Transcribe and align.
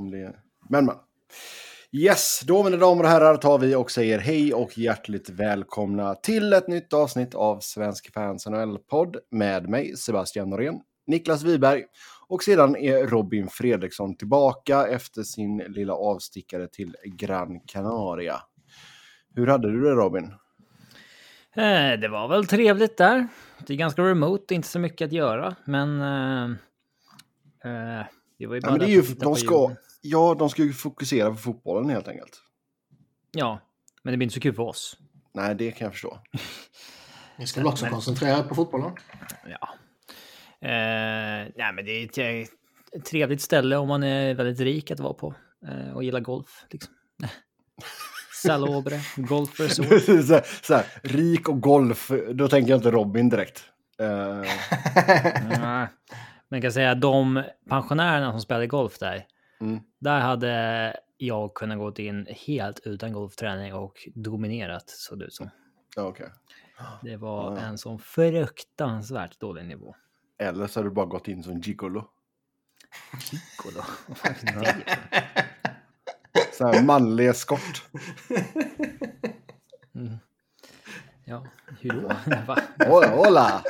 om 0.00 0.10
det... 0.10 0.34
Men 0.68 0.86
men. 0.86 0.96
Yes, 1.92 2.40
då 2.46 2.62
mina 2.62 2.76
damer 2.76 3.04
och 3.04 3.10
herrar 3.10 3.36
tar 3.36 3.58
vi 3.58 3.74
och 3.74 3.90
säger 3.90 4.18
hej 4.18 4.54
och 4.54 4.78
hjärtligt 4.78 5.30
välkomna 5.30 6.14
till 6.14 6.52
ett 6.52 6.68
nytt 6.68 6.92
avsnitt 6.92 7.34
av 7.34 7.60
Svensk 7.60 8.12
Fans 8.12 8.46
NHL-podd 8.46 9.16
med 9.30 9.68
mig 9.68 9.96
Sebastian 9.96 10.50
Norén, 10.50 10.80
Niklas 11.06 11.42
Wiberg 11.42 11.84
och 12.28 12.42
sedan 12.42 12.76
är 12.76 13.06
Robin 13.06 13.48
Fredriksson 13.48 14.16
tillbaka 14.16 14.86
efter 14.86 15.22
sin 15.22 15.58
lilla 15.58 15.94
avstickare 15.94 16.68
till 16.68 16.96
Gran 17.04 17.60
Canaria. 17.60 18.42
Hur 19.34 19.46
hade 19.46 19.72
du 19.72 19.80
det 19.80 19.90
Robin? 19.90 20.24
Eh, 21.56 22.00
det 22.00 22.08
var 22.08 22.28
väl 22.28 22.46
trevligt 22.46 22.96
där. 22.96 23.28
Det 23.66 23.72
är 23.72 23.78
ganska 23.78 24.02
remote, 24.02 24.54
inte 24.54 24.68
så 24.68 24.78
mycket 24.78 25.06
att 25.06 25.12
göra, 25.12 25.56
men... 25.64 26.00
Eh 26.00 26.56
det 28.40 28.46
var 28.46 28.54
ju 28.54 28.60
bara 28.60 28.68
ja, 28.68 28.70
men 28.70 28.78
det 28.78 28.86
är 28.86 28.96
ju, 28.96 29.02
de 29.02 29.36
ska, 29.36 29.70
Ja, 30.00 30.36
de 30.38 30.50
ska 30.50 30.62
ju 30.62 30.72
fokusera 30.72 31.30
på 31.30 31.36
fotbollen 31.36 31.90
helt 31.90 32.08
enkelt. 32.08 32.42
Ja, 33.32 33.60
men 34.02 34.12
det 34.12 34.16
blir 34.16 34.24
inte 34.24 34.34
så 34.34 34.40
kul 34.40 34.54
för 34.54 34.62
oss. 34.62 34.96
Nej, 35.34 35.54
det 35.54 35.70
kan 35.70 35.84
jag 35.84 35.92
förstå. 35.92 36.18
Ni 37.36 37.46
ska 37.46 37.60
väl 37.60 37.66
också 37.66 37.84
men... 37.84 37.92
koncentrera 37.92 38.38
er 38.38 38.42
på 38.42 38.54
fotbollen? 38.54 38.92
Ja. 39.46 39.68
Eh, 40.68 41.48
nej, 41.56 41.72
men 41.74 41.84
det 41.84 42.18
är 42.18 42.42
ett 42.92 43.04
trevligt 43.04 43.42
ställe 43.42 43.76
om 43.76 43.88
man 43.88 44.02
är 44.02 44.34
väldigt 44.34 44.60
rik 44.60 44.90
att 44.90 45.00
vara 45.00 45.14
på 45.14 45.34
eh, 45.68 45.92
och 45.92 46.04
gillar 46.04 46.20
golf. 46.20 46.66
Liksom. 46.70 46.94
Salobre, 48.42 49.00
Golf 49.16 49.60
Resort. 49.60 50.02
så, 50.26 50.40
så 50.62 50.74
här, 50.74 50.84
rik 51.02 51.48
och 51.48 51.60
golf, 51.60 52.10
då 52.32 52.48
tänker 52.48 52.70
jag 52.70 52.78
inte 52.78 52.90
Robin 52.90 53.28
direkt. 53.28 53.64
Uh... 54.00 54.46
men 55.28 55.88
jag 56.48 56.62
kan 56.62 56.72
säga 56.72 56.94
de 56.94 57.42
pensionärerna 57.68 58.30
som 58.30 58.40
spelade 58.40 58.66
golf 58.66 58.98
där, 58.98 59.26
mm. 59.60 59.80
där 59.98 60.20
hade 60.20 60.96
jag 61.16 61.54
kunnat 61.54 61.78
gå 61.78 61.94
in 62.02 62.26
helt 62.30 62.80
utan 62.80 63.12
golfträning 63.12 63.74
och 63.74 64.08
dominerat, 64.14 64.90
såg 64.90 65.18
det 65.18 65.24
ut 65.24 65.34
som. 65.34 65.50
Okay. 65.96 66.28
Det 67.02 67.16
var 67.16 67.56
en 67.56 67.78
sån 67.78 67.98
fruktansvärt 67.98 69.40
dålig 69.40 69.66
nivå. 69.66 69.94
Eller 70.38 70.66
så 70.66 70.80
har 70.80 70.84
du 70.84 70.90
bara 70.90 71.06
gått 71.06 71.28
in 71.28 71.42
som 71.42 71.60
gigolo. 71.60 72.08
Gigolo? 73.30 73.84
Så 76.52 76.66
här 76.66 76.82
manlig 76.82 77.28
eskort. 77.28 77.84
Mm. 79.94 80.18
Ja, 81.24 81.46
hur 81.80 81.90
då? 81.90 82.08
hola, 82.86 83.08
hola! 83.08 83.62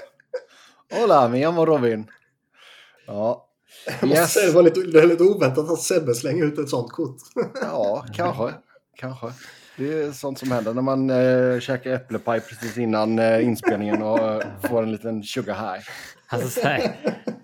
Hola, 0.90 1.28
mi 1.28 1.44
amo 1.44 1.66
Robin. 1.66 2.10
Ja. 3.06 3.49
Yes. 4.04 4.34
det, 4.34 4.50
var 4.50 4.62
lite, 4.62 4.80
det 4.80 5.06
lite 5.06 5.22
oväntat 5.22 5.70
att 5.70 5.80
Sebbe 5.80 6.14
slänger 6.14 6.44
ut 6.44 6.58
ett 6.58 6.68
sånt 6.68 6.92
kort. 6.92 7.16
ja, 7.62 8.04
kanske. 8.14 8.54
Kanske. 8.96 9.32
Det 9.76 9.92
är 9.92 10.12
sånt 10.12 10.38
som 10.38 10.50
händer 10.50 10.74
när 10.74 10.82
man 10.82 11.10
äh, 11.10 11.60
käkar 11.60 11.90
äpplepaj 11.90 12.40
precis 12.40 12.78
innan 12.78 13.18
äh, 13.18 13.44
inspelningen 13.44 14.02
och 14.02 14.18
äh, 14.18 14.42
får 14.68 14.82
en 14.82 14.92
liten 14.92 15.22
sugar 15.22 15.54
high. 15.54 15.84
Alltså, 16.28 16.60
så 16.60 16.66
här, 16.66 16.96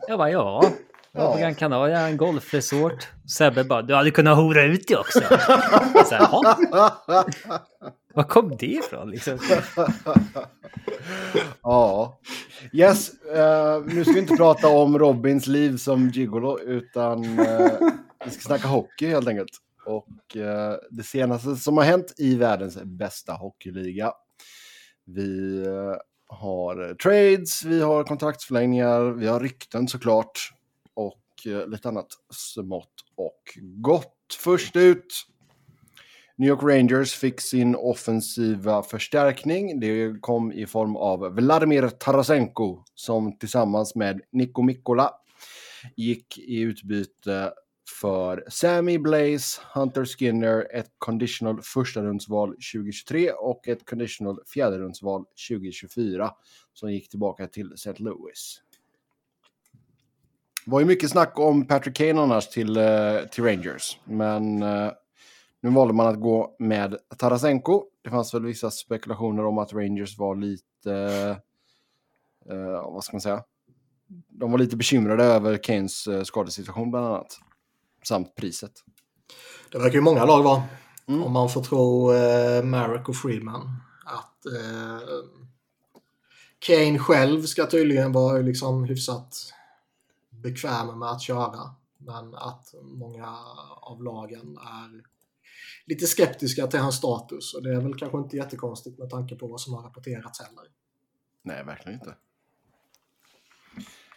jag 0.08 0.18
bara, 0.18 0.30
ja, 0.30 0.70
Ja. 1.16 1.32
På 1.32 1.38
Gran 1.38 1.54
Canaria, 1.54 2.00
en 2.00 2.16
golfresort. 2.16 3.08
Sebbe 3.26 3.64
bara, 3.64 3.82
du 3.82 3.94
hade 3.94 4.10
kunnat 4.10 4.36
hora 4.36 4.62
ut 4.62 4.88
det 4.88 4.96
också. 4.96 5.20
Så 6.06 6.14
här, 6.14 6.28
Var 8.14 8.22
kom 8.22 8.56
det 8.56 8.66
ifrån 8.66 9.10
liksom? 9.10 9.38
ja. 11.62 12.18
Yes, 12.72 13.10
uh, 13.10 13.94
nu 13.94 14.04
ska 14.04 14.12
vi 14.12 14.18
inte 14.18 14.36
prata 14.36 14.68
om 14.68 14.98
Robins 14.98 15.46
liv 15.46 15.76
som 15.76 16.08
gigolo, 16.08 16.58
utan 16.58 17.24
uh, 17.24 17.70
vi 18.24 18.30
ska 18.30 18.40
snacka 18.40 18.68
hockey 18.68 19.08
helt 19.08 19.28
enkelt. 19.28 19.50
Och 19.86 20.36
uh, 20.36 20.74
det 20.90 21.02
senaste 21.02 21.56
som 21.56 21.76
har 21.76 21.84
hänt 21.84 22.14
i 22.18 22.34
världens 22.34 22.78
bästa 22.82 23.32
hockeyliga. 23.32 24.12
Vi 25.06 25.64
har 26.28 26.94
trades, 26.94 27.64
vi 27.64 27.82
har 27.82 28.04
kontraktsförlängningar, 28.04 29.00
vi 29.00 29.26
har 29.26 29.40
rykten 29.40 29.88
såklart 29.88 30.52
och 30.96 31.46
eh, 31.46 31.68
lite 31.68 31.88
annat 31.88 32.08
smått 32.30 32.94
och 33.16 33.58
gott. 33.62 34.12
Först 34.38 34.76
ut. 34.76 35.26
New 36.38 36.48
York 36.48 36.62
Rangers 36.62 37.14
fick 37.14 37.40
sin 37.40 37.76
offensiva 37.76 38.82
förstärkning. 38.82 39.80
Det 39.80 40.20
kom 40.20 40.52
i 40.52 40.66
form 40.66 40.96
av 40.96 41.34
Vladimir 41.34 41.88
Tarasenko 41.88 42.82
som 42.94 43.38
tillsammans 43.38 43.94
med 43.94 44.20
Niko 44.32 44.62
Mikkola 44.62 45.10
gick 45.96 46.38
i 46.38 46.60
utbyte 46.60 47.52
för 48.00 48.44
Sammy 48.48 48.98
Blaze, 48.98 49.60
Hunter 49.74 50.04
Skinner, 50.04 50.66
ett 50.72 50.90
conditional 50.98 51.62
första 51.62 52.02
rundsval 52.02 52.48
2023 52.48 53.30
och 53.30 53.68
ett 53.68 53.86
conditional 53.90 54.38
fjärde 54.46 54.78
rundsval 54.78 55.24
2024 55.48 56.30
som 56.72 56.92
gick 56.92 57.08
tillbaka 57.08 57.46
till 57.46 57.72
St. 57.72 57.94
Louis. 57.98 58.62
Det 60.66 60.72
var 60.72 60.80
ju 60.80 60.86
mycket 60.86 61.10
snack 61.10 61.38
om 61.38 61.66
Patrick 61.66 61.96
Kane 61.96 62.20
annars 62.20 62.48
till, 62.48 62.78
uh, 62.78 63.26
till 63.32 63.44
Rangers. 63.44 63.98
Men 64.04 64.62
uh, 64.62 64.92
nu 65.60 65.70
valde 65.70 65.94
man 65.94 66.06
att 66.06 66.20
gå 66.20 66.56
med 66.58 66.96
Tarasenko. 67.18 67.84
Det 68.02 68.10
fanns 68.10 68.34
väl 68.34 68.44
vissa 68.44 68.70
spekulationer 68.70 69.44
om 69.44 69.58
att 69.58 69.72
Rangers 69.72 70.18
var 70.18 70.36
lite... 70.36 70.90
Uh, 72.52 72.92
vad 72.92 73.04
ska 73.04 73.14
man 73.14 73.20
säga? 73.20 73.42
De 74.28 74.50
var 74.50 74.58
lite 74.58 74.76
bekymrade 74.76 75.24
över 75.24 75.56
Kanes 75.56 76.08
skadesituation 76.24 76.90
bland 76.90 77.06
annat. 77.06 77.38
Samt 78.04 78.34
priset. 78.34 78.72
Det 79.72 79.78
verkar 79.78 79.94
ju 79.94 80.00
många 80.00 80.24
lag 80.24 80.42
vara. 80.42 80.62
Mm. 81.08 81.22
Om 81.22 81.32
man 81.32 81.48
får 81.48 81.62
tro 81.62 82.12
uh, 82.12 82.64
Marek 82.64 83.08
och 83.08 83.16
Freeman. 83.16 83.80
Att 84.04 84.52
Kane 86.58 86.98
själv 86.98 87.42
ska 87.42 87.66
tydligen 87.66 88.12
vara 88.12 88.38
liksom 88.38 88.84
hyfsat 88.84 89.52
bekväm 90.42 90.98
med 90.98 91.08
att 91.08 91.22
köra. 91.22 91.74
Men 91.98 92.34
att 92.34 92.74
många 92.82 93.38
av 93.80 94.02
lagen 94.02 94.58
är 94.58 95.02
lite 95.86 96.06
skeptiska 96.06 96.66
till 96.66 96.80
hans 96.80 96.96
status 96.96 97.54
och 97.54 97.62
det 97.62 97.74
är 97.74 97.80
väl 97.80 97.98
kanske 97.98 98.18
inte 98.18 98.36
jättekonstigt 98.36 98.98
med 98.98 99.10
tanke 99.10 99.36
på 99.36 99.46
vad 99.46 99.60
som 99.60 99.74
har 99.74 99.82
rapporterats 99.82 100.40
heller. 100.40 100.64
Nej, 101.42 101.64
verkligen 101.64 102.00
inte. 102.00 102.14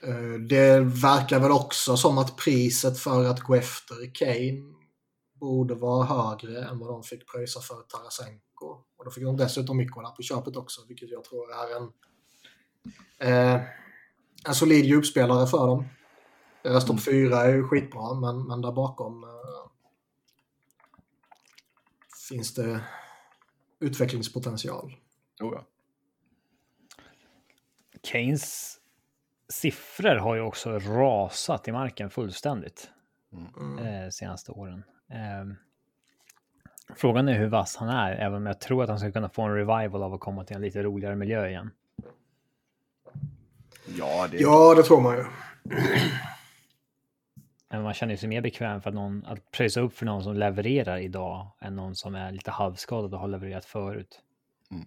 Eh, 0.03 0.39
det 0.49 0.79
verkar 0.79 1.39
väl 1.39 1.51
också 1.51 1.97
som 1.97 2.17
att 2.17 2.37
priset 2.37 2.99
för 2.99 3.25
att 3.25 3.39
gå 3.39 3.55
efter 3.55 4.15
Kane 4.15 4.73
borde 5.39 5.75
vara 5.75 6.05
högre 6.05 6.63
än 6.65 6.79
vad 6.79 6.89
de 6.89 7.03
fick 7.03 7.31
pröjsa 7.31 7.59
för 7.59 7.75
Tarasenko. 7.75 8.65
Och 8.97 9.05
då 9.05 9.11
fick 9.11 9.23
de 9.23 9.37
dessutom 9.37 9.77
Mikkola 9.77 10.09
på 10.09 10.21
köpet 10.21 10.55
också, 10.55 10.81
vilket 10.87 11.09
jag 11.09 11.23
tror 11.23 11.47
är 11.51 11.77
en, 11.77 11.91
eh, 13.29 13.61
en 14.47 14.55
solid 14.55 14.85
djupspelare 14.85 15.47
för 15.47 15.67
dem. 15.67 15.85
Deras 16.63 16.85
topp 16.85 16.89
mm. 16.89 17.01
fyra 17.01 17.37
är 17.37 17.49
ju 17.49 17.63
skitbra, 17.63 18.13
men, 18.13 18.47
men 18.47 18.61
där 18.61 18.71
bakom 18.71 19.23
uh, 19.23 19.29
finns 22.29 22.53
det 22.53 22.81
utvecklingspotential. 23.79 24.95
Oh 25.41 25.53
ja. 25.53 25.65
Keynes 28.03 28.77
siffror 29.49 30.15
har 30.15 30.35
ju 30.35 30.41
också 30.41 30.79
rasat 30.79 31.67
i 31.67 31.71
marken 31.71 32.09
fullständigt 32.09 32.89
mm. 33.57 33.77
eh, 33.77 34.09
senaste 34.09 34.51
åren. 34.51 34.83
Eh, 35.09 35.55
frågan 36.95 37.27
är 37.27 37.33
hur 37.33 37.47
vass 37.47 37.75
han 37.75 37.89
är, 37.89 38.11
även 38.11 38.37
om 38.37 38.45
jag 38.45 38.59
tror 38.61 38.83
att 38.83 38.89
han 38.89 38.99
ska 38.99 39.11
kunna 39.11 39.29
få 39.29 39.41
en 39.41 39.53
revival 39.53 40.03
av 40.03 40.13
att 40.13 40.19
komma 40.19 40.43
till 40.43 40.55
en 40.55 40.61
lite 40.61 40.83
roligare 40.83 41.15
miljö 41.15 41.47
igen. 41.47 41.71
Ja, 43.97 44.27
det, 44.31 44.37
ja, 44.37 44.75
det 44.75 44.83
tror 44.83 45.01
man 45.01 45.15
ju. 45.15 45.25
Men 47.69 47.83
man 47.83 47.93
känner 47.93 48.15
sig 48.15 48.29
mer 48.29 48.41
bekväm 48.41 48.81
för 48.81 48.89
att, 48.89 48.95
någon, 48.95 49.25
att 49.25 49.51
pröjsa 49.51 49.81
upp 49.81 49.93
för 49.93 50.05
någon 50.05 50.23
som 50.23 50.35
levererar 50.35 50.97
idag 50.97 51.47
än 51.61 51.75
någon 51.75 51.95
som 51.95 52.15
är 52.15 52.31
lite 52.31 52.51
halvskadad 52.51 53.13
och 53.13 53.19
har 53.19 53.27
levererat 53.27 53.65
förut. 53.65 54.21
Mm. 54.71 54.85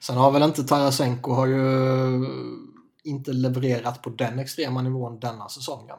Sen 0.00 0.16
har 0.16 0.30
väl 0.30 0.42
inte 0.42 0.64
Tarasenko 0.64 1.32
har 1.32 1.46
ju 1.46 2.26
inte 3.04 3.32
levererat 3.32 4.02
på 4.02 4.10
den 4.10 4.38
extrema 4.38 4.82
nivån 4.82 5.20
denna 5.20 5.48
säsongen. 5.48 5.98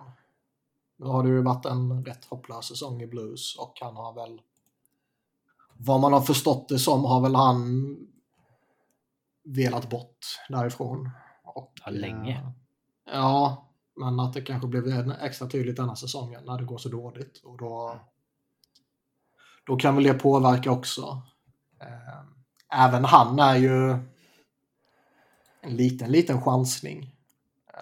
Nu 0.98 1.06
har 1.06 1.24
det 1.24 1.30
ju 1.30 1.42
varit 1.42 1.66
en 1.66 2.06
rätt 2.06 2.26
hopplös 2.26 2.66
säsong 2.66 3.02
i 3.02 3.08
Blues 3.08 3.58
och 3.58 3.74
han 3.82 3.96
har 3.96 4.14
väl 4.14 4.42
vad 5.78 6.00
man 6.00 6.14
har 6.14 6.22
förstått 6.22 6.70
det 6.70 6.80
som 6.80 7.06
har 7.06 7.22
väl 7.22 7.36
han 7.36 7.96
velat 9.44 9.90
bort 9.90 10.18
därifrån. 10.50 11.10
Och, 11.44 11.74
ja, 11.86 11.92
länge. 11.92 12.36
Eh, 12.36 13.14
ja, 13.14 13.67
men 13.98 14.20
att 14.20 14.34
det 14.34 14.42
kanske 14.42 14.68
blev 14.68 15.12
extra 15.22 15.48
tydligt 15.48 15.76
denna 15.76 15.96
säsongen 15.96 16.44
när 16.46 16.58
det 16.58 16.66
går 16.66 16.78
så 16.78 16.90
dåligt. 16.90 17.42
Och 17.44 17.58
då, 17.58 18.00
då 19.66 19.76
kan 19.76 19.96
väl 19.96 20.04
det 20.04 20.14
påverka 20.14 20.72
också. 20.72 21.22
Eh, 21.82 22.86
även 22.86 23.06
han 23.06 23.40
är 23.40 23.56
ju 23.56 23.92
en 25.62 25.76
liten, 25.76 26.12
liten 26.12 26.42
chansning. 26.42 27.16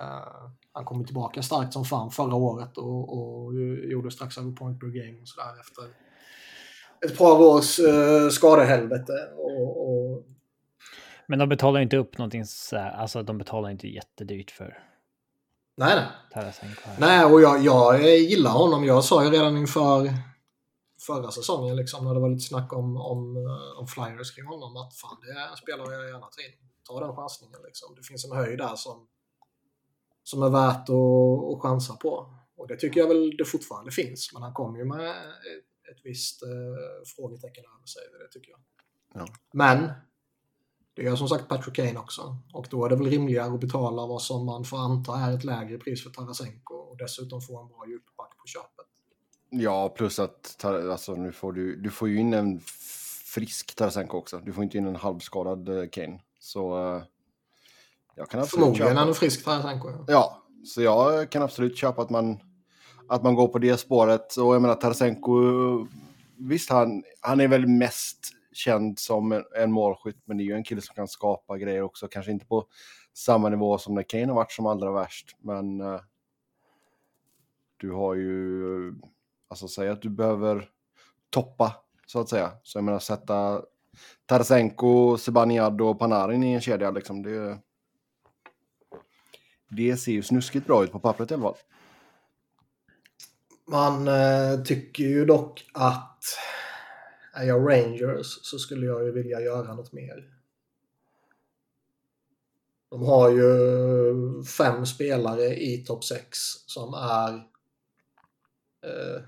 Eh, 0.02 0.50
han 0.72 0.86
kom 0.86 1.06
tillbaka 1.06 1.42
starkt 1.42 1.74
som 1.74 1.86
fan 1.86 2.12
förra 2.12 2.36
året 2.36 2.78
och, 2.78 3.18
och 3.18 3.54
gjorde 3.92 4.12
strax 4.12 4.38
över 4.38 4.52
point 4.52 4.80
per 4.80 4.88
game 4.88 5.22
och 5.22 5.28
sådär 5.28 5.60
efter 5.60 5.84
ett 7.06 7.18
par 7.18 7.42
års 7.42 7.80
uh, 7.80 8.30
skadehelvete. 8.30 9.14
Och, 9.38 9.90
och... 9.90 10.26
Men 11.28 11.40
de 11.40 11.50
betalar 11.50 11.80
inte 11.80 11.98
upp 11.98 12.18
någonting 12.18 12.46
så 12.46 12.78
alltså 12.78 13.24
de 13.24 13.38
betalar 13.38 13.70
inte 13.70 13.88
jättedyrt 13.88 14.52
för 14.52 14.84
Nej, 15.78 15.96
nej. 15.96 16.08
Nej, 17.00 17.26
och 17.26 17.42
jag, 17.42 17.64
jag 17.64 18.02
gillar 18.20 18.52
honom. 18.52 18.84
Jag 18.86 19.04
sa 19.04 19.24
ju 19.24 19.30
redan 19.30 19.58
inför 19.58 20.10
förra 21.02 21.32
säsongen 21.32 21.76
liksom, 21.76 22.06
när 22.06 22.14
det 22.14 22.20
var 22.20 22.30
lite 22.30 22.48
snack 22.48 22.74
om, 22.74 22.98
om, 22.98 23.38
eh, 23.38 23.80
om 23.80 23.88
flyers 23.88 24.36
kring 24.36 24.46
honom 24.46 24.78
att 24.78 24.96
fan, 24.96 25.18
det 25.22 25.32
är 25.32 25.50
en 25.50 25.58
spelare 25.58 25.94
jag 25.94 26.06
gärna 26.06 26.20
tar 26.20 26.46
in. 26.46 26.52
Ta 26.84 27.00
den 27.00 27.16
chansningen 27.16 27.60
liksom. 27.66 27.96
Det 27.96 28.04
finns 28.04 28.26
en 28.26 28.38
höjd 28.38 28.58
där 28.58 28.76
som, 28.76 29.08
som 30.24 30.44
är 30.44 30.50
värt 30.50 30.90
att, 30.90 31.56
att 31.56 31.62
chansa 31.62 31.96
på. 31.96 32.36
Och 32.58 32.68
det 32.68 32.78
tycker 32.78 33.00
jag 33.00 33.08
väl 33.08 33.38
det 33.38 33.46
fortfarande 33.46 33.92
finns, 33.92 34.34
men 34.34 34.42
han 34.42 34.54
kommer 34.54 34.80
ju 34.80 34.86
med 34.86 35.10
ett, 35.10 35.92
ett 35.92 36.02
visst 36.04 36.44
eh, 36.44 36.50
frågetecken 37.16 37.64
över 37.78 37.86
sig. 37.86 38.02
Det 38.20 38.40
tycker 38.40 38.52
jag. 38.52 38.60
Ja. 39.14 39.28
Men 39.54 39.92
det 40.96 41.04
gör 41.04 41.16
som 41.16 41.28
sagt 41.28 41.48
Patrick 41.48 41.76
Kane 41.76 42.00
också. 42.00 42.38
Och 42.54 42.68
då 42.70 42.86
är 42.86 42.90
det 42.90 42.96
väl 42.96 43.10
rimligare 43.10 43.54
att 43.54 43.60
betala 43.60 44.06
vad 44.06 44.22
som 44.22 44.46
man 44.46 44.64
får 44.64 44.78
anta 44.78 45.18
är 45.18 45.34
ett 45.34 45.44
lägre 45.44 45.78
pris 45.78 46.04
för 46.04 46.10
Tarasenko 46.10 46.76
och 46.76 46.98
dessutom 46.98 47.42
få 47.42 47.62
en 47.62 47.68
bra 47.68 47.86
djupback 47.88 48.38
på 48.38 48.48
köpet. 48.48 48.86
Ja, 49.50 49.90
plus 49.90 50.20
att 50.20 50.66
alltså, 50.66 51.16
nu 51.16 51.32
får 51.32 51.54
du, 51.54 51.76
du 51.76 51.90
får 51.90 52.10
ju 52.10 52.20
in 52.20 52.34
en 52.34 52.60
frisk 53.26 53.76
Tarasenko 53.76 54.18
också. 54.18 54.40
Du 54.40 54.54
får 54.54 54.64
inte 54.64 54.78
in 54.78 54.88
en 54.88 54.96
halvskadad 54.96 55.70
eh, 55.70 55.90
Kane. 55.92 56.20
Så 56.40 56.78
uh, 56.78 57.04
jag 58.16 58.30
kan 58.30 58.40
absolut 58.40 58.64
Förmodligen 58.64 58.96
köpa... 58.96 59.08
en 59.08 59.14
frisk 59.14 59.46
Tarasenko. 59.46 59.90
Ja. 59.90 60.04
ja, 60.08 60.44
så 60.66 60.82
jag 60.82 61.30
kan 61.30 61.42
absolut 61.42 61.78
köpa 61.78 62.02
att 62.02 62.10
man, 62.10 62.40
att 63.08 63.24
man 63.24 63.36
går 63.36 63.48
på 63.48 63.60
det 63.60 63.78
spåret. 63.78 64.38
Och 64.38 64.56
jag 64.56 64.62
menar 64.62 64.76
Tarasenko, 64.76 65.34
visst 66.38 66.70
han, 66.70 67.04
han 67.22 67.40
är 67.40 67.48
väl 67.48 67.68
mest 67.68 68.32
känd 68.56 69.00
som 69.00 69.32
en, 69.32 69.44
en 69.56 69.72
målskytt, 69.72 70.22
men 70.26 70.38
det 70.38 70.44
är 70.44 70.46
ju 70.46 70.56
en 70.56 70.64
kille 70.64 70.82
som 70.82 70.96
kan 70.96 71.08
skapa 71.08 71.58
grejer 71.58 71.82
också. 71.82 72.08
Kanske 72.08 72.32
inte 72.32 72.46
på 72.46 72.68
samma 73.14 73.50
nivå 73.50 73.78
som 73.78 73.96
när 73.96 74.04
Kane 74.04 74.28
har 74.28 74.36
varit 74.36 74.52
som 74.52 74.66
allra 74.66 74.92
värst, 74.92 75.36
men 75.40 75.82
eh, 75.82 76.02
du 77.78 77.92
har 77.92 78.16
ju, 78.16 78.94
alltså 79.48 79.68
säg 79.68 79.90
att 79.90 80.02
du 80.02 80.10
behöver 80.10 80.70
toppa, 81.30 81.76
så 82.06 82.20
att 82.20 82.30
säga. 82.30 82.52
Så 82.64 82.78
jag 82.78 82.84
menar 82.84 83.00
sätta 83.00 83.62
Tarasenko, 84.26 85.18
Sebaniad 85.18 85.82
och 85.82 86.00
Panarin 86.00 86.44
i 86.44 86.54
en 86.54 86.62
kedja, 86.62 86.92
liksom. 86.92 87.24
Det, 87.24 87.60
det 89.70 89.98
ser 89.98 90.12
ju 90.12 90.24
snuskigt 90.24 90.68
bra 90.68 90.84
ut 90.84 90.92
på 90.92 91.00
pappret 91.00 91.32
i 91.32 91.34
alla 91.34 91.44
fall. 91.44 91.56
Man 93.68 94.08
eh, 94.08 94.64
tycker 94.66 95.04
ju 95.04 95.26
dock 95.26 95.66
att 95.74 96.24
är 97.36 97.46
jag 97.46 97.72
Rangers 97.72 98.40
så 98.42 98.60
skulle 98.60 98.86
jag 98.86 99.06
ju 99.06 99.12
vilja 99.12 99.42
göra 99.42 99.74
något 99.74 99.94
mer. 99.94 100.30
De 102.90 103.06
har 103.06 103.30
ju 103.30 104.44
fem 104.44 104.86
spelare 104.86 105.46
i 105.46 105.78
topp 105.78 106.04
6 106.04 106.38
som 106.66 106.94
är 106.94 107.34
eh, 108.86 109.22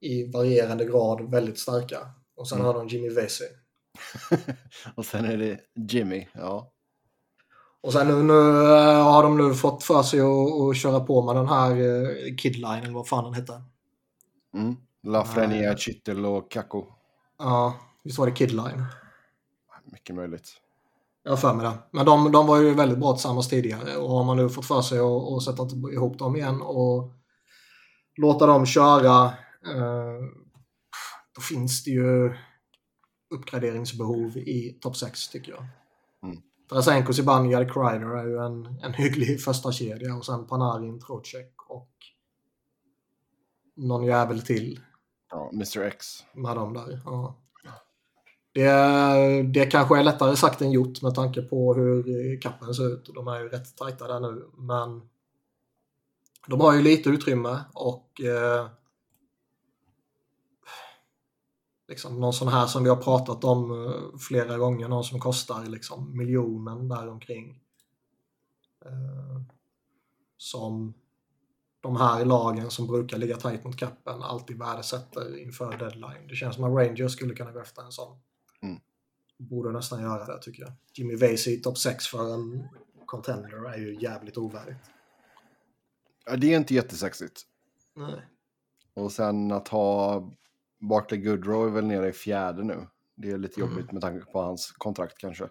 i 0.00 0.30
varierande 0.32 0.84
grad 0.84 1.30
väldigt 1.30 1.58
starka. 1.58 1.98
Och 2.34 2.48
sen 2.48 2.58
mm. 2.58 2.66
har 2.66 2.74
de 2.74 2.88
Jimmy 2.88 3.08
Vesey. 3.08 3.48
och 4.94 5.06
sen 5.06 5.24
är 5.24 5.36
det 5.36 5.60
Jimmy, 5.74 6.28
ja. 6.32 6.72
Och 7.80 7.92
sen 7.92 8.08
nu, 8.08 8.22
nu 8.22 8.50
eh, 8.62 9.04
har 9.04 9.22
de 9.22 9.36
nu 9.36 9.54
fått 9.54 9.82
för 9.82 10.02
sig 10.02 10.20
att, 10.20 10.60
att 10.60 10.76
köra 10.76 11.00
på 11.00 11.22
med 11.22 11.36
den 11.36 11.48
här 11.48 11.70
eh, 11.70 12.36
Kidline, 12.36 12.82
eller 12.82 12.94
vad 12.94 13.08
fan 13.08 13.24
den 13.24 13.34
hette. 13.34 13.62
Mm. 14.54 14.76
Lafreniere, 15.02 15.76
Kittel 15.78 16.26
och 16.26 16.50
Kakko. 16.50 16.86
Ja, 17.40 17.74
visst 18.02 18.18
var 18.18 18.26
det 18.26 18.32
Kidline? 18.32 18.84
Mycket 19.92 20.16
möjligt. 20.16 20.50
Jag 21.22 21.32
har 21.32 21.36
för 21.36 21.54
mig 21.54 21.66
det. 21.66 21.78
Men 21.90 22.06
de, 22.06 22.32
de 22.32 22.46
var 22.46 22.60
ju 22.60 22.74
väldigt 22.74 22.98
bra 22.98 23.12
tillsammans 23.12 23.48
tidigare 23.48 23.96
och 23.96 24.10
har 24.10 24.24
man 24.24 24.36
nu 24.36 24.48
fått 24.48 24.66
för 24.66 24.82
sig 24.82 24.98
att, 24.98 25.32
att 25.32 25.42
sätta 25.42 25.92
ihop 25.92 26.18
dem 26.18 26.36
igen 26.36 26.62
och 26.62 27.12
låta 28.16 28.46
dem 28.46 28.66
köra 28.66 29.24
eh, 29.66 30.20
då 31.34 31.40
finns 31.40 31.84
det 31.84 31.90
ju 31.90 32.34
uppgraderingsbehov 33.34 34.36
i 34.36 34.78
topp 34.80 34.96
6 34.96 35.28
tycker 35.28 35.52
jag. 35.52 35.66
Mm. 36.22 36.42
Tarasenko, 36.68 37.12
Zibanejad, 37.12 37.72
Kreider 37.72 38.16
är 38.16 38.26
ju 38.26 38.38
en, 38.38 38.80
en 38.82 38.94
hygglig 38.94 39.42
första 39.42 39.72
kedja 39.72 40.16
och 40.16 40.26
sen 40.26 40.46
Panarin, 40.46 41.00
Trocek 41.00 41.54
och 41.68 41.90
någon 43.76 44.04
jävel 44.04 44.42
till. 44.42 44.80
Ja, 45.30 45.50
Mr 45.54 45.82
X. 45.82 46.24
Med 46.32 46.56
dem 46.56 46.74
där, 46.74 47.00
ja. 47.04 47.36
Det, 48.52 49.42
det 49.42 49.66
kanske 49.66 49.98
är 49.98 50.04
lättare 50.04 50.36
sagt 50.36 50.62
än 50.62 50.72
gjort 50.72 51.02
med 51.02 51.14
tanke 51.14 51.42
på 51.42 51.74
hur 51.74 52.40
kappen 52.40 52.74
ser 52.74 52.94
ut. 52.94 53.10
De 53.14 53.28
är 53.28 53.40
ju 53.40 53.48
rätt 53.48 53.76
tajta 53.76 54.06
där 54.08 54.20
nu, 54.20 54.50
men 54.56 55.08
de 56.46 56.60
har 56.60 56.74
ju 56.74 56.82
lite 56.82 57.10
utrymme 57.10 57.64
och 57.74 58.20
eh, 58.20 58.68
liksom 61.88 62.20
någon 62.20 62.32
sån 62.32 62.48
här 62.48 62.66
som 62.66 62.82
vi 62.82 62.88
har 62.88 62.96
pratat 62.96 63.44
om 63.44 63.86
eh, 63.86 64.18
flera 64.18 64.58
gånger, 64.58 64.88
någon 64.88 65.04
som 65.04 65.20
kostar 65.20 65.64
liksom 65.64 66.16
miljonen 66.16 66.88
däromkring. 66.88 67.60
Eh, 68.84 69.42
som 70.36 70.94
de 71.80 71.96
här 71.96 72.24
lagen 72.24 72.70
som 72.70 72.86
brukar 72.86 73.18
ligga 73.18 73.36
tajt 73.36 73.64
mot 73.64 73.76
kappen 73.76 74.22
alltid 74.22 74.58
värdesätter 74.58 75.38
inför 75.38 75.78
deadline. 75.78 76.26
Det 76.28 76.34
känns 76.34 76.54
som 76.54 76.64
att 76.64 76.86
Rangers 76.86 77.12
skulle 77.12 77.34
kunna 77.34 77.52
gå 77.52 77.60
efter 77.60 77.82
en 77.82 77.92
sån. 77.92 78.18
Mm. 78.62 78.80
Borde 79.38 79.72
nästan 79.72 80.02
göra 80.02 80.24
det 80.24 80.42
tycker 80.42 80.62
jag. 80.62 80.72
Jimmy 80.94 81.16
Vasey 81.16 81.54
i 81.54 81.56
topp 81.56 81.78
6 81.78 82.06
för 82.06 82.34
en 82.34 82.68
contender 83.06 83.68
är 83.68 83.78
ju 83.78 84.00
jävligt 84.00 84.36
ovärdigt. 84.36 84.90
Ja, 86.26 86.36
det 86.36 86.52
är 86.52 86.56
inte 86.56 86.74
jättesexigt. 86.74 87.42
Nej. 87.94 88.26
Och 88.94 89.12
sen 89.12 89.52
att 89.52 89.68
ha 89.68 90.24
Bartley 90.78 91.20
Goodrow 91.20 91.66
är 91.66 91.70
väl 91.70 91.86
nere 91.86 92.08
i 92.08 92.12
fjärde 92.12 92.64
nu. 92.64 92.86
Det 93.14 93.30
är 93.30 93.38
lite 93.38 93.60
mm. 93.60 93.70
jobbigt 93.70 93.92
med 93.92 94.02
tanke 94.02 94.32
på 94.32 94.42
hans 94.42 94.72
kontrakt 94.72 95.18
kanske. 95.18 95.44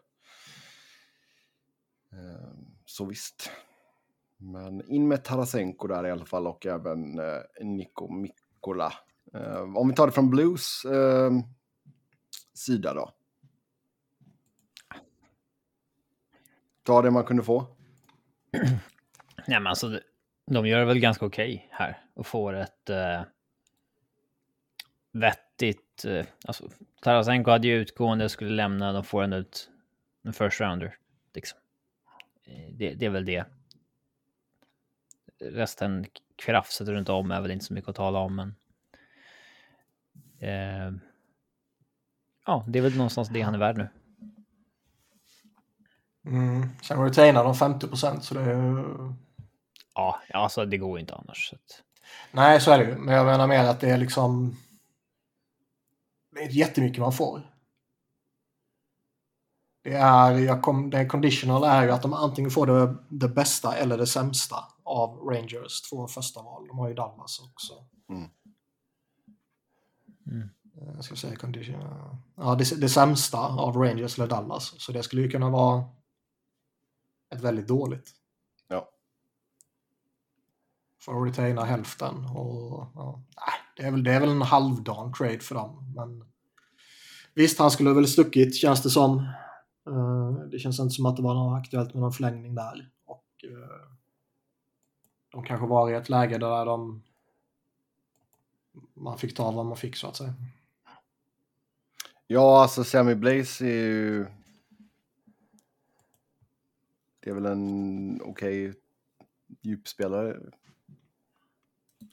Ehm, 2.12 2.76
så 2.86 3.06
visst. 3.06 3.52
Men 4.42 4.92
in 4.92 5.08
med 5.08 5.24
Tarasenko 5.24 5.88
där 5.88 6.08
i 6.08 6.12
alla 6.12 6.26
fall 6.26 6.48
och 6.48 6.66
även 6.66 7.20
eh, 7.20 7.42
Niko 7.62 8.14
Mikkola. 8.14 8.94
Eh, 9.34 9.78
om 9.78 9.88
vi 9.90 9.96
tar 9.96 10.06
det 10.06 10.12
från 10.12 10.30
Blues 10.30 10.86
eh, 10.86 11.32
sida 12.54 12.94
då. 12.94 13.14
Ta 16.84 17.02
det 17.02 17.12
man 17.12 17.24
kunde 17.24 17.44
få. 17.44 17.68
Nej 19.48 19.60
men 19.60 19.68
alltså, 19.68 20.00
de 20.52 20.68
gör 20.68 20.80
det 20.80 20.86
väl 20.86 21.00
ganska 21.00 21.26
okej 21.26 21.56
okay 21.56 21.68
här 21.72 22.04
och 22.14 22.28
får 22.28 22.54
ett 22.54 22.90
eh, 22.90 23.22
vettigt... 25.12 26.06
Eh, 26.06 26.26
alltså, 26.46 26.70
Tarasenko 27.02 27.52
hade 27.52 27.68
ju 27.68 27.76
utgående, 27.76 28.30
skulle 28.30 28.50
lämna, 28.50 28.94
de 28.94 29.04
får 29.04 29.24
en 29.24 29.34
ut 29.34 29.70
en 30.24 30.34
first 30.34 30.62
rounder. 30.62 30.96
Liksom. 31.34 31.60
Eh, 32.44 32.74
det, 32.74 32.94
det 32.94 33.06
är 33.06 33.10
väl 33.10 33.26
det 33.26 33.46
resten 35.40 36.06
krafset 36.36 36.88
runt 36.88 37.10
om 37.10 37.32
är 37.32 37.42
väl 37.42 37.52
inte 37.52 37.66
så 37.66 37.74
mycket 37.74 37.90
att 37.90 37.96
tala 37.96 38.20
om, 38.20 38.36
men. 38.36 38.56
Eh, 40.40 40.94
ja, 42.46 42.66
det 42.68 42.80
är 42.80 42.84
väl 42.84 42.96
någonstans 42.96 43.30
det 43.30 43.42
han 43.42 43.56
är 43.56 43.60
värd 43.60 43.78
nu. 43.78 43.90
Mm. 46.26 46.70
Sen 46.84 47.04
retainar 47.04 47.44
de 47.44 47.56
50 47.56 47.88
procent 47.88 48.24
så 48.24 48.34
det 48.34 48.42
är 48.42 48.86
Ja, 50.00 50.20
alltså 50.34 50.66
det 50.66 50.78
går 50.78 51.00
inte 51.00 51.16
annars. 51.16 51.50
Så 51.50 51.56
att... 51.56 51.84
Nej, 52.32 52.62
så 52.62 52.72
är 52.72 52.78
det 52.78 52.84
ju. 52.84 52.96
Men 52.96 53.16
jag 53.16 53.26
menar 53.26 53.48
mer 53.48 53.64
att 53.64 53.80
det 53.80 53.90
är 53.90 53.98
liksom... 53.98 54.58
Det 56.32 56.40
är 56.40 56.50
jättemycket 56.50 57.00
man 57.00 57.14
får. 57.14 57.42
Det 59.84 59.94
är, 59.94 60.32
jag 60.32 60.62
kom, 60.62 60.90
det 60.90 61.06
conditional 61.06 61.64
är 61.64 61.84
ju 61.84 61.92
att 61.92 62.02
de 62.02 62.14
antingen 62.14 62.52
får 62.52 62.68
det, 62.68 62.96
det 63.10 63.28
bästa 63.28 63.76
eller 63.76 63.98
det 63.98 64.08
sämsta 64.08 64.56
av 64.90 65.18
Rangers 65.18 65.82
två 65.82 66.08
första 66.08 66.42
val. 66.42 66.68
De 66.68 66.80
har 66.80 66.88
ju 66.88 66.94
Dallas 66.94 67.40
också. 67.40 67.74
Mm. 68.10 68.30
Mm. 70.32 70.50
Jag 70.96 71.04
ska 71.04 71.16
säga 71.16 71.36
condition. 71.36 71.82
Ja, 72.36 72.56
det, 72.56 72.82
det 72.82 72.90
sämsta 72.90 73.38
av 73.38 73.78
Rangers 73.78 74.20
eller 74.20 74.30
Dallas. 74.30 74.74
Så 74.78 74.92
det 74.92 75.04
skulle 75.04 75.22
ju 75.22 75.30
kunna 75.30 75.50
vara 75.50 75.84
ett 77.36 77.42
väldigt 77.42 77.68
dåligt. 77.68 78.12
Ja. 78.68 78.90
För 81.02 81.22
att 81.22 81.28
retaina 81.28 81.64
hälften. 81.64 82.26
Och, 82.26 82.92
ja, 82.96 83.24
det, 83.78 83.84
är 83.84 83.92
väl, 83.92 84.04
det 84.04 84.14
är 84.14 84.20
väl 84.20 84.30
en 84.30 84.42
halvdan 84.42 85.14
trade 85.14 85.40
för 85.40 85.56
dem. 85.56 85.94
Men 85.96 86.32
visst, 87.34 87.60
han 87.60 87.72
skulle 87.72 87.94
väl 87.94 88.08
stuckit 88.08 88.56
känns 88.56 88.84
det 88.84 88.90
som. 88.90 89.18
Uh, 89.90 90.34
det 90.52 90.60
känns 90.60 90.80
inte 90.80 90.96
som 90.96 91.06
att 91.06 91.16
det 91.16 91.24
var 91.24 91.34
något 91.34 91.60
aktuellt 91.60 91.94
med 91.94 92.02
någon 92.02 92.12
förlängning 92.12 92.56
där. 92.56 92.90
Och 93.06 93.26
uh, 93.44 93.99
de 95.30 95.44
kanske 95.44 95.68
var 95.68 95.92
i 95.92 95.94
ett 95.94 96.10
läge 96.10 96.38
där 96.38 96.66
de 96.66 97.02
man 98.94 99.18
fick 99.18 99.36
ta 99.36 99.52
vad 99.52 99.66
man 99.66 99.78
fick 99.78 99.96
så 99.96 100.08
att 100.08 100.16
säga. 100.16 100.34
Ja, 102.28 102.62
alltså 102.62 102.84
Sammy 102.84 103.16
Blaze 103.16 103.66
är 103.66 103.70
ju... 103.70 104.26
Det 107.20 107.30
är 107.30 107.34
väl 107.34 107.46
en 107.46 108.22
okej 108.24 108.70
okay 108.70 108.80
djupspelare. 109.62 110.38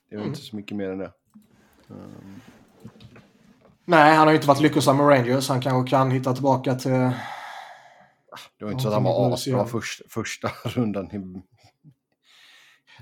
Det 0.08 0.14
är 0.14 0.18
mm. 0.18 0.28
inte 0.28 0.40
så 0.40 0.56
mycket 0.56 0.76
mer 0.76 0.90
än 0.90 0.99
det. 0.99 1.12
Um... 1.88 2.40
Nej, 3.85 4.16
han 4.16 4.26
har 4.26 4.32
ju 4.32 4.37
inte 4.37 4.49
varit 4.49 4.61
lyckosam 4.61 4.96
med 4.96 5.08
Rangers. 5.08 5.49
Han 5.49 5.61
kanske 5.61 5.90
kan 5.90 6.11
hitta 6.11 6.35
tillbaka 6.35 6.75
till... 6.75 6.90
Det 8.58 8.64
var 8.64 8.70
inte 8.73 8.82
så 8.82 8.88
att 8.88 8.94
han 8.94 9.04
var 9.04 9.35
asbra 9.35 9.66
först, 9.66 10.12
första 10.12 10.49
rundan. 10.64 11.06
I... 11.12 11.42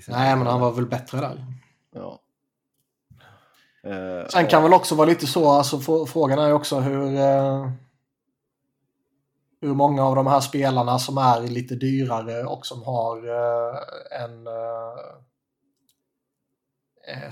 Nej, 0.08 0.36
men 0.36 0.46
han 0.46 0.60
var 0.60 0.72
väl 0.72 0.86
bättre 0.86 1.20
där. 1.20 1.46
Ja. 1.94 2.20
Uh, 3.86 4.28
Sen 4.28 4.46
kan 4.46 4.58
och... 4.58 4.64
väl 4.64 4.74
också 4.74 4.94
vara 4.94 5.08
lite 5.08 5.26
så, 5.26 5.50
alltså 5.50 6.06
frågan 6.06 6.38
är 6.38 6.46
ju 6.46 6.52
också 6.52 6.80
hur... 6.80 7.02
Uh, 7.02 7.70
hur 9.60 9.74
många 9.74 10.04
av 10.04 10.16
de 10.16 10.26
här 10.26 10.40
spelarna 10.40 10.98
som 10.98 11.18
är 11.18 11.40
lite 11.40 11.74
dyrare 11.74 12.44
och 12.44 12.66
som 12.66 12.82
har 12.82 13.28
uh, 13.28 13.76
en... 14.22 14.48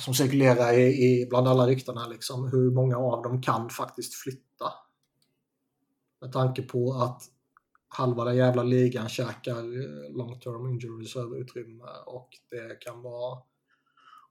som 0.00 0.14
cirkulerar 0.14 0.73
i, 0.73 0.83
i, 0.83 1.26
bland 1.31 1.49
alla 1.49 1.66
ryktena, 1.66 2.07
liksom, 2.07 2.49
hur 2.49 2.71
många 2.71 2.97
av 2.97 3.23
dem 3.23 3.42
kan 3.42 3.71
faktiskt 3.71 4.14
flytta. 4.14 4.73
Med 6.21 6.33
tanke 6.33 6.62
på 6.62 6.92
att 6.92 7.23
halva 7.93 8.25
den 8.25 8.37
jävla 8.37 8.63
ligan 8.63 9.09
käkar 9.09 9.59
eh, 9.59 10.17
long 10.17 10.41
term 10.41 10.67
injury 10.67 11.05
reserve-utrymme 11.05 11.85
och 12.07 12.29
det 12.51 12.81
kan 12.81 13.03
vara 13.03 13.39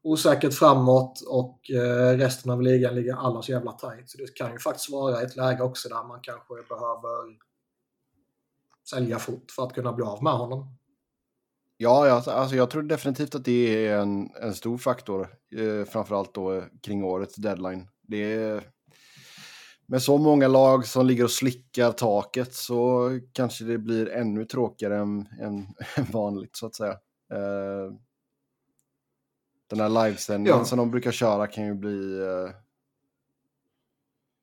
osäkert 0.03 0.53
framåt 0.53 1.21
och 1.27 1.71
eh, 1.71 2.17
resten 2.17 2.51
av 2.51 2.61
ligan 2.61 2.95
ligger 2.95 3.15
alla 3.15 3.41
så 3.41 3.51
jävla 3.51 3.71
tight. 3.71 4.09
Så 4.09 4.17
det 4.17 4.35
kan 4.35 4.51
ju 4.51 4.59
faktiskt 4.59 4.89
vara 4.89 5.21
ett 5.21 5.35
läge 5.35 5.63
också 5.63 5.89
där 5.89 6.07
man 6.07 6.19
kanske 6.21 6.53
behöver 6.53 7.37
sälja 8.89 9.19
fort 9.19 9.51
för 9.51 9.63
att 9.63 9.73
kunna 9.73 9.93
bli 9.93 10.05
av 10.05 10.23
med 10.23 10.33
honom. 10.33 10.77
Ja, 11.77 12.07
jag, 12.07 12.15
alltså, 12.15 12.31
alltså 12.31 12.55
jag 12.55 12.69
tror 12.69 12.83
definitivt 12.83 13.35
att 13.35 13.45
det 13.45 13.87
är 13.87 13.99
en, 13.99 14.29
en 14.41 14.53
stor 14.53 14.77
faktor, 14.77 15.27
eh, 15.55 15.85
framförallt 15.85 16.33
då 16.33 16.63
kring 16.81 17.03
årets 17.03 17.35
deadline. 17.35 17.87
Det 18.01 18.33
är, 18.33 18.63
med 19.91 20.03
så 20.03 20.17
många 20.17 20.47
lag 20.47 20.85
som 20.85 21.05
ligger 21.05 21.23
och 21.23 21.31
slickar 21.31 21.91
taket 21.91 22.53
så 22.53 23.09
kanske 23.33 23.63
det 23.63 23.77
blir 23.77 24.09
ännu 24.09 24.45
tråkigare 24.45 24.97
än, 24.97 25.27
än, 25.41 25.67
än 25.95 26.05
vanligt 26.11 26.55
så 26.55 26.65
att 26.65 26.75
säga. 26.75 26.91
Eh, 27.33 27.93
den 29.69 29.79
här 29.79 29.89
livesändningen 29.89 30.59
ja. 30.59 30.65
som 30.65 30.77
de 30.77 30.91
brukar 30.91 31.11
köra 31.11 31.47
kan 31.47 31.65
ju 31.65 31.73
bli... 31.73 32.19
Uh... 32.19 32.49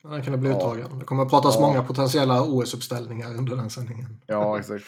Den 0.03 0.23
kan 0.23 0.33
det 0.33 0.39
bli 0.39 0.51
ja. 0.51 0.57
uttagen. 0.57 0.99
Det 0.99 1.05
kommer 1.05 1.23
att 1.23 1.31
pratas 1.31 1.55
ja. 1.55 1.61
många 1.61 1.83
potentiella 1.83 2.43
OS-uppställningar 2.43 3.35
under 3.37 3.57
den 3.57 3.71
sändningen. 3.71 4.21
Ja, 4.27 4.59
exakt. 4.59 4.87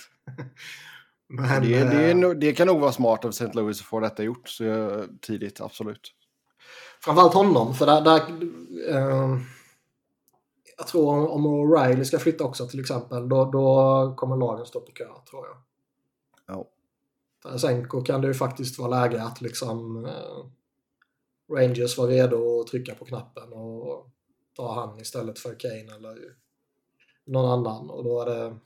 Men, 1.29 1.63
det, 1.63 1.85
det, 1.85 2.11
är, 2.11 2.35
det, 2.35 2.53
kan 2.53 2.67
nog 2.67 2.81
vara 2.81 2.93
smart 2.93 3.25
av 3.25 3.29
St. 3.29 3.51
Louis 3.55 3.81
att 3.81 3.87
få 3.87 4.01
detta 4.01 4.23
gjort 4.23 4.49
så 4.49 5.05
tidigt, 5.21 5.61
absolut. 5.61 6.13
Framförallt 7.05 7.35
honom, 7.35 7.75
för 7.75 7.87
där... 7.87 8.01
där 8.01 8.21
uh, 8.97 9.41
jag 10.81 10.87
tror 10.87 11.29
om 11.29 11.47
O'Reilly 11.47 12.05
ska 12.05 12.19
flytta 12.19 12.45
också 12.45 12.69
till 12.69 12.81
exempel, 12.81 13.29
då, 13.29 13.45
då 13.45 14.15
kommer 14.17 14.37
lagen 14.37 14.67
stå 14.67 14.81
på 14.81 14.93
kö, 14.93 15.05
tror 15.31 15.47
jag. 15.47 15.57
Ja. 16.47 16.69
Tarasenko 17.43 18.03
kan 18.03 18.21
det 18.21 18.27
ju 18.27 18.35
faktiskt 18.35 18.79
vara 18.79 19.01
läge 19.01 19.23
att 19.23 19.41
liksom 19.41 20.05
eh, 20.05 20.47
Rangers 21.57 21.99
var 21.99 22.07
redo 22.07 22.61
att 22.61 22.67
trycka 22.67 22.95
på 22.95 23.05
knappen 23.05 23.53
och 23.53 24.11
ta 24.57 24.75
han 24.75 25.01
istället 25.01 25.39
för 25.39 25.61
Kane 25.61 25.95
eller 25.97 26.37
någon 27.25 27.51
annan 27.51 27.91
och 27.91 28.05
då 28.05 28.21
är 28.21 28.27
det 28.27 28.57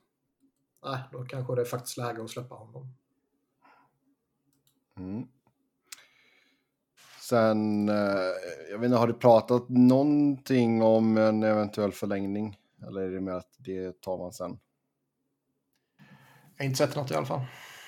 nej, 0.85 0.99
då 1.13 1.25
kanske 1.25 1.55
det 1.55 1.61
är 1.61 1.65
faktiskt 1.67 1.97
läge 1.97 2.23
att 2.23 2.31
släppa 2.31 2.55
honom. 2.55 2.95
Mm. 4.97 5.29
Sen, 7.29 7.89
eh, 7.89 7.95
jag 8.71 8.79
vet 8.79 8.85
inte, 8.85 8.99
har 8.99 9.07
du 9.07 9.15
pratat 9.15 9.69
någonting 9.69 10.83
om 10.83 11.17
en 11.19 11.43
eventuell 11.43 11.93
förlängning? 11.93 12.59
Eller 12.87 13.01
är 13.01 13.11
det 13.11 13.21
mer 13.21 13.33
att 13.33 13.55
det 13.59 14.01
tar 14.01 14.19
man 14.19 14.33
sen? 14.33 14.59
Jag 16.57 16.65
har 16.65 16.67
inte 16.67 16.79
sett 16.79 16.97
något 16.97 17.11
i 17.11 17.15
alla 17.15 17.27
fall. 17.27 17.41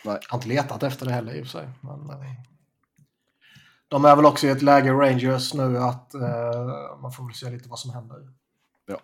Nej. 0.05 0.19
Jag 0.23 0.31
har 0.31 0.39
inte 0.39 0.49
letat 0.49 0.83
efter 0.83 1.07
det 1.07 1.13
heller 1.13 1.35
i 1.35 1.43
och 1.43 1.47
för 1.47 1.59
sig. 1.59 1.69
Men, 1.81 2.01
nej. 2.01 2.41
De 3.89 4.05
är 4.05 4.17
väl 4.17 4.27
också 4.27 4.47
i 4.47 4.51
ett 4.51 4.63
läge, 4.63 4.93
Rangers, 4.93 5.55
nu 5.55 5.79
att 5.79 6.13
uh, 6.15 7.01
man 7.01 7.13
får 7.13 7.27
väl 7.27 7.35
se 7.35 7.51
lite 7.51 7.69
vad 7.69 7.79
som 7.79 7.91
händer. 7.91 8.33
Ja. 8.87 9.01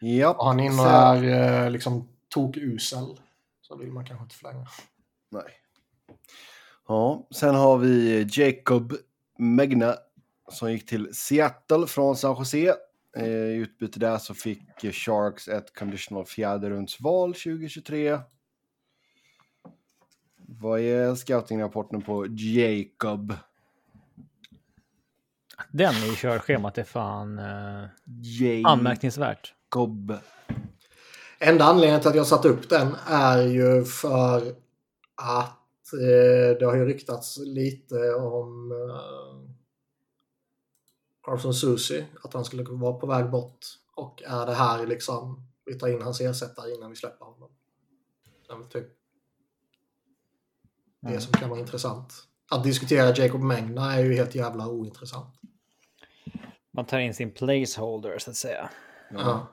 Ja. 0.00 0.30
Och 0.30 0.46
han 0.46 0.60
inne 0.60 0.82
är 0.82 1.64
uh, 1.64 1.70
liksom 1.70 2.08
tokusel. 2.28 3.20
Så 3.60 3.76
vill 3.76 3.92
man 3.92 4.06
kanske 4.06 4.22
inte 4.22 4.34
förlänga. 4.34 4.66
Nej. 5.30 5.54
Ja, 6.88 7.26
sen 7.30 7.54
har 7.54 7.78
vi 7.78 8.26
Jacob 8.30 8.94
Megna 9.38 9.94
som 10.50 10.72
gick 10.72 10.86
till 10.86 11.14
Seattle 11.14 11.86
från 11.86 12.16
San 12.16 12.36
Jose. 12.38 12.74
Eh, 13.16 13.26
I 13.26 13.54
utbyte 13.54 13.98
där 13.98 14.18
så 14.18 14.34
fick 14.34 14.94
Sharks 14.94 15.48
ett 15.48 15.78
conditional 15.78 16.24
fjärderundsval 16.24 17.34
2023. 17.34 18.18
Vad 20.36 20.80
är 20.80 21.14
scoutingrapporten 21.14 22.02
på 22.02 22.26
Jacob? 22.26 23.34
Den 25.70 25.94
i 25.94 26.16
körschemat 26.16 26.78
är 26.78 26.84
fan 26.84 27.38
eh, 27.38 28.64
anmärkningsvärt. 28.64 29.54
Jacob. 29.64 30.14
Enda 31.38 31.64
anledningen 31.64 32.00
till 32.00 32.08
att 32.08 32.16
jag 32.16 32.26
satt 32.26 32.44
upp 32.44 32.68
den 32.68 32.96
är 33.06 33.42
ju 33.42 33.84
för 33.84 34.54
att 35.14 35.57
det 36.58 36.64
har 36.64 36.76
ju 36.76 36.84
ryktats 36.84 37.38
lite 37.38 38.14
om 38.14 38.72
eh, 38.72 39.52
Carson 41.22 41.54
Susi, 41.54 42.06
att 42.24 42.34
han 42.34 42.44
skulle 42.44 42.62
vara 42.62 42.92
på 42.92 43.06
väg 43.06 43.30
bort. 43.30 43.66
Och 43.94 44.22
är 44.22 44.46
det 44.46 44.54
här 44.54 44.86
liksom, 44.86 45.48
vi 45.64 45.78
tar 45.78 45.88
in 45.88 46.02
hans 46.02 46.20
ersättare 46.20 46.74
innan 46.74 46.90
vi 46.90 46.96
släpper 46.96 47.24
honom. 47.24 47.50
Typ 48.70 48.98
det 51.00 51.08
mm. 51.08 51.20
som 51.20 51.32
kan 51.32 51.50
vara 51.50 51.60
intressant. 51.60 52.12
Att 52.50 52.64
diskutera 52.64 53.14
Jacob 53.16 53.40
Mengna 53.40 53.94
är 53.94 54.04
ju 54.04 54.14
helt 54.14 54.34
jävla 54.34 54.68
ointressant. 54.68 55.34
Man 56.70 56.86
tar 56.86 56.98
in 56.98 57.14
sin 57.14 57.30
placeholder 57.30 58.18
så 58.18 58.30
att 58.30 58.36
säga. 58.36 58.70
Ja. 59.10 59.48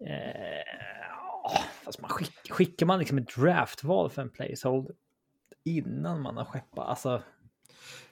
Eh, 0.00 0.93
fast 1.84 2.00
man 2.00 2.10
skick, 2.10 2.52
skickar 2.52 2.86
man 2.86 2.98
liksom 2.98 3.18
ett 3.18 3.34
draftval 3.36 4.10
för 4.10 4.22
en 4.22 4.30
placeholder 4.30 4.94
innan 5.64 6.22
man 6.22 6.36
har 6.36 6.44
skeppat? 6.44 6.88
Alltså... 6.88 7.22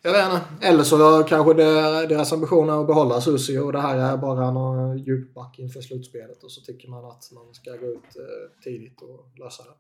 Jag 0.03 0.13
vet 0.13 0.25
inte. 0.25 0.67
Eller 0.67 0.83
så 0.85 1.25
kanske 1.29 1.55
det, 1.55 2.07
deras 2.07 2.33
ambition 2.33 2.69
är 2.69 2.81
att 2.81 2.87
behålla 2.87 3.21
Susi 3.21 3.59
och 3.59 3.73
det 3.73 3.81
här 3.81 3.97
är 3.97 4.17
bara 4.17 4.51
någon 4.51 4.99
djupback 4.99 5.59
inför 5.59 5.81
slutspelet 5.81 6.45
och 6.45 6.53
så 6.53 6.61
tycker 6.61 6.89
man 6.89 7.05
att 7.05 7.33
man 7.33 7.55
ska 7.55 7.71
gå 7.71 7.87
ut 7.87 8.17
eh, 8.17 8.63
tidigt 8.63 9.03
och 9.03 9.39
lösa 9.39 9.63
det. 9.63 9.75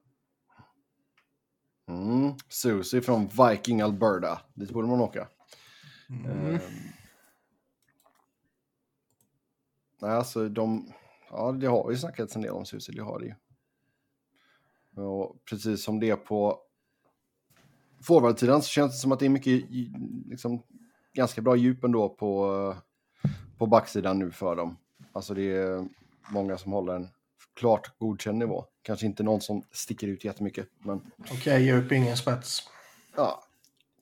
Mm. 1.93 2.35
Susie 2.49 3.01
från 3.01 3.29
Viking 3.29 3.81
Alberta. 3.81 4.41
Dit 4.55 4.71
borde 4.71 4.89
man 4.89 5.01
åka. 5.01 5.29
Mm. 6.11 6.55
Um, 6.55 6.59
nej, 10.01 10.11
alltså 10.11 10.49
de... 10.49 10.93
Ja, 11.31 11.53
det 11.53 11.67
har 11.67 11.91
ju 11.91 11.97
snackats 11.97 12.37
en 12.37 12.43
del 12.43 12.53
om 12.53 12.65
Susie, 12.65 12.95
det 12.95 13.03
har 13.03 13.19
det 13.19 13.27
ju. 13.27 13.35
Och 14.97 15.45
precis 15.45 15.85
som 15.85 16.01
det 16.01 16.11
är 16.11 16.17
på 16.17 16.61
forwardsidan 18.03 18.63
så 18.63 18.69
känns 18.69 18.93
det 18.93 18.99
som 18.99 19.13
att 19.13 19.19
det 19.19 19.27
är 19.27 19.31
mycket, 19.31 19.65
liksom, 20.27 20.63
ganska 21.13 21.43
bra 21.43 21.57
djup 21.57 21.85
ändå 21.85 22.09
på, 22.09 22.77
på 23.59 23.67
backsidan 23.67 24.19
nu 24.19 24.31
för 24.31 24.57
dem. 24.57 24.77
Alltså 25.13 25.35
det 25.35 25.57
är 25.57 25.89
många 26.31 26.59
som 26.59 26.73
håller 26.73 26.95
en 26.95 27.09
klart 27.55 27.99
godkänd 27.99 28.39
nivå. 28.39 28.65
Kanske 28.83 29.07
inte 29.07 29.23
någon 29.23 29.41
som 29.41 29.63
sticker 29.71 30.07
ut 30.07 30.25
jättemycket. 30.25 30.69
Men... 30.79 31.13
Okej, 31.19 31.37
okay, 31.37 31.63
djup, 31.63 31.93
ingen 31.93 32.17
spets. 32.17 32.69
Ja, 33.17 33.43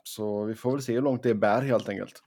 så 0.04 0.44
vi 0.44 0.54
får 0.54 0.72
väl 0.72 0.82
se 0.82 0.92
hur 0.92 1.02
långt 1.02 1.22
det 1.22 1.34
bär 1.34 1.62
helt 1.62 1.88
enkelt. 1.88 2.22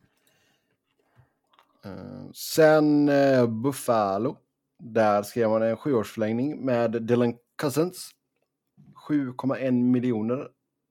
Uh, 1.86 2.32
sen 2.34 3.10
uh, 3.10 3.48
Buffalo. 3.48 4.38
Där 4.80 5.24
skrev 5.24 5.50
man 5.50 5.62
en 5.62 5.78
sjuårsförlängning 5.78 6.66
med 6.66 7.02
Dylan 7.02 7.36
Cousins. 7.56 8.12
7,1 9.10 9.72
miljoner 9.72 10.48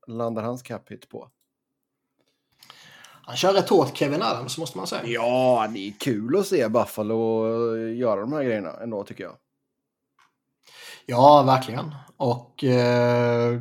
landar 0.07 0.43
hans 0.43 0.63
cap 0.63 0.91
hit 0.91 1.09
på. 1.09 1.31
Han 3.25 3.37
kör 3.37 3.53
rätt 3.53 3.69
hårt 3.69 3.97
Kevin 3.97 4.23
Adams 4.23 4.59
måste 4.59 4.79
man 4.79 4.87
säga. 4.87 5.07
Ja, 5.07 5.69
det 5.75 5.89
är 5.89 5.93
kul 5.93 6.37
att 6.37 6.47
se 6.47 6.69
Buffalo 6.69 7.47
göra 7.77 8.21
de 8.21 8.33
här 8.33 8.45
grejerna 8.45 8.71
ändå 8.71 9.05
tycker 9.05 9.25
jag. 9.25 9.37
Ja, 11.07 11.43
verkligen. 11.47 11.95
Och 12.17 12.65
eh, 12.65 13.61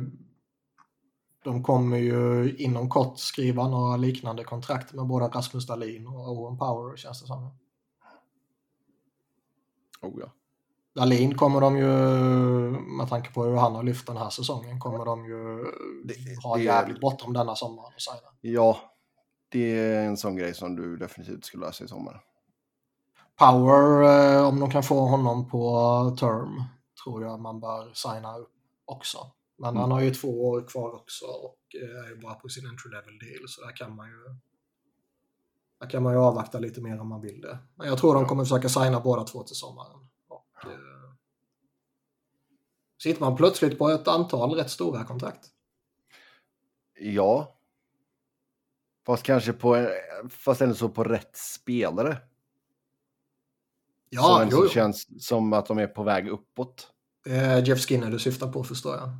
de 1.44 1.62
kommer 1.62 1.96
ju 1.96 2.54
inom 2.56 2.88
kort 2.88 3.18
skriva 3.18 3.68
några 3.68 3.96
liknande 3.96 4.44
kontrakt 4.44 4.92
med 4.92 5.06
både 5.06 5.26
Rasmus 5.26 5.66
Dahlin 5.66 6.06
och 6.06 6.30
Owen 6.30 6.58
Power 6.58 6.96
känns 6.96 7.20
det 7.20 7.26
som. 7.26 7.50
Oh, 10.00 10.20
ja. 10.20 10.32
Dahlin 10.94 11.34
kommer 11.38 11.60
de 11.60 11.76
ju, 11.76 11.86
med 12.96 13.08
tanke 13.08 13.32
på 13.32 13.44
hur 13.44 13.56
han 13.56 13.74
har 13.74 13.82
lyft 13.82 14.06
den 14.06 14.16
här 14.16 14.30
säsongen, 14.30 14.80
kommer 14.80 15.04
de 15.04 15.24
ju 15.24 15.64
Det- 16.04 16.42
ha 16.44 16.56
det- 16.56 16.62
jävligt 16.62 17.00
bråttom 17.00 17.32
denna 17.32 17.56
sommaren 17.56 17.92
och 17.94 18.00
signa. 18.02 18.28
Ja, 18.40 18.78
det 19.48 19.78
är 19.78 20.04
en 20.06 20.16
sån 20.16 20.36
grej 20.36 20.54
som 20.54 20.76
du 20.76 20.96
definitivt 20.96 21.44
skulle 21.44 21.66
lösa 21.66 21.84
i 21.84 21.88
sommar. 21.88 22.20
Power, 23.38 24.02
eh, 24.02 24.48
om 24.48 24.60
de 24.60 24.70
kan 24.70 24.82
få 24.82 25.00
honom 25.00 25.48
på 25.50 26.16
term, 26.20 26.62
tror 27.04 27.22
jag 27.24 27.40
man 27.40 27.60
bör 27.60 27.90
signa 27.94 28.38
upp 28.38 28.52
också. 28.84 29.18
Men 29.58 29.68
Mm. 29.70 29.80
han 29.80 29.90
har 29.90 30.00
ju 30.00 30.14
två 30.14 30.48
år 30.48 30.68
kvar 30.68 30.94
också 30.94 31.24
och 31.26 31.58
eh, 31.82 32.04
är 32.04 32.08
ju 32.10 32.20
bara 32.20 32.34
på 32.34 32.48
sin 32.48 32.66
entry 32.66 32.90
level 32.90 33.18
deal 33.18 33.48
så 33.48 33.60
där 33.66 33.76
kan 33.76 33.96
man 33.96 34.08
ju 34.08 34.36
där 35.80 35.90
kan 35.90 36.02
man 36.02 36.12
ju 36.12 36.18
avvakta 36.18 36.58
lite 36.58 36.80
mer 36.80 37.00
om 37.00 37.08
man 37.08 37.20
vill 37.20 37.40
det. 37.40 37.58
Men 37.74 37.86
jag 37.88 37.98
tror 37.98 38.14
de 38.14 38.26
kommer 38.26 38.44
försöka 38.44 38.68
signa 38.68 39.00
båda 39.00 39.24
två 39.24 39.42
till 39.42 39.56
sommaren. 39.56 40.08
Eh, 40.64 41.14
sitter 43.02 43.20
man 43.20 43.36
plötsligt 43.36 43.78
på 43.78 43.88
ett 43.88 44.08
antal 44.08 44.54
rätt 44.54 44.70
stora 44.70 45.04
kontrakt. 45.04 45.48
Ja. 47.00 47.56
Fast 49.06 49.22
kanske 49.22 49.52
på, 49.52 49.88
fast 50.30 50.60
ändå 50.60 50.74
så 50.74 50.88
på 50.88 51.04
rätt 51.04 51.36
spelare. 51.36 52.12
som 52.12 52.22
Ja, 54.10 54.42
ändå 54.42 54.56
jo, 54.56 54.62
jo. 54.62 54.68
känns 54.68 55.26
som 55.26 55.52
att 55.52 55.66
de 55.66 55.78
är 55.78 55.86
på 55.86 56.02
väg 56.02 56.28
uppåt. 56.28 56.88
Är 57.26 57.68
Jeff 57.68 57.86
Skinner 57.86 58.10
du 58.10 58.18
syftar 58.18 58.52
på 58.52 58.64
förstår 58.64 58.96
jag. 58.96 59.10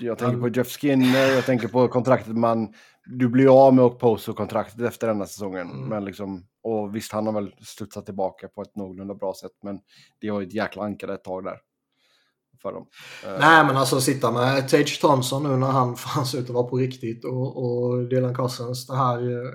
Jag 0.00 0.18
tänker 0.18 0.40
på 0.40 0.48
Jeff 0.48 0.68
Skinner, 0.68 1.26
jag 1.34 1.46
tänker 1.46 1.68
på 1.68 1.88
kontraktet 1.88 2.36
man... 2.36 2.74
Du 3.04 3.28
blir 3.28 3.66
av 3.66 3.74
med 3.74 3.84
Okposo-kontraktet 3.84 4.80
efter 4.80 5.06
denna 5.06 5.26
säsongen. 5.26 5.70
Mm. 5.70 5.88
Men 5.88 6.04
liksom, 6.04 6.46
och 6.62 6.96
visst, 6.96 7.12
han 7.12 7.26
har 7.26 7.32
väl 7.32 7.54
studsat 7.60 8.06
tillbaka 8.06 8.48
på 8.48 8.62
ett 8.62 8.76
någorlunda 8.76 9.14
bra 9.14 9.34
sätt, 9.34 9.50
men 9.62 9.78
det 10.20 10.30
var 10.30 10.40
ju 10.40 10.46
ett 10.46 10.54
jäkla 10.54 10.82
ankare 10.82 11.14
ett 11.14 11.24
tag 11.24 11.44
där. 11.44 11.58
För 12.62 12.72
dem. 12.72 12.86
Eh, 13.26 13.40
Nej, 13.40 13.64
men 13.64 13.76
alltså 13.76 14.00
sitta 14.00 14.32
med 14.32 14.68
Tage 14.68 15.00
Thompson 15.00 15.42
nu 15.42 15.56
när 15.56 15.66
han 15.66 15.96
fan 15.96 16.26
ser 16.26 16.38
ut 16.38 16.44
att 16.44 16.54
vara 16.54 16.66
på 16.66 16.76
riktigt 16.76 17.24
och, 17.24 17.56
och 17.64 18.08
Dylan 18.08 18.34
Cousins, 18.34 18.86
det 18.86 18.96
här... 18.96 19.18
eh, 19.18 19.50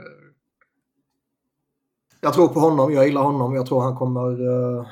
Jag 2.21 2.33
tror 2.33 2.47
på 2.47 2.59
honom, 2.59 2.93
jag 2.93 3.05
gillar 3.05 3.21
honom, 3.23 3.55
jag 3.55 3.65
tror 3.65 3.81
han 3.81 3.95
kommer 3.95 4.31
eh, 4.31 4.85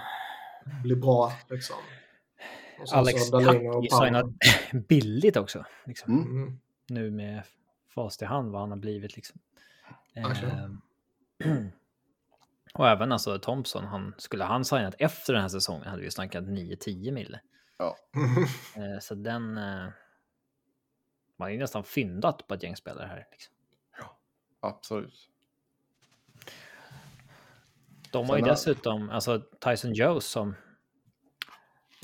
bli 0.84 0.96
bra 0.96 1.32
liksom. 1.50 1.76
Alex 2.92 3.22
signat 3.90 4.26
billigt 4.88 5.38
också. 5.38 5.66
Liksom. 5.86 6.14
Mm. 6.14 6.36
Mm. 6.36 6.60
Nu 6.90 7.12
med 7.12 7.44
fast 7.90 8.22
i 8.22 8.26
hand 8.26 8.52
vad 8.52 8.62
han 8.62 8.72
har 8.72 8.78
blivit. 8.78 9.16
Liksom. 9.16 9.40
Ehm, 10.14 10.82
och 12.74 12.88
även 12.88 13.12
alltså 13.12 13.40
Thompson, 13.40 13.86
han, 13.86 14.14
skulle 14.18 14.44
han 14.44 14.66
signat 14.66 14.96
efter 15.00 15.34
den 15.34 15.42
här 15.42 15.50
säsongen 15.50 15.88
hade 15.88 16.02
vi 16.02 16.12
snackat 16.12 16.44
9-10 16.44 17.12
mille. 17.12 17.40
Ja. 17.78 17.98
Eh, 18.76 19.00
så 19.00 19.16
den... 19.16 19.58
Eh, 19.58 19.88
man 21.36 21.54
ju 21.54 21.60
nästan 21.60 21.84
fyndat 21.84 22.48
på 22.48 22.54
ett 22.54 22.64
gäng 22.64 22.76
spelare 22.76 23.08
här. 23.08 23.28
Liksom. 23.32 23.54
Absolut. 24.60 25.30
De 28.12 28.30
har 28.30 28.38
ju 28.38 28.44
dessutom, 28.44 29.10
alltså 29.10 29.42
Tyson 29.60 29.94
Jones 29.94 30.26
som 30.26 30.50
eh, 30.50 30.56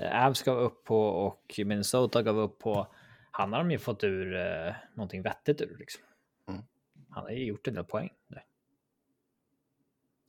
Avs 0.01 0.44
gav 0.44 0.58
upp 0.58 0.84
på 0.84 1.01
och 1.08 1.60
Minnesota 1.65 2.24
gav 2.24 2.38
upp 2.38 2.60
på. 2.60 2.88
Han 3.32 3.53
har 3.53 3.60
de 3.60 3.72
ju 3.72 3.77
fått 3.77 4.03
ur 4.03 4.36
eh, 4.36 4.74
någonting 4.96 5.22
vettigt 5.22 5.62
ur 5.62 5.77
liksom. 5.79 6.03
Mm. 6.48 6.62
Han 7.10 7.24
har 7.24 7.32
ju 7.32 7.46
gjort 7.46 7.68
en 7.68 7.74
del 7.74 7.84
poäng 7.84 8.10
där. 8.27 8.44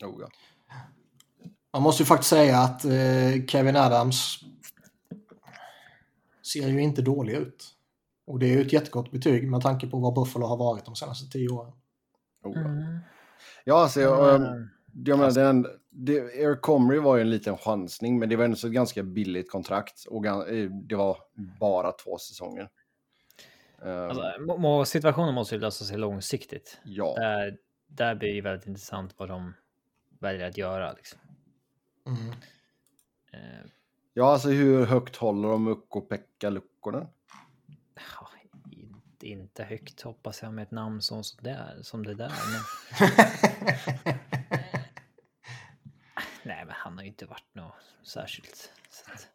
Oh, 0.05 0.21
ja. 0.21 0.29
Man 1.73 1.83
måste 1.83 2.03
ju 2.03 2.07
faktiskt 2.07 2.31
säga 2.31 2.59
att 2.59 2.85
eh, 2.85 3.47
Kevin 3.49 3.77
Adams 3.77 4.39
ser 6.53 6.69
ju 6.69 6.83
inte 6.83 7.03
dålig 7.03 7.35
ut. 7.35 7.77
Och 8.27 8.39
det 8.39 8.47
är 8.47 8.51
ju 8.51 8.61
ett 8.61 8.73
jättegott 8.73 9.11
betyg 9.11 9.51
med 9.51 9.61
tanke 9.61 9.87
på 9.87 9.99
vad 9.99 10.15
Buffalo 10.15 10.47
har 10.47 10.57
varit 10.57 10.85
de 10.85 10.97
senaste 10.97 11.31
tio 11.31 11.49
åren. 11.49 11.73
Oh, 12.43 12.53
ja. 12.55 12.61
Mm. 12.61 12.99
ja, 13.65 13.83
alltså, 13.83 14.01
jag, 14.01 14.35
ehm, 14.35 14.69
jag 15.05 15.19
menar, 15.19 15.33
den, 15.33 15.67
det, 15.91 16.13
Eric 16.15 16.61
Comrie 16.61 17.01
var 17.01 17.17
ju 17.17 17.23
en 17.23 17.31
liten 17.31 17.57
chansning, 17.59 18.19
men 18.19 18.29
det 18.29 18.37
var 18.37 18.45
ändå 18.45 18.57
så 18.57 18.67
ett 18.67 18.73
ganska 18.73 19.03
billigt 19.03 19.51
kontrakt. 19.51 20.05
Och 20.09 20.27
eh, 20.27 20.71
det 20.71 20.97
var 20.97 21.17
bara 21.61 21.93
två 21.93 22.19
säsonger. 22.19 22.71
Ehm, 23.83 24.09
alltså, 24.09 24.57
må- 24.59 24.85
situationen 24.85 25.35
måste 25.35 25.55
ju 25.55 25.61
lösa 25.61 25.85
sig 25.85 25.99
långsiktigt. 25.99 26.81
ja, 26.85 27.15
Där, 27.15 27.59
där 27.87 28.15
blir 28.15 28.35
det 28.35 28.41
väldigt 28.41 28.67
intressant 28.67 29.15
vad 29.17 29.29
de 29.29 29.55
väljer 30.19 30.49
att 30.49 30.57
göra. 30.57 30.93
Liksom. 30.93 31.19
Mm. 32.07 32.31
Eh, 33.33 33.67
ja, 34.15 34.33
alltså 34.33 34.49
hur 34.49 34.87
högt 34.87 35.17
håller 35.17 35.49
de 35.49 35.69
Ukko-Pekka 35.69 36.51
Lukkonen? 36.51 37.07
ja, 37.95 38.29
inte, 38.71 39.27
inte 39.29 39.65
högt 39.65 40.01
hoppas 40.03 40.43
jag 40.43 40.55
med 40.55 40.63
ett 40.63 40.71
namn 40.71 41.03
som, 41.03 41.25
sådär, 41.25 41.79
som 41.83 42.07
det 42.07 42.15
där. 42.15 42.33
Men... 42.53 44.19
Han 46.91 46.99
har 46.99 47.03
ju 47.05 47.09
inte 47.09 47.27
varit 47.27 47.55
något 47.55 47.75
särskilt. 48.03 48.73
Så 48.91 49.13
att... 49.13 49.29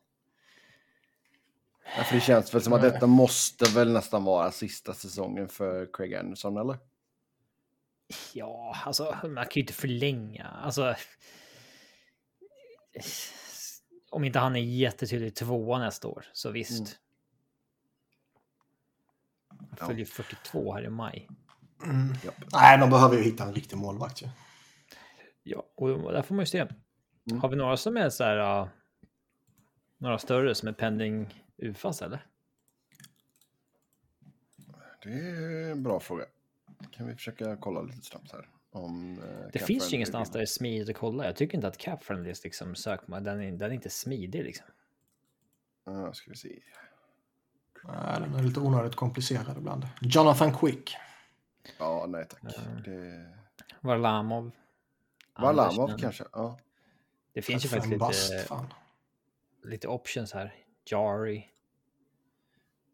Ja, 1.97 2.03
för 2.03 2.15
det 2.15 2.21
känns 2.21 2.53
väl 2.53 2.61
som 2.61 2.73
att 2.73 2.81
detta 2.81 3.07
måste 3.07 3.65
väl 3.65 3.93
nästan 3.93 4.23
vara 4.23 4.51
sista 4.51 4.93
säsongen 4.93 5.49
för 5.49 5.89
Craig 5.93 6.15
Anderson, 6.15 6.57
eller? 6.57 6.77
Ja, 8.33 8.77
alltså 8.85 9.17
man 9.23 9.45
kan 9.45 9.53
ju 9.53 9.61
inte 9.61 9.73
förlänga. 9.73 10.47
Alltså. 10.47 10.95
Om 14.09 14.23
inte 14.23 14.39
han 14.39 14.55
är 14.55 14.59
jättetydlig 14.59 15.35
tvåa 15.35 15.79
nästa 15.79 16.07
år, 16.07 16.25
så 16.33 16.51
visst. 16.51 16.71
Mm. 16.79 16.91
Han 19.79 19.87
följer 19.87 20.05
42 20.05 20.73
här 20.73 20.83
i 20.83 20.89
maj. 20.89 21.27
Mm. 21.83 22.13
Nej, 22.53 22.77
de 22.77 22.89
behöver 22.89 23.17
ju 23.17 23.23
hitta 23.23 23.43
en 23.43 23.53
riktig 23.53 23.77
målvakt 23.77 24.21
ju. 24.21 24.29
Ja, 25.43 25.65
och 25.75 26.13
där 26.13 26.21
får 26.21 26.35
man 26.35 26.41
ju 26.41 26.47
se. 26.47 26.67
Mm. 27.29 27.41
Har 27.41 27.49
vi 27.49 27.55
några 27.55 27.77
som 27.77 27.97
är 27.97 28.09
så 28.09 28.23
här? 28.23 28.61
Uh, 28.61 28.67
några 29.97 30.17
större 30.17 30.55
som 30.55 30.67
är 30.67 30.73
pending 30.73 31.43
UFAS 31.57 32.01
eller? 32.01 32.25
Det 35.03 35.09
är 35.09 35.71
en 35.71 35.83
bra 35.83 35.99
fråga. 35.99 36.25
Kan 36.91 37.07
vi 37.07 37.15
försöka 37.15 37.57
kolla 37.57 37.81
lite 37.81 38.01
snabbt 38.01 38.31
här? 38.31 38.49
Om, 38.71 39.19
eh, 39.19 39.47
Det 39.53 39.59
finns 39.59 39.91
ju 39.91 39.95
ingenstans 39.95 40.31
där 40.31 40.39
det 40.39 40.43
är 40.43 40.45
smidigt 40.45 40.89
att 40.89 40.95
kolla. 40.95 41.25
Jag 41.25 41.35
tycker 41.35 41.55
inte 41.55 41.67
att 41.67 41.77
Cap 41.77 42.03
Friendlys 42.03 42.43
liksom 42.43 42.75
sökmål, 42.75 43.23
den 43.23 43.41
är, 43.41 43.51
den 43.51 43.71
är 43.71 43.75
inte 43.75 43.89
smidig 43.89 44.43
liksom. 44.43 44.65
Ja, 45.85 46.13
ska 46.13 46.31
vi 46.31 46.37
se. 46.37 46.59
Nej, 47.83 48.19
den 48.19 48.35
är 48.35 48.43
lite 48.43 48.59
onödigt 48.59 48.95
komplicerad 48.95 49.57
ibland. 49.57 49.87
Jonathan 50.01 50.57
Quick. 50.57 50.95
Ja, 51.79 52.05
nej 52.09 52.25
tack. 52.29 52.57
Mm. 52.57 52.83
Det... 52.83 53.33
Varlamov. 53.81 54.51
Varlamov 55.37 55.97
kanske? 55.97 56.23
Ja. 56.31 56.57
Det 57.35 57.41
finns 57.41 57.65
ju 57.65 57.69
faktiskt 57.69 57.99
bast, 57.99 58.31
lite, 58.31 58.43
fan. 58.43 58.73
lite 59.63 59.87
options 59.87 60.33
här. 60.33 60.55
Jari. 60.85 61.49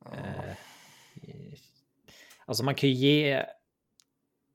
Ja. 0.06 0.12
Eh, 0.16 0.56
alltså 2.46 2.64
man 2.64 2.76
kan 2.76 2.90
ju 2.90 2.96
ge 2.96 3.46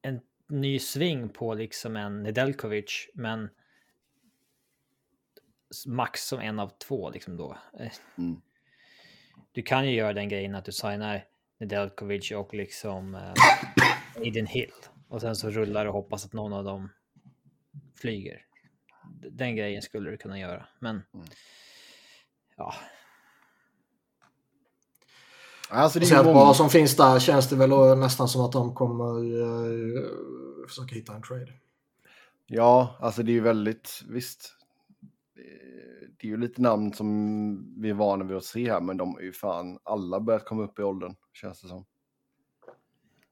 en 0.02 0.20
ny 0.48 0.78
sving 0.78 1.28
på 1.28 1.54
liksom 1.54 1.96
en 1.96 2.22
Nedeljkovic, 2.22 3.08
men 3.14 3.50
max 5.86 6.26
som 6.26 6.40
en 6.40 6.58
av 6.58 6.68
två 6.68 7.10
liksom 7.10 7.36
då. 7.36 7.58
Eh, 7.78 7.92
Mm. 8.18 8.40
Du 9.52 9.62
kan 9.62 9.86
ju 9.88 9.94
göra 9.94 10.12
den 10.12 10.28
grejen 10.28 10.54
att 10.54 10.64
du 10.64 10.72
signar 10.72 11.24
Nedeljkovic 11.58 12.30
och 12.30 12.54
liksom 12.54 13.14
eh, 13.14 13.32
Aiden 14.16 14.46
Hill 14.46 14.72
och 15.08 15.20
sen 15.20 15.36
så 15.36 15.50
rullar 15.50 15.86
och 15.86 15.92
hoppas 15.92 16.26
att 16.26 16.32
någon 16.32 16.52
av 16.52 16.64
dem 16.64 16.92
flyger. 17.94 18.45
Den 19.30 19.56
grejen 19.56 19.82
skulle 19.82 20.10
du 20.10 20.16
kunna 20.16 20.38
göra, 20.38 20.66
men 20.78 21.02
Mm. 21.14 21.26
ja, 22.56 22.74
Alltså, 25.70 25.98
det 25.98 26.06
många... 26.24 26.34
vad 26.34 26.56
som 26.56 26.70
finns 26.70 26.96
där 26.96 27.18
känns 27.18 27.48
det 27.48 27.56
väl 27.56 27.98
nästan 27.98 28.28
som 28.28 28.40
att 28.44 28.52
de 28.52 28.74
kommer 28.74 29.04
eh, 29.18 30.66
försöka 30.68 30.94
hitta 30.94 31.14
en 31.14 31.22
trade. 31.22 31.52
Ja, 32.46 32.96
alltså 33.00 33.22
det 33.22 33.30
är 33.30 33.34
ju 33.34 33.40
väldigt, 33.40 34.02
visst. 34.08 34.56
Det- 35.34 35.42
Det 36.18 36.26
är 36.26 36.30
ju 36.30 36.36
lite 36.36 36.62
namn 36.62 36.92
som 36.92 37.82
vi 37.82 37.90
är 37.90 37.94
vana 37.94 38.24
vid 38.24 38.36
att 38.36 38.44
se 38.44 38.70
här, 38.72 38.80
men 38.80 38.96
de 38.96 39.16
är 39.18 39.22
ju 39.22 39.32
fan 39.32 39.78
alla 39.82 40.20
börjat 40.20 40.44
komma 40.44 40.62
upp 40.62 40.78
i 40.78 40.82
åldern, 40.82 41.14
känns 41.32 41.60
det 41.62 41.68
som. 41.68 41.84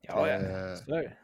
ja, 0.01 0.29
ja. 0.29 0.35
Eh, 0.35 0.75
Så 0.77 0.95
är 0.95 1.03
det. 1.03 1.03
Det, 1.03 1.17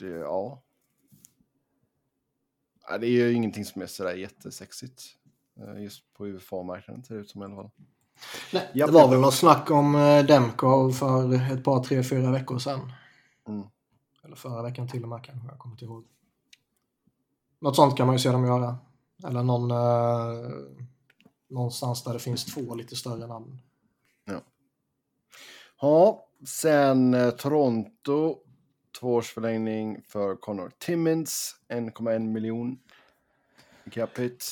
ja. 0.00 0.62
ja. 2.88 2.98
Det 2.98 3.06
är 3.06 3.10
ju 3.10 3.32
ingenting 3.32 3.64
som 3.64 3.82
är 3.82 3.86
sådär 3.86 4.14
jättesexigt. 4.14 5.02
Eh, 5.60 5.82
Just 5.82 6.12
på 6.12 6.26
UFA-marknaden 6.26 7.04
ser 7.04 7.14
det 7.14 7.20
ut 7.20 7.30
som 7.30 7.42
i 7.42 7.44
alla 7.44 7.56
fall. 7.56 7.70
Nej, 8.52 8.70
det 8.74 8.90
var 8.90 9.08
väl 9.08 9.20
något 9.20 9.34
snack 9.34 9.70
om 9.70 9.94
uh, 9.94 10.26
Demko 10.26 10.92
för 10.92 11.34
ett 11.52 11.64
par, 11.64 11.84
tre, 11.84 12.02
fyra 12.02 12.30
veckor 12.30 12.58
sedan. 12.58 12.92
Mm. 13.48 13.66
Eller 14.24 14.36
förra 14.36 14.62
veckan 14.62 14.88
till 14.88 15.02
och 15.02 15.08
med 15.08 15.24
kanske, 15.24 15.48
jag 15.48 15.58
kommer 15.58 15.74
inte 15.74 15.84
ihåg. 15.84 16.04
Något 17.60 17.76
sånt 17.76 17.96
kan 17.96 18.06
man 18.06 18.14
ju 18.14 18.18
se 18.18 18.30
dem 18.30 18.44
göra. 18.44 18.78
Eller 19.26 19.42
någon, 19.42 19.70
uh, 19.70 20.50
någonstans 21.48 22.04
där 22.04 22.12
det 22.12 22.18
finns 22.18 22.44
två 22.44 22.74
lite 22.74 22.96
större 22.96 23.26
namn. 23.26 23.58
Ja, 24.24 24.40
ja 25.80 26.28
sen 26.46 27.16
uh, 28.94 29.00
Toronto. 29.00 29.00
Tvåårsförlängning 29.00 30.02
för 30.02 30.36
Connor 30.36 30.72
Timmins. 30.78 31.56
1,1 31.68 32.18
miljon 32.18 32.78
capita. 33.90 34.44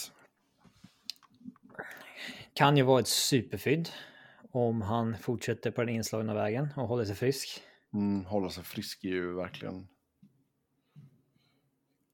Kan 2.55 2.77
ju 2.77 2.83
vara 2.83 3.01
ett 3.01 3.09
superfynd 3.09 3.89
om 4.53 4.83
han 4.83 5.19
fortsätter 5.19 5.71
på 5.71 5.81
den 5.81 5.95
inslagna 5.95 6.35
vägen 6.35 6.69
och 6.77 6.89
håller 6.89 7.05
sig 7.05 7.15
frisk. 7.15 7.63
Mm, 7.93 8.25
hålla 8.25 8.51
sig 8.51 8.65
frisk 8.65 9.05
är 9.05 9.09
ju 9.09 9.35
verkligen... 9.35 9.89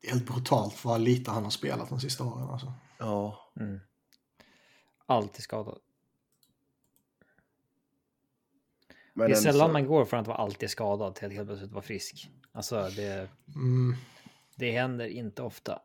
Det 0.00 0.08
är 0.08 0.12
helt 0.12 0.26
brutalt 0.26 0.84
vad 0.84 1.00
lite 1.00 1.30
han 1.30 1.44
har 1.44 1.50
spelat 1.50 1.88
de 1.88 2.00
sista 2.00 2.24
åren 2.24 2.48
alltså. 2.50 2.72
Ja. 2.98 3.52
Mm. 3.60 3.80
Alltid 5.06 5.42
skadad. 5.42 5.78
Men 9.18 9.30
det 9.30 9.36
är 9.36 9.40
sällan 9.40 9.68
så... 9.68 9.72
man 9.72 9.86
går 9.86 10.04
från 10.04 10.20
att 10.20 10.26
vara 10.26 10.38
alltid 10.38 10.70
skadad 10.70 11.14
till 11.14 11.26
att 11.26 11.32
helt 11.32 11.48
plötsligt 11.48 11.72
vara 11.72 11.82
frisk. 11.82 12.30
Alltså 12.52 12.88
det... 12.96 13.28
Mm. 13.54 13.96
Det 14.56 14.72
händer 14.72 15.06
inte 15.06 15.42
ofta. 15.42 15.82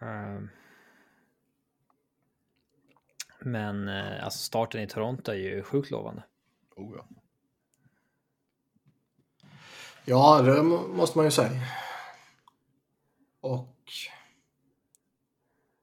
Um... 0.00 0.50
Men 3.40 3.88
eh, 3.88 4.24
alltså 4.24 4.38
starten 4.38 4.80
i 4.80 4.86
Toronto 4.86 5.32
är 5.32 5.36
ju 5.36 5.62
sjukt 5.62 5.90
lovande. 5.90 6.22
Oh 6.76 6.96
ja. 6.96 7.06
Ja, 10.04 10.42
det 10.42 10.62
måste 10.62 11.18
man 11.18 11.24
ju 11.24 11.30
säga. 11.30 11.62
Och 13.40 13.76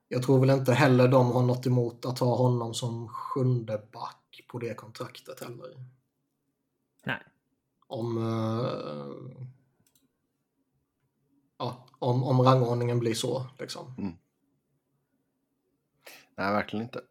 jag 0.07 0.23
tror 0.23 0.39
väl 0.39 0.49
inte 0.49 0.73
heller 0.73 1.07
de 1.07 1.31
har 1.31 1.41
något 1.41 1.67
emot 1.67 2.05
att 2.05 2.19
ha 2.19 2.35
honom 2.35 2.73
som 2.73 3.09
sjunde 3.09 3.87
back 3.91 4.22
på 4.53 4.59
det 4.59 4.73
kontraktet 4.73 5.39
heller. 5.39 5.69
Nej. 7.03 7.23
Om, 7.87 8.17
uh, 8.17 9.47
ja, 11.57 11.87
om, 11.99 12.23
om 12.23 12.41
rangordningen 12.41 12.99
blir 12.99 13.13
så 13.13 13.47
liksom. 13.59 13.95
Mm. 13.97 14.13
Nej, 16.35 16.53
verkligen 16.53 16.85
inte. 16.85 17.01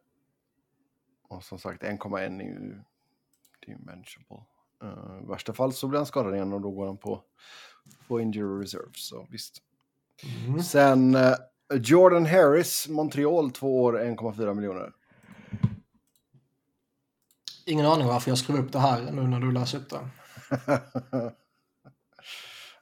Och 1.21 1.43
som 1.43 1.59
sagt 1.59 1.83
1,1 1.83 2.41
är 2.41 2.45
ju, 2.45 2.81
det 3.59 3.71
är 3.71 3.75
ju 3.75 3.85
manageable. 3.85 4.45
Uh, 4.83 5.23
I 5.23 5.25
värsta 5.25 5.53
fall 5.53 5.73
så 5.73 5.87
blir 5.87 5.99
han 5.99 6.05
skadad 6.05 6.35
igen 6.35 6.53
och 6.53 6.61
då 6.61 6.71
går 6.71 6.85
han 6.85 6.97
på, 6.97 7.23
på 8.07 8.19
injury 8.19 8.63
reserve. 8.63 8.91
Så 8.93 9.27
visst. 9.29 9.61
Mm. 10.47 10.63
Sen 10.63 11.15
uh, 11.15 11.35
Jordan 11.73 12.25
Harris, 12.25 12.87
Montreal, 12.89 13.51
två 13.51 13.83
år, 13.83 13.99
1,4 13.99 14.53
miljoner. 14.53 14.93
Ingen 17.65 17.85
aning 17.85 18.07
varför 18.07 18.31
jag 18.31 18.37
skrev 18.37 18.57
upp 18.57 18.71
det 18.71 18.79
här 18.79 19.01
nu 19.11 19.27
när 19.27 19.39
du 19.39 19.51
läser 19.51 19.77
upp 19.77 19.89
det. 19.89 20.09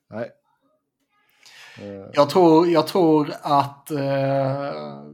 Nej. 0.07 0.31
Uh. 1.81 2.09
Jag, 2.13 2.29
tror, 2.29 2.67
jag 2.67 2.87
tror 2.87 3.33
att 3.41 3.91
uh, 3.91 5.11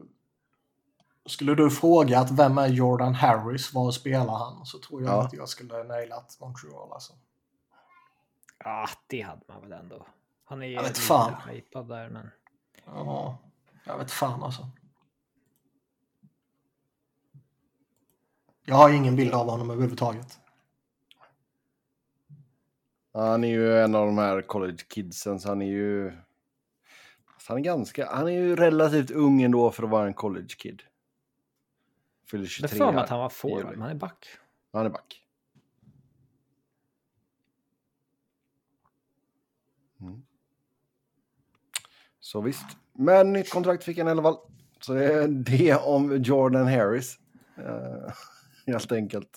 skulle 1.25 1.55
du 1.55 1.69
fråga 1.69 2.19
att 2.19 2.31
vem 2.31 2.57
är 2.57 2.67
Jordan 2.67 3.15
Harris, 3.15 3.73
var 3.73 3.91
spelar 3.91 4.37
han? 4.37 4.65
Så 4.65 4.79
tror 4.79 5.03
jag 5.03 5.13
ja. 5.13 5.23
att 5.23 5.33
jag 5.33 5.49
skulle 5.49 5.83
nailat 5.83 6.37
Montreal 6.39 6.93
alltså. 6.93 7.13
Ja, 8.63 8.89
det 9.07 9.21
hade 9.21 9.41
man 9.47 9.61
väl 9.61 9.71
ändå. 9.71 10.05
Han 10.45 10.63
är 10.63 10.67
ju 10.67 10.73
jag 10.73 10.83
vet 10.83 10.97
fan. 10.97 11.33
hypad 11.49 11.87
där 11.87 12.09
men... 12.09 12.31
Ja, 12.85 13.37
jag 13.83 13.97
vet 13.97 14.11
fan 14.11 14.43
alltså. 14.43 14.69
Jag 18.69 18.75
har 18.75 18.89
ingen 18.89 19.15
bild 19.15 19.33
av 19.33 19.49
honom 19.49 19.69
överhuvudtaget. 19.69 20.39
Han 23.13 23.43
är 23.43 23.47
ju 23.47 23.77
en 23.77 23.95
av 23.95 24.05
de 24.05 24.17
här 24.17 24.41
college 24.41 24.77
kidsen, 24.87 25.39
så 25.39 25.49
han 25.49 25.61
är 25.61 25.65
ju... 25.65 26.11
Han 27.47 27.57
är 27.57 27.61
ganska... 27.61 28.11
Han 28.11 28.27
är 28.27 28.31
ju 28.31 28.55
relativt 28.55 29.11
ung 29.11 29.41
ändå 29.41 29.71
för 29.71 29.83
att 29.83 29.89
vara 29.89 30.07
en 30.07 30.13
college 30.13 30.55
kid. 30.57 30.81
Fyller 32.25 32.45
23 32.45 32.67
Det 32.67 32.77
för 32.77 32.91
mig 32.91 33.03
att 33.03 33.09
han 33.09 33.19
var 33.19 33.29
forward, 33.29 33.71
men 33.71 33.81
han 33.81 33.91
är 33.91 33.95
back. 33.95 34.27
Han 34.73 34.85
är 34.85 34.89
back. 34.89 35.23
Mm. 40.01 40.25
Så 42.19 42.41
visst. 42.41 42.65
Men 42.93 43.33
nytt 43.33 43.49
kontrakt 43.49 43.83
fick 43.83 43.97
han 43.97 44.07
i 44.07 44.11
alla 44.11 44.23
fall. 44.23 44.37
Så 44.81 44.93
det 44.93 45.13
är 45.13 45.27
det 45.27 45.75
om 45.75 46.23
Jordan 46.23 46.67
Harris. 46.67 47.19
Uh, 47.59 48.13
helt 48.67 48.91
enkelt. 48.91 49.29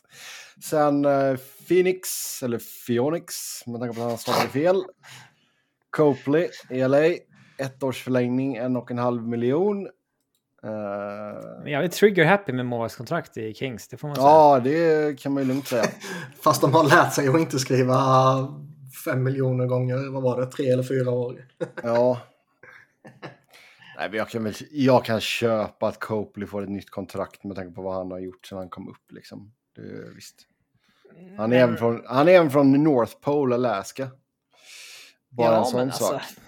Sen 0.62 1.04
uh, 1.04 1.36
Phoenix, 1.68 2.08
eller 2.42 2.60
Phoenix, 2.86 3.34
med 3.66 3.80
tanke 3.80 3.96
på 3.96 4.02
att 4.02 4.08
han 4.08 4.18
stavade 4.18 4.48
fel. 4.48 4.82
Copley 5.90 6.48
i 6.70 6.88
LA. 6.88 7.06
Ett 7.58 7.82
års 7.82 8.02
förlängning, 8.02 8.56
en 8.56 8.76
och 8.76 8.90
en 8.90 8.98
halv 8.98 9.28
miljon. 9.28 9.88
Uh, 10.64 11.70
jag 11.70 11.84
är 11.84 11.88
trigger 11.88 12.24
happy 12.24 12.52
med 12.52 12.66
målvaktskontrakt 12.66 13.36
i 13.36 13.54
Kings, 13.54 13.88
det 13.88 13.96
får 13.96 14.08
man 14.08 14.16
säga. 14.16 14.26
Ja, 14.26 14.60
det 14.64 15.20
kan 15.20 15.32
man 15.32 15.42
ju 15.42 15.48
lugnt 15.48 15.68
säga. 15.68 15.84
Fast 16.40 16.60
de 16.60 16.74
har 16.74 16.84
lärt 16.84 17.14
sig 17.14 17.28
att 17.28 17.40
inte 17.40 17.58
skriva 17.58 17.96
fem 19.04 19.22
miljoner 19.22 19.66
gånger, 19.66 20.12
vad 20.12 20.22
var 20.22 20.40
det, 20.40 20.46
tre 20.46 20.70
eller 20.70 20.82
fyra 20.82 21.10
år? 21.10 21.46
ja. 21.82 22.20
Nej, 24.00 24.10
jag 24.12 24.28
kan, 24.28 24.44
väl, 24.44 24.54
jag 24.70 25.04
kan 25.04 25.20
köpa 25.20 25.88
att 25.88 26.00
Copley 26.00 26.46
får 26.46 26.62
ett 26.62 26.68
nytt 26.68 26.90
kontrakt 26.90 27.44
med 27.44 27.56
tanke 27.56 27.74
på 27.74 27.82
vad 27.82 27.94
han 27.94 28.10
har 28.10 28.18
gjort 28.18 28.46
sedan 28.46 28.58
han 28.58 28.68
kom 28.68 28.88
upp. 28.88 29.12
Liksom. 29.12 29.52
Det, 29.76 30.14
visst. 30.14 30.46
Han 31.36 31.44
är, 31.44 31.48
men... 31.48 31.52
även 31.52 31.76
från, 31.76 32.02
han 32.06 32.28
är 32.28 32.32
även 32.32 32.50
från 32.50 32.84
North 32.84 33.16
Pole, 33.20 33.54
Alaska. 33.54 34.08
Bara 35.28 35.52
ja, 35.52 35.58
en 35.58 35.64
sån 35.64 35.92
sak. 35.92 36.12
Alltså, 36.12 36.40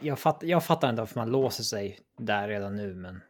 jag, 0.00 0.18
fatt, 0.18 0.42
jag 0.42 0.64
fattar 0.64 0.90
inte 0.90 1.02
varför 1.02 1.20
man 1.20 1.30
låser 1.30 1.64
sig 1.64 1.98
där 2.18 2.48
redan 2.48 2.76
nu, 2.76 2.94
men... 2.94 3.20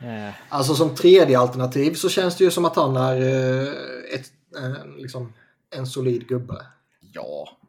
Eh. 0.00 0.34
Alltså 0.48 0.74
som 0.74 0.94
tredje 0.94 1.38
alternativ 1.38 1.94
så 1.94 2.08
känns 2.08 2.36
det 2.36 2.44
ju 2.44 2.50
som 2.50 2.64
att 2.64 2.76
han 2.76 2.96
är 2.96 3.20
eh, 3.20 3.68
ett, 4.14 4.32
eh, 4.56 4.86
liksom 4.96 5.32
en 5.70 5.86
solid 5.86 6.28
gubbe. 6.28 6.66
Ja. 7.00 7.59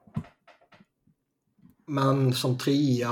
Men 1.91 2.34
som 2.34 2.58
trea 2.58 3.10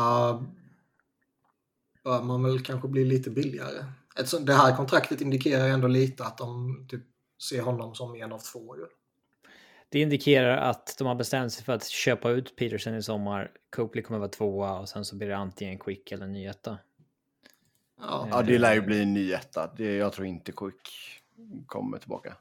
bör 2.03 2.23
man 2.23 2.43
väl 2.43 2.59
kanske 2.59 2.87
bli 2.87 3.05
lite 3.05 3.29
billigare. 3.29 3.85
Ett, 4.19 4.45
det 4.45 4.53
här 4.53 4.75
kontraktet 4.75 5.21
indikerar 5.21 5.67
ändå 5.67 5.87
lite 5.87 6.25
att 6.25 6.37
de 6.37 6.77
typ 6.89 7.03
ser 7.49 7.61
honom 7.61 7.95
som 7.95 8.15
en 8.15 8.31
av 8.31 8.39
två. 8.39 8.77
Ju. 8.77 8.85
Det 9.89 9.99
indikerar 9.99 10.57
att 10.57 10.95
de 10.97 11.07
har 11.07 11.15
bestämt 11.15 11.53
sig 11.53 11.63
för 11.63 11.73
att 11.73 11.87
köpa 11.87 12.29
ut 12.29 12.55
Peterson 12.55 12.95
i 12.95 13.03
sommar. 13.03 13.51
Copley 13.75 14.03
kommer 14.03 14.19
vara 14.19 14.29
tvåa 14.29 14.79
och 14.79 14.89
sen 14.89 15.05
så 15.05 15.15
blir 15.15 15.27
det 15.27 15.37
antingen 15.37 15.79
Quick 15.79 16.11
eller 16.11 16.27
ny 16.27 16.45
etta. 16.45 16.77
Ja, 18.01 18.27
ja 18.31 18.41
det 18.41 18.57
lär 18.57 18.73
ju 18.73 18.81
bli 18.81 19.01
en 19.01 19.13
ny 19.13 19.33
etta. 19.33 19.73
Det, 19.77 19.95
jag 19.95 20.13
tror 20.13 20.27
inte 20.27 20.51
Quick 20.51 20.89
kommer 21.65 21.97
tillbaka. 21.97 22.35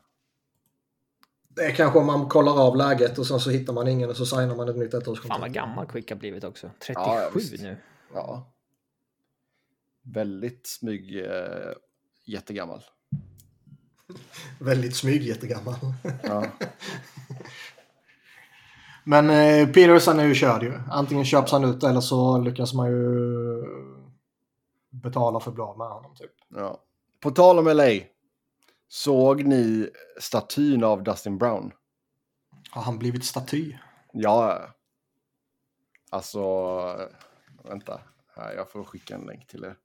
Det 1.59 1.65
är 1.65 1.73
kanske 1.73 1.99
om 1.99 2.07
man 2.07 2.29
kollar 2.29 2.67
av 2.67 2.77
läget 2.77 3.19
och 3.19 3.27
sen 3.27 3.41
så 3.41 3.51
hittar 3.51 3.73
man 3.73 3.89
ingen 3.89 4.11
och 4.11 4.17
så 4.17 4.27
signar 4.27 4.57
man 4.57 4.69
ett 4.69 4.77
nytt 4.77 4.95
ettårskontrakt. 4.95 5.29
Fan 5.29 5.41
vad 5.41 5.53
gammal 5.53 5.87
Quick 5.87 6.11
har 6.11 6.17
blivit 6.17 6.45
också. 6.45 6.71
37 6.79 7.03
ja, 7.03 7.31
nu. 7.63 7.77
Ja. 8.15 8.53
Väldigt 10.03 10.67
smyg, 10.67 11.17
äh, 11.17 11.73
jättegammal. 12.25 12.85
Väldigt 14.61 14.97
smyg 14.97 15.23
jättegammal. 15.23 15.75
Ja. 16.23 16.45
Men 19.05 19.31
eh, 19.31 19.69
Peterson 19.69 20.21
är 20.21 20.25
ju 20.25 20.35
körd 20.35 20.63
ju. 20.63 20.73
Antingen 20.91 21.25
köps 21.25 21.53
han 21.53 21.65
ut 21.65 21.85
eller 21.85 22.01
så 22.01 22.39
lyckas 22.39 22.75
man 22.75 22.91
ju 22.91 23.09
betala 24.91 25.41
för 25.41 25.51
bra 25.51 25.77
med 25.77 25.87
honom. 25.89 26.15
Typ. 26.15 26.33
Ja. 26.49 26.81
På 27.21 27.31
tal 27.31 27.59
om 27.59 27.67
LA. 27.67 27.91
Såg 28.89 29.45
ni 29.45 29.91
statyn 30.21 30.85
av 30.85 31.03
Dustin 31.03 31.39
Brown? 31.39 31.73
Har 32.71 32.83
han 32.83 32.99
blivit 32.99 33.25
staty? 33.25 33.77
Ja. 34.13 34.69
Alltså, 36.11 36.43
vänta. 37.65 38.01
Här, 38.37 38.55
jag 38.55 38.71
får 38.71 38.85
skicka 38.85 39.15
en 39.15 39.27
länk 39.27 39.47
till 39.47 39.65
er. 39.65 39.77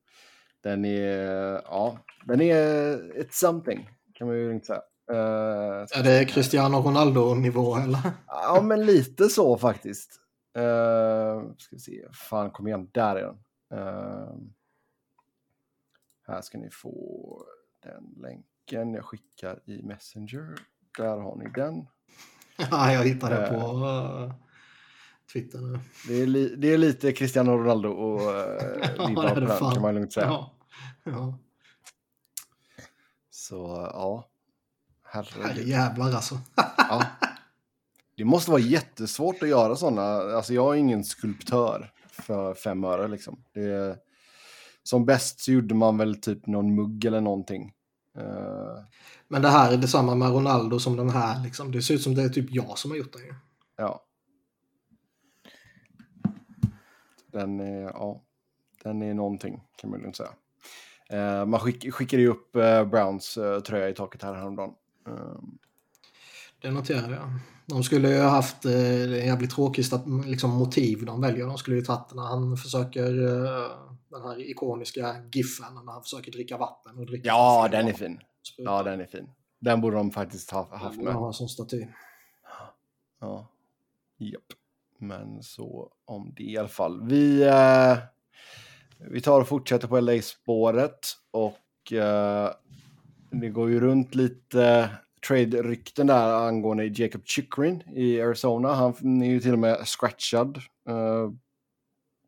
Den 0.62 0.86
är, 0.86 1.62
ja, 1.66 1.98
den 2.26 2.42
är 2.42 3.20
ett 3.20 3.34
something 3.34 3.90
kan 4.14 4.28
man 4.28 4.38
ju 4.38 4.54
inte 4.54 4.66
säga. 4.66 4.82
Uh, 5.12 5.86
är 6.00 6.04
det 6.04 6.26
Cristiano 6.26 6.78
Ronaldo-nivå 6.78 7.76
eller? 7.76 8.12
Ja, 8.28 8.62
men 8.64 8.86
lite 8.86 9.30
så 9.30 9.58
faktiskt. 9.58 10.20
Uh, 10.58 11.54
ska 11.58 11.76
vi 11.76 11.80
se, 11.80 12.08
fan 12.14 12.52
kom 12.52 12.68
igen, 12.68 12.90
där 12.92 13.16
är 13.16 13.22
den. 13.22 13.40
Uh, 13.80 14.36
Här 16.28 16.42
ska 16.42 16.58
ni 16.58 16.70
få 16.70 17.46
den 17.84 18.14
länken 18.22 18.53
jag 18.70 19.06
skickar 19.06 19.60
i 19.66 19.84
Messenger. 19.84 20.56
Där 20.98 21.18
har 21.18 21.36
ni 21.36 21.50
den. 21.56 21.88
Ja, 22.72 22.94
jag 22.94 23.04
hittade 23.04 23.36
det 23.36 23.48
på 23.48 23.78
uh, 23.78 24.34
Twitter 25.34 25.60
nu. 25.60 25.80
Det 26.08 26.22
är, 26.22 26.28
li, 26.28 26.56
det 26.56 26.74
är 26.74 26.78
lite 26.78 27.12
Cristiano 27.12 27.52
Ronaldo 27.52 27.90
och 27.90 28.20
uh, 29.00 29.16
på 29.16 29.22
den 29.24 29.48
kan 29.48 29.82
man 29.82 29.96
lugnt 29.96 30.14
säga. 30.14 30.26
Ja. 30.26 30.52
Ja. 31.04 31.40
Så 33.30 33.90
ja. 33.94 34.30
Herregud. 35.04 35.68
Jävlar 35.68 36.06
alltså. 36.06 36.40
ja. 36.78 37.06
Det 38.18 38.26
måste 38.26 38.52
vara 38.52 38.62
jättesvårt 38.62 39.44
att 39.44 39.50
göra 39.50 39.76
sådana. 39.76 40.02
Alltså 40.36 40.54
jag 40.54 40.74
är 40.74 40.80
ingen 40.80 41.04
skulptör 41.04 41.92
för 42.10 42.54
fem 42.54 42.84
öre 42.84 43.08
liksom. 43.08 43.44
Det, 43.54 43.98
som 44.84 45.06
bäst 45.06 45.40
så 45.40 45.52
gjorde 45.52 45.76
man 45.76 45.98
väl 45.98 46.22
typ 46.22 46.48
någon 46.48 46.76
mugg 46.76 47.06
eller 47.06 47.22
någonting. 47.22 47.74
Uh... 48.18 48.80
Men 49.28 49.42
det 49.42 49.50
här 49.50 49.74
är 49.74 49.78
detsamma 49.78 50.16
med 50.16 50.32
Ronaldo 50.32 50.80
som 50.80 50.98
den 50.98 51.10
här 51.10 51.44
liksom. 51.44 51.72
Det 51.72 51.82
ser 51.82 51.94
ut 51.94 52.02
som 52.02 52.16
det 52.16 52.24
är 52.24 52.30
typ 52.30 52.46
jag 52.50 52.78
som 52.78 52.92
har 52.92 52.98
gjort 52.98 53.14
den 53.14 53.36
Ja. 53.78 54.06
Den 57.32 57.60
är, 57.60 57.82
ja, 57.82 58.22
den 58.84 59.02
är 59.02 59.14
någonting 59.14 59.64
kan 59.78 59.90
man 59.90 60.00
lugnt 60.00 60.16
säga. 60.16 60.34
Uh, 61.14 61.46
man 61.46 61.60
skick, 61.60 61.94
skickade 61.94 62.22
ju 62.22 62.28
upp 62.28 62.56
uh, 62.56 62.84
Browns 62.84 63.38
uh, 63.38 63.60
tröja 63.60 63.90
i 63.90 63.94
taket 63.94 64.24
här 64.24 64.34
häromdagen. 64.34 64.74
Um... 65.08 65.58
Det 66.62 66.72
noterade 66.72 67.14
jag. 67.14 67.30
De 67.66 67.84
skulle 67.84 68.10
ju 68.10 68.22
ha 68.22 68.30
haft 68.30 68.66
eh, 68.66 69.26
jävligt 69.26 69.52
tråkigt 69.52 69.94
att, 69.94 70.04
liksom, 70.26 70.50
motiv 70.50 71.06
de 71.06 71.22
väljer. 71.22 71.48
De 71.48 71.58
skulle 71.58 71.76
ju 71.76 71.82
tagit 71.82 72.14
när 72.14 72.24
han 72.24 72.58
försöker 72.58 73.28
eh, 73.28 73.72
den 74.14 74.22
här 74.22 74.50
ikoniska 74.50 75.16
giffen 75.32 75.74
när 75.86 75.92
han 75.92 76.04
försöker 76.04 76.32
dricka 76.32 76.58
vatten. 76.58 76.98
Och 76.98 77.06
dricka 77.06 77.28
ja, 77.28 77.68
den 77.72 77.88
är 77.88 77.94
fin. 77.94 78.20
Ja, 78.58 78.84
den 78.84 79.02
är 79.02 79.06
fin. 79.06 79.30
Den 79.60 79.82
borde 79.82 79.96
de 79.96 80.12
faktiskt 80.12 80.52
ha 80.52 80.78
haft 80.78 81.02
med. 81.02 81.14
Ja, 81.14 81.34
som 81.34 81.48
staty. 81.48 81.88
Ja, 83.20 83.48
japp. 84.18 84.42
Men 84.98 85.44
så 85.44 85.92
om 86.06 86.34
det 86.38 86.44
i 86.44 86.58
alla 86.58 86.68
fall. 86.68 87.08
Vi, 87.08 87.44
eh, 87.44 87.98
vi 88.98 89.22
tar 89.22 89.42
och 89.42 89.48
fortsätter 89.48 89.88
på 89.88 90.00
LA-spåret 90.00 91.08
och 91.32 91.94
eh, 91.94 92.52
det 93.32 93.50
går 93.50 93.70
ju 93.70 93.80
runt 93.80 94.16
lite 94.16 94.90
trade-rykten 95.28 96.08
där 96.08 96.48
angående 96.48 96.86
Jacob 96.86 97.22
Chikrin 97.26 97.84
i 97.96 98.22
Arizona. 98.22 98.74
Han 98.74 99.22
är 99.22 99.30
ju 99.30 99.40
till 99.40 99.54
och 99.54 99.60
med 99.60 99.88
scratchad. 99.88 100.58
Uh, 100.90 101.32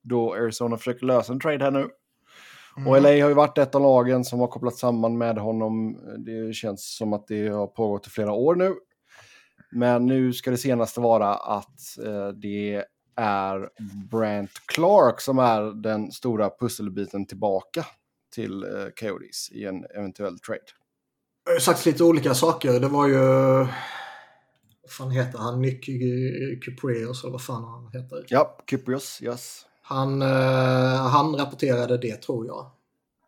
då 0.06 0.34
Arizona 0.34 0.78
försöker 0.78 1.06
lösa 1.06 1.34
en 1.34 1.40
trade 1.40 1.64
här 1.64 1.72
nu. 1.72 1.90
Mm. 2.78 2.88
Och 2.88 3.02
LA 3.02 3.10
har 3.10 3.16
ju 3.16 3.34
varit 3.34 3.58
ett 3.58 3.76
av 3.76 3.82
lagen 3.82 4.26
som 4.26 4.40
har 4.40 4.48
kopplat 4.48 4.76
samman 4.76 5.18
med 5.18 5.38
honom. 5.38 6.00
Det 6.26 6.56
känns 6.56 6.98
som 6.98 7.14
att 7.14 7.28
det 7.28 7.48
har 7.48 7.68
pågått 7.68 8.08
i 8.08 8.10
flera 8.10 8.32
år 8.32 8.56
nu. 8.56 8.76
Men 9.72 10.06
nu 10.06 10.34
ska 10.34 10.52
det 10.52 10.58
senaste 10.58 11.00
vara 11.00 11.36
att 11.36 11.80
uh, 12.06 12.28
det 12.28 12.86
är 13.16 13.70
Brant 14.10 14.52
Clark 14.66 15.22
som 15.22 15.40
är 15.40 15.82
den 15.82 16.12
stora 16.12 16.50
pusselbiten 16.60 17.26
tillbaka 17.26 17.86
till 18.36 18.64
uh, 18.64 18.88
Coyotes 19.00 19.52
i 19.52 19.66
en 19.66 19.86
eventuell 19.96 20.40
trade 20.40 20.62
har 21.46 21.54
ju 21.54 21.60
sagt 21.60 21.86
lite 21.86 22.04
olika 22.04 22.34
saker. 22.34 22.80
Det 22.80 22.88
var 22.88 23.08
ju... 23.08 23.18
Vad 24.82 24.92
fan 24.92 25.12
heter 25.12 25.38
han? 25.38 25.62
Nick 25.62 25.86
Kyprios 26.66 27.24
eller 27.24 27.32
vad 27.32 27.42
fan 27.42 27.64
han 27.64 28.02
heter. 28.02 28.26
Ja, 28.28 28.58
Kyprios, 28.70 29.22
yes. 29.22 29.66
Han, 29.88 30.22
eh, 30.22 31.08
han 31.08 31.36
rapporterade 31.36 31.98
det 31.98 32.16
tror 32.16 32.48
jag. 32.48 32.72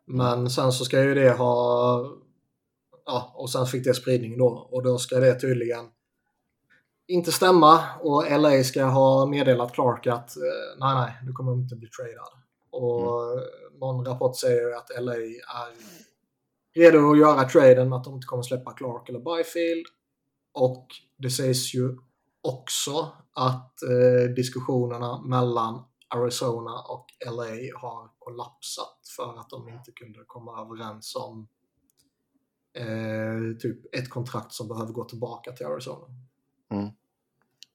Men 0.06 0.50
sen 0.50 0.72
så 0.72 0.84
ska 0.84 1.02
ju 1.02 1.14
det 1.14 1.30
ha... 1.30 2.04
Ja, 3.04 3.32
och 3.34 3.50
sen 3.50 3.66
fick 3.66 3.84
det 3.84 3.94
spridning 3.94 4.38
då. 4.38 4.68
Och 4.70 4.82
då 4.82 4.98
ska 4.98 5.20
det 5.20 5.40
tydligen 5.40 5.84
inte 7.08 7.32
stämma. 7.32 7.80
Och 8.00 8.24
LA 8.40 8.64
ska 8.64 8.84
ha 8.84 9.26
meddelat 9.26 9.72
Clark 9.72 10.06
att 10.06 10.36
eh, 10.36 10.78
nej, 10.78 10.94
nej, 10.94 11.12
du 11.26 11.32
kommer 11.32 11.52
inte 11.52 11.76
bli 11.76 11.88
tradad. 11.88 12.32
Och 12.70 13.22
mm. 13.32 13.44
någon 13.80 14.04
rapport 14.04 14.36
säger 14.36 14.76
att 14.76 15.02
LA 15.02 15.14
är 15.14 15.74
redo 16.74 17.10
att 17.10 17.18
göra 17.18 17.44
traden 17.44 17.88
med 17.88 17.96
att 17.98 18.04
de 18.04 18.14
inte 18.14 18.26
kommer 18.26 18.42
släppa 18.42 18.72
Clark 18.72 19.08
eller 19.08 19.20
Byfield. 19.20 19.86
Och 20.54 20.86
det 21.18 21.30
sägs 21.30 21.74
ju 21.74 21.96
också 22.42 23.08
att 23.34 23.82
eh, 23.82 24.34
diskussionerna 24.36 25.22
mellan 25.22 25.84
Arizona 26.08 26.82
och 26.82 27.06
LA 27.26 27.78
har 27.80 28.10
kollapsat 28.18 28.98
för 29.16 29.40
att 29.40 29.50
de 29.50 29.68
inte 29.68 29.92
kunde 29.92 30.24
komma 30.26 30.60
överens 30.60 31.16
om 31.16 31.48
eh, 32.74 33.58
typ 33.60 33.94
ett 33.94 34.10
kontrakt 34.10 34.52
som 34.52 34.68
behöver 34.68 34.92
gå 34.92 35.04
tillbaka 35.04 35.52
till 35.52 35.66
Arizona. 35.66 36.06
Mm. 36.70 36.90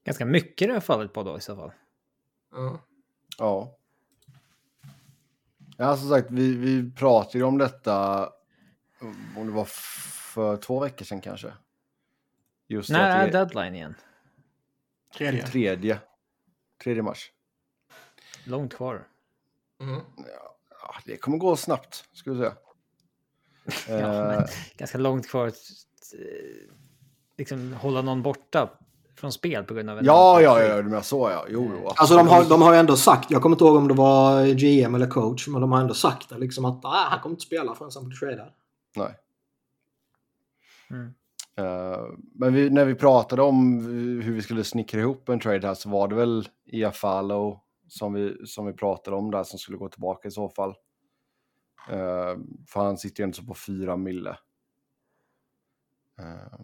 Ganska 0.04 0.26
mycket 0.26 0.68
det 0.68 0.74
har 0.74 0.80
fallit 0.80 1.12
på 1.12 1.22
då 1.22 1.38
i 1.38 1.40
så 1.40 1.56
fall. 1.56 1.72
Mm. 2.56 2.78
Ja. 3.38 3.78
Ja, 5.76 5.96
som 5.96 6.08
sagt, 6.08 6.30
vi, 6.30 6.56
vi 6.56 6.92
pratade 6.92 7.38
ju 7.38 7.44
om 7.44 7.58
detta 7.58 8.28
om 9.36 9.46
det 9.46 9.52
var 9.52 9.64
för 10.34 10.56
två 10.56 10.80
veckor 10.80 11.04
sedan 11.04 11.20
kanske. 11.20 11.52
Just 12.66 12.90
När 12.90 13.10
är 13.10 13.26
det... 13.26 13.32
deadline 13.32 13.74
igen? 13.74 13.94
Tredje. 15.16 15.46
Tredje. 15.46 16.00
Tredje 16.84 17.02
mars. 17.02 17.33
Långt 18.44 18.74
kvar. 18.74 19.06
Mm. 19.80 20.00
Ja, 20.80 20.94
det 21.04 21.16
kommer 21.16 21.38
gå 21.38 21.56
snabbt, 21.56 22.04
skulle 22.12 22.44
jag 22.44 22.52
säga. 22.52 22.64
ja, 24.00 24.36
uh, 24.38 24.44
ganska 24.76 24.98
långt 24.98 25.28
kvar 25.28 25.46
att 25.46 25.54
eh, 26.12 26.74
liksom 27.38 27.72
hålla 27.72 28.02
någon 28.02 28.22
borta 28.22 28.70
från 29.16 29.32
spel 29.32 29.64
på 29.64 29.74
grund 29.74 29.90
av 29.90 29.98
en... 29.98 30.04
Ja, 30.04 30.40
ja, 30.40 30.62
ja, 30.62 30.76
du 30.76 30.82
menar 30.82 31.02
så 31.02 31.30
ja. 31.30 31.46
Jo, 31.48 31.70
jo. 31.74 31.88
Alltså 31.88 32.16
de 32.16 32.28
har, 32.28 32.44
de 32.44 32.62
har 32.62 32.72
ju 32.72 32.78
ändå 32.78 32.96
sagt, 32.96 33.30
jag 33.30 33.42
kommer 33.42 33.56
inte 33.56 33.64
ihåg 33.64 33.76
om 33.76 33.88
det 33.88 33.94
var 33.94 34.46
GM 34.46 34.94
eller 34.94 35.06
coach, 35.06 35.48
men 35.48 35.60
de 35.60 35.72
har 35.72 35.80
ändå 35.80 35.94
sagt 35.94 36.28
det 36.28 36.38
liksom 36.38 36.64
att 36.64 36.84
ah, 36.84 37.06
han 37.10 37.20
kommer 37.20 37.34
inte 37.34 37.46
spela 37.46 37.74
förrän 37.74 37.90
han 37.94 38.08
blir 38.08 38.18
tradad. 38.18 38.52
Nej. 38.96 39.14
Mm. 40.90 41.14
Uh, 41.60 42.06
men 42.34 42.54
vi, 42.54 42.70
när 42.70 42.84
vi 42.84 42.94
pratade 42.94 43.42
om 43.42 43.86
hur 44.22 44.32
vi 44.32 44.42
skulle 44.42 44.64
snickra 44.64 45.00
ihop 45.00 45.28
en 45.28 45.40
trade 45.40 45.66
här 45.66 45.74
så 45.74 45.88
var 45.88 46.08
det 46.08 46.14
väl 46.14 46.48
Iafalo 46.66 47.60
som 47.88 48.12
vi, 48.12 48.46
som 48.46 48.66
vi 48.66 48.72
pratade 48.72 49.16
om 49.16 49.30
där 49.30 49.44
som 49.44 49.58
skulle 49.58 49.78
gå 49.78 49.88
tillbaka 49.88 50.28
i 50.28 50.30
så 50.30 50.48
fall. 50.48 50.70
Uh, 51.90 52.36
för 52.68 52.84
han 52.84 52.98
sitter 52.98 53.22
ju 53.22 53.26
inte 53.26 53.38
så 53.38 53.44
på 53.44 53.54
fyra 53.54 53.96
mille. 53.96 54.38
Uh, 56.20 56.60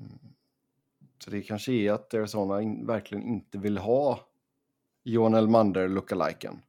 så 1.24 1.30
det 1.30 1.42
kanske 1.42 1.72
är 1.72 1.92
att 1.92 2.14
Arizona 2.14 2.62
in, 2.62 2.87
verkligen 2.87 3.24
inte 3.24 3.59
vill 3.59 3.78
ha 3.78 4.20
Johan 5.02 5.35
Elmander 5.35 5.88
lookaliken. 5.88 6.62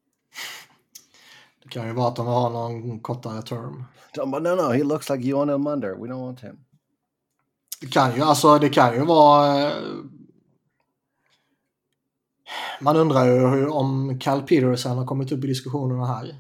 Det 1.64 1.70
kan 1.70 1.88
ju 1.88 1.94
vara 1.94 2.08
att 2.08 2.16
de 2.16 2.28
har 2.28 2.50
någon 2.50 3.00
kortare 3.00 3.42
term. 3.42 3.84
De 4.16 4.32
bara, 4.32 4.42
no, 4.42 4.56
no, 4.56 4.74
he 4.74 4.84
looks 4.84 5.10
like 5.10 5.24
Johan 5.24 5.50
Elmander. 5.50 5.96
We 5.96 6.08
don't 6.08 6.26
want 6.26 6.44
him. 6.44 6.66
Det 7.82 7.88
kan 7.88 8.16
ju, 8.16 8.22
alltså 8.22 8.60
det 8.60 8.70
kan 8.70 8.96
ju 8.96 9.06
vara... 9.06 9.72
Man 12.82 12.96
undrar 12.96 13.26
ju 13.26 13.48
hur, 13.48 13.68
om 13.68 14.20
Cal 14.20 14.42
Peterson 14.42 14.98
har 14.98 15.06
kommit 15.06 15.32
upp 15.32 15.44
i 15.44 15.48
diskussionerna 15.48 16.06
här. 16.06 16.36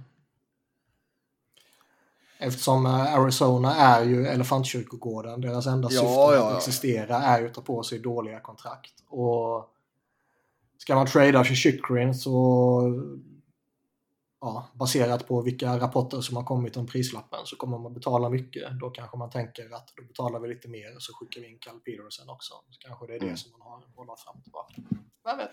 Eftersom 2.38 2.86
eh, 2.86 3.14
Arizona 3.14 3.76
är 3.76 4.04
ju 4.04 4.28
elefantkyrkogården. 4.28 5.42
Deras 5.42 5.68
enda 5.68 5.90
ja, 5.92 6.02
syfte 6.02 6.12
ja, 6.12 6.52
att 6.52 6.58
existera 6.58 7.18
är 7.18 7.42
ju 7.42 7.48
att 7.48 7.54
ta 7.54 7.62
på 7.62 7.84
sig 7.84 8.00
dåliga 8.00 8.40
kontrakt. 8.40 8.94
Och 9.08 9.70
ska 10.78 10.96
man 10.96 11.08
trada 11.08 11.44
för 11.44 11.56
Chikrin 11.56 12.16
så 12.16 12.82
ja, 14.42 14.70
baserat 14.74 15.28
på 15.28 15.42
vilka 15.42 15.80
rapporter 15.80 16.22
som 16.22 16.38
har 16.38 16.44
kommit 16.44 16.78
om 16.78 16.88
prislappen 16.88 17.40
så 17.46 17.56
kommer 17.56 17.78
man 17.78 17.94
betala 17.94 18.30
mycket. 18.30 18.80
Då 18.80 18.90
kanske 18.90 19.18
man 19.18 19.30
tänker 19.30 19.76
att 19.76 19.94
då 19.96 20.04
betalar 20.04 20.40
vi 20.40 20.48
lite 20.48 20.68
mer 20.68 20.96
så 21.00 21.14
skickar 21.14 21.42
vi 21.42 21.48
in 21.48 21.60
Cal 21.60 21.80
Peterson 21.80 22.30
också. 22.30 22.54
Så 22.70 22.80
kanske 22.80 23.08
det 23.08 23.16
är 23.16 23.20
det 23.20 23.26
mm. 23.26 23.38
som 23.38 23.52
man 23.52 23.62
har 23.62 23.84
bollat 23.96 24.20
fram 24.20 24.38
och 24.38 24.44
tillbaka. 24.44 24.74
Vem 25.24 25.38
vet? 25.38 25.52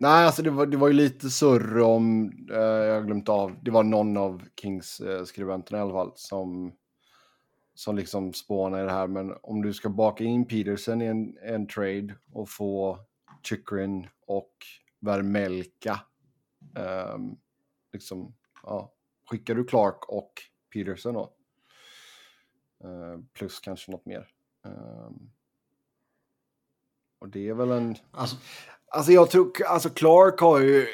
Nej, 0.00 0.26
alltså 0.26 0.42
det 0.42 0.50
var, 0.50 0.66
det 0.66 0.76
var 0.76 0.88
ju 0.88 0.94
lite 0.94 1.30
surr 1.30 1.80
om, 1.80 2.32
eh, 2.50 2.58
jag 2.58 2.94
har 2.94 3.02
glömt 3.02 3.28
av, 3.28 3.56
det 3.62 3.70
var 3.70 3.82
någon 3.82 4.16
av 4.16 4.42
Kings 4.60 5.00
eh, 5.00 5.24
skribenterna 5.24 5.78
i 5.78 5.80
alla 5.80 5.92
fall 5.92 6.12
som, 6.14 6.72
som 7.74 7.96
liksom 7.96 8.32
spånade 8.32 8.82
i 8.82 8.86
det 8.86 8.92
här. 8.92 9.06
Men 9.06 9.34
om 9.42 9.62
du 9.62 9.72
ska 9.72 9.88
baka 9.88 10.24
in 10.24 10.46
Peterson 10.48 11.02
i 11.02 11.06
en, 11.06 11.38
en 11.42 11.66
trade 11.66 12.14
och 12.32 12.50
få 12.50 12.98
Chikrin 13.42 14.08
och 14.26 14.52
Vermelka 15.00 16.00
eh, 16.76 17.18
liksom, 17.92 18.34
ja, 18.62 18.92
skickar 19.30 19.54
du 19.54 19.64
Clark 19.64 20.08
och 20.08 20.32
Peterson 20.72 21.14
då? 21.14 21.32
Eh, 22.84 23.20
plus 23.32 23.60
kanske 23.60 23.90
något 23.90 24.06
mer. 24.06 24.28
Ehm, 24.64 25.30
och 27.18 27.28
det 27.28 27.48
är 27.48 27.54
väl 27.54 27.70
en... 27.70 27.96
Alltså, 28.10 28.36
alltså 28.94 29.12
jag 29.12 29.30
tror, 29.30 29.52
alltså 29.66 29.88
Clark 29.88 30.40
har 30.40 30.60
ju 30.60 30.86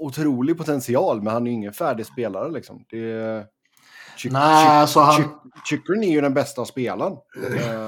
otrolig 0.00 0.58
potential, 0.58 1.22
men 1.22 1.32
han 1.32 1.46
är 1.46 1.50
ju 1.50 1.56
ingen 1.56 1.72
färdig 1.72 2.06
spelare 2.06 2.50
liksom. 2.50 2.84
Det, 2.90 3.46
Chick, 4.16 4.32
Nej, 4.32 4.80
alltså 4.80 5.00
han... 5.00 5.16
Chick, 5.16 5.26
Chikrin 5.68 6.02
är 6.02 6.10
ju 6.10 6.20
den 6.20 6.34
bästa 6.34 6.64
spelaren. 6.64 7.16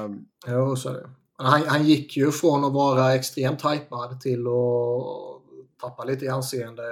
um... 0.05 0.25
Jo, 0.47 0.75
så 0.75 0.89
är 0.89 0.93
det. 0.93 1.09
Han, 1.35 1.61
han 1.67 1.83
gick 1.83 2.17
ju 2.17 2.31
från 2.31 2.65
att 2.65 2.73
vara 2.73 3.15
extremt 3.15 3.65
hypad 3.65 4.21
till 4.21 4.47
att 4.47 5.81
tappa 5.81 6.03
lite 6.03 6.25
i 6.25 6.29
anseende 6.29 6.83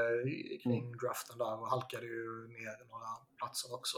kring 0.63 0.86
mm. 0.86 0.98
draften 0.98 1.38
där 1.38 1.62
och 1.62 1.70
halkade 1.70 2.06
ju 2.06 2.48
ner 2.48 2.89
några 2.91 3.08
platser 3.38 3.74
också. 3.74 3.98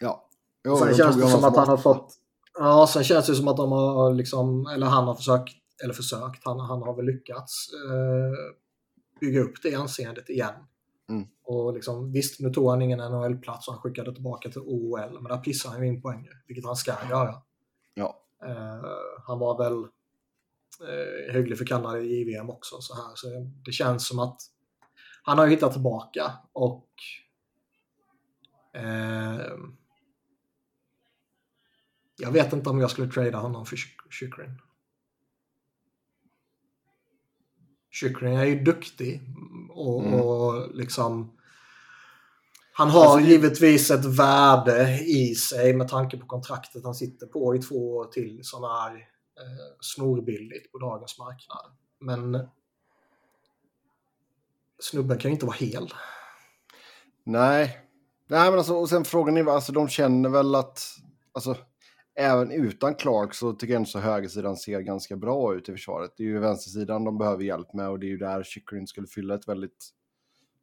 Ja. 0.00 0.28
Jo, 0.64 0.76
sen 0.76 0.94
känns 0.94 1.16
det 1.16 1.28
som 1.28 1.44
att 1.44 1.56
han 1.56 1.68
har 1.68 1.76
fått... 1.76 2.14
Ja, 2.58 2.86
sen 2.86 3.04
känns 3.04 3.26
det 3.26 3.34
som 3.34 3.48
att 3.48 3.56
de 3.56 3.72
har 3.72 4.14
liksom, 4.14 4.66
eller 4.66 4.86
han 4.86 5.04
har 5.04 5.14
försökt, 5.14 5.54
eller 5.84 5.94
försökt, 5.94 6.44
han, 6.44 6.60
han 6.60 6.82
har 6.82 6.96
väl 6.96 7.04
lyckats 7.04 7.68
eh, 7.72 8.54
bygga 9.20 9.40
upp 9.40 9.62
det 9.62 9.74
anseendet 9.74 10.30
igen. 10.30 10.54
Mm. 11.08 11.26
Och 11.44 11.74
liksom, 11.74 12.12
visst, 12.12 12.40
nu 12.40 12.50
tog 12.50 12.70
han 12.70 12.82
ingen 12.82 12.98
NHL-plats 12.98 13.68
och 13.68 13.74
han 13.74 13.82
skickade 13.82 14.14
tillbaka 14.14 14.48
till 14.48 14.60
OL, 14.60 15.20
men 15.20 15.24
där 15.24 15.38
pissar 15.38 15.70
han 15.70 15.82
ju 15.82 15.88
in 15.88 16.02
poänger, 16.02 16.42
vilket 16.46 16.64
han 16.64 16.76
ska 16.76 16.94
göra. 17.10 17.34
Ja. 17.94 18.22
Eh, 18.44 18.84
han 19.26 19.38
var 19.38 19.58
väl 19.58 19.82
eh, 20.88 21.34
hygglig 21.34 21.58
för 21.58 21.64
Kanada 21.64 22.00
i 22.00 22.20
JVM 22.20 22.50
också. 22.50 22.80
Så, 22.80 22.94
här. 22.94 23.12
så 23.14 23.26
det 23.64 23.72
känns 23.72 24.08
som 24.08 24.18
att 24.18 24.40
han 25.22 25.38
har 25.38 25.46
hittat 25.46 25.72
tillbaka 25.72 26.32
och 26.52 26.88
eh, 28.74 29.40
jag 32.18 32.30
vet 32.32 32.52
inte 32.52 32.70
om 32.70 32.80
jag 32.80 32.90
skulle 32.90 33.12
trada 33.12 33.38
honom 33.38 33.66
för 33.66 33.76
Chikrin. 34.10 34.60
Chikrin 38.00 38.36
är 38.36 38.44
ju 38.44 38.62
duktig 38.64 39.20
och, 39.70 40.04
mm. 40.04 40.20
och 40.20 40.74
liksom 40.74 41.38
han 42.72 42.90
har 42.90 43.04
alltså, 43.04 43.28
givetvis 43.28 43.90
ett 43.90 44.04
värde 44.04 45.00
i 45.00 45.34
sig 45.34 45.74
med 45.74 45.88
tanke 45.88 46.16
på 46.16 46.26
kontraktet 46.26 46.84
han 46.84 46.94
sitter 46.94 47.26
på 47.26 47.56
i 47.56 47.58
två 47.58 47.96
år 47.96 48.04
till 48.04 48.40
som 48.42 48.64
är 48.64 48.96
eh, 49.40 49.76
snorbilligt 49.80 50.72
på 50.72 50.78
dagens 50.78 51.18
marknad. 51.18 51.76
Men 52.00 52.48
snubben 54.78 55.18
kan 55.18 55.30
ju 55.30 55.32
inte 55.32 55.46
vara 55.46 55.56
hel. 55.56 55.94
Nej. 57.24 57.78
Nej, 58.26 58.50
men 58.50 58.58
alltså, 58.58 58.74
och 58.74 58.88
sen 58.88 59.04
frågan 59.04 59.36
är, 59.36 59.46
alltså 59.46 59.72
de 59.72 59.88
känner 59.88 60.28
väl 60.28 60.54
att, 60.54 60.82
alltså, 61.32 61.56
även 62.18 62.50
utan 62.50 62.94
Clark 62.94 63.34
så 63.34 63.52
tycker 63.52 63.74
jag 63.74 63.80
ändå 63.80 63.98
högersidan 63.98 64.56
ser 64.56 64.80
ganska 64.80 65.16
bra 65.16 65.54
ut 65.54 65.68
i 65.68 65.72
försvaret. 65.72 66.14
Det 66.16 66.22
är 66.22 66.26
ju 66.26 66.38
vänstersidan 66.38 67.04
de 67.04 67.18
behöver 67.18 67.44
hjälp 67.44 67.72
med 67.72 67.88
och 67.88 67.98
det 67.98 68.06
är 68.06 68.08
ju 68.08 68.16
där 68.16 68.42
Chikrin 68.42 68.86
skulle 68.86 69.06
fylla 69.06 69.34
ett 69.34 69.48
väldigt 69.48 69.88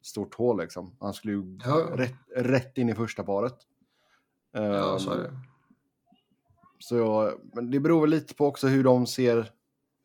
stort 0.02 0.36
hål 0.36 0.60
liksom. 0.60 0.96
Han 1.00 1.14
skulle 1.14 1.34
ju 1.34 1.60
ja. 1.66 1.90
rätt, 1.94 2.16
rätt 2.36 2.78
in 2.78 2.90
i 2.90 2.96
första 2.96 3.24
paret. 3.24 3.56
Ja, 4.52 5.00
så 5.00 5.12
är 5.12 5.18
det. 5.18 5.28
Ehm, 5.28 5.36
så, 6.80 7.32
men 7.54 7.72
det 7.72 7.80
beror 7.80 8.02
väl 8.02 8.10
lite 8.10 8.36
på 8.36 8.46
också 8.46 8.68
hur 8.68 8.84
de 8.84 9.08
ser 9.08 9.52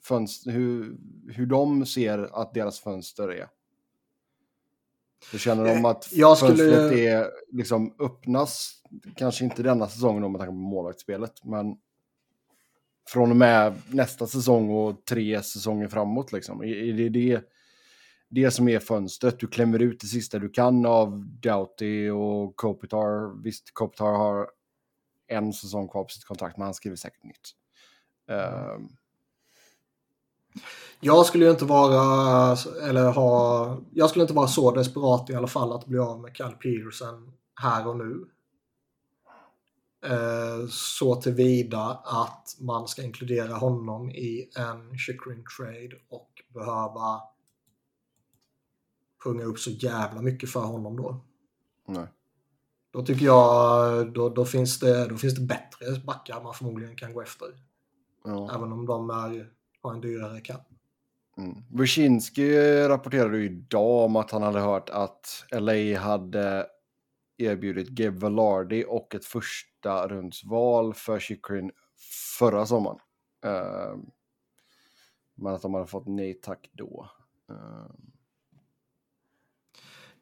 fönster, 0.05 0.51
hur, 0.51 0.97
hur 1.29 1.47
de 1.47 1.87
ser 1.87 2.41
att 2.41 2.55
deras 2.55 2.81
fönster 2.81 3.29
är. 3.29 3.49
Så 5.30 5.38
känner 5.38 5.64
de 5.64 5.85
att 5.85 6.09
jag 6.12 6.38
skulle... 6.38 6.56
fönstret 6.56 6.98
är, 6.98 7.30
liksom 7.52 7.94
öppnas, 7.98 8.83
kanske 9.16 9.44
inte 9.44 9.62
denna 9.62 9.88
säsongen 9.88 10.33
med 10.33 10.38
tanke 10.38 10.50
på 10.50 10.56
målvaktsspelet, 10.56 11.44
men 11.44 11.76
från 13.09 13.30
och 13.30 13.37
med 13.37 13.83
nästa 13.88 14.26
säsong 14.26 14.70
och 14.70 15.04
tre 15.04 15.42
säsonger 15.42 15.88
framåt 15.88 16.33
liksom. 16.33 16.62
Är, 16.62 16.92
det 16.92 17.09
det 17.09 17.42
det 18.30 18.50
som 18.50 18.68
är 18.68 18.78
fönstret. 18.78 19.40
Du 19.40 19.46
klämmer 19.46 19.78
ut 19.83 20.00
det 20.00 20.06
sista 20.06 20.38
du 20.38 20.50
kan 20.50 20.87
av 20.87 21.26
Doughty 21.26 22.11
och 22.11 22.56
Kopitar. 22.56 23.42
Visst, 23.42 23.74
Kopitar 23.74 24.12
har 24.12 24.50
en 25.26 25.52
säsong 25.52 25.88
kvar 25.88 26.04
på 26.04 26.09
sitt 26.09 26.24
kontrakt, 26.24 26.56
men 26.56 26.64
han 26.64 26.74
skriver 26.74 26.96
säkert 26.96 27.24
nytt. 27.24 27.50
Uh... 28.30 28.87
Jag 31.01 31.27
skulle 31.27 31.45
ju 31.45 31.51
inte 31.51 31.65
vara, 31.65 32.57
eller 32.83 33.13
ha, 33.13 33.79
jag 33.91 34.11
skulle 34.11 34.23
inte 34.23 34.35
vara 34.35 34.49
så 34.49 34.71
desperat 34.71 35.31
i 35.31 35.35
alla 35.35 35.47
fall 35.47 35.73
att 35.73 35.87
bli 35.87 35.99
av 35.99 36.21
med 36.21 36.37
Cal 36.37 36.53
Peterson 36.53 37.33
här 37.55 37.89
och 37.89 37.97
nu. 37.97 38.27
Uh, 40.07 40.69
så 40.71 41.15
tillvida 41.15 42.03
att 42.05 42.57
man 42.61 42.89
ska 42.89 43.03
inkludera 43.03 43.55
honom 43.55 44.11
i 44.11 44.51
en 44.57 44.99
Chikrin 44.99 45.45
trade 45.59 45.91
och 46.09 46.31
behöva 46.55 47.21
punga 49.25 49.45
upp 49.45 49.59
så 49.59 49.71
jävla 49.71 50.23
mycket 50.23 50.51
för 50.51 50.61
honom 50.61 50.97
då. 50.97 51.25
Nej. 51.89 52.07
Då 52.93 53.03
tycker 53.03 53.27
jag, 53.27 54.13
då, 54.13 54.29
då, 54.29 54.45
finns 54.45 54.79
det, 54.79 55.07
då 55.07 55.17
finns 55.17 55.35
det 55.35 55.41
bättre 55.47 56.01
backar 56.07 56.43
man 56.43 56.55
förmodligen 56.55 56.97
kan 56.97 57.13
gå 57.13 57.23
efter. 57.23 57.49
Ja. 58.25 58.51
Även 58.55 58.73
om 58.73 58.87
de 58.87 59.11
är, 59.11 59.51
har 59.83 59.95
en 59.95 60.01
dyrare 60.01 60.41
cap. 60.41 60.69
Mm. 61.37 61.62
Wyszynski 61.71 62.59
rapporterade 62.88 63.38
ju 63.38 63.45
idag 63.45 64.05
om 64.05 64.16
att 64.16 64.31
han 64.31 64.43
hade 64.43 64.61
hört 64.61 64.90
att 64.90 65.45
LA 65.53 65.99
hade 65.99 66.66
erbjudit 67.38 67.88
Gabe 67.88 68.19
Velardi 68.19 68.85
och 68.88 69.14
ett 69.14 69.25
första 69.25 70.09
rundsval 70.09 70.95
för 70.95 71.19
Chikrin 71.19 71.71
förra 72.38 72.66
sommaren. 72.66 72.99
Uh, 73.47 73.99
men 75.35 75.55
att 75.55 75.62
de 75.62 75.75
hade 75.75 75.87
fått 75.87 76.07
nej 76.07 76.35
tack 76.35 76.71
då. 76.73 77.11
Uh, 77.51 77.90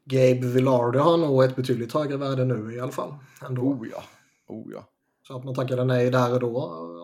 Gabe 0.05 0.47
Villardo 0.47 0.99
har 0.99 1.17
nog 1.17 1.45
ett 1.45 1.57
betydligt 1.57 1.95
högre 1.95 2.17
värde 2.17 2.45
nu 2.45 2.75
i 2.75 2.81
alla 2.81 2.93
fall. 2.93 3.15
Ändå. 3.47 3.63
Oh 3.63 3.89
ja. 3.89 4.03
Oh 4.47 4.73
ja. 4.73 4.89
Så 5.23 5.37
att 5.37 5.45
man 5.45 5.55
tackade 5.55 5.85
nej 5.85 6.11
där 6.11 6.35
och 6.35 6.41
då 6.41 6.57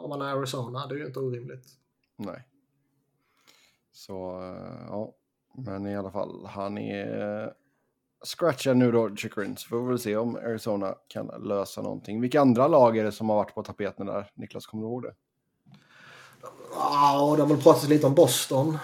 om 0.05 0.09
man 0.09 0.23
är 0.23 0.37
Arizona, 0.37 0.87
det 0.87 0.95
är 0.95 0.99
ju 0.99 1.07
inte 1.07 1.21
orimligt. 1.21 1.64
Nej. 2.17 2.49
Så, 3.94 4.40
eh, 4.42 4.87
ja. 4.88 5.12
Men 5.57 5.87
i 5.87 5.96
alla 5.96 6.11
fall, 6.11 6.46
han 6.46 6.78
är 6.78 7.52
scratchad 8.24 8.76
nu 8.76 8.92
då, 8.92 9.16
Chikrin. 9.16 9.57
Så 9.57 9.68
får 9.68 9.80
vi 9.80 9.88
väl 9.88 9.98
se 9.98 10.16
om 10.16 10.37
Arizona 10.37 10.94
kan 11.09 11.26
lösa 11.26 11.83
någonting. 11.83 12.20
Vilka 12.20 12.40
andra 12.40 12.68
lag 12.68 12.98
är 12.98 13.04
det 13.04 13.12
som 13.12 13.28
har 13.28 13.37
varit 13.37 13.54
på 13.54 13.62
tapeten 13.62 14.07
där? 14.07 14.30
Niklas, 14.35 14.66
kommer 14.66 14.83
du 14.83 14.88
ihåg 14.88 15.02
det? 15.02 15.14
Ja, 16.74 17.35
det 17.37 17.42
har 17.42 17.48
väl 17.48 17.62
pratats 17.62 17.88
lite 17.88 18.07
om 18.07 18.14
Boston. 18.14 18.78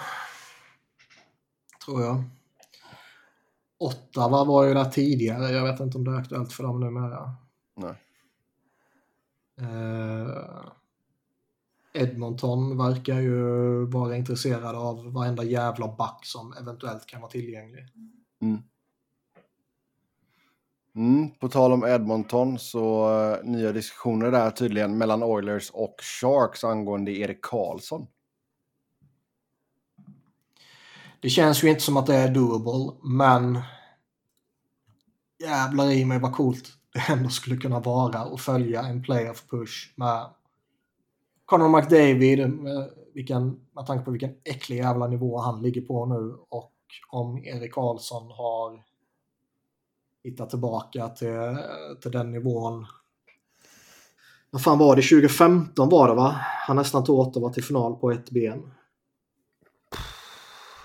Tror 1.85 2.01
jag. 2.01 2.23
Ottawa 3.77 4.43
var 4.43 4.63
ju 4.63 4.73
där 4.73 4.85
tidigare. 4.85 5.49
Jag 5.49 5.63
vet 5.63 5.79
inte 5.79 5.97
om 5.97 6.03
det 6.03 6.11
är 6.11 6.15
aktuellt 6.15 6.53
för 6.53 6.63
dem 6.63 6.79
numera. 6.79 7.35
Nej. 7.75 7.95
Eh, 9.61 10.63
Edmonton 11.93 12.77
verkar 12.77 13.19
ju 13.19 13.85
vara 13.85 14.15
intresserade 14.15 14.77
av 14.77 15.13
varenda 15.13 15.43
jävla 15.43 15.95
back 15.95 16.25
som 16.25 16.53
eventuellt 16.53 17.05
kan 17.05 17.21
vara 17.21 17.31
tillgänglig. 17.31 17.85
Mm. 18.41 18.61
Mm, 20.95 21.31
på 21.31 21.49
tal 21.49 21.71
om 21.71 21.83
Edmonton 21.83 22.59
så 22.59 23.09
uh, 23.09 23.43
nya 23.43 23.71
diskussioner 23.71 24.31
där 24.31 24.51
tydligen 24.51 24.97
mellan 24.97 25.23
Oilers 25.23 25.69
och 25.69 25.95
Sharks 26.01 26.63
angående 26.63 27.11
Erik 27.11 27.41
Karlsson. 27.41 28.07
Det 31.21 31.29
känns 31.29 31.63
ju 31.63 31.69
inte 31.69 31.81
som 31.81 31.97
att 31.97 32.07
det 32.07 32.15
är 32.15 32.33
doable, 32.33 32.97
men 33.03 33.61
jävlar 35.39 35.91
i 35.91 36.05
mig 36.05 36.19
vad 36.19 36.33
coolt 36.33 36.73
det 36.93 37.13
ändå 37.13 37.29
skulle 37.29 37.57
kunna 37.57 37.79
vara 37.79 38.19
att 38.19 38.41
följa 38.41 38.81
en 38.81 39.03
playoff 39.03 39.47
push 39.49 39.93
med 39.95 40.29
Conor 41.51 41.69
McDavid, 41.69 42.49
med, 42.49 42.89
vilken, 43.13 43.59
med 43.75 43.85
tanke 43.85 44.05
på 44.05 44.11
vilken 44.11 44.35
äcklig 44.43 44.77
jävla 44.77 45.07
nivå 45.07 45.39
han 45.39 45.61
ligger 45.61 45.81
på 45.81 46.05
nu 46.05 46.37
och 46.49 46.73
om 47.09 47.37
Erik 47.37 47.73
Karlsson 47.73 48.31
har 48.31 48.83
hittat 50.23 50.49
tillbaka 50.49 51.09
till, 51.09 51.57
till 52.01 52.11
den 52.11 52.31
nivån. 52.31 52.85
Vad 54.49 54.63
fan 54.63 54.77
var 54.77 54.95
det? 54.95 55.01
2015 55.01 55.89
var 55.89 56.07
det 56.07 56.13
va? 56.13 56.35
Han 56.67 56.75
nästan 56.75 57.03
tog 57.03 57.19
Ottawa 57.19 57.49
till 57.49 57.63
final 57.63 57.95
på 57.95 58.11
ett 58.11 58.29
ben. 58.29 58.71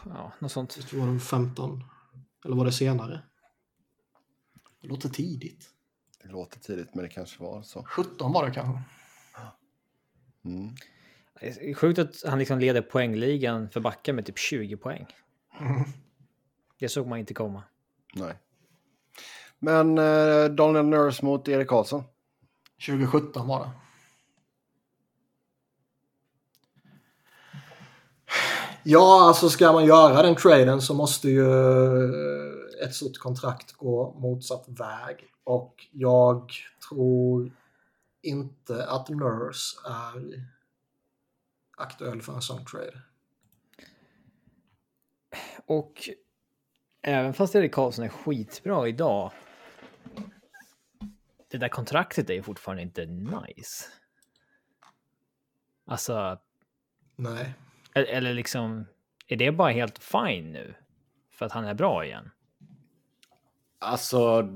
Ja, 0.04 0.32
något 0.38 0.52
sånt. 0.52 0.78
Det 0.90 0.96
var 0.96 1.06
det 1.06 1.20
15. 1.20 1.84
Eller 2.44 2.56
var 2.56 2.64
det 2.64 2.72
senare? 2.72 3.20
Det 4.82 4.88
låter 4.88 5.08
tidigt. 5.08 5.70
Det 6.22 6.28
låter 6.28 6.60
tidigt, 6.60 6.94
men 6.94 7.04
det 7.04 7.10
kanske 7.10 7.42
var 7.42 7.62
så. 7.62 7.82
17 7.82 8.32
var 8.32 8.46
det 8.46 8.52
kanske. 8.52 8.82
Mm. 10.46 11.74
Sjukt 11.74 11.98
att 11.98 12.22
han 12.26 12.38
liksom 12.38 12.58
leder 12.58 12.82
poängligan 12.82 13.70
för 13.70 13.80
backar 13.80 14.12
med 14.12 14.26
typ 14.26 14.38
20 14.38 14.76
poäng. 14.76 15.06
Mm. 15.60 15.84
Det 16.78 16.88
såg 16.88 17.06
man 17.06 17.18
inte 17.18 17.34
komma. 17.34 17.62
Nej. 18.14 18.34
Men 19.58 19.98
eh, 19.98 20.44
Daniel 20.44 20.86
Nurse 20.86 21.24
mot 21.24 21.48
Erik 21.48 21.68
Karlsson? 21.68 22.04
2017 22.86 23.48
var 23.48 23.60
det. 23.60 23.70
Ja, 28.82 29.28
alltså 29.28 29.48
ska 29.48 29.72
man 29.72 29.84
göra 29.84 30.22
den 30.22 30.34
traden 30.34 30.80
så 30.80 30.94
måste 30.94 31.28
ju 31.28 31.44
ett 32.84 32.94
sånt 32.94 33.18
kontrakt 33.18 33.72
gå 33.72 34.16
motsatt 34.18 34.64
väg. 34.68 35.16
Och 35.44 35.86
jag 35.92 36.50
tror 36.88 37.52
inte 38.26 38.86
att 38.86 39.08
Nurse 39.08 39.88
är 39.88 40.46
aktuell 41.76 42.22
för 42.22 42.32
en 42.32 42.42
sån 42.42 42.64
trade. 42.64 43.02
Och 45.66 46.08
även 47.02 47.34
fast 47.34 47.54
Erik 47.54 47.72
Karlsson 47.72 48.04
är 48.04 48.08
skitbra 48.08 48.88
idag. 48.88 49.32
Det 51.48 51.58
där 51.58 51.68
kontraktet 51.68 52.30
är 52.30 52.42
fortfarande 52.42 52.82
inte 52.82 53.06
nice. 53.06 53.84
Alltså. 55.86 56.38
Nej. 57.16 57.54
Eller 57.94 58.34
liksom. 58.34 58.86
Är 59.26 59.36
det 59.36 59.52
bara 59.52 59.70
helt 59.70 59.98
fine 59.98 60.52
nu? 60.52 60.74
För 61.30 61.46
att 61.46 61.52
han 61.52 61.64
är 61.64 61.74
bra 61.74 62.04
igen? 62.04 62.30
Alltså. 63.78 64.48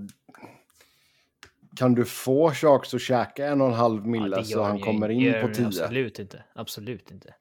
Kan 1.80 1.94
du 1.94 2.04
få 2.04 2.50
Sharks 2.50 2.94
att 2.94 3.00
käka 3.00 3.46
en 3.46 3.60
och 3.60 3.66
en 3.66 3.74
halv 3.74 4.06
mille 4.06 4.36
ja, 4.36 4.44
så 4.44 4.62
han 4.62 4.80
kommer 4.80 5.08
in 5.08 5.34
på 5.42 5.54
tio? 5.54 5.66
Absolut 5.66 6.18
inte. 6.18 6.44
Absolut 6.54 7.10
inte. 7.10 7.34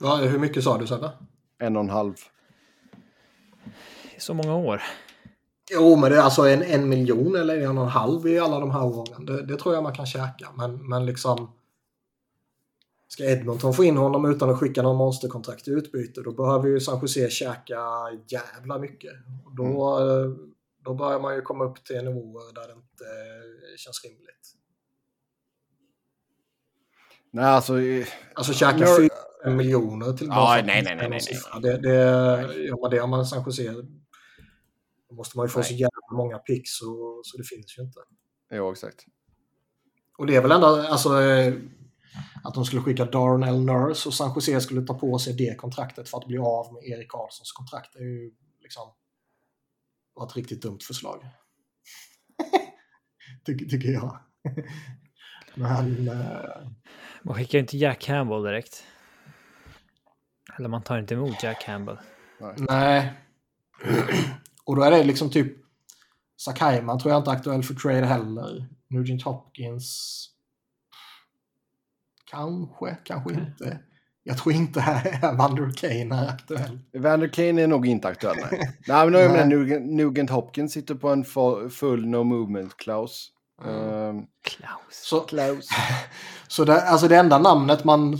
Ja, 0.00 0.16
hur 0.16 0.38
mycket 0.38 0.64
sa 0.64 0.78
du 0.78 0.86
Sebbe? 0.86 1.10
En 1.58 1.76
och 1.76 1.82
en 1.82 1.90
halv. 1.90 2.14
Så 4.18 4.34
många 4.34 4.56
år. 4.56 4.82
Jo, 5.72 5.96
men 5.96 6.10
det 6.10 6.16
är 6.16 6.20
alltså 6.20 6.42
en, 6.48 6.62
en 6.62 6.88
miljon 6.88 7.36
eller 7.36 7.60
en 7.60 7.78
och 7.78 7.84
en 7.84 7.90
halv 7.90 8.26
i 8.26 8.38
alla 8.38 8.60
de 8.60 8.70
här 8.70 8.84
åren. 8.84 9.26
Det, 9.26 9.42
det 9.42 9.56
tror 9.56 9.74
jag 9.74 9.82
man 9.82 9.94
kan 9.94 10.06
käka. 10.06 10.48
Men, 10.54 10.88
men 10.88 11.06
liksom... 11.06 11.52
Ska 13.08 13.24
Edmonton 13.24 13.74
få 13.74 13.84
in 13.84 13.96
honom 13.96 14.30
utan 14.30 14.50
att 14.50 14.58
skicka 14.58 14.82
någon 14.82 14.96
monsterkontrakt 14.96 15.68
i 15.68 15.70
utbyte, 15.70 16.20
då 16.20 16.32
behöver 16.32 16.68
ju 16.68 16.80
San 16.80 17.00
Jose 17.00 17.30
käka 17.30 17.78
jävla 18.26 18.78
mycket. 18.78 19.12
Och 19.44 19.54
då, 19.56 19.96
mm. 19.96 20.55
Då 20.86 20.94
börjar 20.94 21.20
man 21.20 21.34
ju 21.34 21.42
komma 21.42 21.64
upp 21.64 21.84
till 21.84 22.04
nivåer 22.04 22.54
där 22.54 22.68
det 22.68 22.74
inte 22.74 23.04
känns 23.76 24.04
rimligt. 24.04 24.54
Nej, 27.30 27.44
alltså... 27.44 27.74
Alltså 28.34 28.52
käka 28.52 28.78
jag... 28.78 28.96
4 29.44 29.54
miljoner 29.56 30.12
till 30.12 30.26
ja, 30.26 30.62
nej, 30.66 30.82
nej, 30.82 30.96
nej, 30.96 31.08
nej, 31.08 31.20
nej. 31.52 31.62
Det, 31.62 31.78
det, 31.78 31.94
gör 32.54 32.80
man 32.80 32.90
det 32.90 33.00
om 33.00 33.10
man 33.10 33.26
San 33.26 33.44
Jose 33.46 33.74
då 35.08 35.14
måste 35.14 35.36
man 35.36 35.46
ju 35.46 35.50
få 35.50 35.58
nej. 35.58 35.68
så 35.68 35.74
jävla 35.74 36.16
många 36.16 36.38
pix 36.38 36.70
så, 36.78 37.20
så 37.24 37.36
det 37.36 37.44
finns 37.44 37.78
ju 37.78 37.82
inte. 37.82 38.00
Jo, 38.50 38.72
exakt. 38.72 39.04
Och 40.18 40.26
det 40.26 40.36
är 40.36 40.42
väl 40.42 40.52
ändå, 40.52 40.66
alltså 40.66 41.10
att 42.44 42.54
de 42.54 42.64
skulle 42.64 42.82
skicka 42.82 43.04
Darnell 43.04 43.64
Nurse 43.64 44.08
och 44.08 44.14
San 44.14 44.32
Jose 44.34 44.60
skulle 44.60 44.86
ta 44.86 44.94
på 44.94 45.18
sig 45.18 45.34
det 45.34 45.56
kontraktet 45.56 46.08
för 46.08 46.18
att 46.18 46.26
bli 46.26 46.38
av 46.38 46.72
med 46.72 46.82
Erik 46.84 47.10
Karlssons 47.10 47.52
kontrakt. 47.52 47.92
Det 47.92 47.98
är 47.98 48.04
ju 48.04 48.32
liksom 48.62 48.82
var 50.16 50.26
ett 50.26 50.36
riktigt 50.36 50.62
dumt 50.62 50.78
förslag. 50.86 51.26
Ty 53.46 53.68
tycker 53.68 53.88
jag. 53.88 54.18
Men... 55.54 56.08
Uh... 56.08 56.68
Man 57.22 57.34
skickar 57.34 57.58
inte 57.58 57.76
Jack 57.76 58.00
Campbell 58.00 58.42
direkt. 58.42 58.84
Eller 60.58 60.68
man 60.68 60.82
tar 60.82 60.98
inte 60.98 61.14
emot 61.14 61.42
Jack 61.42 61.60
Campbell. 61.62 61.98
Nej. 62.40 62.54
Nej. 62.58 63.12
Och 64.64 64.76
då 64.76 64.82
är 64.82 64.90
det 64.90 65.04
liksom 65.04 65.30
typ 65.30 65.52
Sakaiman 66.36 66.98
tror 66.98 67.12
jag 67.12 67.20
inte 67.20 67.30
är 67.30 67.34
aktuell 67.34 67.62
för 67.62 67.74
trade 67.74 68.06
heller. 68.06 68.68
Nugent 68.88 69.22
Hopkins 69.22 70.22
Kanske, 72.30 72.96
kanske 73.04 73.30
okay. 73.30 73.44
inte. 73.44 73.78
Jag 74.28 74.38
tror 74.38 74.54
inte 74.54 74.80
Vander 75.38 75.70
Kane 75.76 76.22
är 76.22 76.28
aktuell. 76.28 76.78
Vander 76.94 77.28
Kane 77.28 77.62
är 77.62 77.66
nog 77.66 77.86
inte 77.86 78.08
aktuell. 78.08 78.36
Nej, 78.50 78.74
nej 78.86 79.10
men 79.10 79.20
jag 79.20 79.32
menar 79.32 79.80
Nugent 79.80 80.30
Hopkins 80.30 80.72
sitter 80.72 80.94
på 80.94 81.08
en 81.08 81.24
full 81.70 82.06
no 82.06 82.24
movement 82.24 82.76
klaus. 82.76 83.30
Mm. 83.64 84.16
Uh, 84.16 84.22
Klaus. 84.42 84.80
Så, 84.90 85.20
Klaus. 85.20 85.68
så 86.48 86.64
det, 86.64 86.82
alltså 86.82 87.08
det 87.08 87.16
enda 87.16 87.38
namnet 87.38 87.84
man 87.84 88.18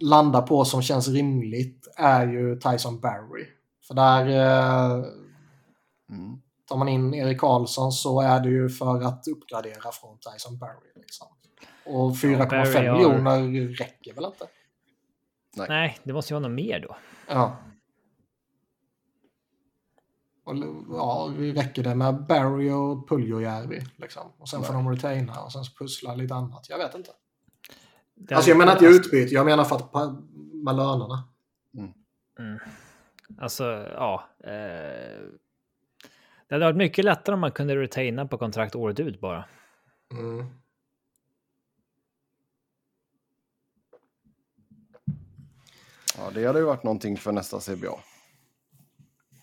landar 0.00 0.42
på 0.42 0.64
som 0.64 0.82
känns 0.82 1.08
rimligt 1.08 1.88
är 1.96 2.26
ju 2.26 2.60
Tyson 2.60 3.00
Barry. 3.00 3.46
För 3.86 3.94
där 3.94 4.28
uh, 4.28 5.04
mm. 6.10 6.40
tar 6.68 6.76
man 6.76 6.88
in 6.88 7.14
Erik 7.14 7.40
Karlsson 7.40 7.92
så 7.92 8.20
är 8.20 8.40
det 8.40 8.48
ju 8.48 8.68
för 8.68 9.02
att 9.02 9.28
uppgradera 9.28 9.92
från 9.92 10.18
Tyson 10.18 10.58
Barry. 10.58 10.92
Liksom. 10.96 11.26
Och 11.84 12.12
4,5 12.12 12.82
ja, 12.82 12.92
miljoner 12.92 13.68
räcker 13.76 14.14
väl 14.14 14.24
inte? 14.24 14.46
Nej. 15.56 15.66
Nej, 15.68 15.98
det 16.04 16.12
måste 16.12 16.34
ju 16.34 16.40
vara 16.40 16.48
något 16.48 16.56
mer 16.56 16.80
då. 16.80 16.96
Ja. 17.28 17.56
Och, 20.44 20.56
ja, 20.90 21.32
räcker 21.38 21.82
det 21.82 21.94
med 21.94 22.26
Barry 22.26 22.70
och 22.70 23.08
Puljojärvi 23.08 23.82
liksom? 23.96 24.32
Och 24.38 24.48
sen 24.48 24.60
Nej. 24.60 24.66
får 24.66 24.74
de 24.74 24.90
retaina 24.90 25.40
och 25.40 25.52
sen 25.52 25.64
pussla 25.78 26.14
lite 26.14 26.34
annat. 26.34 26.66
Jag 26.68 26.78
vet 26.78 26.94
inte. 26.94 27.10
Det 28.14 28.34
alltså 28.34 28.50
jag 28.50 28.58
menar 28.58 28.72
inte 28.72 28.86
utbyte, 28.86 29.34
jag 29.34 29.46
menar 29.46 29.64
för 29.64 29.76
att 29.76 29.92
med 30.64 30.76
lönerna. 30.76 31.28
Mm. 31.76 31.92
Mm. 32.38 32.58
Alltså, 33.38 33.64
ja. 33.94 34.28
Eh, 34.44 35.20
det 36.48 36.54
hade 36.54 36.64
varit 36.64 36.76
mycket 36.76 37.04
lättare 37.04 37.34
om 37.34 37.40
man 37.40 37.52
kunde 37.52 37.76
retaina 37.76 38.26
på 38.26 38.38
kontrakt 38.38 38.74
året 38.74 39.00
ut 39.00 39.20
bara. 39.20 39.44
Mm. 40.12 40.46
Ja, 46.18 46.30
det 46.34 46.46
hade 46.46 46.58
ju 46.58 46.64
varit 46.64 46.84
någonting 46.84 47.16
för 47.16 47.32
nästa 47.32 47.60
CBA. 47.60 47.98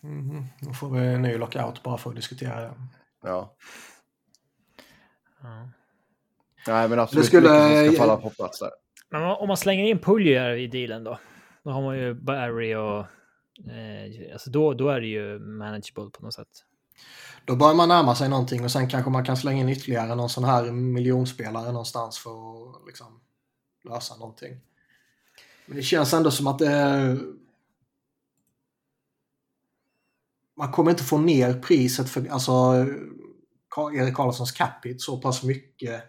Mm, 0.04 0.46
då 0.62 0.74
får 0.74 0.90
vi 0.90 1.00
en 1.00 1.22
ny 1.22 1.38
lockout 1.38 1.84
bara 1.84 1.98
för 1.98 2.10
att 2.10 2.16
diskutera 2.16 2.62
det. 2.62 2.74
Ja. 3.24 3.56
ja. 5.42 5.70
Nej, 6.68 6.90
men 6.90 7.00
absolut 7.00 7.24
det 7.24 7.28
skulle... 7.28 7.88
ska 7.88 7.98
falla 7.98 8.18
på 8.18 8.30
plats 8.30 8.60
där. 8.60 8.70
Men 9.10 9.24
om 9.24 9.48
man 9.48 9.58
slänger 9.58 9.84
in 9.84 10.00
Puljer 10.00 10.56
i 10.56 10.68
dealen 10.68 11.04
då? 11.04 11.20
Då 11.64 11.72
har 11.72 11.82
man 11.82 11.98
ju 11.98 12.14
Barry 12.14 12.76
och... 12.76 13.00
Eh, 13.72 14.34
alltså 14.34 14.50
då, 14.50 14.74
då 14.74 14.90
är 14.90 15.02
det 15.02 15.08
ju 15.08 15.40
manageable 15.40 16.10
på 16.12 16.24
något 16.24 16.34
sätt. 16.34 16.48
Då 17.46 17.56
börjar 17.56 17.74
man 17.74 17.90
närma 17.90 18.16
sig 18.16 18.30
någonting 18.30 18.64
och 18.64 18.72
sen 18.72 18.90
kanske 18.90 19.12
man 19.12 19.26
kan 19.26 19.38
slänga 19.38 19.62
in 19.62 19.70
ytterligare 19.70 20.16
någon 20.16 20.30
sån 20.30 20.44
här 20.44 20.72
miljonspelare 20.72 21.72
någonstans 21.72 22.20
för 22.20 22.32
att 22.32 22.86
liksom 22.88 23.22
lösa 23.90 24.16
någonting. 24.16 24.62
Men 25.66 25.78
det 25.78 25.84
känns 25.84 26.14
ändå 26.14 26.32
som 26.32 26.48
att 26.48 26.60
det. 26.60 27.18
Man 30.58 30.72
kommer 30.72 30.92
inte 30.92 31.04
få 31.04 31.18
ner 31.18 31.62
priset 31.62 32.10
för 32.10 32.28
alltså, 32.28 32.52
Erik 33.94 34.16
Karlssons 34.16 34.52
Capit 34.52 35.02
så 35.02 35.22
pass 35.22 35.44
mycket. 35.44 36.04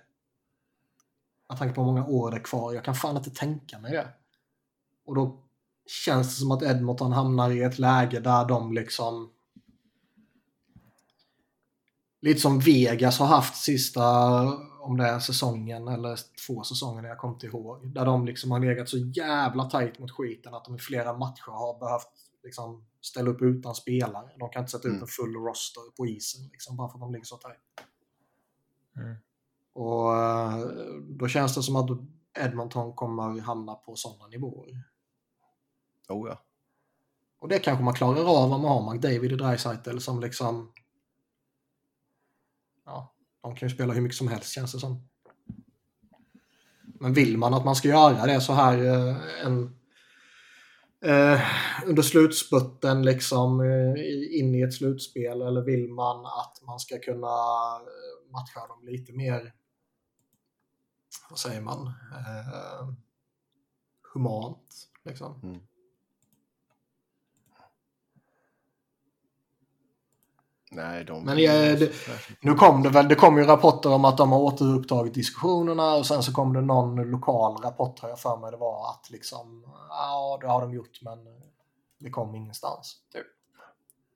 med 1.48 1.58
tanke 1.58 1.74
på 1.74 1.80
hur 1.80 1.92
många 1.92 2.06
år 2.06 2.30
det 2.30 2.36
är 2.36 2.44
kvar. 2.44 2.72
Jag 2.72 2.84
kan 2.84 2.94
fan 2.94 3.16
inte 3.16 3.30
tänka 3.30 3.78
mig 3.78 3.92
det. 3.92 4.08
Och 5.06 5.14
då 5.14 5.42
känns 5.86 6.28
det 6.28 6.40
som 6.40 6.50
att 6.50 6.62
Edmonton 6.62 7.12
hamnar 7.12 7.50
i 7.50 7.62
ett 7.62 7.78
läge 7.78 8.20
där 8.20 8.44
de 8.44 8.72
liksom 8.72 9.30
lite 12.22 12.40
som 12.40 12.58
Vegas 12.58 13.18
har 13.18 13.26
haft 13.26 13.56
sista, 13.56 14.02
om 14.80 14.96
det 14.96 15.04
är 15.04 15.18
säsongen 15.18 15.88
eller 15.88 16.18
två 16.46 16.62
säsonger 16.62 17.08
jag 17.08 17.18
kommer 17.18 17.34
inte 17.34 17.46
ihåg. 17.46 17.94
Där 17.94 18.04
de 18.04 18.26
liksom 18.26 18.50
har 18.50 18.60
legat 18.60 18.88
så 18.88 18.98
jävla 18.98 19.64
tajt 19.64 19.98
mot 19.98 20.10
skiten 20.10 20.54
att 20.54 20.64
de 20.64 20.74
i 20.74 20.78
flera 20.78 21.18
matcher 21.18 21.50
har 21.50 21.78
behövt 21.78 22.08
liksom 22.44 22.84
ställa 23.00 23.30
upp 23.30 23.42
utan 23.42 23.74
spelare. 23.74 24.30
De 24.38 24.48
kan 24.48 24.62
inte 24.62 24.72
sätta 24.72 24.88
mm. 24.88 24.96
ut 24.96 25.02
en 25.02 25.08
full 25.08 25.34
roster 25.34 25.82
på 25.96 26.06
isen 26.06 26.48
liksom, 26.52 26.76
bara 26.76 26.88
för 26.88 26.94
att 26.94 27.00
de 27.00 27.12
ligger 27.12 27.24
så 27.24 27.36
tajt. 27.36 27.58
Mm. 28.96 29.16
Och 29.72 30.16
eh, 30.16 30.58
då 31.00 31.28
känns 31.28 31.54
det 31.54 31.62
som 31.62 31.76
att 31.76 31.90
Edmonton 32.38 32.92
kommer 32.92 33.40
hamna 33.40 33.74
på 33.74 33.96
sådana 33.96 34.26
nivåer. 34.26 34.84
Oh 36.08 36.28
ja. 36.28 36.42
Och 37.38 37.48
det 37.48 37.58
kanske 37.58 37.84
man 37.84 37.94
klarar 37.94 38.44
av 38.44 38.52
om 38.52 38.62
man 38.62 38.70
har 38.70 38.92
McDavid 38.92 39.32
och 39.32 39.38
Dreisaitl 39.38 39.98
som 39.98 40.20
liksom 40.20 40.72
ja, 42.84 43.14
de 43.42 43.56
kan 43.56 43.68
ju 43.68 43.74
spela 43.74 43.92
hur 43.92 44.00
mycket 44.00 44.16
som 44.18 44.28
helst 44.28 44.52
känns 44.52 44.72
det 44.72 44.78
som. 44.78 45.08
Men 47.00 47.12
vill 47.12 47.38
man 47.38 47.54
att 47.54 47.64
man 47.64 47.76
ska 47.76 47.88
göra 47.88 48.26
det 48.26 48.40
så 48.40 48.52
här 48.52 48.84
eh, 48.84 49.46
en, 49.46 49.76
eh, 51.04 51.40
under 51.86 52.02
slutspurten 52.02 53.02
liksom 53.02 53.60
eh, 53.60 54.38
in 54.38 54.54
i 54.54 54.62
ett 54.62 54.74
slutspel 54.74 55.42
eller 55.42 55.62
vill 55.62 55.88
man 55.88 56.26
att 56.26 56.62
man 56.66 56.78
ska 56.78 56.98
kunna 56.98 57.26
eh, 57.76 58.32
matcha 58.32 58.66
dem 58.66 58.84
lite 58.84 59.12
mer, 59.12 59.54
vad 61.30 61.38
säger 61.38 61.60
man, 61.60 61.86
eh, 61.86 62.88
humant 64.14 64.88
liksom. 65.04 65.40
Mm. 65.42 65.60
Nej, 70.74 71.04
de... 71.04 71.24
Men 71.24 71.38
ja, 71.38 71.52
det, 71.52 71.92
nu 72.40 72.54
kom 72.54 72.82
det 72.82 72.88
väl, 72.88 73.08
det 73.08 73.14
kom 73.14 73.38
ju 73.38 73.44
rapporter 73.44 73.92
om 73.92 74.04
att 74.04 74.16
de 74.16 74.32
har 74.32 74.38
återupptagit 74.38 75.14
diskussionerna 75.14 75.94
och 75.94 76.06
sen 76.06 76.22
så 76.22 76.32
kom 76.32 76.52
det 76.52 76.60
någon 76.60 77.10
lokal 77.10 77.56
rapport 77.56 77.98
har 77.98 78.08
jag 78.08 78.20
för 78.20 78.36
mig 78.36 78.50
det 78.50 78.56
var 78.56 78.90
att 78.90 79.10
liksom, 79.10 79.64
ja 79.88 80.38
det 80.40 80.46
har 80.46 80.60
de 80.60 80.74
gjort 80.74 80.98
men 81.02 81.18
det 81.98 82.10
kom 82.10 82.34
ingenstans. 82.34 82.96
Typ. 83.12 83.26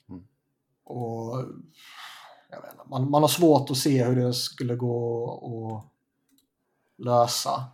Mm. 0.08 0.26
Och 0.84 1.38
inte, 2.54 2.88
man, 2.90 3.10
man 3.10 3.22
har 3.22 3.28
svårt 3.28 3.70
att 3.70 3.76
se 3.76 4.04
hur 4.04 4.16
det 4.16 4.34
skulle 4.34 4.76
gå 4.76 5.30
att 5.46 5.92
lösa. 7.04 7.64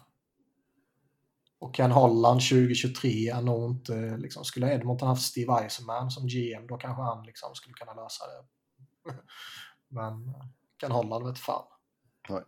Och 1.59 1.74
Ken 1.74 1.91
Holland 1.91 2.41
2023 2.41 3.28
är 3.28 3.43
nog 3.43 3.70
inte, 3.70 4.16
liksom, 4.16 4.45
skulle 4.45 4.74
Edmonton 4.74 5.09
haft 5.09 5.22
Steve 5.22 5.53
Eisenman 5.53 6.11
som 6.11 6.26
GM 6.26 6.66
då 6.66 6.76
kanske 6.76 7.03
han 7.03 7.26
liksom 7.26 7.55
skulle 7.55 7.74
kunna 7.74 7.95
lösa 7.95 8.24
det. 8.26 8.45
Men 9.89 10.35
Ken 10.81 10.93
Holland 10.93 11.27
vet 11.27 11.39
fan. 11.39 11.65
Nej. 12.29 12.43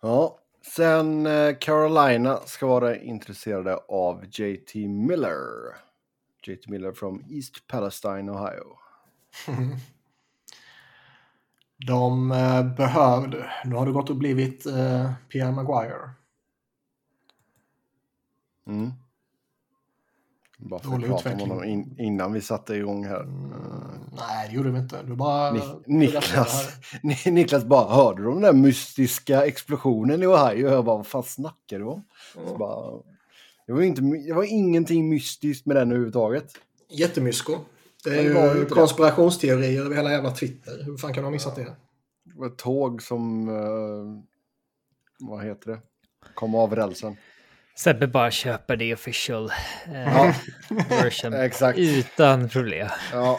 Ja, 0.00 0.38
sen 0.74 1.26
eh, 1.26 1.56
Carolina 1.60 2.36
ska 2.36 2.66
vara 2.66 2.96
intresserade 2.96 3.76
av 3.76 4.24
JT 4.30 4.74
Miller. 4.74 5.42
JT 6.42 6.68
Miller 6.68 6.92
from 6.92 7.24
East 7.30 7.66
Palestine, 7.66 8.32
Ohio. 8.32 8.78
De 11.86 12.32
eh, 12.32 12.74
behövde, 12.74 13.50
nu 13.64 13.74
har 13.74 13.86
det 13.86 13.92
gått 13.92 14.10
och 14.10 14.16
blivit 14.16 14.66
eh, 14.66 15.12
Pierre 15.28 15.52
Maguire. 15.52 16.10
Mm. 18.66 18.92
Bara 20.58 20.80
för 20.80 20.94
att 20.94 21.06
prata 21.06 21.32
om 21.32 21.40
honom 21.40 21.64
in, 21.64 21.96
innan 21.98 22.32
vi 22.32 22.40
satte 22.40 22.74
igång 22.74 23.04
här. 23.04 23.20
Mm, 23.20 23.50
nej, 24.16 24.48
det 24.48 24.54
gjorde 24.54 24.70
vi 24.70 24.78
inte. 24.78 25.02
Du 25.02 25.14
bara... 25.14 25.52
Ni, 25.52 25.60
Niklas, 25.86 26.68
Niklas 27.26 27.64
bara, 27.64 27.94
hörde 27.94 28.22
du 28.22 28.30
den 28.30 28.40
där 28.40 28.52
mystiska 28.52 29.46
explosionen 29.46 30.22
i 30.22 30.26
Ohio? 30.26 30.68
Jag 30.68 30.84
bara, 30.84 30.96
vad 30.96 31.06
fan 31.06 31.22
snackar 31.22 31.78
du 31.78 31.84
om? 31.84 32.04
Mm. 32.36 32.58
Bara, 32.58 33.02
det, 33.66 33.72
var 33.72 33.82
inte, 33.82 34.00
det 34.00 34.32
var 34.32 34.44
ingenting 34.44 35.08
mystiskt 35.08 35.66
med 35.66 35.76
den 35.76 35.88
överhuvudtaget. 35.88 36.52
Jättemysko. 36.90 37.58
Det 38.04 38.18
är 38.18 38.56
ju 38.56 38.66
konspirationsteorier 38.66 39.84
över 39.84 39.96
hela 39.96 40.12
jävla 40.12 40.30
Twitter. 40.30 40.84
Hur 40.84 40.96
fan 40.96 41.14
kan 41.14 41.22
du 41.22 41.26
ha 41.26 41.32
missat 41.32 41.56
det? 41.56 41.62
Det 42.24 42.38
var 42.38 42.46
ett 42.46 42.56
tåg 42.56 43.02
som, 43.02 43.48
uh, 43.48 44.22
vad 45.18 45.44
heter 45.44 45.70
det, 45.70 45.78
kom 46.34 46.54
av 46.54 46.74
rälsen. 46.76 47.16
Sebbe 47.78 48.06
bara 48.06 48.30
köper 48.30 48.76
det 48.76 48.94
official 48.94 49.50
eh, 49.94 50.36
version 50.88 51.34
Exakt. 51.34 51.78
utan 51.78 52.48
problem. 52.48 52.88
Ja. 53.12 53.38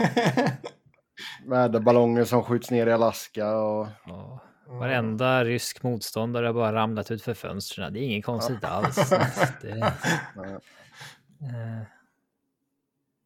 Väderballonger 1.46 2.24
som 2.24 2.44
skjuts 2.44 2.72
ner 2.72 2.88
i 2.88 2.94
Alaska 2.94 3.58
och... 3.58 3.88
Ja. 4.06 4.44
Varenda 4.70 5.46
rysk 5.46 5.84
motståndare 5.84 6.46
har 6.46 6.54
bara 6.54 6.74
ramlat 6.74 7.12
ut 7.12 7.22
för 7.22 7.34
fönstren. 7.34 7.94
Det 7.94 8.00
är 8.00 8.04
inget 8.04 8.26
konstigt 8.26 8.58
ja. 8.62 8.68
alls. 8.68 9.10
Det, 9.62 9.70
eh, 9.70 9.88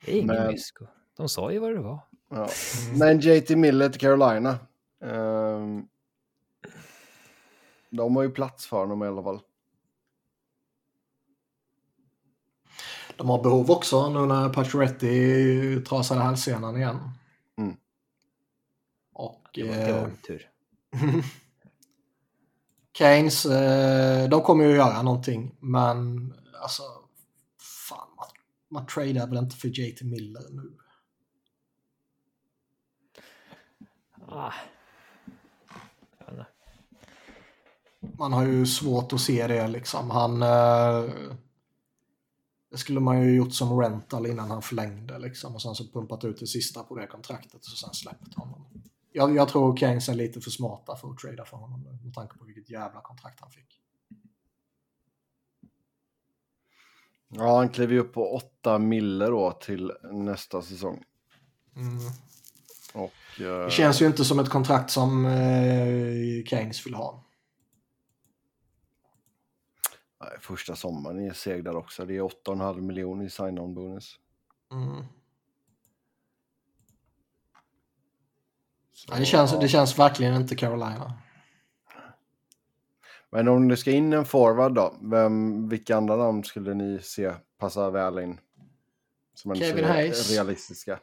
det 0.05 0.11
är 0.11 0.15
ingen 0.15 0.27
Men... 0.27 0.47
mysko. 0.47 0.85
De 1.17 1.29
sa 1.29 1.51
ju 1.51 1.59
vad 1.59 1.75
det 1.75 1.81
var. 1.81 1.99
Ja. 2.29 2.49
Men 2.95 3.19
JT 3.19 3.49
Miller 3.49 3.89
till 3.89 4.01
Carolina. 4.01 4.59
Um, 5.03 5.87
de 7.89 8.15
har 8.15 8.23
ju 8.23 8.29
plats 8.31 8.65
för 8.67 8.77
honom 8.77 9.03
i 9.03 9.07
alla 9.07 9.23
fall. 9.23 9.39
De 13.21 13.29
har 13.29 13.43
behov 13.43 13.71
också 13.71 14.09
nu 14.09 14.25
när 14.25 14.49
Pacioretty 14.49 15.81
trasade 15.83 16.21
hälsenan 16.21 16.77
igen. 16.77 16.99
Mm. 17.57 17.75
Och... 19.13 19.49
Det 19.53 19.63
var, 19.63 19.75
det 19.75 19.93
var 19.93 20.07
eh, 20.07 20.13
tur. 20.27 20.49
Keynes, 22.97 23.45
eh, 23.45 24.29
de 24.29 24.41
kommer 24.41 24.65
ju 24.65 24.75
göra 24.75 25.01
någonting, 25.01 25.55
men 25.59 26.33
alltså... 26.61 26.83
Fan, 27.89 28.07
man, 28.17 28.27
man 28.69 28.85
tradar 28.85 29.27
väl 29.27 29.37
inte 29.37 29.55
för 29.55 29.67
JT 29.67 30.01
Miller 30.01 30.43
nu? 30.49 30.77
Ah. 34.27 34.53
Man 38.01 38.33
har 38.33 38.45
ju 38.45 38.65
svårt 38.65 39.13
att 39.13 39.21
se 39.21 39.47
det 39.47 39.67
liksom. 39.67 40.09
Han... 40.09 40.41
Eh, 40.41 41.11
det 42.71 42.77
skulle 42.77 42.99
man 42.99 43.23
ju 43.23 43.35
gjort 43.35 43.53
som 43.53 43.79
rental 43.79 44.27
innan 44.27 44.51
han 44.51 44.61
förlängde 44.61 45.19
liksom 45.19 45.55
och 45.55 45.61
sen 45.61 45.75
så 45.75 45.87
pumpat 45.87 46.23
ut 46.23 46.39
det 46.39 46.47
sista 46.47 46.83
på 46.83 46.95
det 46.95 47.07
kontraktet 47.07 47.55
och 47.55 47.77
sen 47.77 47.93
släppt 47.93 48.33
honom. 48.35 48.65
Jag, 49.11 49.35
jag 49.35 49.49
tror 49.49 49.77
Keynes 49.77 50.09
är 50.09 50.13
lite 50.13 50.41
för 50.41 50.51
smarta 50.51 50.95
för 50.95 51.09
att 51.09 51.17
trada 51.17 51.45
för 51.45 51.57
honom 51.57 51.99
med 52.03 52.13
tanke 52.13 52.37
på 52.37 52.45
vilket 52.45 52.69
jävla 52.69 53.01
kontrakt 53.01 53.39
han 53.39 53.51
fick. 53.51 53.81
Ja, 57.27 57.57
han 57.57 57.69
klev 57.69 57.91
ju 57.91 57.99
upp 57.99 58.13
på 58.13 58.35
8 58.35 58.79
miller 58.79 59.31
då 59.31 59.51
till 59.51 59.91
nästa 60.11 60.61
säsong. 60.61 61.03
Mm. 61.75 61.97
Och, 62.93 63.41
uh... 63.41 63.65
Det 63.65 63.71
känns 63.71 64.01
ju 64.01 64.05
inte 64.05 64.25
som 64.25 64.39
ett 64.39 64.49
kontrakt 64.49 64.91
som 64.91 65.25
uh, 65.25 66.43
Keynes 66.45 66.85
vill 66.85 66.93
ha. 66.93 67.23
Nej, 70.21 70.37
första 70.39 70.75
sommaren 70.75 71.19
är 71.19 71.33
seg 71.33 71.63
där 71.63 71.75
också. 71.75 72.05
Det 72.05 72.17
är 72.17 72.21
8,5 72.21 72.81
miljoner 72.81 73.25
i 73.25 73.29
sign-on 73.29 73.73
bonus. 73.73 74.19
Mm. 74.71 75.03
Så, 78.93 79.15
det, 79.15 79.25
känns, 79.25 79.53
ja. 79.53 79.59
det 79.59 79.67
känns 79.67 79.99
verkligen 79.99 80.35
inte 80.35 80.55
Carolina. 80.55 81.13
Men 83.29 83.47
om 83.47 83.67
det 83.67 83.77
ska 83.77 83.91
in 83.91 84.13
en 84.13 84.25
forward 84.25 84.73
då, 84.73 84.97
vem, 85.01 85.69
vilka 85.69 85.97
andra 85.97 86.15
namn 86.15 86.43
skulle 86.43 86.73
ni 86.73 86.99
se 87.01 87.33
passa 87.57 87.89
väl 87.89 88.19
in? 88.19 88.39
Som 89.33 89.55
Kevin 89.55 89.85
Hayes. 89.85 90.31
realistiska. 90.31 90.99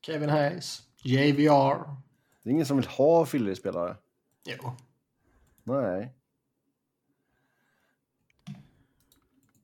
Kevin 0.00 0.28
Hayes. 0.28 0.82
JVR. 1.02 1.96
Det 2.42 2.50
är 2.50 2.52
ingen 2.52 2.66
som 2.66 2.76
vill 2.76 2.86
ha 2.86 3.26
Philly-spelare. 3.26 3.96
Jo. 4.44 4.72
Nej. 5.62 6.14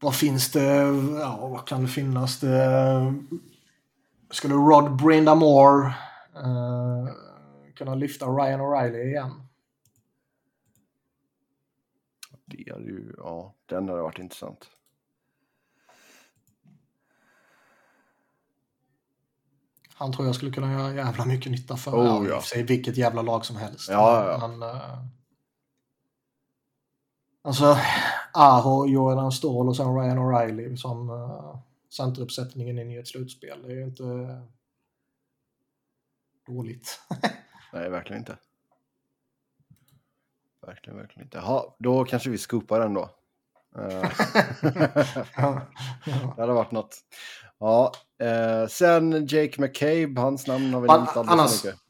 Vad 0.00 0.14
finns 0.14 0.52
det? 0.52 0.74
Ja, 1.20 1.48
vad 1.48 1.68
kan 1.68 1.82
det 1.82 1.88
finnas? 1.88 2.40
Det, 2.40 3.14
skulle 4.30 4.54
Rod 4.54 4.96
Brindamore 4.96 5.94
uh, 6.36 7.08
kunna 7.74 7.94
lyfta 7.94 8.26
Ryan 8.26 8.60
O'Reilly 8.60 9.04
igen? 9.04 9.42
Det 12.44 12.72
hade 12.72 12.84
ju, 12.84 13.14
ja, 13.16 13.54
den 13.66 13.88
hade 13.88 14.02
varit 14.02 14.18
intressant. 14.18 14.70
Han 19.94 20.12
tror 20.12 20.26
jag 20.26 20.34
skulle 20.34 20.52
kunna 20.52 20.72
göra 20.72 20.94
jävla 20.94 21.24
mycket 21.24 21.52
nytta 21.52 21.76
för 21.76 21.90
oh, 21.90 22.28
ja. 22.28 22.42
sig 22.42 22.62
vilket 22.62 22.96
jävla 22.96 23.22
lag 23.22 23.46
som 23.46 23.56
helst. 23.56 23.90
Ja, 23.90 24.30
ja. 24.30 24.48
Men, 24.48 24.62
uh, 24.62 25.04
alltså, 27.42 27.76
Aho, 28.34 28.86
Jordan 28.86 29.32
Ståhl 29.32 29.68
och 29.68 29.76
sen 29.76 29.94
Ryan 29.94 30.18
O'Reilly 30.18 30.76
som 30.76 31.10
uh, 31.10 31.56
centeruppsättningen 31.90 32.78
in 32.78 32.90
i 32.90 32.96
ett 32.96 33.08
slutspel. 33.08 33.62
Det 33.62 33.72
är 33.72 33.76
ju 33.76 33.84
inte 33.84 34.02
dåligt. 36.46 37.00
Nej, 37.72 37.90
verkligen 37.90 38.22
inte. 38.22 38.36
Verkligen, 40.66 40.98
verkligen 40.98 41.26
inte. 41.26 41.38
Jaha, 41.38 41.64
då 41.78 42.04
kanske 42.04 42.30
vi 42.30 42.38
scoopar 42.38 42.80
den 42.80 42.94
då. 42.94 43.10
Eh, 43.76 44.10
ja, 45.36 45.36
ja. 45.36 45.60
Det 46.36 46.42
hade 46.42 46.52
varit 46.52 46.70
något. 46.70 46.98
Ja, 47.58 47.92
eh, 48.18 48.68
sen 48.68 49.26
Jake 49.26 49.60
McCabe, 49.60 50.20
hans 50.20 50.46
namn 50.46 50.74
har 50.74 50.80
vi 50.80 50.88
nämnt 50.88 51.16
alldeles 51.16 51.62
för 51.62 51.68
mycket. 51.68 51.80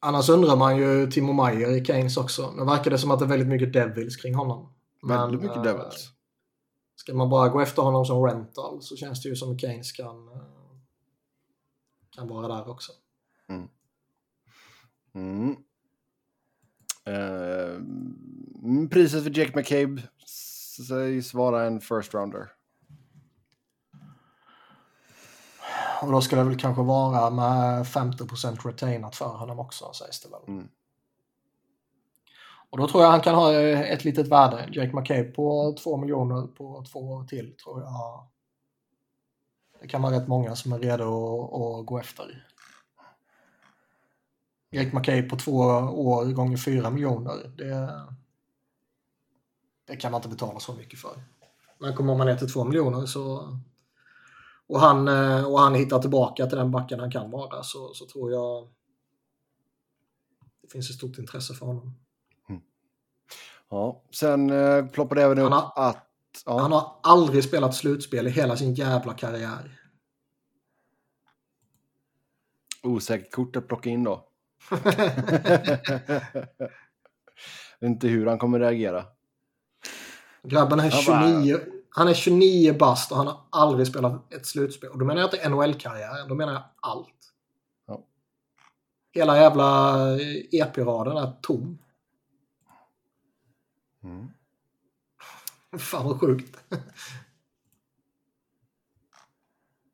Annars 0.00 0.28
undrar 0.28 0.56
man 0.56 0.76
ju 0.76 1.10
Timo 1.10 1.32
Meyer 1.32 1.70
i 1.70 1.84
Keynes 1.84 2.16
också. 2.16 2.50
Nu 2.50 2.64
verkar 2.64 2.90
det 2.90 2.98
som 2.98 3.10
att 3.10 3.18
det 3.18 3.24
är 3.24 3.28
väldigt 3.28 3.48
mycket 3.48 3.72
Devils 3.72 4.16
kring 4.16 4.34
honom. 4.34 4.75
Väldigt 5.06 5.42
mycket 5.42 5.56
äh, 5.56 5.62
Devils. 5.62 6.10
Ska 6.96 7.14
man 7.14 7.30
bara 7.30 7.48
gå 7.48 7.60
efter 7.60 7.82
honom 7.82 8.04
som 8.04 8.24
rental 8.24 8.82
så 8.82 8.96
känns 8.96 9.22
det 9.22 9.28
ju 9.28 9.36
som 9.36 9.58
Keynes 9.58 9.92
kan, 9.92 10.28
eh, 10.28 10.42
kan 12.10 12.28
vara 12.28 12.48
där 12.48 12.68
också. 12.70 12.92
Mm. 13.48 13.68
Mm. 15.14 15.56
Uh, 17.08 17.80
priset 18.88 19.22
för 19.24 19.38
Jake 19.38 19.52
McCabe 19.58 20.02
sägs 20.86 21.34
vara 21.34 21.64
en 21.64 21.80
first 21.80 22.14
rounder. 22.14 22.52
Och 26.02 26.12
då 26.12 26.20
ska 26.20 26.36
det 26.36 26.44
väl 26.44 26.58
kanske 26.58 26.82
vara 26.82 27.30
med 27.30 27.86
50% 27.86 28.66
retainat 28.66 29.16
för 29.16 29.36
honom 29.36 29.58
också 29.58 29.92
sägs 29.92 30.20
det 30.20 30.28
väl. 30.28 30.40
Mm. 30.48 30.68
Och 32.70 32.78
då 32.78 32.88
tror 32.88 33.02
jag 33.02 33.10
han 33.10 33.20
kan 33.20 33.34
ha 33.34 33.52
eh, 33.52 33.80
ett 33.80 34.04
litet 34.04 34.28
värde. 34.28 34.68
Jake 34.72 34.96
McCabe 34.96 35.24
på 35.24 35.76
2 35.82 35.96
miljoner 35.96 36.46
på 36.46 36.84
två 36.92 37.00
år 37.00 37.24
till 37.24 37.56
tror 37.56 37.82
jag. 37.82 38.26
Det 39.80 39.88
kan 39.88 40.02
vara 40.02 40.16
rätt 40.16 40.28
många 40.28 40.56
som 40.56 40.72
är 40.72 40.78
redo 40.78 41.78
att, 41.80 41.86
gå 41.86 41.98
efter. 41.98 42.46
Jake 44.70 44.96
McCabe 44.96 45.22
på 45.22 45.36
två 45.36 45.56
år 45.58 46.24
gånger 46.24 46.56
4 46.56 46.90
miljoner. 46.90 47.52
Det, 47.56 48.04
det 49.84 49.96
kan 49.96 50.12
man 50.12 50.18
inte 50.18 50.28
betala 50.28 50.60
så 50.60 50.74
mycket 50.74 50.98
för. 50.98 51.22
Men 51.78 51.94
kommer 51.94 52.14
man 52.14 52.26
ner 52.26 52.36
till 52.36 52.52
2 52.52 52.64
miljoner 52.64 53.06
så 53.06 53.56
och, 54.66 54.80
han, 54.80 55.08
eh, 55.08 55.44
och 55.44 55.60
han 55.60 55.74
hittar 55.74 55.98
tillbaka 55.98 56.46
till 56.46 56.58
den 56.58 56.70
backen 56.70 57.00
han 57.00 57.10
kan 57.10 57.30
vara 57.30 57.62
så, 57.62 57.94
så 57.94 58.06
tror 58.06 58.32
jag 58.32 58.68
det 60.62 60.68
finns 60.72 60.90
ett 60.90 60.96
stort 60.96 61.18
intresse 61.18 61.54
för 61.54 61.66
honom. 61.66 61.94
Ja, 63.70 64.02
sen 64.10 64.50
eh, 64.50 64.86
ploppade 64.86 65.22
även 65.22 65.38
upp 65.38 65.52
har, 65.52 65.72
att... 65.76 66.06
Ja. 66.46 66.58
Han 66.60 66.72
har 66.72 67.00
aldrig 67.02 67.44
spelat 67.44 67.74
slutspel 67.74 68.26
i 68.26 68.30
hela 68.30 68.56
sin 68.56 68.74
jävla 68.74 69.14
karriär. 69.14 69.80
Osäkert 72.82 73.32
kort 73.32 73.56
att 73.56 73.68
plocka 73.68 73.90
in 73.90 74.04
då. 74.04 74.28
inte 77.80 78.08
hur 78.08 78.26
han 78.26 78.38
kommer 78.38 78.58
reagera. 78.58 79.04
Grabben 80.42 80.80
är 80.80 80.90
29, 80.90 81.58
han 81.90 82.08
är 82.08 82.14
29 82.14 82.72
bast 82.78 83.10
och 83.10 83.16
han 83.16 83.26
har 83.26 83.40
aldrig 83.50 83.86
spelat 83.86 84.32
ett 84.32 84.46
slutspel. 84.46 84.90
Och 84.90 84.98
då 84.98 85.04
menar 85.04 85.20
jag 85.20 85.34
inte 85.34 85.48
NHL-karriären, 85.48 86.28
då 86.28 86.34
menar 86.34 86.52
jag 86.52 86.62
allt. 86.80 87.32
Ja. 87.86 88.04
Hela 89.12 89.36
jävla 89.36 89.96
EP-raden 90.50 91.16
är 91.16 91.32
tom. 91.42 91.78
Mm. 94.06 94.28
Fan 95.78 96.06
vad 96.06 96.20
sjukt. 96.20 96.58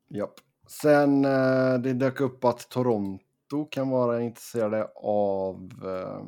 Japp. 0.09 0.33
Sen 0.67 1.25
eh, 1.25 1.73
det 1.79 1.93
dök 1.93 2.19
upp 2.19 2.43
att 2.43 2.69
Toronto 2.69 3.65
kan 3.71 3.89
vara 3.89 4.21
intresserade 4.21 4.87
av 4.95 5.71
eh, 5.83 6.23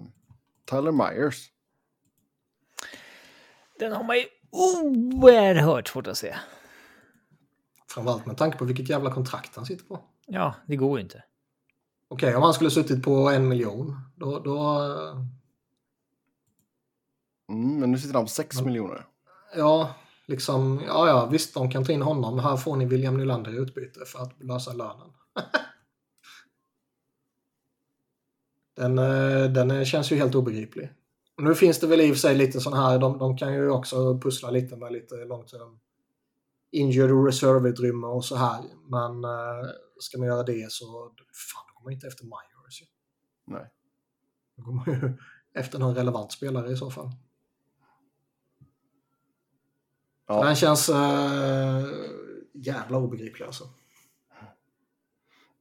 Tyler 0.65 0.91
Myers. 0.91 1.51
Den 3.79 3.91
har 3.91 4.03
man 4.03 4.17
ju 4.17 4.25
oerhört 4.51 5.87
svårt 5.87 6.07
att 6.07 6.17
se. 6.17 6.35
Framförallt 7.87 8.25
med 8.25 8.37
tanke 8.37 8.57
på 8.57 8.65
vilket 8.65 8.89
jävla 8.89 9.13
kontrakt 9.13 9.55
han 9.55 9.65
sitter 9.65 9.85
på. 9.85 9.99
Ja, 10.27 10.55
det 10.67 10.75
går 10.75 10.97
ju 10.97 11.03
inte. 11.03 11.23
Okej, 12.07 12.27
okay, 12.27 12.35
om 12.35 12.43
han 12.43 12.53
skulle 12.53 12.71
suttit 12.71 13.03
på 13.03 13.29
en 13.29 13.47
miljon, 13.47 13.99
då... 14.15 14.39
då... 14.39 14.81
Mm, 17.49 17.79
men 17.79 17.91
nu 17.91 17.97
sitter 17.97 18.13
han 18.13 18.23
på 18.23 18.29
sex 18.29 18.55
men, 18.55 18.65
miljoner. 18.65 19.05
Ja, 19.55 19.95
liksom, 20.25 20.81
ja, 20.87 21.07
ja, 21.07 21.25
visst, 21.25 21.53
de 21.53 21.71
kan 21.71 21.85
ta 21.85 21.91
in 21.91 22.01
honom. 22.01 22.39
Här 22.39 22.57
får 22.57 22.75
ni 22.75 22.85
William 22.85 23.17
Nylander 23.17 23.53
i 23.53 23.57
utbyte 23.57 24.05
för 24.05 24.19
att 24.19 24.43
lösa 24.43 24.73
lönen. 24.73 25.13
den, 28.75 28.97
eh, 28.97 29.51
den 29.51 29.85
känns 29.85 30.11
ju 30.11 30.15
helt 30.15 30.35
obegriplig. 30.35 30.91
Nu 31.37 31.55
finns 31.55 31.79
det 31.79 31.87
väl 31.87 32.01
i 32.01 32.11
och 32.11 32.15
för 32.15 32.19
sig 32.19 32.35
lite 32.35 32.59
sån 32.59 32.73
här, 32.73 32.99
de, 32.99 33.17
de 33.17 33.37
kan 33.37 33.53
ju 33.53 33.69
också 33.69 34.19
pussla 34.19 34.51
lite 34.51 34.75
med 34.75 34.91
lite 34.91 35.15
långt 35.15 35.53
injured 36.71 37.25
reserve-utrymme 37.25 38.07
och 38.07 38.25
så 38.25 38.35
här. 38.35 38.63
Men 38.89 39.23
äh, 39.23 39.69
ska 39.99 40.17
man 40.17 40.27
göra 40.27 40.43
det 40.43 40.71
så, 40.71 40.85
fan, 41.53 41.65
då 41.67 41.73
går 41.79 41.83
man 41.83 41.93
inte 41.93 42.07
efter 42.07 42.23
Myers. 42.23 42.83
Nej. 43.47 43.71
Då 44.57 44.63
går 44.63 44.73
man 44.73 44.85
ju 44.87 45.17
efter 45.59 45.79
någon 45.79 45.95
relevant 45.95 46.31
spelare 46.31 46.71
i 46.71 46.77
så 46.77 46.91
fall. 46.91 47.11
Ja. 50.27 50.43
Den 50.43 50.55
känns 50.55 50.89
äh, 50.89 51.85
jävla 52.53 52.97
obegriplig 52.97 53.45
alltså. 53.45 53.63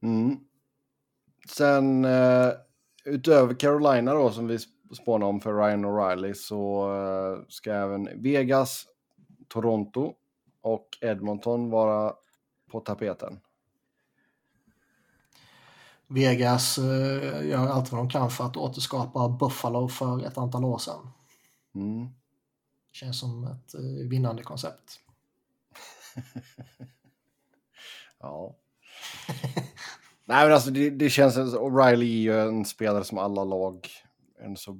Mm. 0.01 0.39
Sen 1.49 2.05
äh, 2.05 2.51
utöver 3.05 3.53
Carolina 3.53 4.13
då 4.13 4.31
som 4.31 4.47
vi 4.47 4.59
spåna 4.95 5.25
om 5.25 5.41
för 5.41 5.53
Ryan 5.53 5.85
O'Reilly 5.85 6.33
så 6.33 6.89
uh, 6.91 7.45
ska 7.49 7.73
även 7.73 8.21
Vegas, 8.21 8.85
Toronto 9.47 10.13
och 10.61 10.87
Edmonton 11.01 11.69
vara 11.69 12.13
på 12.71 12.79
tapeten. 12.79 13.39
Vegas 16.07 16.77
gör 17.43 17.67
allt 17.67 17.91
vad 17.91 18.01
de 18.01 18.09
kan 18.09 18.29
för 18.29 18.43
att 18.43 18.57
återskapa 18.57 19.29
Buffalo 19.29 19.87
för 19.87 20.25
ett 20.25 20.37
antal 20.37 20.65
år 20.65 20.77
sedan. 20.77 21.09
Mm. 21.75 22.09
Känns 22.95 23.19
som 23.19 23.47
ett 23.47 23.75
uh, 23.75 24.07
vinnande 24.07 24.43
koncept. 24.43 24.99
ja. 28.19 28.55
Nej 30.25 30.45
men 30.45 30.53
alltså 30.53 30.71
det, 30.71 30.89
det 30.89 31.09
känns, 31.09 31.37
O'Reilly 31.37 32.03
är 32.03 32.21
ju 32.21 32.41
en 32.41 32.65
spelare 32.65 33.03
som 33.03 33.17
alla 33.17 33.43
lag 33.43 33.89
en 34.39 34.57
så, 34.57 34.77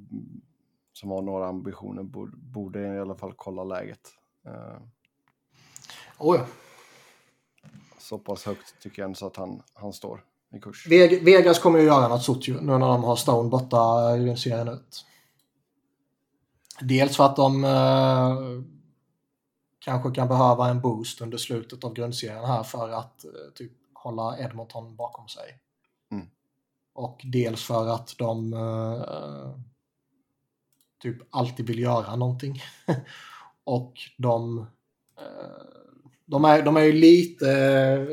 som 0.94 1.10
har 1.10 1.22
några 1.22 1.48
ambitioner 1.48 2.04
borde, 2.04 2.38
borde 2.38 2.96
i 2.96 3.00
alla 3.00 3.16
fall 3.16 3.34
kolla 3.36 3.64
läget. 3.64 4.10
Uh, 4.48 4.82
oh 6.18 6.38
ja. 6.38 6.46
Så 8.00 8.18
pass 8.18 8.46
högt 8.46 8.82
tycker 8.82 9.02
jag 9.02 9.08
ändå 9.08 9.18
så 9.18 9.28
att 9.28 9.36
han, 9.36 9.62
han 9.74 9.94
står 9.94 10.24
i 10.54 10.60
kurs. 10.60 10.88
Vegas 11.22 11.60
kommer 11.60 11.80
ju 11.80 11.86
göra 11.86 12.08
något 12.08 12.24
stort 12.24 12.48
ju, 12.48 12.54
nu 12.54 12.78
när 12.78 12.88
de 12.88 13.04
har 13.04 13.16
Stone 13.16 13.50
borta 13.50 14.16
i 14.18 14.38
serien 14.38 14.68
ut. 14.68 15.06
Dels 16.80 17.18
för 17.18 17.26
att 17.26 17.36
de 17.36 17.64
eh, 17.64 18.38
kanske 19.80 20.12
kan 20.12 20.28
behöva 20.28 20.70
en 20.70 20.82
boost 20.82 21.22
under 21.22 21.38
slutet 21.38 21.84
av 21.84 21.94
grundserien 21.94 22.46
här 22.46 22.64
för 22.64 22.90
att 22.90 23.26
eh, 23.26 23.32
typ 23.56 23.72
hålla 23.94 24.40
Edmonton 24.40 24.96
bakom 24.96 25.28
sig. 25.28 25.60
Och 26.96 27.22
dels 27.24 27.64
för 27.64 27.88
att 27.88 28.16
de 28.18 28.54
uh, 28.54 29.60
typ 31.02 31.18
alltid 31.30 31.68
vill 31.68 31.80
göra 31.80 32.16
någonting. 32.16 32.62
och 33.64 33.94
de, 34.18 34.60
uh, 34.60 34.66
de, 36.26 36.46
är, 36.46 36.64
de 36.64 36.78
är 36.78 36.82
ju 36.82 36.92
lite, 36.92 38.08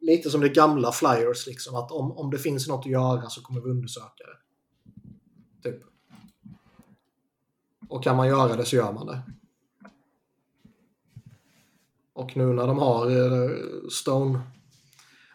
lite 0.00 0.30
som 0.30 0.40
det 0.40 0.48
gamla 0.48 0.92
Flyers, 0.92 1.46
liksom. 1.46 1.76
Att 1.76 1.92
om, 1.92 2.12
om 2.12 2.30
det 2.30 2.38
finns 2.38 2.68
något 2.68 2.86
att 2.86 2.92
göra 2.92 3.28
så 3.28 3.42
kommer 3.42 3.60
vi 3.60 3.70
undersöka 3.70 4.24
det. 4.24 5.70
Typ. 5.70 5.82
Och 7.92 8.02
kan 8.02 8.16
man 8.16 8.28
göra 8.28 8.56
det 8.56 8.64
så 8.64 8.76
gör 8.76 8.92
man 8.92 9.06
det. 9.06 9.22
Och 12.12 12.36
nu 12.36 12.52
när 12.52 12.66
de 12.66 12.78
har 12.78 13.10
eh, 13.10 13.50
Stone 13.90 14.40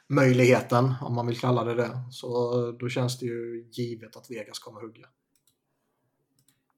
möjligheten, 0.08 0.94
om 1.02 1.16
man 1.16 1.28
vill 1.28 1.40
kalla 1.40 1.64
det 1.64 1.76
det. 1.76 2.04
Så 2.12 2.60
eh, 2.68 2.74
då 2.74 2.90
känns 2.90 3.20
det 3.20 3.26
ju 3.26 3.70
givet 3.72 4.16
att 4.16 4.32
Vegas 4.32 4.60
kommer 4.60 4.82
hugga. 4.82 5.08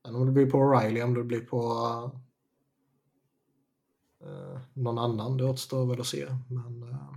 Men 0.03 0.15
om 0.15 0.25
det 0.25 0.31
blir 0.31 0.45
på 0.45 0.57
O'Reilly, 0.57 1.03
om 1.03 1.13
det 1.13 1.23
blir 1.23 1.41
på 1.41 1.61
eh, 4.23 4.61
någon 4.73 4.97
annan, 4.97 5.37
det 5.37 5.45
återstår 5.45 5.85
väl 5.85 6.01
att 6.01 6.07
se. 6.07 6.27
Men 6.49 6.83
eh, 6.83 7.13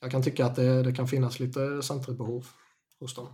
jag 0.00 0.10
kan 0.10 0.22
tycka 0.22 0.46
att 0.46 0.56
det, 0.56 0.82
det 0.82 0.92
kan 0.92 1.08
finnas 1.08 1.40
lite 1.40 1.82
centerbehov 1.82 2.46
hos 3.00 3.14
dem. 3.14 3.28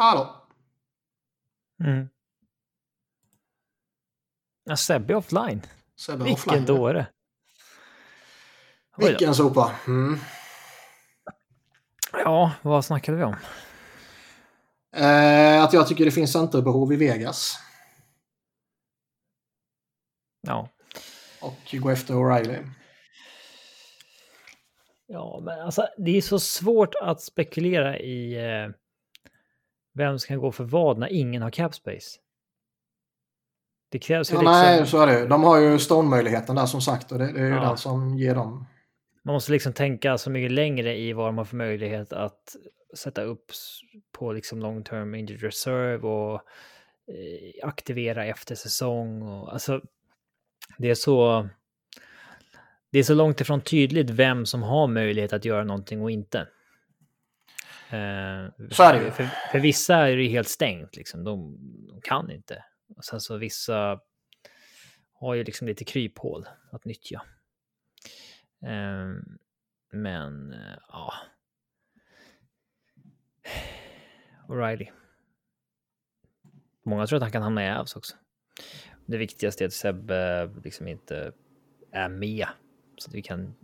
Hallå! 0.00 0.36
Mm. 1.84 2.08
Ja, 4.64 4.76
Sebbe 4.76 5.14
offline. 5.14 5.62
Sebbe 5.96 6.24
Vilken 6.24 6.34
offline. 6.50 6.66
dåre. 6.66 7.06
Vilken 8.96 9.34
sopa. 9.34 9.74
Mm. 9.86 10.18
Ja, 12.12 12.52
vad 12.62 12.84
snackade 12.84 13.18
vi 13.18 13.24
om? 13.24 13.36
Eh, 14.96 15.64
att 15.64 15.72
jag 15.72 15.88
tycker 15.88 16.04
det 16.04 16.10
finns 16.10 16.32
centerbehov 16.32 16.92
i 16.92 16.96
Vegas. 16.96 17.58
Ja. 20.40 20.68
Och 21.42 21.74
gå 21.80 21.90
efter 21.90 22.14
O'Reilly. 22.14 22.70
Ja, 25.06 25.40
men 25.42 25.60
alltså 25.60 25.88
det 25.98 26.16
är 26.16 26.22
så 26.22 26.38
svårt 26.38 26.94
att 26.94 27.22
spekulera 27.22 27.98
i 27.98 28.34
eh, 28.34 28.70
vem 30.00 30.18
ska 30.18 30.36
gå 30.36 30.52
för 30.52 30.64
vad 30.64 30.98
när 30.98 31.12
ingen 31.12 31.42
har 31.42 31.50
cap 31.50 31.74
space? 31.74 32.18
Det 33.90 33.98
krävs 33.98 34.30
ju 34.30 34.34
ja, 34.34 34.40
liksom... 34.40 34.52
Nej, 34.52 34.86
så 34.86 35.02
är 35.02 35.06
det. 35.06 35.26
De 35.26 35.42
har 35.42 35.58
ju 35.58 35.78
stone-möjligheten 35.78 36.56
där 36.56 36.66
som 36.66 36.80
sagt 36.80 37.12
och 37.12 37.18
det, 37.18 37.32
det 37.32 37.40
är 37.40 37.46
ju 37.46 37.54
ja. 37.54 37.60
den 37.60 37.76
som 37.76 38.18
ger 38.18 38.34
dem. 38.34 38.66
Man 39.22 39.32
måste 39.32 39.52
liksom 39.52 39.72
tänka 39.72 40.18
så 40.18 40.30
mycket 40.30 40.52
längre 40.52 40.98
i 40.98 41.12
vad 41.12 41.28
de 41.28 41.38
har 41.38 41.44
för 41.44 41.56
möjlighet 41.56 42.12
att 42.12 42.56
sätta 42.96 43.22
upp 43.22 43.52
på 44.12 44.32
liksom 44.32 44.60
long 44.60 44.84
term 44.84 45.14
injured 45.14 45.42
reserve 45.42 46.08
och 46.08 46.34
eh, 46.34 47.68
aktivera 47.68 48.24
efter 48.26 48.54
säsong. 48.54 49.22
Och, 49.22 49.52
alltså, 49.52 49.80
det 50.78 50.90
är 50.90 50.94
så... 50.94 51.48
Det 52.92 52.98
är 52.98 53.02
så 53.02 53.14
långt 53.14 53.40
ifrån 53.40 53.60
tydligt 53.60 54.10
vem 54.10 54.46
som 54.46 54.62
har 54.62 54.86
möjlighet 54.86 55.32
att 55.32 55.44
göra 55.44 55.64
någonting 55.64 56.02
och 56.02 56.10
inte. 56.10 56.48
Eh, 57.92 58.68
så 58.70 58.82
är 58.82 59.04
det 59.04 59.12
för, 59.12 59.24
för, 59.52 59.58
vissa 59.58 59.96
är 59.96 60.16
det 60.16 60.28
helt 60.28 60.48
stängt, 60.48 60.96
liksom. 60.96 61.24
de, 61.24 61.58
de 61.88 62.00
kan 62.00 62.30
inte. 62.30 62.64
Och 62.96 63.04
sen 63.04 63.20
så 63.20 63.36
vissa 63.36 64.00
har 65.12 65.34
ju 65.34 65.44
liksom 65.44 65.66
lite 65.66 65.84
kryphål 65.84 66.48
att 66.72 66.84
nyttja. 66.84 67.22
Eh, 68.62 69.08
men 69.92 70.54
ja. 70.88 71.12
O'Reilly. 74.48 74.86
Många 76.82 77.06
tror 77.06 77.16
att 77.16 77.22
han 77.22 77.32
kan 77.32 77.42
hamna 77.42 77.66
i 77.66 77.70
Avs 77.70 77.96
också. 77.96 78.16
Det 79.06 79.16
viktigaste 79.16 79.64
är 79.64 79.66
att 79.66 79.72
Sebbe 79.72 80.50
liksom 80.64 80.88
inte 80.88 81.32
är 81.92 82.08
med 82.08 82.46
så 82.96 83.10
att 83.10 83.14
vi 83.14 83.22
kan 83.22 83.54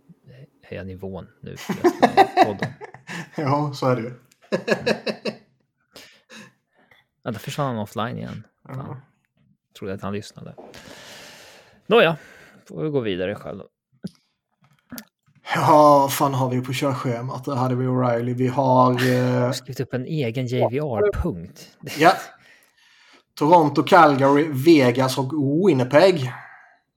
höja 0.63 0.85
nivån 0.85 1.29
nu. 1.41 1.57
Ja, 3.37 3.73
så 3.75 3.89
är 3.89 3.97
det 3.97 4.03
ju. 4.03 4.13
ja, 7.23 7.31
då 7.31 7.39
försvann 7.39 7.67
han 7.67 7.79
offline 7.79 8.19
igen. 8.19 8.47
Ja. 8.69 8.97
Trodde 9.79 9.95
att 9.95 10.03
han 10.03 10.13
lyssnade. 10.13 10.55
Nåja, 11.87 12.17
får 12.69 12.83
vi 12.83 12.91
gå 12.91 13.01
vidare 13.01 13.35
själv. 13.35 13.63
Ja, 15.55 16.09
fan 16.11 16.35
har 16.35 16.51
vi 16.51 16.61
på 16.61 16.73
körschemat? 16.73 17.45
Där 17.45 17.55
hade 17.55 17.75
vi 17.75 17.87
O'Reilly. 17.87 18.35
Vi 18.35 18.49
har... 18.49 19.11
Eh... 19.11 19.53
skrivit 19.53 19.81
upp 19.81 19.95
en 19.95 20.07
egen 20.07 20.47
JVR-punkt. 20.47 21.77
ja. 21.99 22.13
Toronto, 23.39 23.83
Calgary, 23.83 24.49
Vegas 24.49 25.19
och 25.19 25.33
Winnipeg 25.69 26.33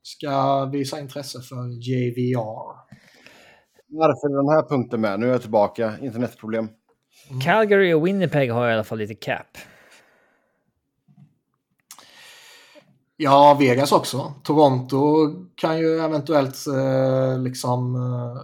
ska 0.03 0.65
visa 0.65 0.99
intresse 0.99 1.41
för 1.41 1.89
JVR. 1.89 2.75
Varför 3.89 4.27
är 4.29 4.43
den 4.43 4.49
här 4.49 4.63
punkten 4.69 5.01
med? 5.01 5.19
Nu 5.19 5.27
är 5.27 5.31
jag 5.31 5.41
tillbaka. 5.41 5.93
Internetproblem. 6.01 6.69
Mm. 7.29 7.41
Calgary 7.41 7.93
och 7.93 8.07
Winnipeg 8.07 8.51
har 8.51 8.69
i 8.69 8.73
alla 8.73 8.83
fall 8.83 8.97
lite 8.97 9.15
cap. 9.15 9.57
Ja, 13.17 13.57
Vegas 13.59 13.91
också. 13.91 14.33
Toronto 14.43 14.99
kan 15.55 15.79
ju 15.79 15.99
eventuellt 15.99 16.67
eh, 16.67 17.39
liksom... 17.39 17.95
Eh, 17.95 18.41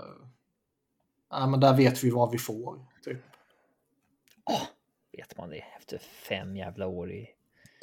ja, 1.29 1.47
men 1.47 1.59
där 1.59 1.73
vet 1.73 2.03
vi 2.03 2.09
vad 2.09 2.31
vi 2.31 2.37
får. 2.37 2.79
Typ. 3.03 3.21
Oh, 4.45 4.61
vet 5.17 5.37
man 5.37 5.49
det 5.49 5.63
efter 5.77 5.97
fem 5.97 6.55
jävla 6.55 6.87
år 6.87 7.11
i... 7.11 7.27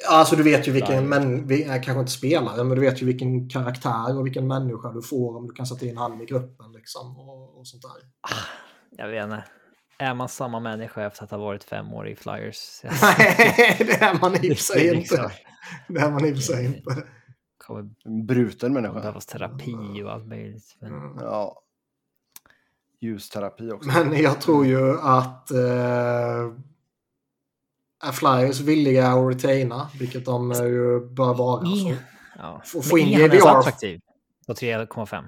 Ja, 0.03 0.09
alltså 0.09 0.35
du 0.35 0.43
vet 0.43 0.67
ju 0.67 0.71
vilken, 0.71 1.09
men, 1.09 1.47
kanske 1.83 1.99
inte 1.99 2.11
spelare, 2.11 2.63
men 2.63 2.75
du 2.75 2.81
vet 2.81 3.01
ju 3.01 3.05
vilken 3.05 3.49
karaktär 3.49 4.17
och 4.17 4.25
vilken 4.25 4.47
människa 4.47 4.91
du 4.91 5.01
får 5.01 5.37
om 5.37 5.47
du 5.47 5.53
kan 5.53 5.65
sätta 5.65 5.85
in 5.85 5.97
han 5.97 6.21
i 6.21 6.25
gruppen 6.25 6.71
liksom 6.71 7.19
och, 7.19 7.59
och 7.59 7.67
sånt 7.67 7.83
där. 7.83 7.91
Ah, 8.21 8.45
jag 8.97 9.07
vet 9.07 9.23
inte. 9.23 9.43
Är 9.97 10.13
man 10.13 10.29
samma 10.29 10.59
människa 10.59 11.03
efter 11.03 11.23
att 11.23 11.31
ha 11.31 11.37
varit 11.37 11.63
fem 11.63 11.93
år 11.93 12.07
i 12.07 12.15
Flyers? 12.15 12.81
Nej, 12.83 13.75
det 13.79 14.01
är 14.01 14.19
man 14.21 14.35
i 14.45 14.53
och 14.53 14.57
för 14.57 14.63
sig 14.63 14.95
inte. 14.95 15.31
Det 15.87 15.99
är 15.99 16.11
man 16.11 16.25
i 16.25 16.31
och 16.31 16.35
för 16.35 16.43
sig 16.43 16.65
inte. 16.65 17.03
En 18.05 18.25
bruten 18.25 18.73
människa. 18.73 18.93
Det 18.93 18.99
behövs 18.99 19.25
terapi 19.25 20.03
och 20.03 20.11
allt 20.11 20.27
möjligt. 20.27 20.75
Men... 20.79 20.93
Mm. 20.93 21.17
Ja. 21.19 21.59
Ljusterapi 23.01 23.71
också. 23.71 23.89
Men 23.89 24.21
jag 24.21 24.41
tror 24.41 24.65
ju 24.65 24.99
att 24.99 25.51
eh, 25.51 26.53
är 28.03 28.11
Flyers 28.11 28.59
villiga 28.59 29.07
att 29.07 29.35
retaina, 29.35 29.89
vilket 29.99 30.25
de 30.25 30.51
ju 30.51 30.99
bör 31.09 31.33
vara. 31.33 31.67
I, 31.67 31.97
ja. 32.37 32.61
Få, 32.65 32.81
få 32.81 32.97
in 32.97 33.07
JVR. 33.07 33.39
Han 33.39 33.55
är 33.55 33.59
attraktiv 33.59 33.99
på 34.47 34.53
3,5. 34.53 35.23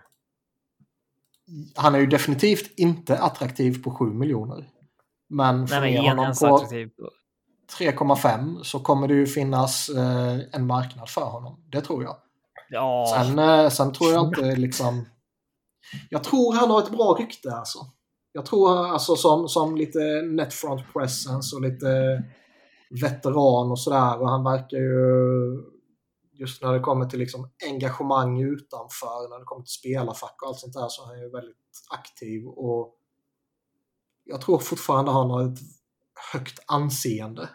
Han 1.75 1.95
är 1.95 1.99
ju 1.99 2.05
definitivt 2.05 2.79
inte 2.79 3.17
attraktiv 3.19 3.83
på 3.83 3.91
7 3.91 4.05
miljoner. 4.05 4.69
Men 5.29 5.67
för 5.67 5.79
Nej, 5.79 5.93
men 5.93 6.17
honom 6.17 6.33
på 6.39 6.57
3,5 7.79 8.63
så 8.63 8.79
kommer 8.79 9.07
det 9.07 9.13
ju 9.13 9.27
finnas 9.27 9.89
eh, 9.89 10.37
en 10.51 10.67
marknad 10.67 11.09
för 11.09 11.25
honom. 11.25 11.63
Det 11.71 11.81
tror 11.81 12.03
jag. 12.03 12.15
Ja. 12.69 13.15
Sen, 13.15 13.39
eh, 13.39 13.69
sen 13.69 13.93
tror 13.93 14.11
jag 14.11 14.25
inte 14.25 14.55
liksom... 14.55 15.05
Jag 16.09 16.23
tror 16.23 16.53
han 16.53 16.71
har 16.71 16.81
ett 16.81 16.91
bra 16.91 17.17
rykte 17.19 17.55
alltså. 17.55 17.79
Jag 18.31 18.45
tror 18.45 18.87
alltså 18.87 19.15
som, 19.15 19.49
som 19.49 19.75
lite 19.75 19.99
netfront 20.21 20.93
presence 20.93 21.55
och 21.55 21.61
lite 21.61 22.23
veteran 22.89 23.71
och 23.71 23.79
sådär. 23.79 24.21
Och 24.21 24.29
han 24.29 24.43
verkar 24.43 24.77
ju, 24.77 25.63
just 26.33 26.61
när 26.61 26.73
det 26.73 26.79
kommer 26.79 27.05
till 27.05 27.19
liksom 27.19 27.49
engagemang 27.69 28.41
utanför, 28.41 29.29
när 29.29 29.39
det 29.39 29.45
kommer 29.45 29.63
till 29.63 29.73
spelarfack 29.73 30.41
och 30.41 30.47
allt 30.47 30.59
sånt 30.59 30.73
där, 30.73 30.87
så 30.89 31.03
är 31.03 31.07
han 31.07 31.19
ju 31.19 31.29
väldigt 31.29 31.57
aktiv. 31.89 32.47
Och 32.47 32.95
jag 34.23 34.41
tror 34.41 34.59
fortfarande 34.59 35.11
han 35.11 35.29
har 35.29 35.43
ett 35.43 35.59
högt 36.33 36.59
anseende. 36.67 37.49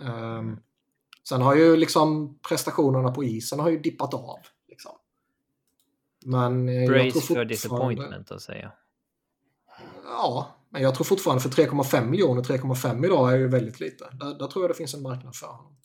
Um, 0.00 0.60
sen 1.28 1.42
har 1.42 1.54
ju 1.54 1.76
liksom 1.76 2.38
prestationerna 2.48 3.10
på 3.10 3.24
isen 3.24 3.60
har 3.60 3.70
ju 3.70 3.78
dippat 3.78 4.14
av. 4.14 4.38
Liksom. 4.68 4.92
Men 6.24 6.66
Brace 6.66 7.20
för 7.20 7.44
disappointment 7.44 8.30
att 8.30 8.42
säga. 8.42 8.72
Ja, 10.04 10.56
men 10.74 10.82
jag 10.82 10.94
tror 10.94 11.04
fortfarande 11.04 11.42
för 11.42 11.48
3,5 11.48 12.06
miljoner, 12.06 12.42
3,5 12.42 13.04
idag 13.06 13.32
är 13.32 13.36
ju 13.36 13.48
väldigt 13.48 13.80
lite. 13.80 14.04
Där, 14.12 14.38
där, 14.38 14.46
tror 14.46 14.64
jag 14.64 14.70
det 14.70 14.74
finns 14.74 14.94
en 14.94 15.02
marknad 15.02 15.36
för 15.36 15.46
honom. 15.46 15.76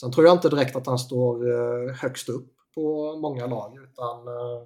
Sen 0.00 0.12
tror 0.12 0.26
jag 0.26 0.36
inte 0.36 0.48
direkt 0.48 0.76
att 0.76 0.86
han 0.86 0.98
står 0.98 1.52
eh, 1.52 1.94
högst 1.94 2.28
upp 2.28 2.52
på 2.74 3.16
många 3.16 3.46
lag 3.46 3.76
utan 3.76 4.28
eh, 4.28 4.62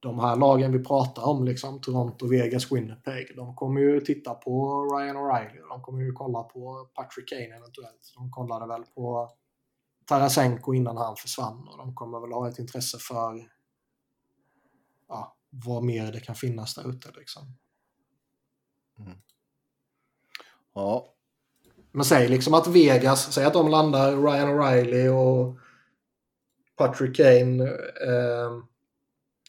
de 0.00 0.18
här 0.18 0.36
lagen 0.36 0.72
vi 0.72 0.84
pratar 0.84 1.22
om, 1.22 1.44
liksom 1.44 1.80
Toronto, 1.80 2.26
Vegas, 2.26 2.72
Winnipeg, 2.72 3.36
de 3.36 3.54
kommer 3.54 3.80
ju 3.80 4.00
titta 4.00 4.34
på 4.34 4.84
Ryan 4.84 5.16
O'Reilly. 5.16 5.68
De 5.68 5.82
kommer 5.82 6.02
ju 6.02 6.12
kolla 6.12 6.42
på 6.42 6.88
Patrick 6.94 7.28
Kane 7.28 7.56
eventuellt. 7.56 8.12
De 8.16 8.30
kollade 8.30 8.66
väl 8.66 8.82
på 8.94 9.30
Tarasenko 10.06 10.74
innan 10.74 10.96
han 10.96 11.16
försvann 11.16 11.68
och 11.68 11.78
de 11.78 11.94
kommer 11.94 12.20
väl 12.20 12.32
ha 12.32 12.48
ett 12.48 12.58
intresse 12.58 12.98
för 12.98 13.48
ja, 15.08 15.36
vad 15.50 15.84
mer 15.84 16.12
det 16.12 16.20
kan 16.20 16.34
finnas 16.34 16.74
där 16.74 16.90
ute. 16.90 17.10
Liksom. 17.16 17.56
Mm. 18.98 19.18
Ja. 20.74 21.14
Men 21.92 22.04
säg 22.04 22.28
liksom 22.28 22.54
att 22.54 22.66
Vegas, 22.66 23.32
säg 23.32 23.44
att 23.44 23.52
de 23.52 23.68
landar 23.68 24.16
Ryan 24.16 24.48
O'Reilly 24.48 25.08
och 25.08 25.58
Patrick 26.76 27.16
Kane. 27.16 27.64
Eh, 28.06 28.62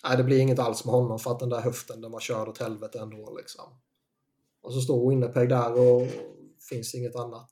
nej, 0.03 0.17
det 0.17 0.23
blir 0.23 0.39
inget 0.39 0.59
alls 0.59 0.85
med 0.85 0.93
honom 0.93 1.19
för 1.19 1.31
att 1.31 1.39
den 1.39 1.49
där 1.49 1.61
höften 1.61 2.01
den 2.01 2.11
var 2.11 2.19
körd 2.19 2.47
åt 2.47 2.57
helvete 2.57 2.99
ändå. 2.99 3.37
Liksom. 3.37 3.79
Och 4.61 4.73
så 4.73 4.81
står 4.81 5.09
Winnipeg 5.09 5.49
där 5.49 5.73
och 5.73 6.07
finns 6.69 6.95
inget 6.95 7.15
annat. 7.15 7.49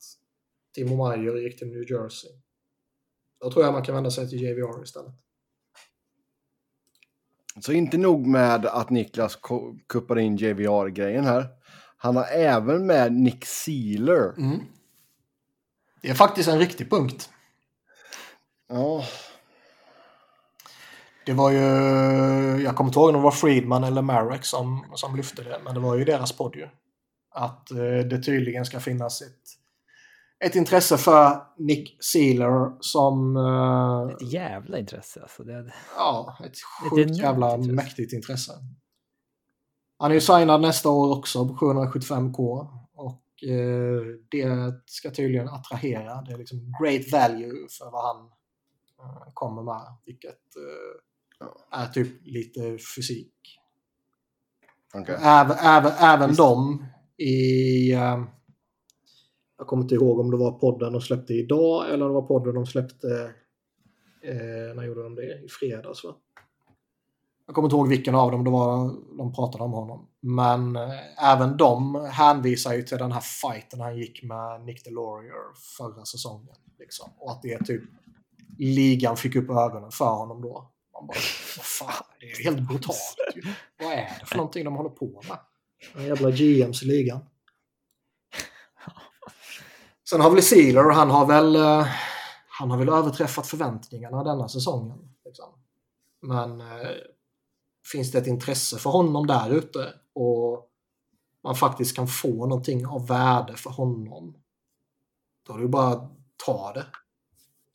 Timo 0.74 1.08
Meyer 1.08 1.36
gick 1.36 1.58
till 1.58 1.68
New 1.68 1.90
Jersey. 1.90 2.30
Då 3.40 3.50
tror 3.50 3.64
jag 3.64 3.72
man 3.72 3.84
kan 3.84 3.94
vända 3.94 4.10
sig 4.10 4.28
till 4.28 4.42
JVR 4.42 4.82
istället. 4.82 5.14
Så 7.60 7.72
inte 7.72 7.98
nog 7.98 8.26
med 8.26 8.66
att 8.66 8.90
Niklas 8.90 9.38
kuppar 9.88 10.18
in 10.18 10.36
JVR-grejen 10.36 11.24
här. 11.24 11.46
Han 11.96 12.16
har 12.16 12.24
även 12.24 12.86
med 12.86 13.12
Nick 13.12 13.46
Sealer. 13.46 14.34
Mm. 14.38 14.60
Det 16.02 16.10
är 16.10 16.14
faktiskt 16.14 16.48
en 16.48 16.58
riktig 16.58 16.90
punkt. 16.90 17.30
Ja. 18.68 19.04
Det 21.26 21.32
var 21.32 21.50
ju, 21.50 21.58
jag 22.62 22.76
kommer 22.76 22.88
inte 22.88 22.98
ihåg 22.98 23.08
om 23.08 23.14
det 23.14 23.20
var 23.20 23.30
Friedman 23.30 23.84
eller 23.84 24.02
Marek 24.02 24.44
som, 24.44 24.86
som 24.94 25.16
lyfte 25.16 25.42
det, 25.42 25.60
men 25.64 25.74
det 25.74 25.80
var 25.80 25.96
ju 25.96 26.04
deras 26.04 26.32
podd 26.32 26.56
ju. 26.56 26.68
Att 27.30 27.70
eh, 27.70 27.76
det 28.10 28.22
tydligen 28.22 28.64
ska 28.64 28.80
finnas 28.80 29.22
ett 29.22 29.59
ett 30.40 30.54
intresse 30.54 30.98
för 30.98 31.42
Nick 31.58 32.04
Sealer 32.04 32.76
som... 32.80 33.36
Uh, 33.36 34.10
ett 34.10 34.32
jävla 34.32 34.78
intresse 34.78 35.22
alltså. 35.22 35.44
Det, 35.44 35.72
ja, 35.96 36.38
ett 36.44 36.56
sjukt 36.90 37.16
jävla 37.16 37.54
intresse. 37.54 37.72
mäktigt 37.72 38.12
intresse. 38.12 38.52
Han 39.98 40.10
är 40.10 40.14
ju 40.14 40.20
signad 40.20 40.60
nästa 40.60 40.88
år 40.88 41.18
också 41.18 41.48
på 41.48 41.54
775k. 41.54 42.68
Och 42.94 43.24
uh, 43.48 44.16
det 44.30 44.74
ska 44.86 45.10
tydligen 45.10 45.48
attrahera. 45.48 46.22
Det 46.22 46.32
är 46.32 46.38
liksom 46.38 46.74
great 46.82 47.12
value 47.12 47.68
för 47.78 47.90
vad 47.90 48.04
han 48.04 48.26
uh, 48.26 49.32
kommer 49.34 49.62
med. 49.62 49.96
Vilket 50.04 50.36
är 51.72 51.86
typ 51.86 52.26
lite 52.26 52.78
fysik. 52.96 53.34
Okay. 54.94 55.16
Även, 55.20 55.56
även, 55.58 55.92
även 55.92 56.34
de 56.34 56.84
i 57.16 57.94
jag 59.60 59.66
kommer 59.66 59.82
inte 59.82 59.94
ihåg 59.94 60.18
om 60.18 60.30
det 60.30 60.36
var 60.36 60.52
podden 60.52 60.92
de 60.92 61.00
släppte 61.00 61.34
idag 61.34 61.90
eller 61.90 62.04
om 62.04 62.08
det 62.08 62.20
var 62.20 62.26
podden 62.26 62.54
de 62.54 62.66
släppte... 62.66 63.34
Eh, 64.22 64.74
när 64.76 64.84
gjorde 64.84 65.02
de 65.02 65.14
det? 65.14 65.44
I 65.44 65.48
fredags 65.48 66.04
va? 66.04 66.14
Jag 67.46 67.54
kommer 67.54 67.66
inte 67.66 67.76
ihåg 67.76 67.88
vilken 67.88 68.14
av 68.14 68.30
dem 68.30 68.44
det 68.44 68.50
var 68.50 68.94
de 69.18 69.32
pratade 69.32 69.64
om 69.64 69.72
honom. 69.72 70.08
Men 70.20 70.76
eh, 70.76 71.32
även 71.32 71.56
de 71.56 71.94
hänvisar 71.94 72.74
ju 72.74 72.82
till 72.82 72.98
den 72.98 73.12
här 73.12 73.20
fighten 73.20 73.80
han 73.80 73.98
gick 73.98 74.22
med 74.22 74.64
Nick 74.64 74.84
DeLaurier 74.84 75.54
förra 75.78 76.04
säsongen. 76.04 76.56
Liksom. 76.78 77.10
Och 77.18 77.30
att 77.30 77.42
det 77.42 77.52
är 77.52 77.64
typ 77.64 77.82
ligan 78.58 79.16
fick 79.16 79.36
upp 79.36 79.50
ögonen 79.50 79.90
för 79.90 80.14
honom 80.14 80.42
då. 80.42 80.70
Man 80.92 81.06
bara, 81.06 81.18
vad 81.56 81.64
fan, 81.64 82.04
det 82.20 82.26
är 82.26 82.44
helt 82.44 82.68
brutalt 82.68 83.16
ju. 83.34 83.42
Vad 83.78 83.92
är 83.92 84.16
det 84.20 84.26
för 84.26 84.36
någonting 84.36 84.64
de 84.64 84.76
håller 84.76 84.90
på 84.90 85.22
med? 85.28 85.38
Den 85.94 86.06
jävla 86.06 86.30
GMs 86.30 86.82
i 86.82 86.86
ligan. 86.86 87.20
Sen 90.10 90.20
har 90.20 90.30
vi 90.30 90.42
Sealer 90.42 90.90
han 90.90 91.10
har 91.10 91.26
väl, 91.26 91.56
eh, 91.56 91.86
han 92.48 92.70
har 92.70 92.78
väl 92.78 92.88
överträffat 92.88 93.46
förväntningarna 93.46 94.24
denna 94.24 94.48
säsongen. 94.48 94.98
Liksom. 95.24 95.46
Men 96.22 96.60
eh, 96.60 96.90
finns 97.92 98.12
det 98.12 98.18
ett 98.18 98.26
intresse 98.26 98.78
för 98.78 98.90
honom 98.90 99.26
där 99.26 99.50
ute 99.50 99.94
och 100.14 100.70
man 101.44 101.54
faktiskt 101.54 101.96
kan 101.96 102.08
få 102.08 102.46
någonting 102.46 102.86
av 102.86 103.06
värde 103.06 103.56
för 103.56 103.70
honom. 103.70 104.36
Då 105.46 105.52
är 105.52 105.56
det 105.56 105.62
ju 105.62 105.68
bara 105.68 105.88
att 105.88 106.12
ta 106.46 106.72
det. 106.72 106.86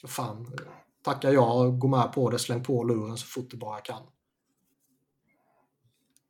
För 0.01 0.07
fan, 0.07 0.53
tackar 1.03 1.31
jag, 1.31 1.79
gå 1.79 1.88
med 1.88 2.13
på 2.13 2.29
det, 2.29 2.39
släng 2.39 2.63
på 2.63 2.83
luren 2.83 3.17
så 3.17 3.27
fort 3.27 3.51
du 3.51 3.57
bara 3.57 3.81
kan. 3.81 4.03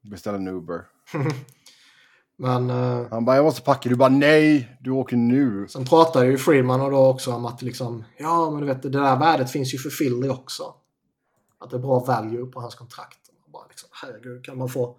Beställa 0.01 0.37
en 0.37 0.47
Uber. 0.47 0.87
Men 2.37 2.69
eh, 2.69 3.07
Han 3.11 3.25
bara, 3.25 3.35
jag 3.35 3.45
måste 3.45 3.61
packa. 3.61 3.89
Du 3.89 3.95
bara, 3.95 4.09
nej, 4.09 4.77
du 4.81 4.91
åker 4.91 5.17
nu. 5.17 5.67
sen 5.67 5.85
pratade 5.85 6.25
ju 6.27 6.37
Freeman 6.37 6.81
och 6.81 6.91
då 6.91 7.07
också 7.07 7.33
om 7.33 7.45
att 7.45 7.61
liksom, 7.61 8.03
ja 8.17 8.51
men 8.51 8.61
du 8.61 8.67
vet 8.67 8.81
det 8.83 8.89
där 8.89 9.19
värdet 9.19 9.51
finns 9.51 9.73
ju 9.73 9.77
för 9.77 9.89
Philly 9.89 10.29
också. 10.29 10.73
Att 11.57 11.69
det 11.69 11.75
är 11.75 11.79
bra 11.79 11.99
value 11.99 12.45
på 12.45 12.59
hans 12.61 12.75
kontrakt. 12.75 13.19
Och 13.45 13.51
Bara 13.51 13.65
liksom, 13.69 13.89
herregud, 13.91 14.45
kan 14.45 14.57
man 14.57 14.69
få... 14.69 14.95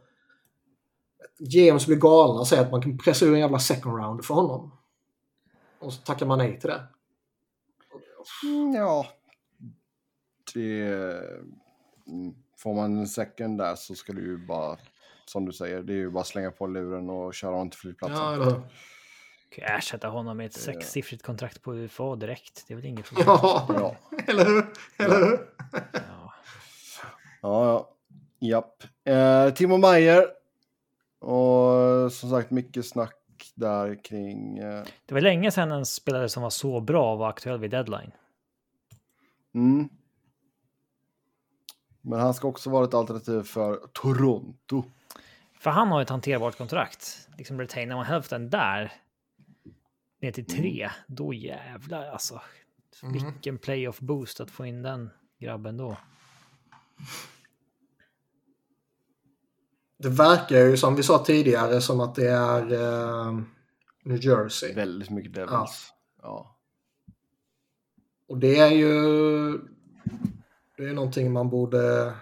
GMs 1.38 1.86
blir 1.86 1.96
galna 1.96 2.40
och 2.40 2.46
säger 2.46 2.62
att 2.62 2.70
man 2.70 2.82
kan 2.82 2.98
pressa 2.98 3.24
ur 3.26 3.34
en 3.34 3.40
jävla 3.40 3.58
second 3.58 3.96
round 3.96 4.24
för 4.24 4.34
honom. 4.34 4.72
Och 5.78 5.92
så 5.92 6.02
tackar 6.02 6.26
man 6.26 6.38
nej 6.38 6.60
till 6.60 6.70
det. 6.70 6.82
Mm, 8.44 8.74
ja. 8.74 9.06
Det... 10.54 10.82
mm, 12.06 12.34
Får 12.58 12.74
man 12.74 12.98
en 12.98 13.06
second 13.06 13.58
där 13.58 13.74
så 13.74 13.94
ska 13.94 14.12
du 14.12 14.22
ju 14.22 14.46
bara, 14.46 14.76
som 15.30 15.44
du 15.46 15.52
säger, 15.52 15.82
det 15.82 15.92
är 15.92 15.96
ju 15.96 16.10
bara 16.10 16.24
slänga 16.24 16.50
på 16.50 16.66
luren 16.66 17.10
och 17.10 17.34
köra 17.34 17.50
honom 17.50 17.70
till 17.70 17.80
flygplatsen. 17.80 18.18
Ja, 18.18 18.34
eller? 18.34 18.50
Kan 19.50 19.64
jag 19.64 19.78
ersätta 19.78 20.08
honom 20.08 20.36
med 20.36 20.46
ett 20.46 20.52
sexsiffrigt 20.54 21.22
kontrakt 21.22 21.62
på 21.62 21.74
UFA 21.74 22.16
direkt? 22.16 22.64
Det 22.68 22.74
är 22.74 22.76
väl 22.76 22.86
inget 22.86 23.06
problem. 23.06 23.24
Ja, 23.28 23.66
Ja. 23.68 23.96
eller 24.26 24.44
hur? 24.44 24.66
Eller 24.98 25.24
hur? 25.24 25.38
Ja. 25.92 26.32
Ja, 27.42 27.66
ja. 27.66 27.92
Japp. 28.38 28.82
Eh, 29.04 29.54
Timo 29.54 29.76
Meyer. 29.76 30.26
Och 31.18 32.12
som 32.12 32.30
sagt 32.30 32.50
mycket 32.50 32.86
snack 32.86 33.14
där 33.54 34.04
kring... 34.04 34.58
Eh, 34.58 34.84
Det 35.06 35.14
var 35.14 35.20
länge 35.20 35.50
sedan 35.50 35.72
en 35.72 35.86
spelare 35.86 36.28
som 36.28 36.42
var 36.42 36.50
så 36.50 36.80
bra 36.80 37.16
var 37.16 37.28
aktuell 37.28 37.58
vid 37.60 37.70
deadline. 37.70 38.10
mm. 39.54 39.88
Men 42.00 42.20
han 42.20 42.34
ska 42.34 42.48
också 42.48 42.70
vara 42.70 42.84
ett 42.84 42.94
alternativ 42.94 43.42
för 43.42 43.80
Toronto. 43.92 44.84
För 45.66 45.70
han 45.70 45.88
har 45.88 46.02
ett 46.02 46.10
hanterbart 46.10 46.58
kontrakt. 46.58 47.28
Liksom 47.38 47.60
retainar 47.60 47.96
man 47.96 48.04
hälften 48.04 48.50
där 48.50 48.92
ner 50.20 50.32
till 50.32 50.46
tre, 50.46 50.90
då 51.06 51.34
jävlar 51.34 52.10
alltså. 52.10 52.40
Mm. 53.02 53.12
Vilken 53.12 53.58
playoff 53.58 54.00
boost 54.00 54.40
att 54.40 54.50
få 54.50 54.66
in 54.66 54.82
den 54.82 55.10
grabben 55.38 55.76
då. 55.76 55.96
Det 59.98 60.08
verkar 60.08 60.56
ju 60.56 60.76
som 60.76 60.96
vi 60.96 61.02
sa 61.02 61.24
tidigare 61.24 61.80
som 61.80 62.00
att 62.00 62.14
det 62.14 62.28
är 62.28 62.72
eh, 62.72 63.40
New 64.04 64.24
Jersey. 64.24 64.74
Väldigt 64.74 65.10
mycket 65.10 65.34
Devils. 65.34 65.92
Ja. 66.22 66.56
Och 68.28 68.38
det 68.38 68.58
är 68.58 68.70
ju 68.70 68.92
det 70.76 70.84
är 70.84 70.92
någonting 70.92 71.32
man 71.32 71.50
borde 71.50 72.14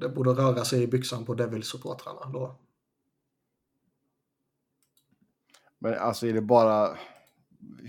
det 0.00 0.08
borde 0.08 0.30
röra 0.30 0.64
sig 0.64 0.82
i 0.82 0.86
byxan 0.86 1.24
på 1.24 1.34
Devils-supportrarna 1.34 2.32
då. 2.32 2.54
Men 5.78 5.98
alltså 5.98 6.26
är 6.26 6.32
det 6.32 6.40
bara... 6.40 6.96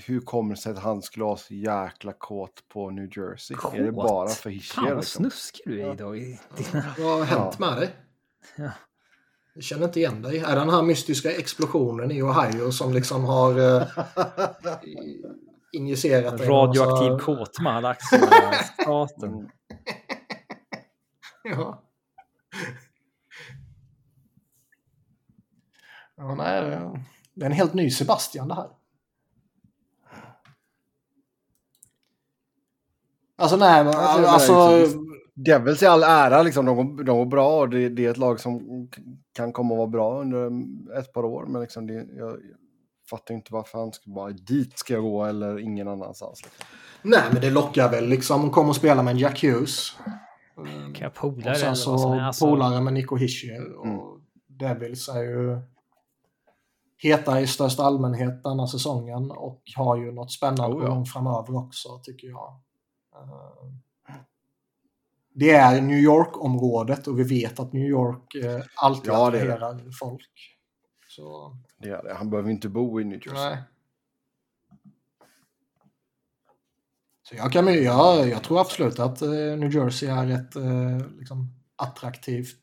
Hur 0.05 0.19
kommer 0.21 0.55
det 0.55 0.61
sig 0.61 0.71
att 0.71 0.79
han 0.79 1.01
skulle 1.01 1.25
vara 1.25 1.37
så 1.37 1.53
jäkla 1.53 2.13
kåt 2.13 2.63
på 2.69 2.89
New 2.89 3.17
Jersey? 3.17 3.57
Är 3.73 3.83
det 3.83 3.91
Kåt? 3.91 3.95
bara 3.95 4.27
för 4.27 4.41
Fan 4.43 4.51
Hischier? 4.53 4.85
vad 4.87 4.97
Liksom? 4.97 5.23
snuskig 5.23 5.63
du 5.65 5.81
är 5.81 5.93
idag 5.93 6.17
i 6.17 6.39
dina... 6.57 6.83
Vad 6.97 7.17
har 7.19 7.23
hänt 7.25 7.59
med 7.59 7.77
dig? 7.77 7.95
Ja. 8.55 8.71
Jag 9.55 9.63
känner 9.63 9.85
inte 9.85 9.99
igen 9.99 10.21
dig. 10.21 10.37
Är 10.37 10.47
det 10.55 10.59
den 10.59 10.69
här 10.69 10.81
mystiska 10.81 11.31
explosionen 11.31 12.11
i 12.11 12.21
Ohio 12.21 12.71
som 12.71 12.93
liksom 12.93 13.23
har 13.23 13.59
eh, 13.59 13.87
injicerat 15.71 16.41
Radioaktiv 16.41 17.11
massa- 17.11 17.25
kåtma 17.25 17.71
hade 17.71 17.89
aktierna 17.89 18.53
staten. 18.81 19.49
Ja. 21.45 21.81
Ja, 26.17 26.35
nej, 26.35 26.61
det- 27.33 27.45
är 27.45 27.45
en 27.45 27.51
helt 27.51 27.73
ny 27.73 27.89
Sebastian 27.91 28.47
det 28.47 28.55
här. 28.55 28.69
Alltså 33.37 33.57
nej, 33.57 33.83
men, 33.83 33.93
Alltså, 33.95 34.51
det 34.69 35.53
är 35.53 35.57
Devils 35.57 35.83
i 35.83 35.85
all 35.85 36.03
ära, 36.03 36.41
liksom, 36.43 36.65
de, 36.65 36.75
går, 36.75 37.03
de 37.03 37.17
går 37.17 37.25
bra 37.25 37.59
och 37.59 37.69
det, 37.69 37.89
det 37.89 38.05
är 38.05 38.11
ett 38.11 38.17
lag 38.17 38.39
som 38.39 38.87
kan 39.33 39.53
komma 39.53 39.73
att 39.73 39.77
vara 39.77 39.87
bra 39.87 40.21
under 40.21 40.51
ett 40.99 41.13
par 41.13 41.25
år. 41.25 41.45
Men 41.45 41.61
liksom 41.61 41.87
det, 41.87 41.93
jag, 41.93 42.29
jag 42.29 42.39
fattar 43.09 43.33
inte 43.35 43.53
varför 43.53 43.79
han 43.79 43.93
ska 43.93 44.11
bara 44.11 44.31
dit 44.31 44.79
ska 44.79 44.93
jag 44.93 45.03
gå 45.03 45.25
eller 45.25 45.59
ingen 45.59 45.87
annanstans. 45.87 46.43
Liksom. 46.43 46.65
Nej, 47.01 47.23
men 47.31 47.41
det 47.41 47.49
lockar 47.49 47.91
väl 47.91 48.07
liksom. 48.07 48.49
Kommer 48.51 48.69
och 48.69 48.75
spela 48.75 49.03
med 49.03 49.11
en 49.11 49.17
Jack 49.17 49.43
Hughes. 49.43 49.97
Kan 50.55 50.93
jag 50.99 51.13
polare 51.13 51.51
Och 51.51 51.57
sen 51.57 51.75
så 51.75 52.13
Alltså, 52.19 52.45
polare 52.47 52.81
med 52.81 52.93
Nico 52.93 53.15
Hischier. 53.15 53.73
Och 53.75 53.85
Mm. 53.85 53.99
Devils 54.47 55.09
är 55.09 55.21
ju 55.23 55.57
heta 56.97 57.41
i 57.41 57.47
största 57.47 57.83
allmänhet 57.83 58.43
denna 58.43 58.67
säsongen 58.67 59.31
och 59.31 59.61
har 59.75 59.97
ju 59.97 60.11
något 60.11 60.31
spännande 60.31 60.77
Oh, 60.77 60.83
ja. 60.83 60.89
gång 60.89 61.05
framöver 61.05 61.55
också 61.57 61.99
tycker 62.03 62.27
jag. 62.27 62.59
Eh, 63.15 63.71
Det 65.33 65.49
är 65.51 65.81
New 65.81 65.97
York-området 65.99 67.07
och 67.07 67.19
vi 67.19 67.23
vet 67.23 67.59
att 67.59 67.73
New 67.73 67.85
York 67.87 68.35
eh, 68.35 68.61
alltid 68.75 69.11
Ja, 69.11 69.27
attraherar 69.27 69.91
folk. 69.99 70.57
Så, 71.07 71.57
Det 71.77 71.89
är 71.89 72.03
det. 72.03 72.13
Han 72.13 72.29
behöver 72.29 72.49
inte 72.49 72.69
bo 72.69 73.01
i 73.01 73.03
New 73.03 73.19
Jersey. 73.25 73.33
nej. 73.49 73.57
Så 77.29 77.35
jag, 77.35 77.51
kan, 77.51 77.83
jag, 77.83 78.29
jag 78.29 78.43
tror 78.43 78.59
absolut 78.61 78.99
att 78.99 79.21
eh, 79.21 79.29
New 79.29 79.73
Jersey 79.75 80.09
är 80.09 80.31
ett 80.31 80.55
eh, 80.55 81.17
liksom, 81.19 81.53
attraktivt 81.75 82.61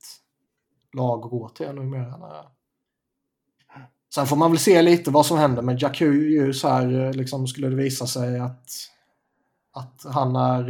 lag 0.97 1.25
att 1.25 1.31
gå 1.31 1.49
till 1.49 1.73
numera. 1.73 2.45
Sen 4.15 4.27
får 4.27 4.37
man 4.37 4.51
väl 4.51 4.59
se 4.59 4.83
lite 4.83 5.11
vad 5.11 5.27
som 5.27 5.39
händer 5.39 5.63
med 5.63 5.83
Jack 5.83 6.01
Hughes 6.01 6.63
här. 6.63 7.07
eh, 7.07 7.13
Liksom, 7.13 7.47
skulle 7.47 7.69
det 7.69 7.77
visa 7.77 8.07
sig 8.07 8.39
att, 8.41 8.71
att 9.73 10.05
han 10.05 10.37
är... 10.37 10.65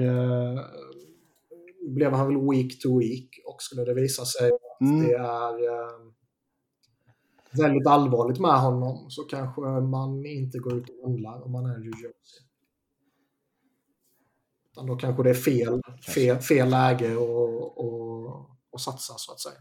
Blev 1.95 2.13
han 2.13 2.27
väl 2.27 2.51
week 2.51 2.83
to 2.83 2.99
week 2.99 3.29
och 3.47 3.63
skulle 3.63 3.85
det 3.85 3.95
visa 3.95 4.25
sig 4.25 4.47
att 4.49 4.59
Mm. 4.83 5.07
det 5.07 5.13
är 5.15 5.55
väldigt 7.63 7.87
allvarligt 7.87 8.41
med 8.41 8.61
honom 8.61 9.11
så 9.11 9.23
kanske 9.23 9.61
man 9.81 10.27
inte 10.27 10.59
går 10.59 10.79
ut 10.79 10.89
och 10.89 11.11
handlar 11.11 11.45
om 11.45 11.53
man 11.53 11.67
är 11.67 11.79
New 11.79 11.93
Jersey. 12.03 12.47
Utan 14.73 14.87
då 14.87 14.97
kanske 14.97 15.23
det 15.23 15.31
är 15.31 15.35
fel, 15.35 15.83
fel, 16.15 16.39
fel 16.39 16.69
läge 16.69 17.13
att 17.13 17.19
och, 17.19 18.51
och 18.71 18.81
satsa 18.81 19.15
så 19.17 19.33
att 19.33 19.41
säga. 19.41 19.61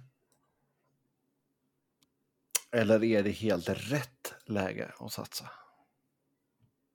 Eller 2.71 3.03
är 3.03 3.23
det 3.23 3.31
helt 3.31 3.69
rätt 3.69 4.33
läge 4.45 4.93
att 4.99 5.11
satsa? 5.11 5.45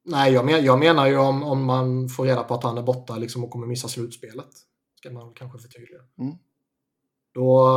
Nej, 0.05 0.33
jag, 0.33 0.45
men, 0.45 0.65
jag 0.65 0.79
menar 0.79 1.07
ju 1.07 1.17
om, 1.17 1.43
om 1.43 1.65
man 1.65 2.09
får 2.09 2.25
reda 2.25 2.45
på 2.45 2.55
att 2.55 2.63
han 2.63 2.79
är 2.79 2.83
borta 2.83 3.17
liksom, 3.17 3.45
och 3.45 3.51
kommer 3.51 3.67
missa 3.67 3.89
slutspelet. 3.89 4.51
Ska 4.95 5.11
man 5.11 5.35
kanske 5.35 5.59
förtydliga. 5.59 6.01
Mm. 6.19 6.35
Då, 7.33 7.69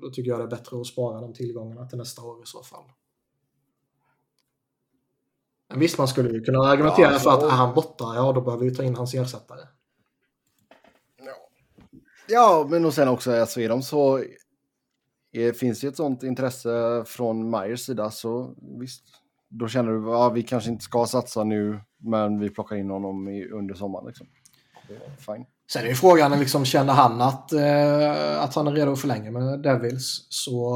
då 0.00 0.10
tycker 0.10 0.30
jag 0.30 0.40
det 0.40 0.44
är 0.44 0.48
bättre 0.48 0.80
att 0.80 0.86
spara 0.86 1.20
de 1.20 1.34
tillgångarna 1.34 1.86
till 1.86 1.98
nästa 1.98 2.22
år 2.22 2.42
i 2.42 2.46
så 2.46 2.62
fall. 2.62 2.84
Men 5.68 5.78
visst, 5.78 5.98
man 5.98 6.08
skulle 6.08 6.30
ju 6.30 6.40
kunna 6.40 6.58
argumentera 6.58 7.12
Ja, 7.12 7.18
för 7.18 7.30
att 7.30 7.42
är 7.42 7.48
han 7.48 7.74
borta, 7.74 8.04
ja 8.14 8.32
då 8.32 8.40
behöver 8.40 8.64
vi 8.64 8.74
ta 8.74 8.82
in 8.82 8.94
hans 8.94 9.14
ersättare. 9.14 9.60
Ja, 12.28 12.66
men 12.70 12.84
och 12.84 12.94
sen 12.94 13.08
också, 13.08 13.40
alltså 13.40 13.60
är 13.60 13.68
de 13.68 13.82
så... 13.82 14.24
Är, 15.32 15.52
finns 15.52 15.80
det 15.80 15.86
ett 15.86 15.96
sånt 15.96 16.22
intresse 16.22 17.04
från 17.06 17.50
Myers 17.50 17.80
sida 17.86 18.10
så 18.10 18.54
visst. 18.80 19.04
Då 19.48 19.68
känner 19.68 19.92
du 19.92 19.98
att 19.98 20.04
ja, 20.04 20.28
vi 20.28 20.42
kanske 20.42 20.70
inte 20.70 20.84
ska 20.84 21.06
satsa 21.06 21.44
nu, 21.44 21.80
men 21.98 22.40
vi 22.40 22.50
plockar 22.50 22.76
in 22.76 22.90
honom 22.90 23.28
i, 23.28 23.48
under 23.48 23.74
sommaren. 23.74 24.06
Liksom. 24.06 24.26
Fine. 25.18 25.46
Sen 25.72 25.84
är 25.84 25.88
ju 25.88 25.94
frågan, 25.94 26.38
liksom, 26.38 26.64
känner 26.64 26.92
han 26.92 27.20
att, 27.20 27.52
eh, 27.52 28.42
att 28.42 28.54
han 28.54 28.66
är 28.66 28.72
redo 28.72 28.92
att 28.92 29.00
förlänga 29.00 29.30
med 29.30 29.62
Devils 29.62 30.26
så 30.28 30.70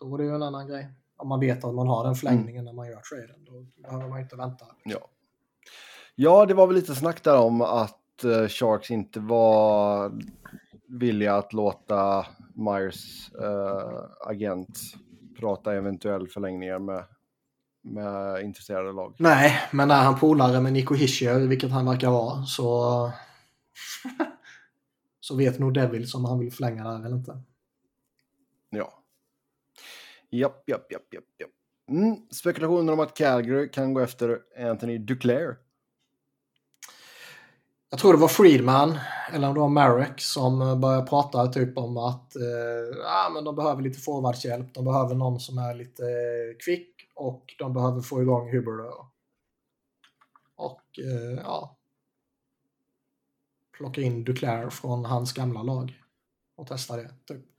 då 0.00 0.14
är 0.14 0.18
det 0.18 0.24
ju 0.24 0.34
en 0.34 0.42
annan 0.42 0.66
grej. 0.66 0.88
Om 1.16 1.28
man 1.28 1.40
vet 1.40 1.64
att 1.64 1.74
man 1.74 1.88
har 1.88 2.04
den 2.04 2.14
förlängningen 2.14 2.64
när 2.64 2.72
man 2.72 2.86
gör 2.86 3.00
traden, 3.00 3.44
då 3.44 3.66
behöver 3.82 4.08
man 4.08 4.20
inte 4.20 4.36
vänta. 4.36 4.66
Ja. 4.84 5.08
ja, 6.14 6.46
det 6.46 6.54
var 6.54 6.66
väl 6.66 6.76
lite 6.76 6.94
snack 6.94 7.22
där 7.24 7.38
om 7.38 7.62
att 7.62 8.24
eh, 8.24 8.48
Sharks 8.48 8.90
inte 8.90 9.20
var 9.20 10.12
villiga 10.86 11.34
att 11.34 11.52
låta 11.52 12.26
Myers 12.54 13.30
eh, 13.34 14.28
agent 14.28 14.78
prata 15.38 15.74
eventuell 15.74 16.28
förlängningar 16.28 16.78
med, 16.78 17.04
med 17.82 18.42
intresserade 18.42 18.92
lag. 18.92 19.16
Nej, 19.18 19.52
men 19.72 19.90
är 19.90 20.02
han 20.02 20.18
polare 20.18 20.60
med 20.60 20.72
Nico 20.72 20.94
Hischier, 20.94 21.38
vilket 21.38 21.70
han 21.70 21.86
verkar 21.86 22.10
vara, 22.10 22.42
så 22.44 23.10
så 25.20 25.36
vet 25.36 25.58
nog 25.58 25.74
Devils 25.74 26.14
om 26.14 26.24
han 26.24 26.38
vill 26.38 26.52
förlänga 26.52 26.84
där 26.84 27.06
eller 27.06 27.16
inte. 27.16 27.42
Ja. 28.70 29.03
Japp, 30.34 30.68
japp, 30.68 30.92
japp, 30.92 31.14
japp, 31.14 31.24
japp. 31.38 31.50
Mm. 31.90 32.16
Spekulationer 32.30 32.92
om 32.92 33.00
att 33.00 33.16
Calgary 33.16 33.68
kan 33.68 33.94
gå 33.94 34.00
efter 34.00 34.40
Anthony 34.58 34.98
Duclair. 34.98 35.56
Jag 37.90 38.00
tror 38.00 38.12
det 38.12 38.18
var 38.18 38.28
Friedman, 38.28 38.98
eller 39.32 39.48
om 39.48 39.54
det 39.54 39.60
var 39.60 39.68
Marek, 39.68 40.20
som 40.20 40.62
eh, 40.62 40.78
började 40.78 41.06
prata 41.06 41.46
typ 41.46 41.78
om 41.78 41.96
att 41.96 42.36
eh, 42.36 43.06
ah, 43.06 43.30
men 43.30 43.44
de 43.44 43.56
behöver 43.56 43.82
lite 43.82 44.00
forwardshjälp. 44.00 44.74
De 44.74 44.84
behöver 44.84 45.14
någon 45.14 45.40
som 45.40 45.58
är 45.58 45.74
lite 45.74 46.02
eh, 46.02 46.64
kvick 46.64 46.90
och 47.14 47.54
de 47.58 47.72
behöver 47.72 48.00
få 48.00 48.22
igång 48.22 48.52
Huber. 48.52 48.90
Och 50.56 50.98
eh, 50.98 51.40
ja, 51.44 51.78
plocka 53.76 54.00
in 54.00 54.24
Duclair 54.24 54.70
från 54.70 55.04
hans 55.04 55.32
gamla 55.32 55.62
lag 55.62 56.02
och 56.56 56.66
testa 56.66 56.96
det. 56.96 57.10
Typ. 57.24 57.53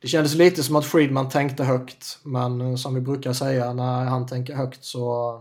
Det 0.00 0.08
kändes 0.08 0.34
lite 0.34 0.62
som 0.62 0.76
att 0.76 0.86
Friedman 0.86 1.28
tänkte 1.28 1.64
högt, 1.64 2.18
men 2.24 2.60
eh, 2.60 2.74
som 2.74 2.94
vi 2.94 3.00
brukar 3.00 3.32
säga 3.32 3.72
när 3.72 4.04
han 4.04 4.26
tänker 4.26 4.54
högt 4.54 4.84
så 4.84 5.32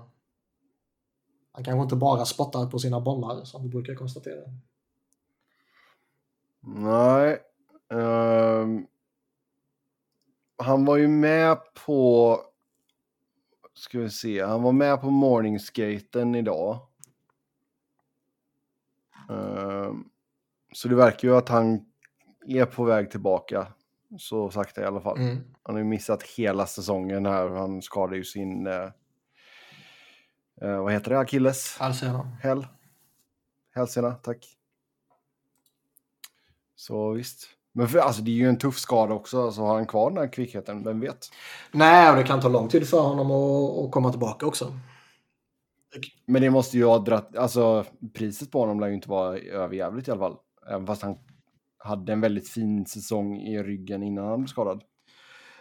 han 1.52 1.64
kanske 1.64 1.84
inte 1.84 1.96
bara 1.96 2.26
spottar 2.26 2.66
på 2.66 2.80
sina 2.80 3.02
bollar 3.02 3.44
som 3.44 3.64
vi 3.64 3.70
brukar 3.70 3.96
konstatera. 3.96 4.42
Nej. 6.62 7.40
Um, 7.90 8.88
han 10.58 10.86
var 10.86 10.98
ju 10.98 11.08
med 11.08 11.58
på... 11.86 12.40
Ska 13.74 14.00
vi 14.00 14.10
se. 14.10 14.44
Han 14.44 14.62
var 14.64 14.72
med 14.72 15.02
på 15.02 15.10
morningskaten 15.10 16.36
idag. 16.36 16.80
Um, 19.30 20.10
så 20.74 20.88
det 20.88 20.96
verkar 20.96 21.28
ju 21.28 21.36
att 21.36 21.50
han 21.50 21.86
är 22.48 22.66
på 22.66 22.84
väg 22.84 23.12
tillbaka. 23.12 23.68
Så 24.20 24.50
sakta 24.52 24.82
i 24.82 24.86
alla 24.86 25.02
fall. 25.02 25.18
Mm. 25.18 25.38
Han 25.64 25.76
har 25.76 25.80
ju 25.80 25.90
missat 25.90 26.24
hela 26.24 26.66
säsongen 26.66 27.26
här. 27.26 27.50
Han 27.50 27.82
skadade 27.82 28.18
ju 28.18 28.24
sin... 28.24 28.68
Uh, 28.68 28.92
uh, 30.64 30.84
vad 30.84 30.94
heter 30.94 31.10
det? 31.10 31.20
Akilles? 31.20 31.78
Hälsena. 31.80 32.38
Häl. 32.42 32.68
Hälsena, 33.76 34.12
tack. 34.12 34.58
Så 36.76 37.12
visst. 37.12 37.48
Men 37.72 37.88
för, 37.88 38.00
alltså, 38.00 38.22
det 38.22 38.32
är 38.32 38.36
ju 38.36 38.50
en 38.50 38.58
tuff 38.58 38.78
skada 38.78 39.14
också, 39.14 39.38
så 39.38 39.46
alltså, 39.46 39.62
har 39.62 39.76
han 39.76 39.88
kvar 39.88 40.10
den 40.10 40.18
här 40.20 40.34
kvickheten, 40.34 40.84
vem 40.84 41.00
vet? 41.00 41.30
Nej, 41.72 42.10
och 42.12 42.16
det 42.16 42.24
kan 42.24 42.42
ta 42.42 42.48
lång 42.48 42.70
tid 42.70 42.90
för 42.90 43.02
honom 43.02 43.32
att, 43.32 43.86
att 43.86 43.92
komma 43.92 44.12
tillbaka 44.12 44.46
också. 44.46 44.74
Men 46.26 46.42
det 46.42 46.50
måste 46.50 46.78
ju 46.78 46.86
ha 46.86 47.00
dratt, 47.00 47.36
alltså 47.36 47.86
priset 48.14 48.52
på 48.52 48.60
honom 48.60 48.80
lär 48.80 48.88
ju 48.88 48.94
inte 48.94 49.10
vara 49.10 49.38
överjävligt 49.38 50.08
i 50.08 50.12
alla 50.12 50.20
fall. 50.20 50.38
Även 50.68 50.88
fast 50.88 51.02
han 51.02 51.18
hade 51.88 52.14
en 52.14 52.22
väldigt 52.22 52.50
fin 52.50 52.86
säsong 52.86 53.38
i 53.38 53.64
ryggen 53.64 54.04
innan 54.04 54.28
han 54.28 54.40
blev 54.40 54.48
skadad. 54.48 54.84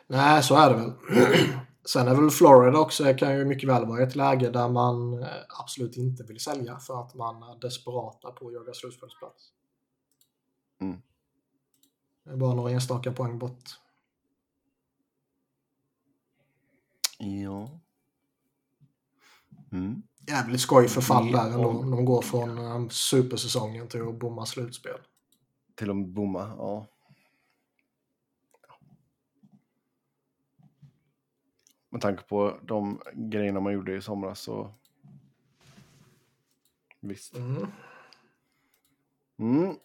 Nej, 0.07 0.43
så 0.43 0.55
är 0.57 0.71
det 0.71 0.77
väl. 0.77 0.93
Sen 1.85 2.09
är 2.09 2.15
väl 2.15 2.31
Florida 2.31 2.79
också, 2.79 3.15
kan 3.15 3.37
ju 3.37 3.45
mycket 3.45 3.69
väl 3.69 3.87
vara 3.87 4.03
ett 4.03 4.17
läge 4.17 4.51
där 4.51 4.69
man 4.69 5.23
eh, 5.23 5.29
absolut 5.61 5.97
inte 5.97 6.23
vill 6.23 6.41
sälja 6.41 6.79
för 6.79 7.01
att 7.01 7.15
man 7.15 7.43
är 7.43 7.61
desperata 7.61 8.31
på 8.31 8.49
att 8.49 8.55
jaga 8.55 8.73
slutspelsplats. 8.75 9.53
Mm. 10.81 10.97
Det 12.25 12.31
är 12.31 12.37
bara 12.37 12.55
några 12.55 12.71
enstaka 12.71 13.13
poäng 13.13 13.39
bort. 13.39 13.65
Ja. 17.19 17.81
Mm. 19.73 20.03
Jävligt 20.29 20.61
skoj 20.61 20.89
för 20.89 21.01
fall 21.01 21.33
där 21.33 21.51
ändå. 21.51 21.73
De 21.73 22.05
går 22.05 22.23
från 22.23 22.59
um, 22.59 22.91
supersäsongen 22.91 23.89
till 23.89 24.09
att 24.09 24.19
bomma 24.19 24.47
slutspel. 24.47 24.99
Till 25.77 25.91
att 25.91 26.07
bomma, 26.07 26.55
ja. 26.59 26.87
Med 31.89 32.01
tanke 32.01 32.23
på 32.23 32.59
de 32.63 33.03
grejerna 33.15 33.61
man 33.61 33.73
gjorde 33.73 33.97
i 33.97 34.03
somras 34.03 34.41
så... 34.41 34.75
Visst. 37.01 37.37
Mm. 37.37 37.67
Mm. 39.39 39.77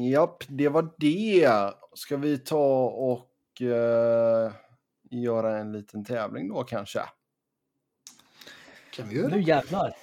Japp, 0.00 0.44
det 0.48 0.68
var 0.68 0.94
det. 0.98 1.74
Ska 1.94 2.16
vi 2.16 2.38
ta 2.38 2.86
och 2.86 3.60
uh, 3.60 4.52
göra 5.10 5.58
en 5.58 5.72
liten 5.72 6.04
tävling 6.04 6.48
då 6.48 6.64
kanske? 6.64 7.00
Kan 8.92 9.08
vi 9.08 9.16
göra. 9.16 9.28
Nu 9.28 9.42
jävlar. 9.42 9.96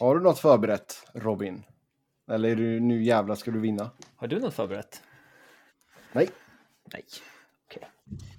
Har 0.00 0.14
du 0.14 0.20
något 0.20 0.38
förberett, 0.38 1.10
Robin? 1.14 1.62
Eller 2.30 2.48
är 2.48 2.56
du 2.56 2.80
nu 2.80 3.02
jävlar 3.02 3.34
ska 3.34 3.50
du 3.50 3.60
vinna? 3.60 3.90
Har 4.16 4.26
du 4.26 4.40
något 4.40 4.54
förberett? 4.54 5.02
Nej. 6.12 6.28
Nej. 6.92 7.04
Okay. 7.66 7.88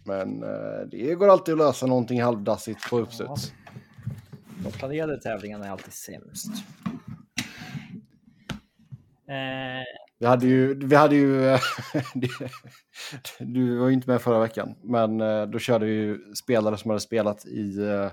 Men 0.04 0.44
uh, 0.44 0.88
det 0.92 1.16
går 1.16 1.30
alltid 1.30 1.54
att 1.54 1.58
lösa 1.58 1.86
någonting 1.86 2.22
halvdassigt 2.22 2.90
på 2.90 3.00
uppstuds. 3.00 3.54
Ja. 3.66 3.72
De 4.64 4.72
planerade 4.72 5.22
tävlingarna 5.22 5.66
är 5.66 5.70
alltid 5.70 5.94
sämst. 5.94 6.52
Eh... 9.28 9.84
Vi 10.20 10.26
hade 10.26 10.48
ju, 10.48 10.86
vi 10.88 10.96
hade 10.96 11.16
ju 11.16 11.40
du 13.40 13.78
var 13.78 13.88
ju 13.88 13.94
inte 13.94 14.10
med 14.10 14.22
förra 14.22 14.40
veckan, 14.40 14.76
men 14.84 15.22
eh, 15.22 15.46
då 15.46 15.60
körde 15.60 15.88
ju 15.88 16.34
spelare 16.36 16.78
som 16.78 16.90
hade 16.90 17.02
spelat 17.02 17.46
i 17.46 17.78
eh, 17.88 18.12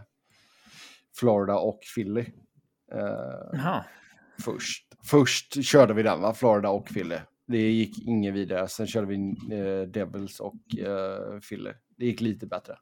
Florida 1.16 1.54
och 1.54 1.80
Philly. 1.94 2.26
Aha. 3.54 3.84
Först. 4.44 4.86
Först 5.02 5.64
körde 5.64 5.94
vi 5.94 6.02
den, 6.02 6.20
va? 6.20 6.34
Florida 6.34 6.70
och 6.70 6.86
Philly. 6.86 7.18
Det 7.46 7.70
gick 7.70 8.06
inget 8.06 8.34
vidare. 8.34 8.68
Sen 8.68 8.86
körde 8.86 9.06
vi 9.06 9.14
eh, 9.56 9.88
Devils 9.88 10.40
och 10.40 10.78
eh, 10.78 11.40
Philly. 11.40 11.70
Det 11.96 12.06
gick 12.06 12.20
lite 12.20 12.46
bättre. 12.46 12.78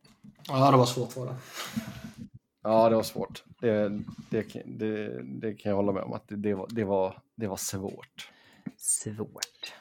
Ja, 0.49 0.71
det 0.71 0.77
var 0.77 0.87
svårt 0.87 1.13
för 1.13 1.27
det. 1.27 1.37
Ja, 2.63 2.89
det 2.89 2.97
var 2.97 3.03
svårt. 3.03 3.45
Det, 3.61 3.89
det, 4.31 4.43
det, 4.65 5.23
det 5.23 5.55
kan 5.55 5.71
jag 5.71 5.77
hålla 5.77 5.93
med 5.93 6.03
om 6.03 6.13
att 6.13 6.29
det, 6.29 6.37
det, 6.37 6.55
var, 6.55 6.67
det, 6.71 6.85
var, 6.85 7.23
det 7.35 7.47
var 7.47 7.57
svårt. 7.57 8.31
Svårt. 8.77 9.75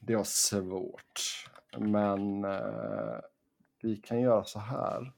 Det 0.00 0.16
var 0.16 0.24
svårt. 0.24 1.46
Men 1.78 2.44
eh, 2.44 3.18
vi 3.82 3.96
kan 3.96 4.20
göra 4.20 4.44
så 4.44 4.58
här. 4.58 5.12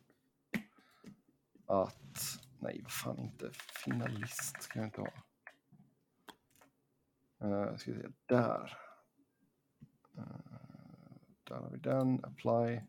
Att, 1.67 2.21
nej 2.59 2.81
vad 2.83 2.93
fan 2.93 3.19
inte, 3.19 3.51
finalist 3.85 4.63
ska 4.63 4.79
jag 4.79 4.87
inte 4.87 5.01
ha. 5.01 5.09
Uh, 7.43 7.77
ska 7.77 7.93
vi 7.93 8.03
se, 8.03 8.09
där. 8.27 8.79
Uh, 10.19 10.25
där 11.45 11.57
har 11.57 11.71
vi 11.71 11.79
den, 11.79 12.25
apply. 12.25 12.83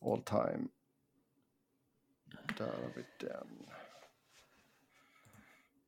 All 0.00 0.22
time. 0.22 0.68
Där 2.58 2.82
har 2.82 2.92
vi 2.96 3.04
den. 3.20 3.70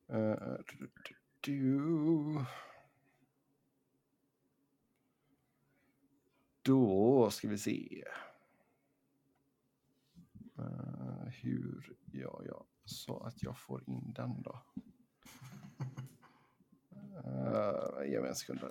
Eh, 0.07 0.17
uh, 0.17 0.57
do, 0.79 0.87
do, 1.41 1.55
do. 2.35 2.45
Då 6.61 7.29
ska 7.29 7.47
vi 7.47 7.57
se. 7.57 8.03
Uh, 10.59 11.27
hur 11.27 11.97
gör 12.05 12.43
jag 12.47 12.65
så 12.85 13.19
att 13.19 13.43
jag 13.43 13.57
får 13.57 13.89
in 13.89 14.13
den 14.13 14.41
då? 14.41 14.59
Uh, 17.25 18.09
ge 18.09 18.19
mig 18.19 18.29
en 18.29 18.35
sekund. 18.35 18.63
Uh, 18.63 18.69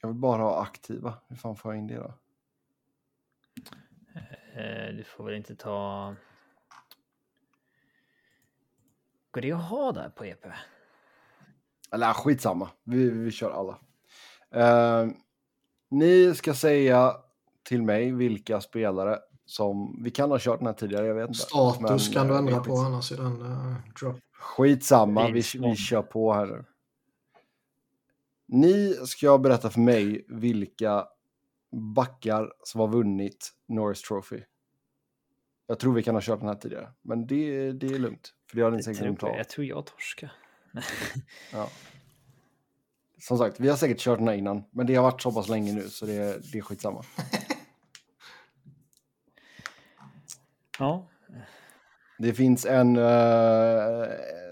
jag 0.00 0.08
vill 0.08 0.18
bara 0.18 0.42
ha 0.42 0.62
aktiva. 0.62 1.14
Hur 1.28 1.36
fan 1.36 1.56
får 1.56 1.72
jag 1.72 1.78
in 1.78 1.86
det 1.86 1.96
då? 1.96 2.14
Eh, 4.54 4.94
du 4.96 5.04
får 5.04 5.24
väl 5.24 5.34
inte 5.34 5.56
ta... 5.56 6.14
Går 9.30 9.40
det 9.40 9.52
att 9.52 9.68
ha 9.68 9.92
där 9.92 10.08
på 10.08 10.24
EP? 10.24 10.46
Eller 11.92 12.12
skitsamma, 12.12 12.70
vi, 12.84 13.10
vi 13.10 13.30
kör 13.30 13.50
alla. 13.50 13.78
Uh, 14.54 15.12
ni 15.90 16.34
ska 16.34 16.54
säga 16.54 17.16
till 17.62 17.82
mig 17.82 18.12
vilka 18.12 18.60
spelare 18.60 19.18
som... 19.44 20.02
Vi 20.02 20.10
kan 20.10 20.30
ha 20.30 20.38
kört 20.40 20.58
den 20.58 20.66
här 20.66 20.74
tidigare, 20.74 21.06
jag 21.06 21.14
vet 21.14 21.28
inte. 21.28 21.38
Status 21.38 21.80
men, 21.80 22.14
kan 22.14 22.28
du 22.28 22.36
ändra 22.36 22.60
på 22.60 22.76
annars 22.76 23.12
i 23.12 23.16
den 23.16 23.42
uh, 23.42 23.74
drop. 24.00 24.16
Skitsamma, 24.42 25.30
vi, 25.30 25.42
vi 25.54 25.76
kör 25.76 26.02
på 26.02 26.32
här 26.32 26.46
nu. 26.46 26.64
Ni 28.46 28.94
ska 29.06 29.38
berätta 29.38 29.70
för 29.70 29.80
mig 29.80 30.24
vilka 30.28 31.06
backar 31.94 32.52
som 32.64 32.80
har 32.80 32.88
vunnit 32.88 33.52
Norris 33.68 34.02
Trophy. 34.02 34.40
Jag 35.66 35.78
tror 35.78 35.94
vi 35.94 36.02
kan 36.02 36.14
ha 36.14 36.22
kört 36.22 36.40
den 36.40 36.48
här 36.48 36.56
tidigare, 36.56 36.92
men 37.02 37.26
det, 37.26 37.72
det 37.72 37.86
är 37.86 37.98
lugnt. 37.98 38.34
För 38.50 38.56
det 38.56 38.62
har 38.62 38.70
ni 38.70 38.82
säkert 38.82 39.20
tror, 39.20 39.36
Jag 39.36 39.48
tror 39.48 39.66
jag 39.66 39.86
torska. 39.86 40.30
ja. 41.52 41.68
Som 43.18 43.38
sagt, 43.38 43.60
vi 43.60 43.68
har 43.68 43.76
säkert 43.76 43.98
kört 43.98 44.18
den 44.18 44.28
här 44.28 44.34
innan, 44.34 44.64
men 44.70 44.86
det 44.86 44.94
har 44.94 45.02
varit 45.02 45.22
så 45.22 45.32
pass 45.32 45.48
länge 45.48 45.72
nu 45.72 45.88
så 45.88 46.06
det, 46.06 46.52
det 46.52 46.58
är 46.58 46.62
skitsamma. 46.62 47.04
ja. 50.78 51.08
Det 52.22 52.34
finns 52.34 52.66
en, 52.66 52.96
uh, 52.96 54.08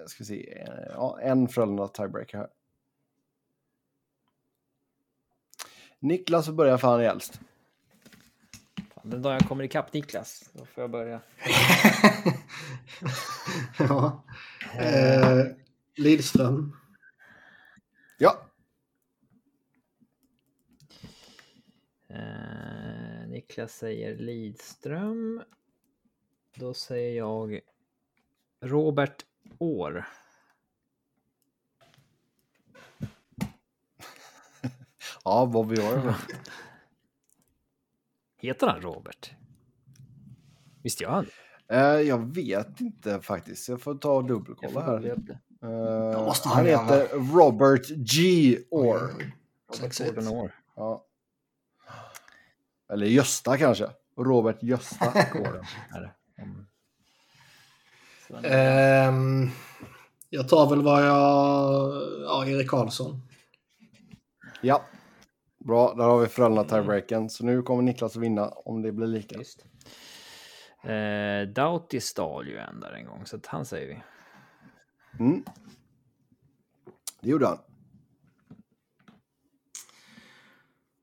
ska 0.07 0.17
vi 0.19 0.25
se, 0.25 0.67
ja, 0.95 1.19
en 1.23 1.49
Frölunda 1.49 1.89
tiebreaker 1.89 2.39
här. 2.39 2.49
Niklas 5.99 6.49
börjar 6.49 6.79
för 6.79 6.89
han 6.89 7.01
är 7.01 7.05
äldst. 7.05 7.41
Fan, 8.95 9.11
den 9.11 9.23
dag 9.23 9.35
jag 9.35 9.49
kommer 9.49 9.65
ikapp 9.65 9.93
Niklas, 9.93 10.51
då 10.53 10.65
får 10.65 10.83
jag 10.83 10.91
börja. 10.91 11.21
ja. 13.79 14.25
Eh, 14.79 15.45
Lidström. 15.97 16.77
Ja. 18.19 18.47
Eh, 22.09 23.29
Niklas 23.29 23.73
säger 23.73 24.17
Lidström. 24.17 25.43
Då 26.55 26.75
säger 26.75 27.17
jag 27.17 27.61
Robert 28.61 29.25
År. 29.59 30.05
Ja, 35.25 35.47
Bobby 35.47 35.77
Orr. 35.77 36.15
Heter 38.37 38.67
han 38.67 38.81
Robert? 38.81 39.31
Visst 40.83 41.01
gör 41.01 41.11
han? 41.11 41.27
Eh, 41.69 41.79
jag 42.01 42.35
vet 42.35 42.81
inte 42.81 43.21
faktiskt. 43.21 43.69
Jag 43.69 43.81
får 43.81 43.95
ta 43.95 44.13
och 44.13 44.25
dubbelkolla 44.25 44.81
här. 44.81 45.17
Eh, 45.63 46.25
måste 46.25 46.49
han 46.49 46.67
heter 46.67 47.09
Robert 47.35 47.89
G. 47.89 48.59
Orr. 48.71 49.33
År. 50.31 50.55
Ja. 50.77 51.07
Eller 52.93 53.07
Gösta 53.07 53.59
kanske. 53.59 53.91
Robert 54.17 54.63
Gösta. 54.63 55.13
Mm. 56.41 56.67
Ehm, 58.45 59.51
jag 60.31 60.49
tar 60.49 60.71
väl 60.71 60.83
vad 60.83 61.07
jag... 61.07 61.93
Ja, 62.25 62.47
Erik 62.47 62.71
Karlsson. 62.71 63.21
ja. 64.61 64.85
Bra, 65.65 65.95
där 65.95 66.05
har 66.05 66.21
vi 66.21 66.27
Frölunda 66.27 66.65
tiebreaken. 66.65 67.31
Så 67.31 67.45
nu 67.45 67.63
kommer 67.63 67.83
Niklas 67.83 68.17
att 68.17 68.23
vinna 68.23 68.49
om 68.49 68.83
det 68.83 68.93
blir 68.93 69.07
lika. 69.07 69.39
Just. 69.39 69.65
Eh, 70.85 71.49
Doughty 71.55 72.01
stal 72.01 72.49
ju 72.49 72.59
en 72.59 72.81
där 72.81 72.93
en 72.93 73.07
gång, 73.07 73.27
så 73.27 73.37
att 73.37 73.47
han 73.47 73.67
säger 73.67 73.89
vi. 73.89 74.03
Mm. 75.25 75.45
Det 77.21 77.31
gjorde 77.31 77.47
han. 77.47 77.59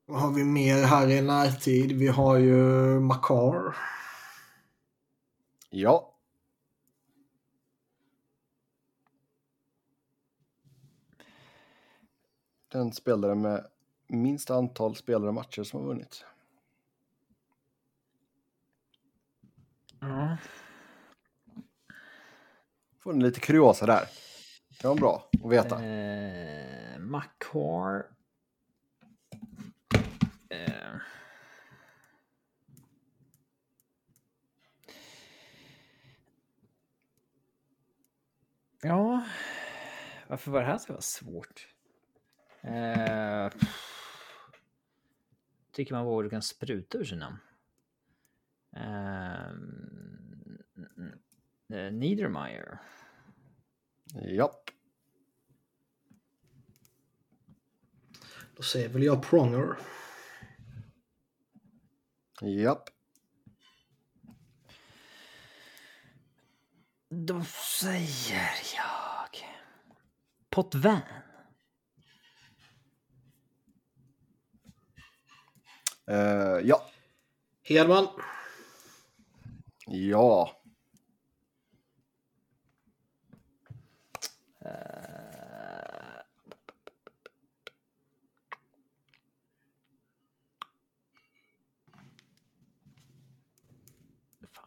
Vad 0.06 0.20
har 0.20 0.32
vi 0.32 0.44
mer 0.44 0.82
här 0.82 1.08
i 1.10 1.22
närtid? 1.22 1.92
Vi 1.92 2.08
har 2.08 2.36
ju 2.36 2.54
Makar. 3.00 3.76
Ja. 5.70 6.14
Den 12.68 12.92
spelare 12.92 13.34
med 13.34 13.66
minst 14.06 14.50
antal 14.50 14.96
spelare 14.96 15.28
och 15.28 15.34
matcher 15.34 15.62
som 15.62 15.80
har 15.80 15.86
vunnit. 15.86 16.24
Ja. 20.00 20.36
Får 22.98 23.12
en 23.12 23.22
lite 23.22 23.40
kuriosa 23.40 23.86
där. 23.86 24.08
Det 24.80 24.88
var 24.88 24.94
bra 24.94 25.30
att 25.44 25.50
veta. 25.50 25.84
Eh, 25.84 26.98
Makar. 26.98 28.06
Eh. 30.48 30.94
Ja, 38.82 39.24
varför 40.28 40.50
var 40.50 40.60
det 40.60 40.66
här 40.66 40.78
så 40.78 40.92
vara 40.92 41.02
svårt? 41.02 41.68
Eh, 42.60 43.50
tycker 45.72 45.94
man 45.94 46.04
vågar 46.04 46.30
kan 46.30 46.42
spruta 46.42 46.98
ur 46.98 47.04
sina 47.04 47.28
namn. 47.28 47.38
Eh, 48.76 49.48
eh, 51.78 51.92
Niedermeyer. 51.92 52.78
Japp. 54.14 54.70
Då 58.56 58.62
säger 58.62 58.88
väl 58.88 59.02
jag 59.02 59.22
Pronger. 59.22 59.76
Japp. 62.40 62.97
Då 67.10 67.44
säger 67.44 68.50
jag... 68.76 69.48
Potvin. 70.50 70.98
Eh, 76.06 76.58
ja. 76.64 76.86
Hedman. 77.62 78.08
Ja. 79.86 80.54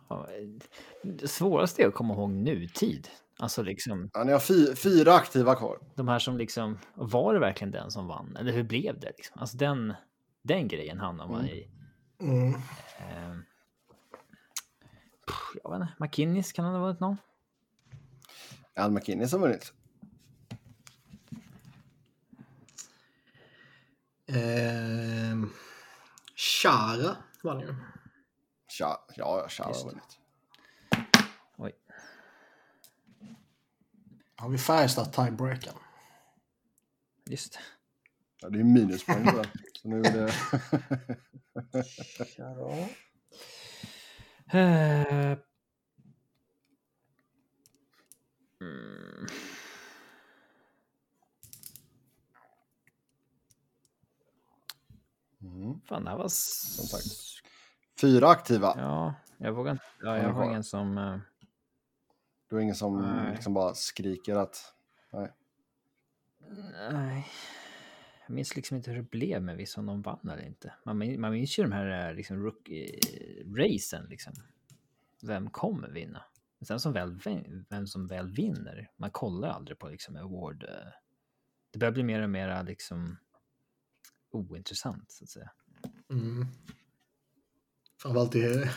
Fan, 0.08 0.62
Det 1.04 1.28
svåraste 1.28 1.84
är 1.84 1.88
att 1.88 1.94
komma 1.94 2.14
ihåg 2.14 2.30
nutid. 2.30 3.08
Alltså 3.40 3.64
liksom 3.64 4.10
ja 4.14 4.24
ni 4.24 4.32
har 4.32 4.40
fy, 4.40 4.76
fyra 4.76 5.14
aktiva 5.14 5.56
kvar. 5.56 5.80
de 5.96 6.08
här 6.08 6.20
som 6.20 6.38
liksom, 6.38 6.78
var 6.96 7.34
det 7.34 7.40
verkligen 7.40 7.72
den 7.72 7.92
som 7.92 8.08
vann? 8.08 8.36
Eller 8.36 8.52
hur 8.52 8.64
blev 8.64 9.00
det? 9.00 9.14
Liksom? 9.18 9.42
Alltså 9.42 9.58
den, 9.58 9.94
den 10.42 10.68
grejen 10.68 11.00
hamnar 11.00 11.28
man 11.28 11.46
i. 11.46 11.68
Mm. 12.22 12.54
Eh, 13.00 13.38
pff, 15.28 15.56
jag 15.64 15.72
vet 15.72 15.82
inte, 15.82 15.94
McKinnis 16.00 16.52
kan 16.52 16.66
han 16.66 16.74
ha 16.74 16.82
varit 16.82 17.00
någon? 17.00 17.18
Al 18.76 18.92
McKinney 18.92 19.28
som 19.28 19.42
vunnit. 19.42 19.74
Ehm, 24.28 25.50
Chara 26.36 27.16
vann 27.44 27.60
ju. 27.60 27.76
Ja, 28.80 29.08
Tja 29.50 29.64
har 29.64 29.74
det. 29.74 29.86
vunnit. 29.86 30.18
Har 34.42 34.50
vi 34.50 34.58
Färjestad 34.58 35.14
tiebreaken. 35.14 35.74
Just 37.26 37.54
det. 37.54 37.60
Ja, 38.42 38.50
det 38.50 38.60
är 38.60 38.64
minuspoäng 38.64 39.26
på. 39.26 39.44
Så 39.82 39.88
nu 39.88 40.00
är 40.00 40.12
det... 40.14 40.34
Eh, 44.54 45.38
mm. 48.62 49.28
Mm, 55.42 55.82
Fan, 55.82 56.04
det 56.04 56.10
här 56.10 56.18
var... 56.18 56.28
som 56.28 56.86
sagt. 56.86 57.06
Fyra 58.02 58.30
aktiva. 58.30 58.74
Ja, 58.78 59.14
jag 59.38 59.52
vågar 59.54 59.72
inte. 59.72 59.84
Ja, 60.02 60.18
Ja, 60.18 60.24
jag 60.24 60.34
har 60.34 60.46
ingen 60.46 60.64
som... 60.64 61.22
eh, 62.52 62.54
Du 62.54 62.56
har 62.56 62.62
ingen 62.62 62.76
som 62.76 63.02
Nej. 63.02 63.34
liksom 63.34 63.54
bara 63.54 63.74
skriker 63.74 64.36
att... 64.36 64.74
Nej. 65.14 65.34
Nej. 66.92 67.28
Jag 68.28 68.34
minns 68.36 68.56
liksom 68.56 68.78
inte 68.78 68.92
hur 68.92 68.98
det 68.98 69.10
blev 69.10 69.42
med 69.44 69.58
vissa 69.58 69.80
om 69.80 69.86
de 69.86 70.02
vann 70.02 70.30
eller 70.30 70.46
inte. 70.46 70.74
Man, 70.86 70.98
min- 70.98 71.22
man 71.22 71.32
minns 71.32 71.60
ju 71.60 71.64
de 71.64 71.72
här 71.72 72.10
eh, 72.10 72.16
liksom, 72.16 72.38
rookie-racen. 72.46 74.08
Liksom. 74.10 74.34
Vem 75.22 75.50
kommer 75.50 75.90
vinna? 75.90 76.24
Men 76.60 76.66
sen 76.66 76.80
som 76.80 76.94
väl, 76.94 77.20
vem 77.70 77.88
som 77.88 78.08
väl 78.08 78.32
vinner, 78.32 78.92
man 78.98 79.12
kollar 79.12 79.50
aldrig 79.50 79.80
på 79.80 79.90
liksom 79.90 80.16
award. 80.16 80.64
eh. 80.64 80.92
Det 81.72 81.80
börjar 81.80 81.92
bli 81.92 82.04
mer 82.04 82.22
och 82.22 82.30
mer 82.30 82.64
liksom 82.64 83.18
ointressant 84.32 85.12
så 85.12 85.24
att 85.24 85.30
säga. 85.30 85.52
Mm. 86.10 86.46
Framförallt 88.02 88.36
i 88.36 88.40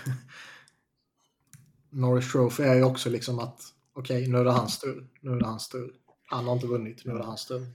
Norris 1.94 2.32
Trophy 2.32 2.62
är 2.62 2.74
ju 2.74 2.84
också 2.84 3.10
liksom 3.10 3.38
att 3.38 3.60
okej, 3.92 4.28
nu 4.28 4.38
är 4.38 4.44
det 4.44 4.50
hans 4.50 4.78
tur. 4.78 5.08
Nu 5.20 5.30
är 5.30 5.36
det 5.36 5.46
hans 5.46 5.68
tur. 5.68 5.94
Han 6.26 6.44
har 6.44 6.52
inte 6.54 6.66
vunnit, 6.66 7.04
nu 7.04 7.12
är 7.12 7.18
det 7.18 7.24
hans 7.24 7.46
tur. 7.46 7.66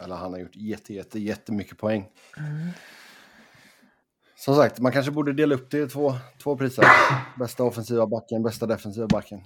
Eller 0.00 0.16
han 0.16 0.32
har 0.32 0.40
gjort 0.40 0.56
jätte, 0.56 0.94
jätte, 0.94 1.18
jättemycket 1.18 1.78
poäng. 1.78 2.08
Som 4.36 4.54
sagt, 4.54 4.78
man 4.78 4.92
kanske 4.92 5.12
borde 5.12 5.32
dela 5.32 5.54
upp 5.54 5.70
det 5.70 5.78
i 5.78 5.88
två, 5.88 6.14
två 6.42 6.56
priser. 6.56 6.84
Bästa 7.38 7.64
offensiva 7.64 8.06
backen, 8.06 8.42
bästa 8.42 8.66
defensiva 8.66 9.06
backen. 9.06 9.40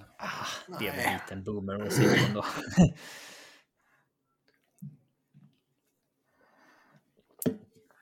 Det 0.79 0.87
är 0.87 0.95
väl 0.95 1.05
en 1.05 1.13
liten 1.13 1.43
boomer-åsikt 1.43 2.27
ändå. 2.27 2.45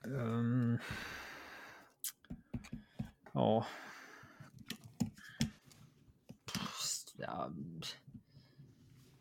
um, 0.03 0.77
ja. 3.33 3.65
Ja, 7.17 7.51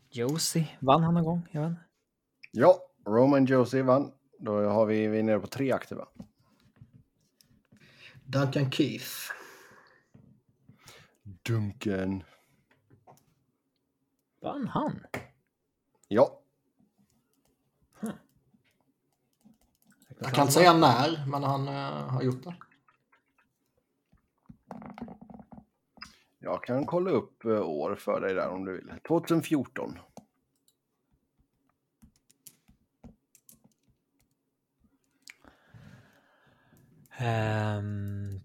Josie, 0.09 0.77
vann 0.79 1.03
han 1.03 1.13
någon 1.13 1.23
gång? 1.23 1.47
Jag 1.51 1.61
vet 1.61 1.69
inte. 1.69 1.81
Ja, 2.51 2.79
Roman 3.05 3.45
Josie 3.45 3.83
vann. 3.83 4.11
Då 4.39 4.69
har 4.69 4.85
vi, 4.85 5.07
vi 5.07 5.19
är 5.19 5.23
nere 5.23 5.39
på 5.39 5.47
tre 5.47 5.71
aktiva. 5.71 6.07
Duncan 8.25 8.71
Keith. 8.71 9.31
Duncan. 11.23 12.23
Vann 14.41 14.67
han? 14.67 15.05
Ja, 16.07 16.41
Jag 20.23 20.33
kan 20.33 20.41
inte 20.41 20.53
säga 20.53 20.73
när, 20.73 21.25
men 21.27 21.43
han 21.43 21.67
uh, 21.67 22.09
har 22.09 22.21
gjort 22.21 22.43
det 22.43 22.55
jag 26.39 26.63
kan 26.63 26.85
kolla 26.85 27.11
upp 27.11 27.45
eh, 27.45 27.61
år 27.61 27.95
för 27.95 28.21
dig 28.21 28.33
där 28.33 28.49
om 28.49 28.65
du 28.65 28.71
vill. 28.71 28.93
2014. 29.07 29.99
Um... 37.19 38.41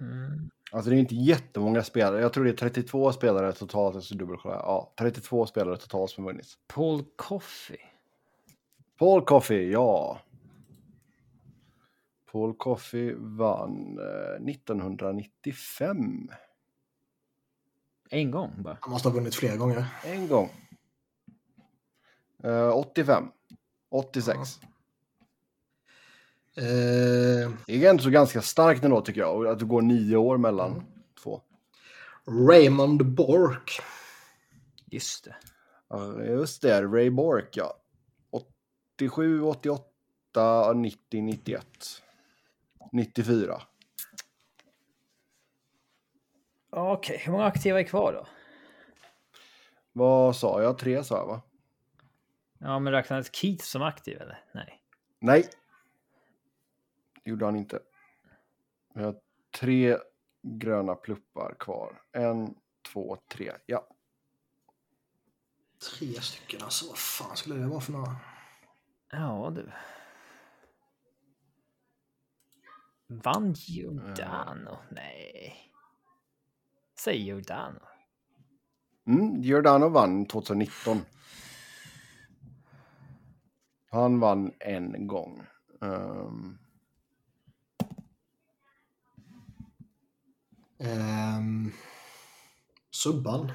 Mm. 0.00 0.50
Alltså 0.72 0.90
det 0.90 0.96
är 0.96 0.98
inte 0.98 1.14
jättemånga 1.14 1.82
spelare. 1.82 2.20
Jag 2.20 2.32
tror 2.32 2.44
det 2.44 2.50
är 2.50 2.56
32 2.56 3.12
spelare 3.12 3.52
totalt. 3.52 4.04
Ska 4.04 4.14
dubbelkolla. 4.14 4.54
Ja, 4.54 4.92
32 4.98 5.46
spelare 5.46 5.76
totalt 5.76 6.10
som 6.10 6.24
vunnit. 6.24 6.46
Paul 6.66 7.04
Coffey. 7.16 7.78
Paul 8.98 9.24
Coffey, 9.24 9.70
ja. 9.70 10.20
Paul 12.32 12.54
Coffey 12.54 13.14
vann 13.16 13.98
eh, 13.98 14.50
1995. 14.50 16.30
En 18.10 18.30
gång 18.30 18.52
bara. 18.56 18.78
Han 18.80 18.92
måste 18.92 19.08
ha 19.08 19.14
vunnit 19.14 19.34
flera 19.34 19.56
gånger. 19.56 19.84
En 20.04 20.28
gång. 20.28 20.50
Eh, 22.44 22.68
85. 22.68 23.28
86. 23.90 24.60
Eh, 26.58 27.50
Det 27.66 27.84
är 27.84 27.90
ändå 27.90 28.02
så 28.02 28.10
ganska 28.10 28.42
starkt 28.42 28.84
ändå 28.84 29.00
tycker 29.00 29.20
jag. 29.20 29.36
och 29.36 29.52
Att 29.52 29.58
det 29.58 29.64
går 29.64 29.82
nio 29.82 30.16
år 30.16 30.38
mellan 30.38 30.84
två. 31.22 31.40
Raymond 32.48 33.04
Bork. 33.06 33.80
Just 34.86 35.24
det. 35.24 35.36
Ja, 35.88 36.22
just 36.22 36.62
det, 36.62 36.82
Ray 36.82 37.10
Bork 37.10 37.56
ja. 37.56 37.74
87, 38.96 39.42
88, 39.42 40.72
90, 40.72 41.22
91. 41.22 41.66
94. 42.92 43.62
Okej, 46.70 47.22
hur 47.24 47.32
många 47.32 47.44
aktiva 47.44 47.80
är 47.80 47.84
kvar 47.84 48.12
då? 48.12 48.26
Vad 49.92 50.36
sa 50.36 50.62
jag? 50.62 50.78
Tre 50.78 51.04
sa 51.04 51.16
jag 51.16 51.26
va? 51.26 51.42
Ja, 52.58 52.78
men 52.78 52.92
räknades 52.92 53.34
Keith 53.34 53.64
som 53.64 53.82
aktiv 53.82 54.20
eller? 54.20 54.44
Nej. 54.54 54.80
Nej. 55.20 55.48
Det 57.28 57.30
gjorde 57.30 57.44
han 57.44 57.56
inte. 57.56 57.80
Vi 58.94 59.02
har 59.02 59.16
tre 59.60 59.98
gröna 60.42 60.94
pluppar 60.94 61.56
kvar. 61.58 62.02
En, 62.12 62.54
två, 62.92 63.16
tre. 63.28 63.52
Ja. 63.66 63.88
Tre 65.90 66.20
stycken 66.20 66.62
alltså. 66.62 66.88
Vad 66.88 66.98
fan 66.98 67.36
skulle 67.36 67.54
det 67.54 67.66
vara 67.66 67.80
för 67.80 67.92
några? 67.92 68.16
Ja, 69.10 69.52
du. 69.54 69.70
Vann 73.06 73.52
Giordano? 73.52 74.78
Nej. 74.90 75.72
Säg 76.98 77.16
Giordano. 77.16 77.80
Mm, 79.06 79.42
Giordano 79.42 79.88
vann 79.88 80.26
2019. 80.26 81.00
Han 83.90 84.20
vann 84.20 84.52
en 84.58 85.06
gång. 85.06 85.46
Ehm, 85.80 86.58
Um, 90.78 91.72
Subban. 92.90 93.52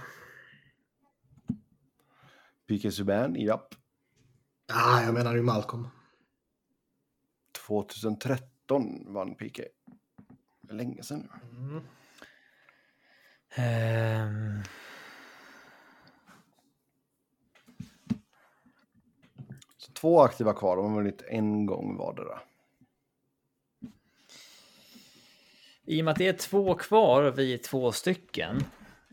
P.K. 2.67 2.91
Subban, 2.91 3.35
japp. 3.35 3.75
Ah, 4.73 5.01
jag 5.01 5.13
menar 5.13 5.35
ju 5.35 5.41
Malcolm. 5.41 5.87
2013 7.67 9.13
vann 9.13 9.35
är 10.69 10.73
Länge 10.73 11.03
sedan 11.03 11.29
nu. 11.59 11.81
Mm. 13.55 14.63
Så 19.77 19.91
två 19.91 20.21
aktiva 20.21 20.53
kvar, 20.53 20.75
de 20.77 20.85
har 20.85 20.95
vunnit 20.95 21.21
en 21.27 21.65
gång 21.65 21.97
vardera. 21.97 22.39
I 25.85 26.01
och 26.01 26.05
med 26.05 26.11
att 26.11 26.17
det 26.17 26.27
är 26.27 26.33
två 26.33 26.75
kvar 26.75 27.23
och 27.23 27.39
vi 27.39 27.53
är 27.53 27.57
två 27.57 27.91
stycken. 27.91 28.63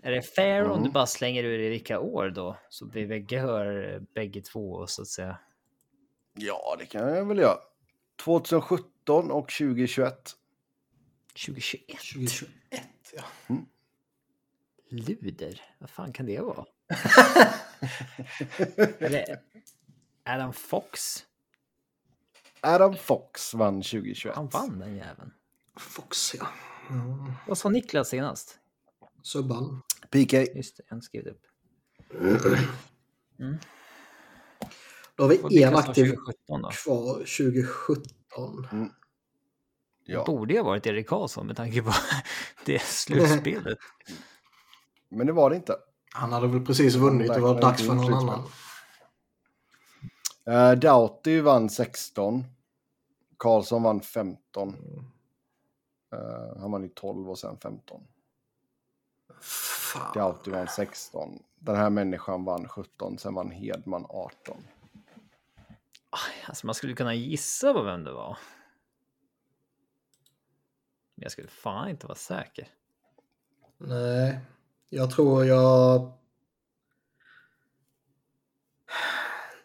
Är 0.03 0.11
det 0.13 0.23
fair 0.23 0.65
om 0.65 0.71
Mm. 0.71 0.83
du 0.85 0.91
bara 0.91 1.07
slänger 1.07 1.45
ur 1.45 1.59
i 1.59 1.69
vilka 1.69 2.01
år 2.01 2.31
då? 2.31 2.57
Så 2.69 2.87
vi 2.87 3.07
bägge 3.07 3.39
hör 3.41 3.99
bägge 4.15 4.41
två 4.41 4.87
så 4.87 5.03
att 5.03 5.09
säga. 5.09 5.39
Ja, 6.35 6.77
det 6.79 6.87
kan 6.87 7.09
jag 7.15 7.25
väl 7.25 7.39
göra. 7.39 7.59
2017 8.25 9.31
och 9.31 9.49
2021. 9.49 10.31
2021? 11.45 11.87
2021, 12.13 12.51
ja. 13.17 13.23
Luder? 14.91 15.61
Vad 15.79 15.91
fan 15.91 16.13
kan 16.13 16.27
det 16.27 16.41
vara? 16.41 16.65
är 18.99 19.11
det 19.11 19.41
Adam 20.25 20.53
Fox? 20.53 21.27
Adam 22.61 22.97
Fox 22.97 23.55
vann 23.55 23.83
2021. 23.83 24.37
Han 24.37 24.49
vann 24.49 24.79
den 24.79 24.97
jäveln. 24.97 25.33
Fox, 25.81 26.35
ja. 26.35 26.47
Mm. 26.91 27.33
Vad 27.47 27.59
sa 27.59 27.69
Niklas 27.69 28.09
senast? 28.09 28.59
Subban. 29.23 29.83
PK. 30.11 30.37
Just 30.55 30.77
det, 30.77 30.95
inte 30.95 31.05
skrivit 31.07 31.29
upp. 31.29 31.43
Då 35.17 35.25
har 35.25 35.29
vi 35.29 35.43
Och 35.43 35.53
en 35.53 35.77
aktiv 35.77 36.05
2017 36.05 36.63
då. 36.63 36.71
kvar 36.71 37.15
2017. 37.15 38.05
Ja. 38.37 38.89
Ja, 40.05 40.25
Borde 40.25 40.55
ju 40.55 40.61
ha 40.61 40.67
varit 40.67 40.87
Erik 40.87 41.09
Karlsson 41.09 41.47
med 41.47 41.57
tanke 41.57 41.83
på 41.83 41.93
det 42.65 42.83
slutspelet. 42.83 43.79
men 45.09 45.27
det 45.27 45.33
var 45.33 45.51
det 45.51 45.57
inte. 45.57 45.77
Han 46.13 46.33
hade 46.33 46.47
väl 46.47 46.67
precis 46.67 46.95
vunnit. 46.95 47.35
Det 47.35 47.41
var 47.41 47.61
dags 47.61 47.87
för 47.87 47.95
någon 47.95 48.15
annan. 48.15 48.43
Uh, 50.49 50.79
Doughty 50.79 51.41
vann 51.41 51.71
16. 51.71 52.45
Karlsson 53.37 53.83
vann 53.83 54.01
15. 54.01 54.77
Eh, 56.13 56.61
han 56.61 56.71
vann 56.73 56.83
ju 56.83 56.89
12 56.89 57.31
och 57.31 57.39
sen 57.39 57.59
15. 57.59 58.07
Fan. 59.41 60.13
Doughty 60.15 60.51
vann 60.51 60.69
16. 60.69 61.43
Den 61.59 61.77
här 61.77 61.91
människan 61.91 62.45
vann 62.45 62.69
17. 62.69 63.19
Sen 63.19 63.35
vann 63.35 63.51
Hedman 63.51 64.07
18. 64.09 64.57
Alltså 66.47 66.67
man 66.67 66.75
skulle 66.75 66.95
kunna 66.95 67.15
gissa 67.15 67.73
på 67.73 67.83
vem 67.83 68.05
det 68.05 68.13
var. 68.13 68.39
Men 71.15 71.23
jag 71.23 71.33
skulle 71.33 71.49
fan 71.49 71.89
inte 71.89 72.07
vara 72.07 72.19
säker. 72.19 72.69
Nej, 73.79 74.41
jag 74.89 75.11
tror 75.11 75.45
jag... 75.45 76.13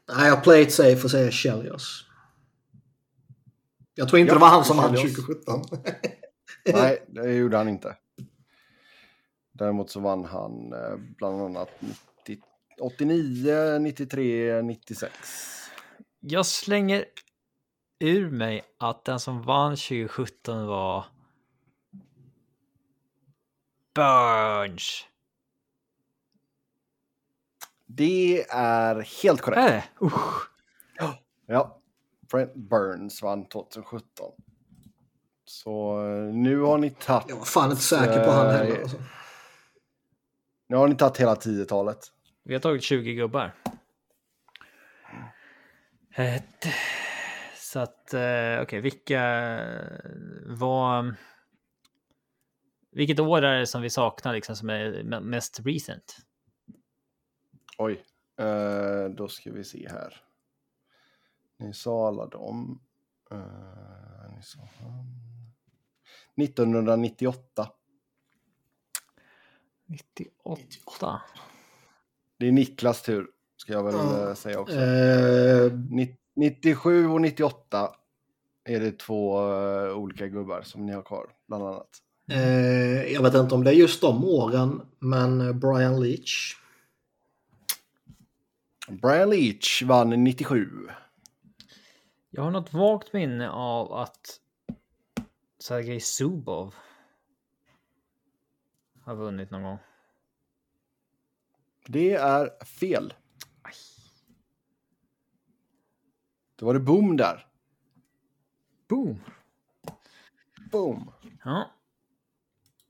Nej, 0.08 0.28
jag 0.28 0.44
play 0.44 0.62
it 0.62 0.74
safe 0.74 1.04
och 1.04 1.12
säger 1.12 1.32
Chelios. 1.32 2.06
Jag 3.94 4.10
tror 4.10 4.20
inte 4.20 4.30
Ja, 4.30 4.34
det 4.34 4.42
var 4.42 4.50
han 4.50 4.66
som 4.66 4.78
vann 4.78 4.96
Chelios. 4.96 5.16
2017. 5.16 5.62
Nej, 6.74 7.06
det 7.08 7.34
gjorde 7.34 7.58
han 7.58 7.70
inte. 7.70 7.96
Däremot 9.52 9.90
så 9.90 10.00
vann 10.00 10.26
han 10.26 10.74
eh, 10.74 10.96
bland 11.18 11.42
annat 11.42 11.70
90, 12.28 12.44
89, 12.80 13.80
93, 13.80 14.62
96. 14.62 15.14
Jag 16.20 16.46
slänger 16.46 17.06
ur 18.00 18.30
mig 18.30 18.64
att 18.78 19.06
den 19.06 19.20
som 19.20 19.42
vann 19.42 19.72
2017 19.72 20.68
var 20.68 21.06
Burns. 23.96 25.06
Det 27.86 28.46
är 28.50 29.24
helt 29.24 29.42
korrekt. 29.42 29.62
Det? 30.00 30.06
Usch. 30.06 30.50
Ja, 31.48 31.82
Brent 32.32 32.56
Burns 32.56 33.22
vann 33.22 33.46
2017. 33.46 34.32
Så 35.46 36.00
eh, 36.08 36.34
nu 36.34 36.60
har 36.60 36.78
ni 36.78 36.90
tagit, 36.90 37.30
Jag 37.30 37.36
var 37.38 37.46
fan 37.46 37.70
inte 37.72 37.82
säker 37.82 38.26
på 38.26 38.32
han 38.32 38.56
heller. 38.56 38.76
Eh, 38.76 38.82
Alltså. 38.82 38.98
nu 40.68 40.76
har 40.76 40.88
ni 40.88 40.96
tagit 40.96 41.18
hela 41.18 41.36
10-talet. 41.36 42.12
Vi 42.44 42.54
har 42.54 42.62
tagit 42.62 42.84
20 42.84 43.14
gubbar. 43.14 43.56
Så 47.56 47.80
att, 47.80 48.14
eh, 48.14 48.20
okej, 48.20 48.62
okay, 48.62 48.82
vilka 48.82 49.22
var... 50.46 51.16
Vilket 52.92 53.20
år 53.20 53.42
är 53.42 53.60
det 53.60 53.68
som 53.68 53.82
vi 53.82 53.90
saknar 53.90 54.34
liksom 54.34 54.56
som 54.56 54.70
är 54.70 55.04
mest 55.20 55.60
recent? 55.66 56.18
Oj, 57.78 58.04
då 59.16 59.28
ska 59.28 59.52
vi 59.52 59.64
se 59.64 59.90
här. 59.90 60.22
Ni 61.60 61.74
sa 61.74 62.08
alla 62.08 62.26
dem. 62.26 62.82
Ni 64.36 64.44
sa 64.44 64.60
1998. 66.42 67.70
98. 69.88 71.22
Det 72.38 72.48
är 72.48 72.52
Niklas 72.52 73.02
tur, 73.02 73.28
ska 73.58 73.74
jag 73.74 73.84
väl 73.84 73.94
ja. 73.94 74.36
säga 74.36 74.60
också. 74.60 74.76
Eh... 74.76 75.72
97 76.36 77.08
och 77.08 77.22
98 77.22 77.96
är 78.64 78.80
det 78.80 78.92
två 78.92 79.36
olika 79.96 80.28
gubbar 80.28 80.62
som 80.62 80.86
ni 80.86 80.94
har 80.94 81.02
kvar, 81.02 81.28
bland 81.48 81.64
annat. 81.64 82.02
Eh, 82.32 83.14
jag 83.14 83.24
vet 83.24 83.36
inte 83.36 83.56
om 83.56 83.64
det 83.64 83.72
är 83.72 83.76
just 83.76 84.02
de 84.02 84.26
åren, 84.26 84.82
men 85.00 85.60
Brian 85.60 86.00
Leach. 86.00 86.56
Brian 88.88 89.30
Leach 89.30 89.84
vann 89.84 90.24
97. 90.24 90.70
Jag 92.30 92.44
har 92.44 92.52
något 92.52 92.74
vagt 92.74 93.14
minne 93.14 93.50
av 93.50 93.94
att 93.94 94.40
Sergej 95.66 96.00
Zubov 96.00 96.76
har 99.02 99.16
vunnit 99.16 99.52
någon 99.52 99.64
gång. 99.64 99.78
Det 101.88 102.14
är 102.14 102.66
fel. 102.66 103.14
Aj. 103.62 103.74
Då 106.56 106.66
var 106.66 106.74
det 106.74 106.80
boom 106.80 107.18
där. 107.18 107.48
Boom. 108.88 109.20
Boom. 110.72 111.12
Ja. 111.44 111.72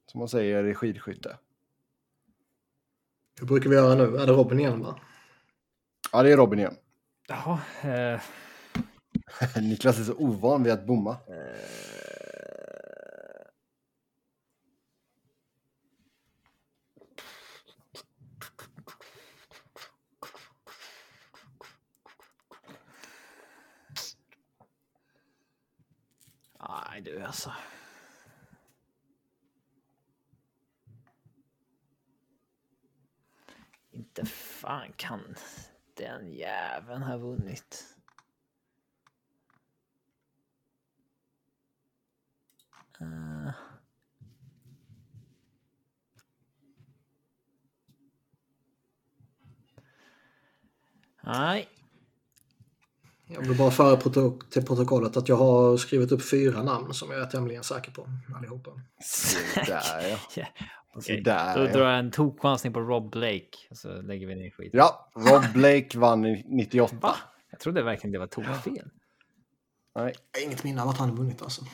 Som 0.06 0.20
man 0.20 0.30
säger 0.30 0.64
i 0.64 0.74
skidskytte. 0.74 1.38
Hur 3.40 3.48
brukar 3.48 3.70
vi 3.70 3.76
göra 3.76 3.96
nu? 3.96 4.18
Är 4.18 4.28
det 4.28 4.34
Robin 4.34 4.60
igen 4.60 4.82
va? 4.82 5.00
Ja, 6.12 6.24
det 6.24 6.32
är 6.32 6.38
Robin 6.38 6.60
igen. 6.60 6.76
Jaha. 7.28 7.60
Eh... 7.84 8.22
Niklas 9.62 10.00
är 10.00 10.04
så 10.04 10.14
ovan 10.14 10.64
vid 10.64 10.74
att 10.74 10.86
bomma. 10.86 11.18
Eh... 11.28 11.95
alltså. 27.26 27.54
Inte 33.92 34.26
fan 34.26 34.94
kan 34.98 35.36
den 35.94 36.34
jäveln 36.34 37.04
ha 37.04 37.18
vunnit. 37.18 37.96
Uh. 43.02 43.52
Nej. 51.22 51.75
Jag 53.28 53.42
vill 53.42 53.58
bara 53.58 53.72
föra 53.72 53.98
protok 53.98 54.50
till 54.50 54.66
protokollet 54.66 55.18
att 55.18 55.30
jag 55.30 55.36
har 55.36 55.78
skrivit 55.78 56.12
upp 56.12 56.30
fyra 56.30 56.64
namn 56.64 56.94
som 56.94 57.12
jag 57.12 57.22
är 57.22 57.26
tämligen 57.26 57.64
säker 57.64 57.92
på 57.92 58.08
allihopa. 58.36 58.72
Där 59.66 60.18
ja. 60.36 60.46
Okay. 60.96 61.22
Där, 61.22 61.58
Då 61.58 61.74
drar 61.74 61.90
jag 61.90 62.00
en 62.00 62.12
tokchansning 62.12 62.74
på 62.74 62.80
Rob 62.80 63.12
Blake. 63.12 63.50
Så 63.72 64.02
lägger 64.02 64.28
vi 64.28 64.36
ner 64.36 64.50
skiten. 64.50 64.80
Ja, 64.80 65.12
Rob 65.16 65.54
Blake 65.54 66.00
vann 66.00 66.22
98. 66.46 66.96
Va? 67.02 67.16
Jag 67.52 67.60
trodde 67.60 67.84
verkligen 67.84 68.12
det 68.12 68.20
var 68.20 68.28
tokfel. 68.28 68.90
Nej. 69.96 70.14
Inget 70.46 70.64
minne 70.64 70.82
av 70.82 70.90
att 70.90 70.98
han 70.98 71.16
vunnit 71.16 71.42
alltså. 71.42 71.66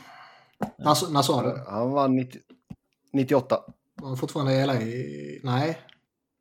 När, 0.60 1.12
när 1.12 1.22
sa 1.22 1.44
du? 1.44 1.64
Han 1.68 1.92
vann 1.92 2.16
90, 2.16 2.42
98. 3.14 3.64
Var 3.96 4.08
han 4.08 4.18
fortfarande 4.18 4.54
i 4.54 4.66
LA? 4.66 4.74
Nej. 5.52 5.80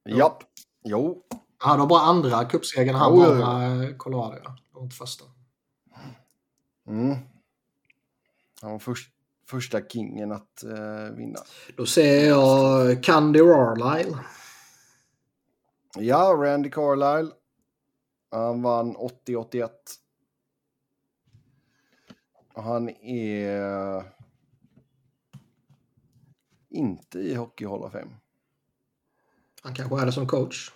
Japp. 0.09 0.43
Jo. 0.85 1.23
Han 1.59 1.81
har 1.81 1.87
bara 1.87 2.01
andra 2.01 2.45
cupsegern. 2.45 2.95
Han 2.95 3.13
oh, 3.13 3.39
bara 3.39 3.95
Colorado. 3.95 4.37
Ja. 4.45 4.57
Och 4.81 4.85
inte 4.85 4.97
första. 4.97 5.25
Mm. 6.87 7.17
Han 8.61 8.71
var 8.73 8.79
först, 8.79 9.13
första 9.47 9.81
kingen 9.89 10.33
att 10.33 10.65
uh, 10.65 11.17
vinna. 11.17 11.39
Då 11.77 11.87
ser 11.87 12.29
jag 12.29 13.03
Candy 13.03 13.41
Rarlyle. 13.41 14.19
Ja, 15.95 16.35
Randy 16.39 16.71
Carlisle. 16.71 17.35
Han 18.31 18.63
vann 18.63 18.97
80-81. 18.97 19.71
Han 22.55 22.89
är 22.89 24.05
inte 26.69 27.19
i 27.19 27.35
Hockey 27.35 27.67
Hall 27.67 27.83
of 27.83 27.93
Fame. 27.93 28.17
Han 29.63 29.75
kanske 29.75 30.01
är 30.01 30.07
det 30.07 30.13
som 30.13 30.27
coach. 30.27 30.73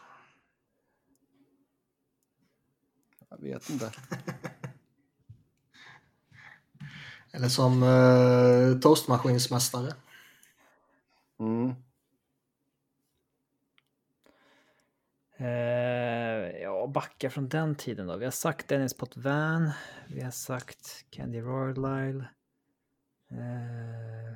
Jag 3.29 3.34
vet 3.45 3.71
inte. 3.71 3.93
Eller 7.33 7.49
som 7.49 7.83
uh, 7.83 8.81
toastmaskinsmästare. 8.81 9.93
Mm. 11.41 11.75
Uh, 15.41 16.61
ja, 16.62 16.87
backa 16.87 17.31
från 17.31 17.49
den 17.49 17.75
tiden 17.75 18.07
då. 18.07 18.16
Vi 18.16 18.25
har 18.25 18.33
sagt 18.33 18.69
Dennis 18.69 18.95
Potvin. 18.95 19.71
Vi 20.09 20.23
har 20.23 20.31
sagt 20.31 21.05
Candy 21.11 21.41
Royal. 21.41 22.25
Uh, 23.33 24.35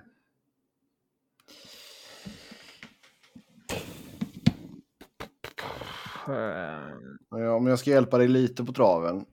Ja, 6.28 7.18
om 7.30 7.66
jag 7.66 7.78
ska 7.78 7.90
hjälpa 7.90 8.18
dig 8.18 8.28
lite 8.28 8.64
på 8.64 8.72
traven. 8.72 9.24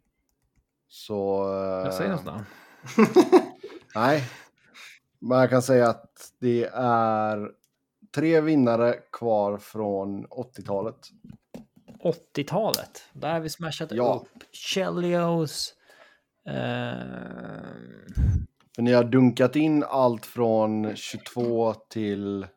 Så... 0.87 1.47
Jag 1.85 1.93
säger 1.93 2.11
något 2.11 2.25
då. 2.25 2.41
Nej. 3.95 4.23
Men 5.19 5.37
jag 5.39 5.49
kan 5.49 5.61
säga 5.61 5.89
att 5.89 6.31
det 6.39 6.69
är 6.73 7.51
tre 8.15 8.41
vinnare 8.41 8.93
kvar 9.11 9.57
från 9.57 10.27
80-talet. 10.27 10.95
80-talet? 12.35 13.03
Där 13.13 13.33
har 13.33 13.39
vi 13.39 13.49
smashat 13.49 13.91
ja. 13.91 14.21
upp 14.21 14.43
Chelios. 14.51 15.73
Uh... 16.47 16.53
För 18.75 18.81
ni 18.81 18.93
har 18.93 19.03
dunkat 19.03 19.55
in 19.55 19.83
allt 19.83 20.25
från 20.25 20.95
22 20.95 21.73
till... 21.73 22.47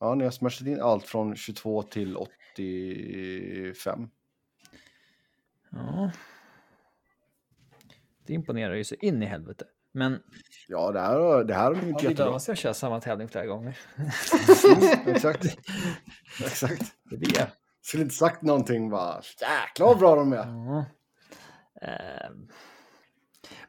Ja, 0.00 0.14
ni 0.14 0.24
har 0.24 0.30
smashat 0.30 0.66
in 0.66 0.80
allt 0.80 1.06
från 1.06 1.36
22 1.36 1.82
till 1.82 2.16
85. 2.16 4.08
Ja. 5.70 6.10
Det 8.26 8.32
imponerar 8.32 8.74
ju 8.74 8.84
så 8.84 8.94
in 8.94 9.22
i 9.22 9.26
helvete. 9.26 9.64
Men... 9.92 10.22
Ja, 10.68 10.92
det 10.92 11.00
här, 11.00 11.44
det 11.44 11.54
här 11.54 11.64
har 11.64 11.82
ni 11.82 11.88
inte 11.88 12.04
ja, 12.04 12.10
jättebra. 12.10 12.32
måste 12.32 12.50
jag 12.50 12.58
köra 12.58 12.74
samma 12.74 13.00
tävling 13.00 13.28
flera 13.28 13.46
gånger. 13.46 13.78
Mm, 14.76 15.16
exakt. 15.16 15.44
exakt. 16.44 16.94
Det 17.04 17.16
är 17.16 17.34
det. 17.34 17.52
Skulle 17.82 18.02
inte 18.02 18.14
sagt 18.14 18.42
någonting 18.42 18.90
bara. 18.90 19.22
Jäklar 19.40 19.86
vad 19.86 19.98
bra 19.98 20.16
de 20.16 20.32
är. 20.32 20.36
Ja. 20.36 20.84
Uh, 21.82 22.36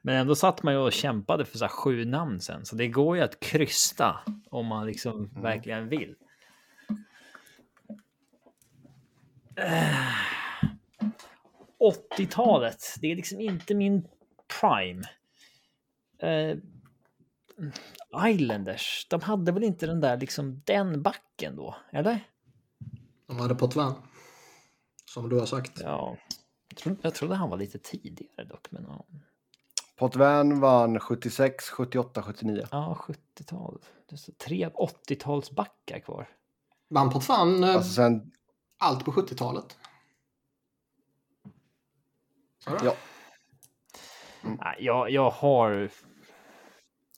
men 0.02 0.16
ändå 0.16 0.36
satt 0.36 0.64
man 0.64 0.74
ju 0.74 0.80
och 0.80 0.94
kämpade 0.94 1.46
för 1.46 1.58
så 1.58 1.68
sju 1.68 2.06
namn 2.06 2.40
sen. 2.40 2.66
Så 2.66 2.76
det 2.76 2.88
går 2.88 3.18
ju 3.18 3.24
att 3.24 3.40
krysta 3.40 4.20
om 4.50 4.66
man 4.66 4.88
liksom 4.88 5.20
mm. 5.20 5.42
verkligen 5.42 5.90
vill. 5.90 6.16
Uh, 9.60 10.16
80-talet, 12.18 12.96
det 13.02 13.12
är 13.12 13.16
liksom 13.16 13.40
inte 13.40 13.76
min 13.76 14.08
prime. 14.60 15.04
Uh, 16.24 16.58
Islanders, 18.28 19.08
de 19.10 19.22
hade 19.22 19.52
väl 19.52 19.64
inte 19.64 19.86
den 19.86 20.00
där 20.02 20.18
liksom 20.18 20.62
den 20.66 21.02
backen 21.02 21.56
då, 21.56 21.76
eller? 21.92 22.20
De 23.28 23.40
hade 23.40 23.56
Potvin. 23.56 23.94
Som 25.06 25.30
du 25.30 25.40
har 25.40 25.46
sagt. 25.46 25.82
Ja, 25.84 26.18
jag 26.70 26.78
trodde, 26.78 27.00
jag 27.02 27.16
trodde 27.16 27.36
han 27.36 27.50
var 27.50 27.58
lite 27.58 27.80
tidigare 27.80 28.46
dock. 28.46 28.72
Men, 28.72 28.84
ja. 28.84 29.06
Potvin 30.02 30.60
vann 30.60 31.00
76, 31.00 31.70
78, 31.70 32.24
79. 32.24 32.68
Ja, 32.72 32.98
70-tal. 33.00 33.82
Det 34.10 34.16
är 34.16 34.18
så 34.18 34.32
tre 34.32 34.68
80-talsbackar 34.68 36.00
kvar. 36.00 36.30
Vann 36.90 37.64
eh, 37.64 37.76
Alltså 37.76 37.94
sen, 37.94 38.32
allt 38.80 39.06
på 39.06 39.12
70-talet. 39.12 39.78
ja. 42.66 42.96
Nej, 44.42 44.76
jag, 44.80 45.10
jag 45.10 45.30
har... 45.30 45.90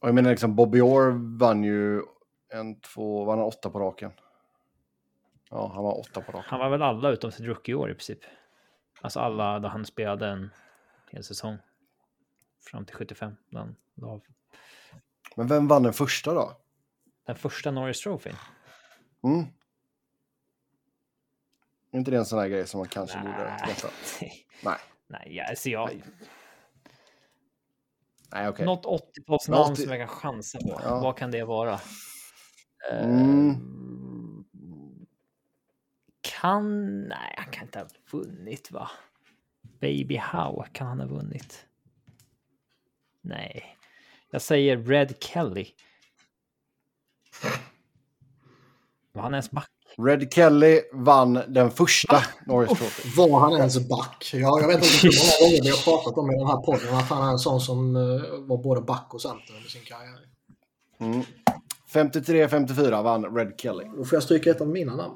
Och 0.02 0.08
jag 0.08 0.16
menar 0.16 0.30
liksom 0.30 0.56
Bobby 0.56 0.82
Orr 0.82 1.38
vann 1.38 1.64
ju 1.64 2.02
en, 2.54 2.80
två, 2.80 3.26
vann 3.26 3.38
han 3.38 3.48
åtta 3.48 3.70
på 3.70 3.80
raken? 3.80 4.12
Ja, 5.50 5.72
han 5.76 5.84
var 5.84 6.00
åtta 6.00 6.22
på 6.22 6.32
raken. 6.32 6.50
Han 6.50 6.60
var 6.60 6.70
väl 6.70 6.82
alla 6.82 7.10
utom 7.10 7.32
sitt 7.32 7.46
rookie-år 7.46 7.92
i 7.92 7.94
princip. 7.94 8.20
Alltså 9.02 9.20
alla 9.20 9.60
där 9.60 9.70
han 9.70 9.86
spelade 9.86 10.28
en 10.28 10.50
hel 11.12 11.24
säsong. 11.24 11.58
Fram 12.72 12.86
till 12.86 12.96
75. 12.96 13.36
då 13.50 13.58
han 13.60 13.76
la 13.96 14.08
av. 14.08 14.22
Men 15.36 15.48
vem 15.48 15.68
vann 15.68 15.84
den 15.84 15.94
första 15.94 16.34
då? 16.34 16.58
Den 17.26 17.36
första 17.36 17.72
Norris 17.72 18.02
Trophy. 18.02 18.32
Mm. 19.24 19.46
Är 21.92 21.98
inte 21.98 22.12
det 22.12 22.18
en 22.18 22.26
sån 22.26 22.40
här 22.40 22.48
grej 22.48 22.68
som 22.68 22.78
man 22.78 22.88
kanske 22.88 23.20
borde 23.20 23.58
veta? 23.68 23.88
Nej. 24.64 24.78
Nej, 25.08 25.36
jag, 25.36 25.50
alltså 25.50 25.70
jag, 25.70 26.04
Nej, 28.32 28.50
okej. 28.50 28.66
Något 28.66 28.86
80-talsnamn 28.86 29.72
80 29.72 29.82
som 29.82 29.92
jag 29.92 30.00
kan 30.00 30.16
chansa 30.16 30.60
på. 30.60 30.80
Ja. 30.84 31.00
Vad 31.00 31.18
kan 31.18 31.32
det 31.32 31.44
vara? 31.44 31.74
Eh, 32.92 33.06
Mm. 33.06 33.74
Kan... 36.22 37.02
Nej, 37.02 37.36
han 37.38 37.52
kan 37.52 37.64
inte 37.64 37.80
ha 37.80 37.88
vunnit 38.12 38.72
va? 38.72 38.90
Baby 39.62 40.16
How 40.16 40.66
kan 40.72 40.88
han 40.88 41.00
ha 41.00 41.08
vunnit? 41.08 41.66
Nej. 43.24 43.78
Jag 44.32 44.42
säger 44.42 44.78
Red 44.78 45.16
Kelly. 45.20 45.66
Var 49.14 49.22
han 49.22 49.34
ens 49.34 49.52
back? 49.52 49.70
Red 49.98 50.34
Kelly 50.34 50.82
vann 50.94 51.34
den 51.48 51.72
första 51.72 52.24
Norris 52.46 52.70
Trophy. 52.70 53.10
Var 53.18 53.40
han 53.40 53.54
ens 53.54 53.90
back? 53.90 54.30
Ja, 54.34 54.60
jag 54.62 54.68
vet 54.68 54.76
inte 54.76 55.08
hur 55.08 55.14
många 55.20 55.50
gånger 55.50 55.64
vi 55.64 55.70
har 55.70 55.84
pratat 55.84 56.18
om 56.18 56.32
i 56.32 56.36
den 56.38 56.48
här 56.48 56.58
podden 56.58 56.96
att 56.96 57.10
han 57.10 57.28
är 57.28 57.32
en 57.32 57.40
sån 57.40 57.62
som 57.62 57.96
eh, 57.96 58.02
var 58.40 58.64
både 58.64 58.82
back 58.82 59.14
och 59.14 59.22
center 59.22 59.56
under 59.56 59.70
sin 59.70 59.82
karriär. 59.82 60.20
Mm. 60.98 61.24
53-54 61.94 63.04
vann 63.04 63.36
Red 63.36 63.54
Kelly. 63.58 63.86
Då 63.98 64.06
får 64.06 64.16
jag 64.16 64.24
stryka 64.24 64.52
ett 64.52 64.62
av 64.62 64.68
mina 64.68 64.96
namn. 64.96 65.16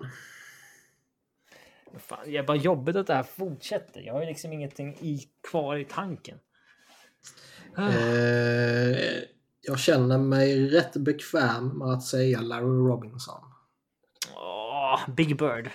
Fan, 2.00 2.20
det 2.26 2.38
är 2.38 2.44
bara 2.44 2.58
jobbigt 2.58 2.96
att 2.96 3.08
det 3.08 3.14
här 3.14 3.24
fortsätter. 3.24 4.02
Jag 4.02 4.14
har 4.14 4.22
ju 4.22 4.28
liksom 4.28 4.54
ingenting 4.54 4.98
i, 5.02 5.24
kvar 5.50 5.76
i 5.76 5.86
tanken. 5.86 6.40
Eh, 7.78 9.24
jag 9.62 9.80
känner 9.80 10.18
mig 10.18 10.68
rätt 10.70 10.94
bekväm 10.94 11.68
med 11.68 11.88
att 11.88 12.04
säga 12.04 12.42
Larry 12.42 12.90
Robinson. 12.90 13.42
Åh, 14.36 15.10
Big 15.16 15.38
Bird. 15.38 15.70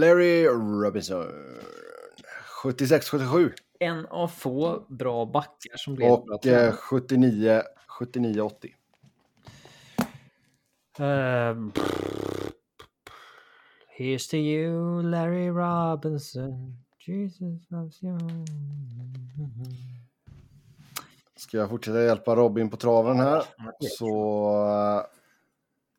Larry 0.00 0.46
Robinson. 0.46 1.26
76-77. 2.62 3.52
En 3.80 4.06
av 4.06 4.28
få 4.28 4.86
bra 4.88 5.24
backar 5.26 5.76
som 5.76 5.94
blev 5.94 6.10
Och 6.10 6.32
eh, 6.32 6.38
tränare. 6.38 6.72
79 6.72 7.62
79-80. 8.00 8.50
Ehm, 10.98 11.72
Here's 13.98 14.30
to 14.30 14.36
you, 14.36 15.02
Larry 15.02 15.48
Robinson. 15.48 16.76
Jesus 17.06 17.70
loves 17.70 18.02
you. 18.02 18.18
Ska 21.36 21.56
jag 21.56 21.70
fortsätta 21.70 22.02
hjälpa 22.02 22.36
Robin 22.36 22.70
på 22.70 22.76
traven 22.76 23.20
här 23.20 23.44
så 23.80 24.06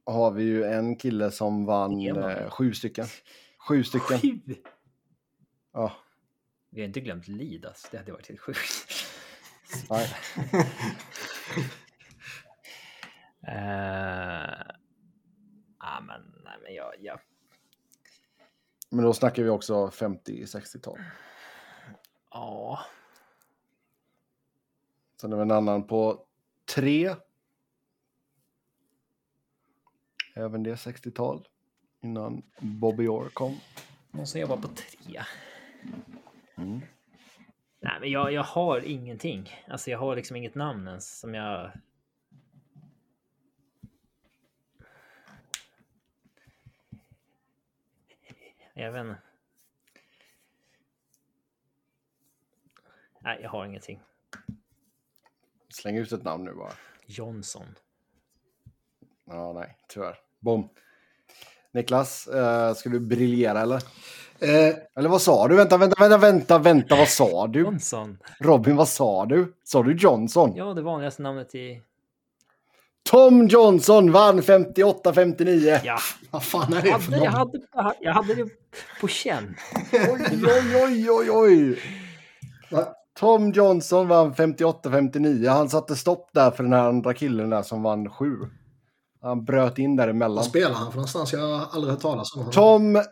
eh, 0.05 0.13
har 0.13 0.31
vi 0.31 0.43
ju 0.43 0.63
en 0.63 0.95
kille 0.95 1.31
som 1.31 1.65
vann 1.65 2.17
eh, 2.17 2.49
sju 2.49 2.73
stycken. 2.73 3.05
Sju 3.67 3.83
stycken. 3.83 4.19
Sju! 4.19 4.55
Ja, 5.73 5.91
Vi 6.69 6.81
har 6.81 6.87
inte 6.87 7.01
glömt 7.01 7.27
Lidas. 7.27 7.87
Det 7.91 7.97
hade 7.97 8.11
varit 8.11 8.27
helt 8.27 8.39
sjukt. 8.39 8.59
nej. 9.89 10.09
Uh, 13.47 14.61
ah, 15.77 16.01
men, 16.01 16.21
nej, 16.43 16.57
men 16.63 16.73
jag, 16.73 16.93
jag, 16.99 17.19
Men 18.89 19.05
då 19.05 19.13
snackar 19.13 19.43
vi 19.43 19.49
också 19.49 19.87
50-60-tal. 19.87 20.99
ja. 22.31 22.79
Sen 25.21 25.33
är 25.33 25.37
det 25.37 25.43
en 25.43 25.51
annan 25.51 25.87
på 25.87 26.25
tre. 26.75 27.15
Även 30.35 30.63
det 30.63 30.75
60-tal. 30.75 31.47
Innan 32.01 32.41
Bobby 32.59 33.07
Orr 33.07 33.29
kom. 33.29 33.59
Någon 34.11 34.27
som 34.27 34.41
jobbar 34.41 34.57
på 34.57 34.67
tre. 34.67 35.21
Mm. 36.57 36.81
Nej, 37.79 37.99
men 37.99 38.11
jag, 38.11 38.33
jag 38.33 38.43
har 38.43 38.81
ingenting. 38.81 39.49
Alltså, 39.67 39.91
jag 39.91 39.99
har 39.99 40.15
liksom 40.15 40.35
inget 40.35 40.55
namn 40.55 40.87
ens 40.87 41.19
som 41.19 41.33
jag. 41.33 41.71
Jag 48.73 48.91
vet 48.91 49.01
inte. 49.01 49.21
Nej, 53.19 53.39
jag 53.41 53.49
har 53.49 53.65
ingenting. 53.65 54.01
Släng 55.81 55.97
ut 55.97 56.11
ett 56.11 56.23
namn 56.23 56.43
nu 56.45 56.53
bara. 56.53 56.71
Johnson. 57.05 57.65
Ja, 59.29 59.53
nej, 59.53 59.77
tyvärr. 59.87 60.15
Bom. 60.39 60.69
Niklas, 61.73 62.27
eh, 62.27 62.73
ska 62.73 62.89
du 62.89 62.99
briljera 62.99 63.61
eller? 63.61 63.75
Eh, 64.39 64.75
Eller 64.95 65.09
vad 65.09 65.21
sa 65.21 65.47
du? 65.47 65.55
Vänta, 65.55 65.77
vänta, 65.77 65.95
vänta, 65.99 66.17
vänta, 66.17 66.57
vänta, 66.59 66.95
vad 66.95 67.07
sa 67.07 67.47
du? 67.47 67.59
Johnson. 67.59 68.17
Robin, 68.39 68.75
vad 68.75 68.87
sa 68.87 69.25
du? 69.25 69.53
Sa 69.63 69.83
du 69.83 69.95
Johnson? 69.95 70.53
Ja, 70.55 70.73
det 70.73 70.81
vanligaste 70.81 71.21
namnet 71.21 71.55
i... 71.55 71.81
Tom 73.09 73.47
Johnson 73.47 74.11
vann 74.11 74.41
58-59. 74.41 75.79
Ja, 75.83 75.97
vad 76.31 76.43
fan 76.43 76.73
är 76.73 76.81
det 76.81 76.99
för 76.99 77.11
hade, 77.11 77.23
jag 77.25 77.31
hade, 77.31 77.97
jag 77.99 78.13
hade 78.13 78.35
det 78.35 78.49
på 79.01 79.07
känn. 79.07 79.55
Oj, 79.93 80.25
oj, 80.31 80.75
oj, 80.83 81.09
oj, 81.11 81.31
oj. 81.31 81.79
Va? 82.71 82.93
Tom 83.17 83.51
Johnson 83.51 84.07
vann 84.07 84.33
58-59. 84.33 85.49
Han 85.49 85.69
satte 85.69 85.95
stopp 85.95 86.29
där 86.33 86.51
för 86.51 86.63
den 86.63 86.73
här 86.73 86.87
andra 86.87 87.13
killen 87.13 87.49
där 87.49 87.61
som 87.61 87.83
vann 87.83 88.09
sju. 88.09 88.35
Han 89.21 89.45
bröt 89.45 89.77
in 89.77 89.95
däremellan. 89.95 90.35
Vad 90.35 90.45
spelar 90.45 90.73
han 90.73 90.91
för 90.91 90.97
någonstans? 90.97 91.33
Jag 91.33 91.39
har 91.39 91.67
aldrig 91.71 91.93
hört 91.93 92.01
talas 92.01 92.35
om 92.35 92.39
honom. 92.39 92.53
Tom, 92.53 93.03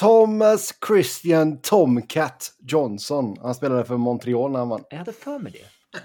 Thomas 0.00 0.74
Christian 0.86 1.60
Tomcat 1.60 2.52
Johnson. 2.60 3.36
Han 3.42 3.54
spelade 3.54 3.84
för 3.84 3.96
Montreal 3.96 4.50
när 4.50 4.58
han 4.58 4.68
vann. 4.68 4.84
Jag 4.90 4.98
hade 4.98 5.12
för 5.12 5.38
mig 5.38 5.52
det. 5.52 5.98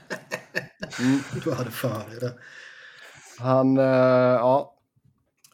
Du 1.43 1.51
hade 1.53 1.71
för 1.71 2.09
dig 2.09 2.19
det. 2.19 2.33
Han, 3.39 3.77
eh, 3.77 3.83
ja. 3.83 4.76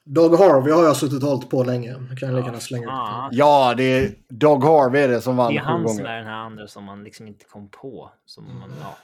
Doug 0.05 0.35
Harvey 0.39 0.73
har 0.73 0.83
jag 0.83 0.95
suttit 0.97 1.23
och 1.23 1.29
hållit 1.29 1.49
på 1.49 1.63
länge. 1.63 1.95
Jag 2.09 2.19
kan 2.19 2.35
lika 2.35 2.45
gärna 2.45 2.59
slänga 2.59 2.83
ut. 2.83 2.89
Ja, 3.31 3.73
det 3.77 3.83
är 3.83 4.15
Doug 4.29 4.63
Harvey 4.63 5.01
är 5.01 5.07
det 5.07 5.21
som 5.21 5.37
vann 5.37 5.53
Det 5.53 5.59
är 5.59 5.63
han 5.63 5.89
som 5.89 6.05
är 6.05 6.17
den 6.17 6.25
här 6.25 6.33
andra 6.37 6.67
som 6.67 6.83
man 6.83 7.03
liksom 7.03 7.27
inte 7.27 7.45
kom 7.45 7.69
på. 7.69 8.11
Som 8.25 8.43
man, 8.59 8.73
ja, 8.81 8.97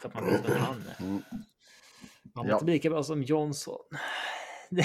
för 0.00 0.08
att 0.08 0.14
man 0.14 0.26
vet 0.26 0.48
vem 0.48 0.58
han 0.62 0.82
är. 0.98 1.04
Mm. 1.04 1.22
Han 2.34 2.46
Ja. 2.46 2.52
var 2.52 2.52
inte 2.52 2.64
lika 2.72 2.90
bra 2.90 3.02
som 3.02 3.22
Johnson. 3.22 3.78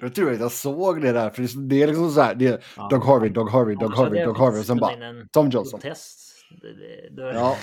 jag 0.00 0.14
tror 0.14 0.32
att 0.32 0.40
jag 0.40 0.52
såg 0.52 1.02
det 1.02 1.12
där, 1.12 1.30
för 1.30 1.58
det 1.68 1.82
är 1.82 1.86
liksom 1.86 2.10
så 2.10 2.20
här, 2.20 2.34
det 2.34 2.46
är 2.46 2.64
Ja. 2.76 2.88
Doug 2.90 3.04
Harvey, 3.04 3.28
Doug 3.30 3.50
Harvey, 3.50 3.76
hade 3.76 3.96
Harvey, 3.96 4.20
jag 4.20 4.28
Doug 4.28 4.38
Harvey 4.38 4.60
och 4.60 4.66
sen 4.66 4.76
spela 4.76 4.96
bara 5.12 5.26
Tom 5.32 5.50
Johnson. 5.50 5.80
Protest. 5.80 6.23
Det, 6.62 6.74
det, 6.74 7.08
det, 7.10 7.32
Ja, 7.34 7.56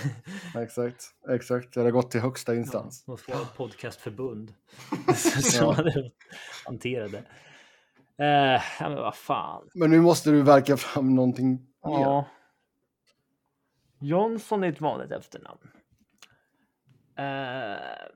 exakt, 0.62 1.04
exakt. 1.30 1.74
Det 1.74 1.80
hade 1.80 1.92
gått 1.92 2.12
till 2.12 2.22
högsta 2.22 2.56
instans. 2.56 3.04
Ja, 3.08 3.12
något 3.12 3.22
få- 3.22 3.46
podcastförbund. 3.58 4.54
som 5.16 5.66
Ja. 5.68 5.72
hade 5.76 6.12
hanterat 6.66 7.12
det. 7.12 7.24
Eh, 8.26 8.62
ja, 8.80 8.90
men 8.90 8.96
vad 8.96 9.16
fan. 9.16 9.70
Men 9.74 9.90
nu 9.90 10.02
måste 10.02 10.32
du 10.32 10.42
verka 10.42 10.78
fram 10.78 11.16
någonting 11.16 11.52
mer. 11.52 11.62
Ja. 11.84 12.26
Johnson 14.00 14.64
är 14.64 14.70
ett 14.70 14.82
vanligt 14.82 15.12
efternamn. 15.12 15.60
Eh, 17.18 18.08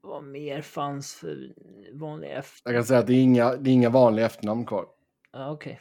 vad 0.00 0.24
mer 0.24 0.62
fanns 0.62 1.14
för 1.14 1.54
vanliga 1.92 2.38
efter... 2.38 2.70
Jag 2.72 2.78
kan 2.78 2.84
säga 2.86 3.00
att 3.00 3.06
det 3.06 3.12
är 3.14 3.22
inga, 3.22 3.56
det 3.56 3.70
är 3.70 3.72
inga 3.72 3.90
vanliga 3.90 4.26
efternamn 4.26 4.66
kvar. 4.66 4.86
Ah, 5.30 5.50
Okej. 5.50 5.80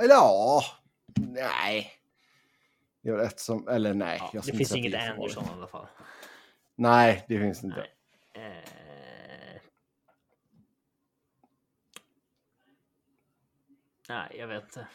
Eller 0.00 0.14
ja, 0.14 0.62
nej. 1.14 1.92
Det 3.02 3.08
är 3.08 3.12
väl 3.12 3.26
ett 3.26 3.40
som, 3.40 3.68
eller 3.68 3.94
nej. 3.94 4.18
Ja, 4.20 4.30
jag 4.32 4.44
det 4.44 4.52
finns 4.52 4.74
inget 4.74 5.10
Anderson 5.10 5.44
i 5.44 5.52
alla 5.52 5.66
fall. 5.66 5.86
Nej, 6.74 7.24
det 7.28 7.38
finns 7.38 7.64
inte. 7.64 7.86
Nej. 8.34 8.46
Eh... 8.46 9.60
Nej, 14.08 14.36
jag 14.38 14.46
vet 14.46 14.64
inte. 14.64 14.86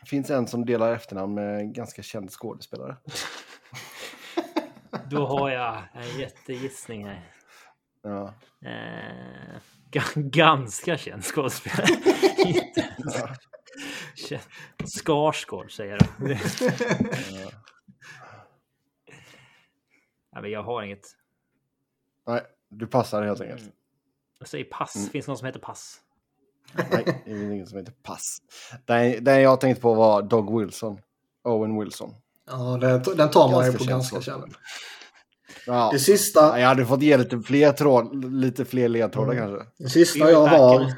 Det 0.00 0.06
finns 0.06 0.30
en 0.30 0.46
som 0.46 0.66
delar 0.66 0.92
efternamn 0.92 1.34
med 1.34 1.58
en 1.58 1.72
ganska 1.72 2.02
känd 2.02 2.30
skådespelare. 2.30 2.96
Då 5.10 5.26
har 5.26 5.50
jag 5.50 5.82
en 5.94 6.18
jättegissning 6.18 7.06
här. 7.06 7.32
Ja. 8.02 8.34
Eh, 8.68 9.60
ganska 10.14 10.98
känd 10.98 11.24
skådespelare. 11.24 11.86
ja. 12.98 13.36
Skarsgård 14.84 15.76
säger 15.76 15.98
jag. 16.00 16.38
ja. 20.30 20.40
men 20.40 20.50
jag 20.50 20.62
har 20.62 20.82
inget. 20.82 21.06
Nej, 22.26 22.42
du 22.68 22.86
passar 22.86 23.22
helt 23.22 23.40
enkelt. 23.40 23.60
Mm. 23.60 23.72
Jag 24.38 24.48
säger 24.48 24.64
pass. 24.64 24.96
Mm. 24.96 25.08
Finns 25.08 25.26
det 25.26 25.30
någon 25.30 25.38
som 25.38 25.46
heter 25.46 25.60
pass? 25.60 26.00
Nej, 26.72 27.22
det 27.24 27.30
är 27.30 27.52
ingen 27.52 27.66
som 27.66 27.78
heter 27.78 27.92
pass. 28.02 28.38
Den, 28.84 29.24
den 29.24 29.42
jag 29.42 29.60
tänkte 29.60 29.82
på 29.82 29.94
var 29.94 30.22
Dog 30.22 30.60
Wilson. 30.60 31.00
Owen 31.44 31.80
Wilson. 31.80 32.14
Ja, 32.46 32.78
det, 32.80 33.14
den 33.16 33.30
tar 33.30 33.50
man 33.50 33.66
ju 33.66 33.72
på 33.72 33.84
ganska 33.84 34.20
känd. 34.20 34.54
Ja. 35.66 35.90
Det 35.92 35.98
sista... 35.98 36.60
Jag 36.60 36.68
hade 36.68 36.86
fått 36.86 37.02
ge 37.02 37.16
lite 37.16 37.40
fler, 37.40 37.72
tråd, 37.72 38.24
lite 38.34 38.64
fler 38.64 38.88
ledtrådar 38.88 39.32
mm. 39.32 39.48
kanske. 39.48 39.70
Det 39.78 39.88
sista 39.88 40.30
jag 40.30 40.46
har... 40.46 40.94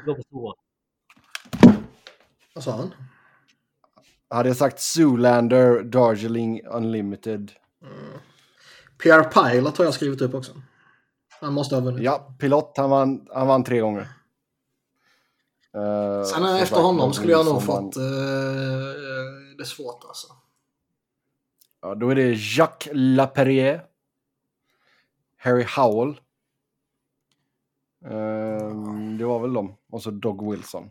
Vad 2.53 2.63
sa 2.63 2.71
han? 2.71 2.93
Hade 4.33 4.49
jag 4.49 4.57
sagt 4.57 4.79
Zoolander, 4.79 5.83
Darjeeling 5.83 6.65
Unlimited. 6.65 7.51
Mm. 7.81 8.19
Pierre 8.97 9.23
Pilot 9.23 9.77
har 9.77 9.85
jag 9.85 9.93
skrivit 9.93 10.21
upp 10.21 10.33
också. 10.33 10.51
Han 11.41 11.53
måste 11.53 11.75
ha 11.75 11.81
vunnit. 11.81 12.03
Ja, 12.03 12.35
Pilot, 12.39 12.73
han 12.77 12.89
vann, 12.89 13.27
han 13.33 13.47
vann 13.47 13.63
tre 13.63 13.79
gånger. 13.79 14.01
Uh, 15.75 16.23
Sen 16.23 16.45
efter 16.45 16.81
honom 16.81 17.13
skulle 17.13 17.31
jag 17.31 17.45
nog 17.45 17.63
fått... 17.63 17.97
Uh, 17.97 18.03
det 19.57 19.65
svårt 19.65 20.03
alltså. 20.03 20.27
Ja, 21.81 21.95
då 21.95 22.09
är 22.09 22.15
det 22.15 22.33
Jacques 22.57 22.93
Laperrière. 22.93 23.81
Harry 25.37 25.65
Howell. 25.75 26.19
Um, 28.05 29.17
det 29.17 29.25
var 29.25 29.39
väl 29.39 29.53
dem. 29.53 29.75
Och 29.89 30.03
så 30.03 30.11
Dog 30.11 30.51
Wilson. 30.51 30.89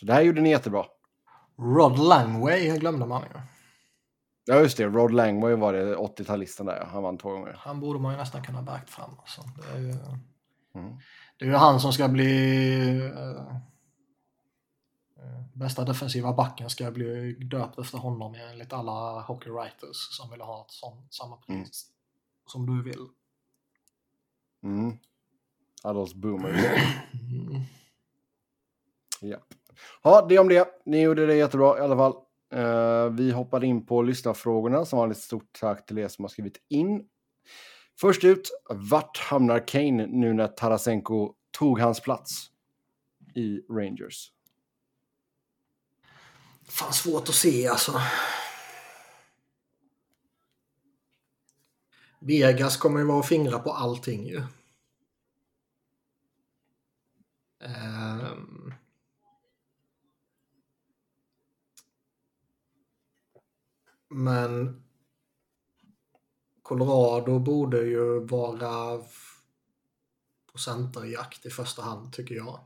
Så 0.00 0.06
det 0.06 0.12
här 0.12 0.22
gjorde 0.22 0.40
ni 0.40 0.50
jättebra. 0.50 0.86
Rod 1.62 1.98
Langway 1.98 2.78
glömde 2.78 3.06
man 3.06 3.22
ju. 3.22 3.40
Ja 4.44 4.60
just 4.60 4.76
det, 4.76 4.84
Rod 4.84 5.12
Langway 5.12 5.54
var 5.54 5.72
det 5.72 5.96
80-talisten 5.96 6.66
där. 6.66 6.84
Han 6.92 7.02
vann 7.02 7.18
två 7.18 7.30
gånger. 7.30 7.56
Han 7.58 7.80
borde 7.80 7.98
man 7.98 8.12
ju 8.12 8.18
nästan 8.18 8.42
kunna 8.42 8.62
backt 8.62 8.90
fram. 8.90 9.10
Alltså. 9.18 9.42
Det, 9.56 9.76
är 9.76 9.80
ju, 9.80 9.90
mm. 10.74 10.98
det 11.38 11.44
är 11.44 11.48
ju 11.48 11.54
han 11.54 11.80
som 11.80 11.92
ska 11.92 12.08
bli 12.08 13.00
uh, 13.00 13.56
bästa 15.52 15.84
defensiva 15.84 16.32
backen 16.32 16.70
ska 16.70 16.90
bli 16.90 17.32
döpt 17.32 17.78
efter 17.78 17.98
honom 17.98 18.34
enligt 18.34 18.72
alla 18.72 19.20
hockey 19.20 19.50
writers 19.50 19.96
som 19.96 20.30
vill 20.30 20.40
ha 20.40 20.64
ett 20.64 20.70
sånt, 20.70 21.14
samma 21.14 21.36
pris 21.36 21.48
mm. 21.48 21.66
som 22.46 22.66
du 22.66 22.82
vill. 22.82 23.08
Mm. 24.62 24.98
Alla 25.82 26.00
oss 26.00 26.14
boomers. 26.14 26.64
Mm. 27.12 27.62
Ja 29.20 29.38
ja, 30.02 30.26
det 30.28 30.38
om 30.38 30.48
det. 30.48 30.68
Ni 30.86 31.02
gjorde 31.02 31.26
det 31.26 31.36
jättebra 31.36 31.78
i 31.78 31.80
alla 31.80 31.96
fall. 31.96 32.14
Uh, 32.54 33.12
vi 33.12 33.30
hoppar 33.30 33.64
in 33.64 33.86
på 33.86 34.02
lyssnarfrågorna. 34.02 34.84
Som 34.84 34.98
vanligt 34.98 35.18
stort 35.18 35.52
tack 35.60 35.86
till 35.86 35.98
er 35.98 36.08
som 36.08 36.24
har 36.24 36.28
skrivit 36.28 36.56
in. 36.68 37.04
Först 38.00 38.24
ut, 38.24 38.50
vart 38.70 39.18
hamnar 39.18 39.68
Kane 39.68 40.06
nu 40.06 40.32
när 40.32 40.48
Tarasenko 40.48 41.34
tog 41.50 41.78
hans 41.78 42.00
plats 42.00 42.50
i 43.34 43.60
Rangers? 43.70 44.32
Fan 46.68 46.92
svårt 46.92 47.28
att 47.28 47.34
se 47.34 47.68
alltså. 47.68 48.00
Vegas 52.20 52.76
kommer 52.76 53.00
ju 53.00 53.06
vara 53.06 53.18
och 53.18 53.26
fingra 53.26 53.58
på 53.58 53.72
allting 53.72 54.26
ju. 54.26 54.42
Um... 57.60 58.74
Men 64.12 64.82
Colorado 66.62 67.38
borde 67.38 67.78
ju 67.78 68.26
vara 68.26 68.98
på 70.52 70.58
centerjakt 70.58 71.46
i 71.46 71.50
första 71.50 71.82
hand 71.82 72.12
tycker 72.12 72.34
jag. 72.34 72.60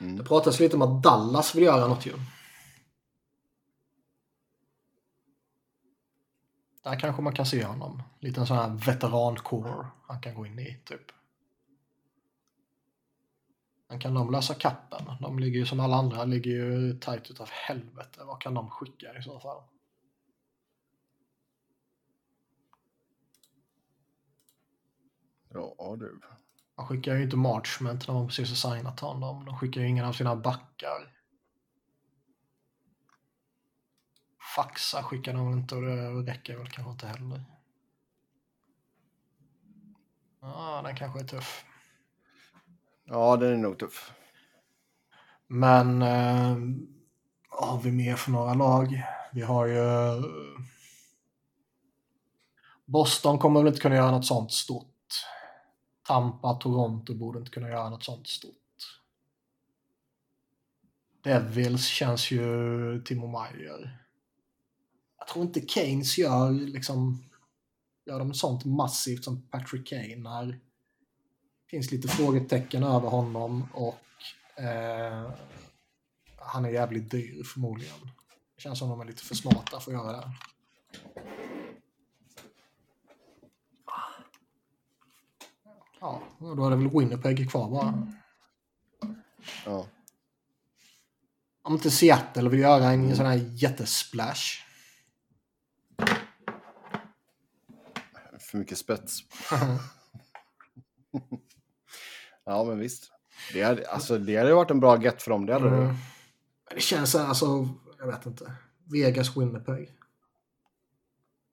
Mm. 0.00 0.16
Det 0.16 0.24
pratas 0.24 0.60
lite 0.60 0.76
om 0.76 0.82
att 0.82 1.02
Dallas 1.02 1.54
vill 1.54 1.64
göra 1.64 1.88
något 1.88 2.06
ju. 2.06 2.14
Där 6.82 7.00
kanske 7.00 7.22
man 7.22 7.34
kan 7.34 7.46
se 7.46 7.64
honom. 7.64 8.02
Lite 8.20 8.40
en 8.40 8.46
sån 8.46 8.56
här 8.56 8.68
veterankår 8.86 9.90
han 10.06 10.20
kan 10.20 10.34
gå 10.34 10.46
in 10.46 10.58
i 10.58 10.80
typ. 10.84 11.12
Men 13.88 13.98
kan 13.98 14.14
de 14.14 14.30
lösa 14.30 14.54
kappen? 14.54 15.04
De 15.20 15.38
ligger 15.38 15.58
ju 15.58 15.66
som 15.66 15.80
alla 15.80 15.96
andra, 15.96 16.24
ligger 16.24 16.50
ju 16.50 16.98
tajt 16.98 17.30
utav 17.30 17.48
helvete. 17.50 18.24
Vad 18.24 18.40
kan 18.40 18.54
de 18.54 18.70
skicka 18.70 19.18
i 19.18 19.22
så 19.22 19.40
fall? 19.40 19.62
Ja 25.48 25.96
du. 25.98 26.20
De 26.76 26.86
skickar 26.86 27.14
ju 27.14 27.22
inte 27.22 27.36
Marchment 27.36 28.08
när 28.08 28.14
de 28.14 28.26
precis 28.26 28.64
har 28.64 28.74
signat 28.74 29.00
honom. 29.00 29.44
De 29.44 29.58
skickar 29.58 29.80
ju 29.80 29.88
ingen 29.88 30.04
av 30.04 30.12
sina 30.12 30.36
backar. 30.36 31.14
Faxa 34.56 35.02
skickar 35.02 35.34
de 35.34 35.50
väl 35.50 35.58
inte 35.58 35.74
och 35.74 35.82
det 35.82 36.32
räcker 36.32 36.56
väl 36.56 36.68
kanske 36.70 36.92
inte 36.92 37.06
heller. 37.06 37.44
Ja, 40.40 40.82
den 40.84 40.96
kanske 40.96 41.20
är 41.20 41.24
tuff. 41.24 41.64
Ja, 43.10 43.36
den 43.36 43.52
är 43.52 43.56
nog 43.56 43.78
tuff. 43.78 44.12
Men 45.46 46.02
eh, 46.02 46.56
vad 47.50 47.68
har 47.68 47.80
vi 47.82 47.92
mer 47.92 48.16
för 48.16 48.30
några 48.30 48.54
lag? 48.54 49.02
Vi 49.32 49.42
har 49.42 49.66
ju... 49.66 50.22
Boston 52.84 53.38
kommer 53.38 53.60
väl 53.60 53.68
inte 53.68 53.80
kunna 53.80 53.94
göra 53.94 54.10
något 54.10 54.26
sånt 54.26 54.52
stort. 54.52 55.24
Tampa, 56.06 56.54
Toronto 56.54 57.14
borde 57.14 57.38
inte 57.38 57.50
kunna 57.50 57.68
göra 57.68 57.90
något 57.90 58.04
sånt 58.04 58.28
stort. 58.28 58.54
Devils 61.22 61.86
känns 61.86 62.30
ju 62.30 63.02
Timo 63.04 63.26
Meyer. 63.26 63.98
Jag 65.18 65.28
tror 65.28 65.44
inte 65.44 65.60
Keynes 65.60 66.18
gör 66.18 66.50
liksom 66.50 67.24
gör 68.06 68.18
de 68.18 68.34
sånt 68.34 68.64
massivt 68.64 69.24
som 69.24 69.42
Patrick 69.42 69.88
Kane 69.88 70.40
är. 70.40 70.60
Finns 71.70 71.90
lite 71.90 72.08
frågetecken 72.08 72.82
över 72.82 73.08
honom 73.08 73.68
och 73.72 73.98
eh, 74.62 75.30
han 76.36 76.64
är 76.64 76.70
jävligt 76.70 77.10
dyr 77.10 77.44
förmodligen. 77.44 78.10
Det 78.56 78.62
känns 78.62 78.78
som 78.78 78.88
de 78.88 79.00
är 79.00 79.04
lite 79.04 79.22
för 79.22 79.34
smarta 79.34 79.80
för 79.80 79.92
att 79.92 79.98
göra 79.98 80.12
det. 80.12 80.32
Ja, 86.00 86.22
då 86.38 86.66
är 86.66 86.70
det 86.70 86.76
väl 86.76 86.90
Winnipeg 86.90 87.50
kvar 87.50 87.70
bara. 87.70 88.12
Ja. 89.64 89.86
Om 91.62 91.74
inte 91.74 91.90
Seattle 91.90 92.48
vill 92.48 92.60
göra 92.60 92.84
en 92.84 93.16
sån 93.16 93.26
här 93.26 93.36
jättesplash. 93.36 94.64
För 98.38 98.58
mycket 98.58 98.78
spets. 98.78 99.20
ja, 102.48 102.64
men 102.64 102.78
visst. 102.78 103.12
Det 103.52 103.62
hade, 103.62 103.90
alltså, 103.90 104.18
det 104.18 104.36
hade 104.36 104.54
varit 104.54 104.70
en 104.70 104.80
bra 104.80 105.02
get 105.02 105.22
för 105.22 105.30
dem. 105.30 105.46
Det, 105.46 105.52
hade 105.52 105.68
mm. 105.68 105.94
det 106.74 106.80
känns 106.80 107.14
alltså, 107.14 107.68
jag 107.98 108.06
vet 108.06 108.26
inte. 108.26 108.52
Vegas 108.84 109.36
Winnipeg. 109.36 109.92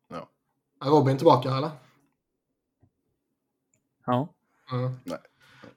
Ja. 0.09 0.29
Är 0.81 0.89
Robin 0.89 1.17
tillbaka 1.17 1.49
eller? 1.49 1.71
Ja. 4.05 4.33
Mm. 4.71 4.99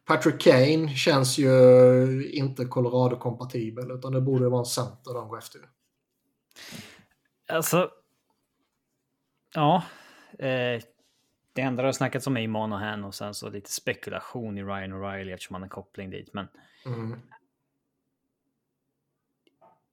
Patrick 0.04 0.40
Kane 0.40 0.88
känns 0.88 1.38
ju 1.38 2.30
inte 2.30 2.64
Colorado-kompatibel 2.64 3.90
utan 3.90 4.12
det 4.12 4.20
borde 4.20 4.48
vara 4.48 4.60
en 4.60 4.66
center 4.66 5.14
de 5.14 5.28
går 5.28 5.38
efter. 5.38 5.60
Alltså. 7.48 7.90
Ja. 9.54 9.82
Eh, 10.38 10.82
det 11.52 11.62
enda 11.62 11.82
det 11.82 11.88
har 11.88 11.92
snackats 11.92 12.26
om 12.26 12.36
är 12.36 12.40
i 12.40 12.46
Monahan 12.46 13.04
och 13.04 13.14
sen 13.14 13.34
så 13.34 13.50
lite 13.50 13.70
spekulation 13.70 14.58
i 14.58 14.62
Ryan 14.62 14.92
O'Reilly 14.92 15.32
eftersom 15.34 15.54
han 15.54 15.62
har 15.62 15.68
koppling 15.68 16.10
dit. 16.10 16.34
Men. 16.34 16.48
Mm. 16.86 17.20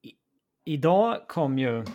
I, 0.02 0.12
idag 0.64 1.28
kom 1.28 1.60
ju. 1.60 1.86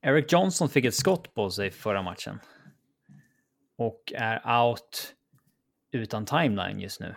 Eric 0.00 0.32
Johnson 0.32 0.68
fick 0.68 0.84
ett 0.84 0.94
skott 0.94 1.34
på 1.34 1.50
sig 1.50 1.70
förra 1.70 2.02
matchen 2.02 2.40
och 3.76 4.12
är 4.16 4.62
out 4.62 5.14
utan 5.90 6.26
timeline 6.26 6.80
just 6.80 7.00
nu. 7.00 7.14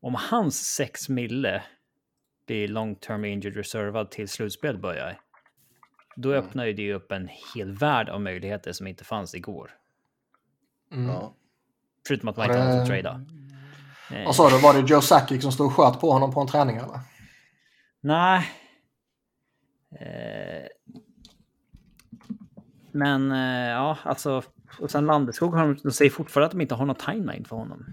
Om 0.00 0.14
hans 0.14 0.74
6 0.74 1.08
mille 1.08 1.62
blir 2.46 2.68
long 2.68 2.96
term 2.96 3.24
injured 3.24 3.56
reservad 3.56 4.10
till 4.10 4.28
slutspel 4.28 4.78
börjar, 4.78 5.20
då 6.16 6.32
mm. 6.32 6.44
öppnar 6.44 6.66
ju 6.66 6.72
det 6.72 6.94
upp 6.94 7.12
en 7.12 7.28
hel 7.54 7.72
värld 7.72 8.08
av 8.08 8.20
möjligheter 8.20 8.72
som 8.72 8.86
inte 8.86 9.04
fanns 9.04 9.34
igår. 9.34 9.70
Mm. 10.92 11.08
Ja. 11.08 11.34
Förutom 12.06 12.28
att 12.28 12.36
man 12.36 12.46
inte 12.46 12.58
hade 12.58 12.86
trada. 12.86 13.24
Vad 14.24 14.36
sa 14.36 14.50
du, 14.50 14.58
var 14.58 14.74
det 14.74 14.88
Joe 14.88 15.00
Sakic 15.00 15.42
som 15.42 15.52
stod 15.52 15.66
och 15.66 15.72
sköt 15.72 16.00
på 16.00 16.12
honom 16.12 16.34
på 16.34 16.40
en 16.40 16.46
träning 16.46 16.76
eller? 16.76 17.00
Nej. 18.00 18.48
Eh... 20.00 20.66
Men 22.92 23.32
eh, 23.32 23.70
ja, 23.70 23.98
alltså. 24.02 24.42
Och 24.78 24.90
sen 24.90 25.06
Landeskog 25.06 25.54
har 25.54 25.66
de, 25.66 25.76
de 25.82 25.92
säger 25.92 26.10
fortfarande 26.10 26.46
att 26.46 26.52
de 26.52 26.60
inte 26.60 26.74
har 26.74 26.86
någon 26.86 26.96
timeline 26.96 27.44
för 27.44 27.56
honom. 27.56 27.84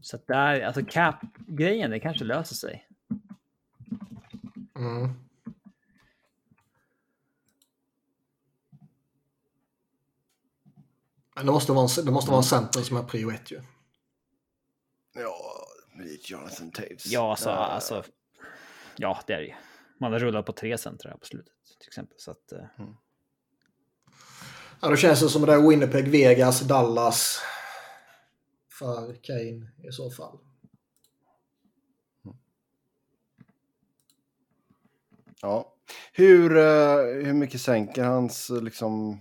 Så 0.00 0.16
att 0.16 0.26
där, 0.26 0.60
alltså 0.60 0.84
cap-grejen, 0.88 1.90
det 1.90 2.00
kanske 2.00 2.24
löser 2.24 2.54
sig. 2.54 2.86
Mm. 4.80 5.14
Men 11.34 11.46
det 11.46 11.52
måste 11.52 11.72
vara 11.72 11.88
en, 11.98 12.04
det 12.04 12.12
måste 12.12 12.30
vara 12.30 12.38
en 12.38 12.44
center 12.44 12.80
som 12.80 12.96
är 12.96 13.02
prio 13.02 13.30
ett 13.30 13.50
ju. 13.50 13.62
Ja, 15.14 15.66
det 15.96 16.02
är 16.02 16.30
Jonathan 16.30 16.70
Taves. 16.70 17.06
Ja, 17.06 17.30
alltså, 17.30 17.50
uh, 17.50 17.56
alltså, 17.56 18.04
ja, 18.96 19.20
det 19.26 19.32
är 19.32 19.38
det 19.38 19.46
ju. 19.46 19.54
Man 20.00 20.12
har 20.12 20.18
rullat 20.18 20.46
på 20.46 20.52
tre 20.52 20.78
centrar 20.78 21.16
på 21.16 21.26
slutet 21.26 21.54
till 21.80 21.88
exempel. 21.88 22.14
Så 22.18 22.30
att, 22.30 22.52
uh... 22.52 22.58
mm. 22.78 22.94
Ja, 24.82 24.88
då 24.88 24.96
känns 24.96 25.20
det 25.20 25.28
som 25.28 25.42
det 25.42 25.52
är 25.52 25.68
Winnipeg, 25.68 26.08
Vegas, 26.08 26.60
Dallas 26.60 27.40
för 28.78 29.14
Kane 29.22 29.88
i 29.88 29.92
så 29.92 30.10
fall. 30.10 30.38
Ja. 35.42 35.74
Hur, 36.12 36.56
eh, 36.56 37.24
hur 37.24 37.32
mycket 37.32 37.60
sänker 37.60 38.04
hans 38.04 38.50
eh, 38.50 38.62
liksom 38.62 39.20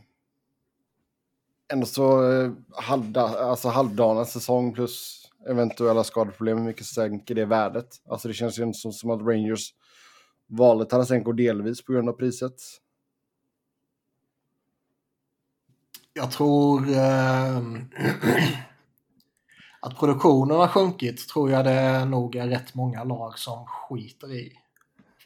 ändå 1.74 1.86
så 1.86 2.32
eh, 2.32 2.52
halvda, 2.72 3.22
alltså 3.22 3.68
halvdana 3.68 4.26
säsong 4.26 4.74
plus 4.74 5.26
eventuella 5.50 6.04
skadeproblem, 6.04 6.58
hur 6.58 6.66
mycket 6.66 6.86
sänker 6.86 7.36
det 7.36 7.46
värdet? 7.46 7.88
Alltså 8.10 8.28
det 8.28 8.34
känns 8.34 8.60
ju 8.60 8.64
inte 8.64 8.80
som, 8.80 8.94
som 8.94 9.10
att 9.10 9.22
Rangers 9.22 9.74
valde 10.48 10.86
Tarasenko 10.86 11.32
delvis 11.32 11.86
på 11.86 11.94
grund 11.94 12.10
av 12.10 12.14
priset. 12.14 12.62
Jag 16.14 16.32
tror 16.32 16.90
eh, 16.90 17.58
att 19.82 20.00
produktionen 20.00 20.58
har 20.58 20.68
sjunkit 20.68 21.28
tror 21.28 21.52
jag 21.52 21.66
det 21.66 22.06
nog 22.06 22.36
är 22.36 22.48
rätt 22.48 22.76
många 22.76 23.04
lag 23.04 23.40
som 23.40 23.66
skiter 23.66 24.34
i. 24.34 24.54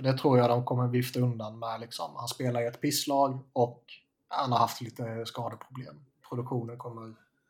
För 0.04 0.12
det 0.12 0.18
tror 0.18 0.38
jag 0.38 0.50
de 0.50 0.66
kommer 0.66 0.88
vifta 0.88 1.20
undan 1.20 1.60
med 1.60 1.80
liksom. 1.80 2.16
Han 2.16 2.28
spelar 2.28 2.62
i 2.62 2.66
ett 2.66 2.82
pisslag 2.82 3.40
och 3.54 3.84
han 4.28 4.52
har 4.52 4.60
haft 4.60 4.82
lite 4.82 5.26
skadeproblem 5.26 6.06
produktionen 6.34 6.78
kommer, 6.78 7.02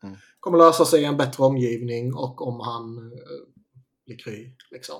mm. 0.04 0.16
kommer 0.40 0.58
lösa 0.58 0.86
sig 0.86 1.02
i 1.02 1.06
en 1.06 1.18
bättre 1.18 1.44
omgivning 1.44 2.14
och 2.16 2.48
om 2.48 2.60
han 2.60 2.98
uh, 2.98 3.64
blir 4.06 4.18
kry. 4.18 4.56
Liksom. 4.72 4.96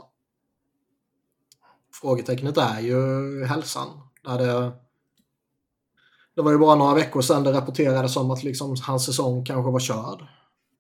Frågetecknet 2.02 2.58
är 2.58 2.80
ju 2.80 3.00
hälsan. 3.46 3.88
Där 4.24 4.38
det, 4.38 4.72
det 6.36 6.42
var 6.42 6.52
ju 6.52 6.58
bara 6.58 6.76
några 6.76 6.94
veckor 6.94 7.22
sedan 7.22 7.44
det 7.44 7.54
rapporterades 7.54 8.18
om 8.18 8.32
att 8.32 8.44
liksom 8.44 8.76
hans 8.82 9.06
säsong 9.06 9.46
kanske 9.46 9.72
var 9.72 9.80
körd. 9.80 10.28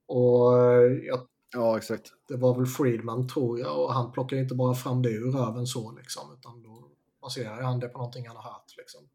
Och 0.08 0.60
eh, 0.60 0.92
jag, 1.08 1.20
ja, 1.54 1.78
exakt. 1.78 2.14
Det 2.28 2.36
var 2.36 2.56
väl 2.58 2.66
Friedman 2.66 3.28
tror 3.28 3.60
jag 3.60 3.84
och 3.84 3.94
han 3.94 4.12
plockade 4.12 4.42
inte 4.42 4.56
bara 4.56 4.76
fram 4.76 5.02
det 5.02 5.10
ur 5.10 5.32
röven 5.32 5.68
så 5.68 5.92
liksom 5.92 6.34
utan 6.40 6.64
då 6.64 6.88
baserar 7.22 7.62
han 7.62 7.80
det 7.80 7.88
på 7.88 7.98
någonting 7.98 8.28
han 8.28 8.36
har 8.36 8.44
hört. 8.44 8.78
Liksom. 8.78 9.10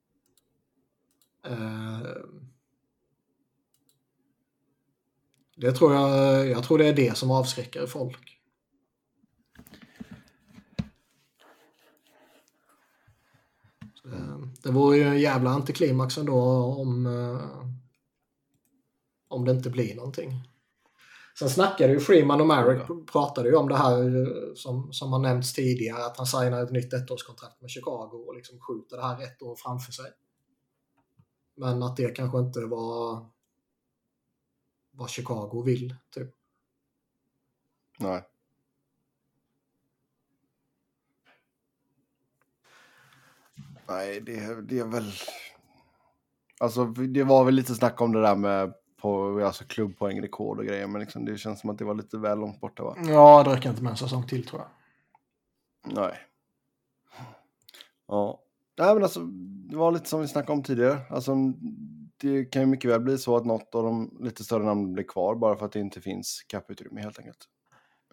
Eh, 1.44 2.08
det 5.56 5.72
tror 5.72 5.94
jag, 5.94 6.48
jag 6.48 6.64
tror 6.64 6.78
det 6.78 6.86
är 6.86 6.96
det 6.96 7.16
som 7.16 7.30
avskräcker 7.30 7.86
folk. 7.86 8.40
Eh, 14.04 14.38
det, 14.62 14.70
vore 14.70 14.96
ju 14.96 15.02
en 15.02 15.20
jävla 15.20 15.50
antiklimax 15.50 16.18
ändå 16.18 16.40
om, 16.64 17.06
eh, 17.06 17.68
om 19.28 19.44
det 19.44 19.52
inte 19.52 19.70
blir 19.70 19.94
någonting. 19.96 20.47
Sen 21.38 21.50
snackade 21.50 21.92
ju 21.92 22.00
Freeman 22.00 22.40
och 22.40 22.46
Marek 22.46 23.06
pratade 23.12 23.48
ju 23.48 23.56
om 23.56 23.68
det 23.68 23.76
här 23.76 24.02
eh, 24.02 24.54
som, 24.54 24.92
som 24.92 25.12
har 25.12 25.18
nämnts 25.18 25.52
tidigare 25.52 26.04
att 26.04 26.16
han 26.16 26.26
signar 26.26 26.62
ett 26.62 26.72
nytt 26.72 26.92
ettårskontrakt 26.92 27.60
med 27.60 27.70
Chicago 27.70 28.24
och 28.26 28.34
liksom 28.34 28.60
skjuter 28.60 28.96
det 28.96 29.02
här 29.02 29.22
ett 29.22 29.42
år 29.42 29.56
framför 29.56 29.92
sig. 29.92 30.10
Men 31.56 31.82
att 31.82 31.96
det 31.96 32.16
kanske 32.16 32.38
inte 32.38 32.60
var 32.60 33.26
vad 34.90 35.10
Chicago 35.10 35.62
vill. 35.66 35.94
Typ. 36.14 36.34
Nej. 37.98 38.22
Nej, 43.88 44.20
det, 44.20 44.62
det 44.62 44.78
är 44.78 44.86
väl... 44.86 45.12
Alltså, 46.60 46.84
det 46.84 47.24
var 47.24 47.44
väl 47.44 47.54
lite 47.54 47.74
snack 47.74 48.00
om 48.00 48.12
det 48.12 48.22
där 48.22 48.36
med 48.36 48.74
på, 49.00 49.40
alltså 49.44 49.64
klubbpoängrekord 49.64 50.58
och 50.58 50.64
grejer, 50.64 50.86
men 50.86 51.00
liksom, 51.00 51.24
det 51.24 51.38
känns 51.38 51.60
som 51.60 51.70
att 51.70 51.78
det 51.78 51.84
var 51.84 51.94
lite 51.94 52.18
väl 52.18 52.38
långt 52.38 52.60
borta 52.60 52.82
va? 52.82 52.96
Ja, 53.08 53.42
det 53.42 53.56
räcker 53.56 53.70
inte 53.70 53.82
med 53.82 53.90
en 53.90 53.96
säsong 53.96 54.26
till 54.26 54.46
tror 54.46 54.60
jag. 54.60 54.70
Nej. 55.94 56.18
Ja. 58.08 58.42
Nej, 58.78 58.94
men 58.94 59.02
alltså, 59.02 59.20
det 59.70 59.76
var 59.76 59.92
lite 59.92 60.08
som 60.08 60.20
vi 60.20 60.28
snackade 60.28 60.52
om 60.52 60.62
tidigare. 60.62 60.98
Alltså, 61.10 61.36
det 62.16 62.44
kan 62.44 62.62
ju 62.62 62.66
mycket 62.66 62.90
väl 62.90 63.00
bli 63.00 63.18
så 63.18 63.36
att 63.36 63.46
något 63.46 63.74
av 63.74 63.82
de 63.82 64.18
lite 64.20 64.44
större 64.44 64.64
namnen 64.64 64.92
blir 64.92 65.04
kvar 65.04 65.34
bara 65.34 65.56
för 65.56 65.66
att 65.66 65.72
det 65.72 65.80
inte 65.80 66.00
finns 66.00 66.42
kapputrymme 66.46 67.00
helt 67.00 67.18
enkelt. 67.18 67.44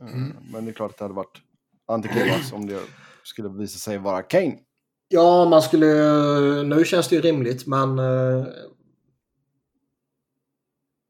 Eh, 0.02 0.14
mm. 0.14 0.38
Men 0.52 0.66
det 0.66 0.72
är 0.72 0.74
klart 0.74 0.92
att 0.92 0.98
det 0.98 1.04
hade 1.04 1.16
varit 1.16 1.42
antiklimax 1.86 2.54
om 2.54 2.68
det 2.68 2.80
skulle 3.24 3.50
visa 3.50 3.80
sig 3.80 3.98
vara 3.98 4.22
Kane. 4.22 4.58
Ja, 5.08 5.50
man 5.50 5.62
skulle... 5.62 5.86
Nu 6.64 6.86
känns 6.86 7.08
det 7.08 7.16
ju 7.16 7.22
rimligt, 7.22 7.68
men... 7.68 8.00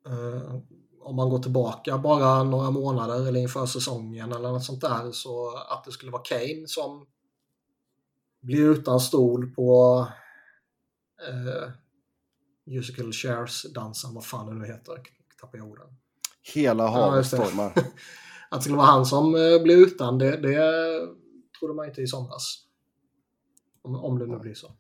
Uh, 0.08 0.60
om 1.00 1.16
man 1.16 1.30
går 1.30 1.40
tillbaka 1.40 1.98
bara 1.98 2.44
några 2.44 2.72
månader 2.72 3.28
eller 3.28 3.40
inför 3.40 3.66
säsongen 3.66 4.32
eller 4.32 4.52
något 4.52 4.64
sånt 4.64 4.82
där 4.82 5.12
så 5.12 5.58
att 5.58 5.84
det 5.84 5.92
skulle 5.92 6.12
vara 6.12 6.22
Kane 6.22 6.68
som 6.68 7.06
blir 8.42 8.70
utan 8.70 9.00
stol 9.00 9.54
på 9.56 10.00
uh, 11.30 11.72
musical 12.66 13.14
chairs-dansen, 13.14 14.14
vad 14.14 14.26
fan 14.26 14.48
det 14.48 14.54
nu 14.54 14.66
heter, 14.66 15.02
tappar 15.42 15.58
jag 15.58 15.68
orden. 15.68 15.88
Hela 16.54 16.88
havet 16.88 17.32
ja, 17.32 17.38
stormar. 17.38 17.74
att 18.50 18.60
det 18.60 18.62
skulle 18.62 18.78
vara 18.78 18.88
han 18.88 19.06
som 19.06 19.36
eh, 19.36 19.64
blir 19.64 19.78
utan, 19.78 20.18
det, 20.18 20.38
det 20.38 20.72
trodde 21.60 21.74
man 21.74 21.86
inte 21.86 22.02
i 22.02 22.08
somras. 22.08 22.62
Om, 23.82 23.96
om 23.96 24.20
det 24.20 24.28
nu 24.28 24.40
blir 24.40 24.54
så. 24.54 24.72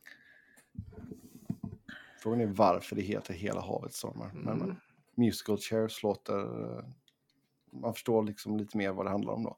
Frågan 2.19 2.41
är 2.41 2.47
varför 2.47 2.95
det 2.95 3.01
heter 3.01 3.33
Hela 3.33 3.61
havet 3.61 3.93
stormar. 3.93 4.29
Mm. 4.29 4.57
Men, 4.57 4.79
musical 5.17 5.57
chairs 5.57 6.03
låter... 6.03 6.39
Eh, 6.39 6.83
man 7.81 7.93
förstår 7.93 8.23
liksom 8.23 8.57
lite 8.57 8.77
mer 8.77 8.91
vad 8.91 9.05
det 9.05 9.09
handlar 9.09 9.33
om 9.33 9.43
då. 9.43 9.57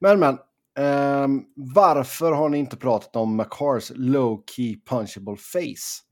Men 0.00 0.20
men. 0.20 0.38
Um, 0.78 1.46
varför 1.56 2.32
har 2.32 2.48
ni 2.48 2.58
inte 2.58 2.76
pratat 2.76 3.16
om 3.16 3.36
McCars 3.36 3.92
low 3.94 4.42
key 4.56 4.80
punchable 4.86 5.36
face? 5.36 6.04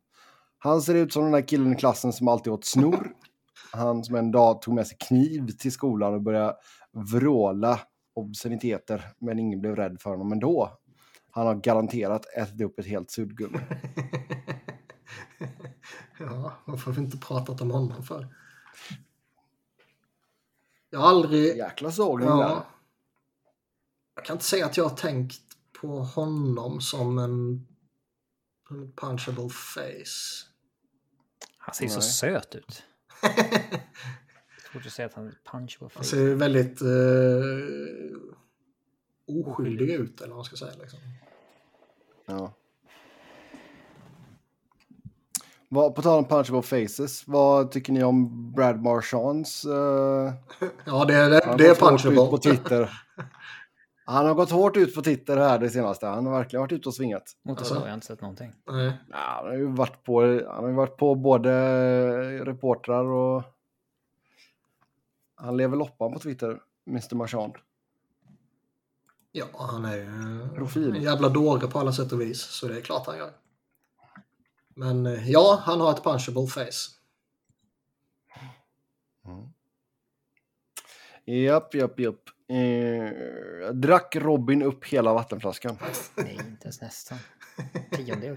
Han 0.58 0.82
ser 0.82 0.94
ut 0.94 1.12
som 1.12 1.22
den 1.22 1.32
där 1.32 1.48
killen 1.48 1.72
i 1.72 1.76
klassen 1.76 2.12
som 2.12 2.28
alltid 2.28 2.52
åt 2.52 2.64
snor. 2.64 3.12
Han 3.72 4.04
som 4.04 4.14
en 4.14 4.30
dag 4.30 4.62
tog 4.62 4.74
med 4.74 4.86
sig 4.86 4.96
kniv 5.00 5.46
till 5.46 5.72
skolan 5.72 6.14
och 6.14 6.22
började 6.22 6.56
vråla 6.92 7.80
obsceniteter, 8.14 9.04
men 9.18 9.38
ingen 9.38 9.60
blev 9.60 9.76
rädd 9.76 10.00
för 10.00 10.10
honom 10.10 10.32
ändå. 10.32 10.78
Han 11.30 11.46
har 11.46 11.54
garanterat 11.54 12.26
ätit 12.36 12.60
upp 12.60 12.78
ett 12.78 12.86
helt 12.86 13.10
suddgummi. 13.10 13.58
ja, 16.18 16.52
varför 16.64 16.86
har 16.86 16.92
vi 16.92 17.00
inte 17.00 17.18
pratat 17.18 17.60
om 17.60 17.70
honom 17.70 18.02
för? 18.02 18.26
Jag 20.90 20.98
har 20.98 21.08
aldrig... 21.08 21.56
Jäkla 21.56 21.92
sågning 21.92 22.28
ja. 22.28 22.36
där. 22.36 22.62
Jag 24.14 24.24
kan 24.24 24.34
inte 24.34 24.44
säga 24.44 24.66
att 24.66 24.76
jag 24.76 24.88
har 24.88 24.96
tänkt 24.96 25.42
på 25.80 26.00
honom 26.00 26.80
som 26.80 27.18
en 27.18 27.66
punchable 28.96 29.48
face. 29.48 30.46
Han 31.58 31.74
ser 31.74 31.88
så 31.88 32.00
söt 32.00 32.54
ut. 32.54 32.82
Svårt 34.72 34.86
att 34.86 34.92
säga 34.92 35.06
att 35.06 35.14
han 35.14 35.26
är 35.26 35.38
punchable 35.52 35.88
face. 35.88 35.98
Han 35.98 36.04
ser 36.04 36.34
väldigt 36.34 36.82
uh, 36.82 38.16
oskyldig 39.26 39.90
ut 39.90 40.20
eller 40.20 40.28
vad 40.28 40.36
man 40.36 40.44
ska 40.44 40.56
säga. 40.56 40.72
Liksom. 40.80 40.98
Ja. 42.26 42.57
Vad, 45.68 45.94
på 45.94 46.02
tal 46.02 46.18
om 46.18 46.24
punchable 46.24 46.62
faces, 46.62 47.22
vad 47.26 47.70
tycker 47.70 47.92
ni 47.92 48.04
om 48.04 48.52
Brad 48.52 48.82
Marchands? 48.82 49.66
Uh, 49.66 49.72
ja, 50.84 51.04
det 51.04 51.14
är, 51.14 51.30
det, 51.30 51.54
det 51.58 51.66
är 51.66 51.74
punchable. 51.74 52.26
på 52.26 52.38
Twitter. 52.38 52.90
Han 54.04 54.26
har 54.26 54.34
gått 54.34 54.50
hårt 54.50 54.76
ut 54.76 54.94
på 54.94 55.02
Twitter 55.02 55.36
här 55.36 55.58
det 55.58 55.70
senaste. 55.70 56.06
Han 56.06 56.26
har 56.26 56.32
verkligen 56.32 56.60
varit 56.60 56.72
ute 56.72 56.88
och 56.88 56.94
svingat. 56.94 57.36
Mot 57.42 57.58
alltså, 57.58 57.74
jag 57.74 57.80
har 57.80 57.94
inte 57.94 58.06
sett 58.06 58.20
någonting. 58.20 58.52
Nej. 58.70 58.92
Ja, 59.10 59.16
han 59.16 59.46
har 59.46 59.54
ju 59.54 59.66
varit 59.66 60.04
på, 60.04 60.22
han 60.22 60.62
har 60.62 60.68
ju 60.68 60.74
varit 60.74 60.96
på 60.96 61.14
både 61.14 61.50
reportrar 62.44 63.04
och... 63.04 63.42
Han 65.34 65.56
lever 65.56 65.76
loppan 65.76 66.12
på 66.12 66.18
Twitter, 66.18 66.60
Mr 66.86 67.14
Marchand. 67.14 67.52
Ja, 69.32 69.46
han 69.52 69.84
är 69.84 69.96
ju 69.96 70.94
en 70.94 71.02
jävla 71.02 71.28
dåre 71.28 71.66
på 71.66 71.78
alla 71.78 71.92
sätt 71.92 72.12
och 72.12 72.20
vis. 72.20 72.40
Så 72.40 72.68
det 72.68 72.76
är 72.76 72.80
klart 72.80 73.06
han 73.06 73.18
gör. 73.18 73.30
Men 74.78 75.06
eh, 75.06 75.30
ja, 75.30 75.62
han 75.64 75.80
har 75.80 75.90
ett 75.92 76.02
punchable 76.04 76.46
face. 76.46 76.94
Japp, 81.24 81.74
japp, 81.74 82.00
japp. 82.00 82.20
Eh, 82.48 83.72
drack 83.72 84.16
Robin 84.16 84.62
upp 84.62 84.84
hela 84.84 85.14
vattenflaskan? 85.14 85.76
Nej, 86.16 86.34
inte 86.34 86.62
ens 86.64 86.80
nästan. 86.80 87.18
Tiondel. 87.90 88.36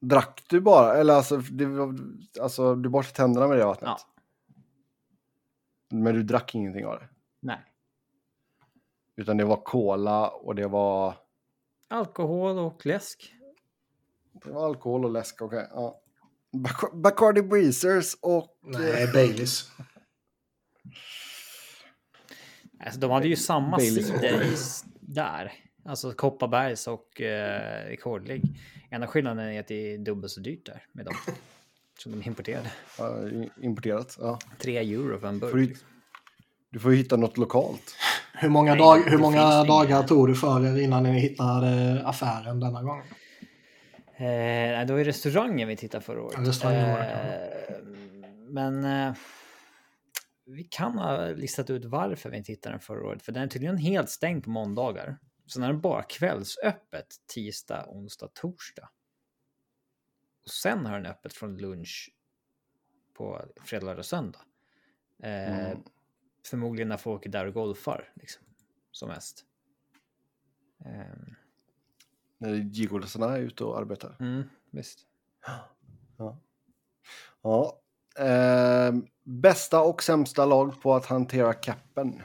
Drack 0.00 0.44
du 0.48 0.60
bara? 0.60 0.94
Eller 0.96 1.14
alltså, 1.14 1.36
var- 1.36 1.98
alltså 2.40 2.74
du 2.74 2.88
borstade 2.88 3.16
tänderna 3.16 3.48
med 3.48 3.58
det 3.58 3.64
vattnet? 3.64 3.88
Ja. 3.88 3.98
Men 5.90 6.14
du 6.14 6.22
drack 6.22 6.54
ingenting 6.54 6.86
av 6.86 6.98
det? 6.98 7.08
Nej. 7.40 7.58
Utan 9.16 9.36
det 9.36 9.44
var 9.44 9.56
cola 9.56 10.28
och 10.28 10.54
det 10.54 10.66
var, 10.68 11.14
Alkohol 11.88 12.58
och 12.58 12.86
läsk. 12.86 13.34
Det 14.44 14.50
var 14.50 14.66
alkohol 14.66 15.04
och 15.04 15.10
läsk. 15.12 15.42
Okej, 15.42 15.66
ja. 15.70 16.00
Bac- 16.56 17.00
Bacardi 17.02 17.42
Breezers 17.42 18.14
och... 18.20 18.58
Nej, 18.62 19.06
Baileys. 19.12 19.70
Alltså, 22.84 23.00
de 23.00 23.10
hade 23.10 23.28
ju 23.28 23.36
samma 23.36 23.76
Baileys. 23.76 24.06
sidor 24.06 24.86
där. 25.00 25.52
Alltså 25.84 26.12
Kopparbergs 26.12 26.86
och 26.86 27.20
eh, 27.20 27.86
Rekordlig. 27.88 28.42
Enda 28.90 29.06
skillnaden 29.06 29.44
är 29.48 29.60
att 29.60 29.68
det 29.68 29.94
är 29.94 29.98
dubbelt 29.98 30.32
så 30.32 30.40
dyrt 30.40 30.66
där 30.66 30.86
med 30.92 31.04
dem. 31.04 31.14
Som 31.98 32.12
de 32.20 32.26
importerade. 32.28 32.72
Ja, 32.98 33.18
i- 33.28 33.50
importerat. 33.62 34.16
Ja. 34.20 34.38
Tre 34.58 34.78
euro 34.78 35.18
för 35.20 35.28
en 35.28 35.38
burk. 35.38 35.50
Får 35.50 35.58
du, 35.58 35.66
liksom. 35.66 35.88
du 36.70 36.78
får 36.78 36.90
ju 36.90 36.96
hitta 36.96 37.16
något 37.16 37.38
lokalt. 37.38 37.94
Hur 38.34 38.48
många, 38.48 38.70
Nej, 38.70 38.78
dag, 38.78 38.96
hur 39.10 39.18
många 39.18 39.64
dagar 39.64 39.86
inga. 39.98 40.02
tog 40.02 40.28
det 40.28 40.34
för 40.34 40.66
er 40.66 40.78
innan 40.82 41.02
ni 41.02 41.18
hittade 41.20 42.02
affären 42.06 42.60
denna 42.60 42.82
gång? 42.82 43.02
Eh, 44.20 44.86
det 44.86 44.92
var 44.92 44.98
ju 44.98 45.04
restaurangen 45.04 45.68
vi 45.68 45.76
tittade 45.76 46.04
förra 46.04 46.22
året. 46.22 46.38
Ja, 46.38 46.48
restaurangen 46.48 46.90
var 46.90 46.98
det, 46.98 47.66
eh, 47.68 47.84
men 48.48 48.84
eh, 48.84 49.14
vi 50.44 50.64
kan 50.64 50.98
ha 50.98 51.26
listat 51.26 51.70
ut 51.70 51.84
varför 51.84 52.30
vi 52.30 52.36
inte 52.36 52.52
hittade 52.52 52.72
den 52.72 52.80
förra 52.80 53.06
året. 53.06 53.22
För 53.22 53.32
den 53.32 53.42
är 53.42 53.46
tydligen 53.46 53.76
helt 53.76 54.10
stängd 54.10 54.44
på 54.44 54.50
måndagar. 54.50 55.18
Så 55.46 55.60
den 55.60 55.68
är 55.68 55.72
bara 55.74 56.02
kvällsöppet 56.02 57.06
tisdag, 57.34 57.84
onsdag, 57.88 58.28
torsdag. 58.34 58.88
Och 60.42 60.50
sen 60.50 60.86
har 60.86 60.96
den 61.00 61.06
öppet 61.06 61.32
från 61.32 61.56
lunch 61.56 62.10
på 63.14 63.44
fredag, 63.64 63.86
lördag, 63.86 64.04
söndag. 64.04 64.40
Eh, 65.22 65.68
Mm. 65.68 65.82
Förmodligen 66.46 66.88
när 66.88 66.96
folk 66.96 67.26
är 67.26 67.30
där 67.30 67.46
och 67.46 67.54
golfar, 67.54 68.12
liksom, 68.14 68.42
som 68.90 69.08
mest. 69.08 69.44
Eh, 70.84 71.34
När 72.38 72.54
gigolosarna 72.54 73.36
är 73.36 73.40
ute 73.40 73.64
och 73.64 73.78
arbetar. 73.78 74.16
mm, 74.20 74.42
visst. 74.70 74.98
Ja. 77.42 77.80
Eh, 78.18 78.94
bästa 79.22 79.82
och 79.82 80.02
sämsta 80.02 80.44
lag 80.44 80.82
på 80.82 80.94
att 80.94 81.06
hantera 81.06 81.52
capen? 81.52 82.22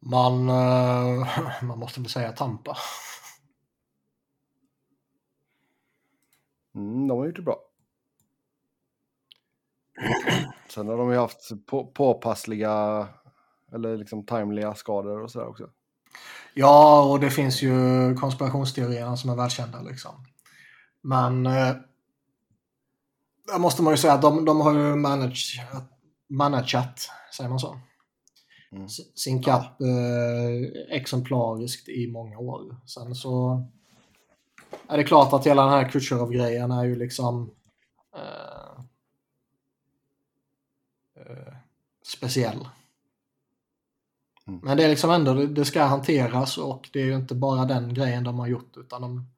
Man, 0.00 0.48
eh, 0.48 1.62
man 1.62 1.78
måste 1.78 2.00
väl 2.00 2.10
säga 2.10 2.32
Tampa. 2.32 2.76
Mm, 6.74 7.08
de 7.08 7.18
har 7.18 7.26
gjort 7.26 7.36
det 7.36 7.42
bra. 7.42 7.60
Sen 10.68 10.88
har 10.88 10.96
de 10.96 11.10
ju 11.10 11.16
haft 11.16 11.66
på, 11.66 11.86
påpassliga 11.86 13.08
eller 13.72 13.96
liksom 13.96 14.26
timeliga 14.26 14.74
skador 14.74 15.22
och 15.22 15.30
sådär 15.30 15.46
också. 15.46 15.70
Ja, 16.54 17.02
och 17.04 17.20
det 17.20 17.30
finns 17.30 17.62
ju 17.62 17.70
konspirationsteorierna 18.14 19.16
som 19.16 19.30
är 19.30 19.36
välkända 19.36 19.82
liksom. 19.82 20.26
Men 21.02 21.46
eh, 21.46 21.74
där 23.46 23.58
måste 23.58 23.82
man 23.82 23.92
ju 23.92 23.96
säga 23.96 24.12
att 24.12 24.22
de, 24.22 24.44
de 24.44 24.60
har 24.60 24.74
ju 24.74 24.96
manageat, 24.96 25.90
manageat, 26.28 27.10
säger 27.36 27.50
man 27.50 27.58
så? 27.58 27.80
Mm. 28.72 28.88
Sin 29.14 29.42
kapp 29.42 29.80
eh, 29.80 30.96
exemplariskt 30.96 31.88
i 31.88 32.06
många 32.06 32.38
år. 32.38 32.76
Sen 32.86 33.14
så 33.14 33.62
är 34.88 34.96
det 34.96 35.04
klart 35.04 35.32
att 35.32 35.46
hela 35.46 35.62
den 35.62 35.72
här 35.72 35.88
Kutjerov-grejen 35.88 36.70
är 36.70 36.84
ju 36.84 36.96
liksom 36.96 37.50
eh, 38.16 38.84
eh, 41.16 41.54
speciell. 42.06 42.68
Mm. 44.46 44.60
Men 44.62 44.76
det 44.76 44.84
är 44.84 44.88
liksom 44.88 45.10
ändå, 45.10 45.34
det, 45.34 45.64
ska 45.64 45.82
hanteras 45.82 46.58
och 46.58 46.90
det 46.92 47.00
är 47.00 47.04
ju 47.04 47.16
inte 47.16 47.34
bara 47.34 47.64
den 47.64 47.94
grejen 47.94 48.24
de 48.24 48.38
har 48.38 48.46
gjort 48.46 48.76
utan 48.76 49.02
de, 49.02 49.30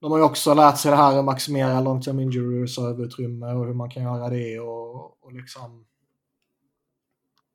de 0.00 0.10
har 0.10 0.18
ju 0.18 0.24
också 0.24 0.54
lärt 0.54 0.78
sig 0.78 0.90
det 0.90 0.96
här 0.96 1.18
att 1.18 1.24
maximera 1.24 1.80
long 1.80 2.02
term 2.02 2.20
injury 2.20 2.62
reservutrymme 2.62 3.46
och 3.46 3.66
hur 3.66 3.74
man 3.74 3.90
kan 3.90 4.02
göra 4.02 4.28
det 4.28 4.60
och, 4.60 5.24
och 5.24 5.32
liksom 5.32 5.84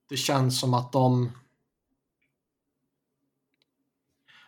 det 0.09 0.17
känns 0.17 0.59
som 0.59 0.73
att 0.73 0.91
de 0.91 1.31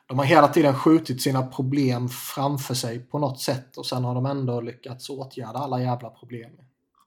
de 0.08 0.20
har 0.20 0.26
hela 0.26 0.48
tiden 0.48 0.76
skjutit 0.76 1.22
sina 1.22 1.48
problem 1.48 2.10
framför 2.10 2.74
sig 2.74 3.00
på 3.00 3.20
något 3.20 3.40
sätt 3.40 3.78
och 3.78 3.86
sen 3.86 4.04
har 4.04 4.16
de 4.16 4.26
ändå 4.26 4.62
lyckats 4.62 5.10
åtgärda 5.10 5.60
alla 5.60 5.82
jävla 5.82 6.10
problem 6.10 6.52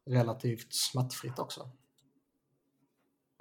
relativt 0.06 0.74
smärtfritt 0.74 1.38
också. 1.38 1.70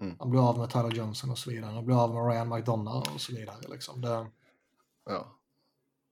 Mm. 0.01 0.17
De 0.17 0.29
blir 0.29 0.49
av 0.49 0.57
med 0.57 0.69
Tyler 0.69 0.91
Johnson 0.91 1.29
och 1.31 1.37
så 1.37 1.49
vidare. 1.49 1.73
De 1.73 1.85
blir 1.85 2.03
av 2.03 2.13
med 2.13 2.27
Ryan 2.27 2.49
McDonough 2.49 3.13
och 3.15 3.21
så 3.21 3.31
vidare. 3.35 3.57
Liksom. 3.69 4.01
Det, 4.01 4.25
Ja. 5.09 5.25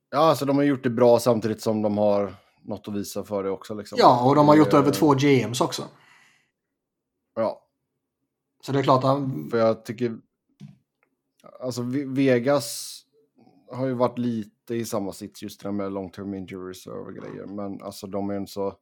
ja, 0.10 0.18
alltså 0.20 0.46
de 0.46 0.56
har 0.58 0.64
gjort 0.64 0.84
det 0.84 0.90
bra 0.90 1.20
samtidigt 1.20 1.62
som 1.62 1.82
de 1.82 1.98
har 1.98 2.36
något 2.62 2.88
att 2.88 2.94
visa 2.94 3.24
för 3.24 3.44
det 3.44 3.50
också. 3.50 3.74
Liksom. 3.74 3.98
ja, 4.02 4.26
och 4.30 4.36
de 4.36 4.48
har 4.48 4.56
gjort 4.56 4.72
Det- 4.72 4.78
över 4.78 4.92
två 4.92 5.14
GMs 5.14 5.62
också. 5.62 5.84
Ja, 7.36 7.62
Så 8.62 8.72
det 8.72 8.80
är 8.80 8.84
klart 8.84 9.04
att 9.04 9.20
för 9.52 9.58
jag 9.58 9.86
tycker... 9.86 10.18
Alltså 11.60 11.82
Ve- 11.82 12.06
Vegas 12.06 13.02
har 13.72 13.86
ju 13.86 13.94
varit 13.94 14.18
lite 14.18 14.76
i 14.76 14.86
samma 14.86 15.12
sits 15.14 15.44
just 15.44 15.62
det 15.64 15.72
med 15.72 15.92
long 15.92 16.10
term 16.10 16.34
injuries 16.34 16.88
och 16.88 17.14
grejer. 17.14 17.46
Men 17.46 17.82
alltså 17.82 18.08
de 18.08 18.30
är 18.30 18.34
en 18.36 18.48
så... 18.48 18.74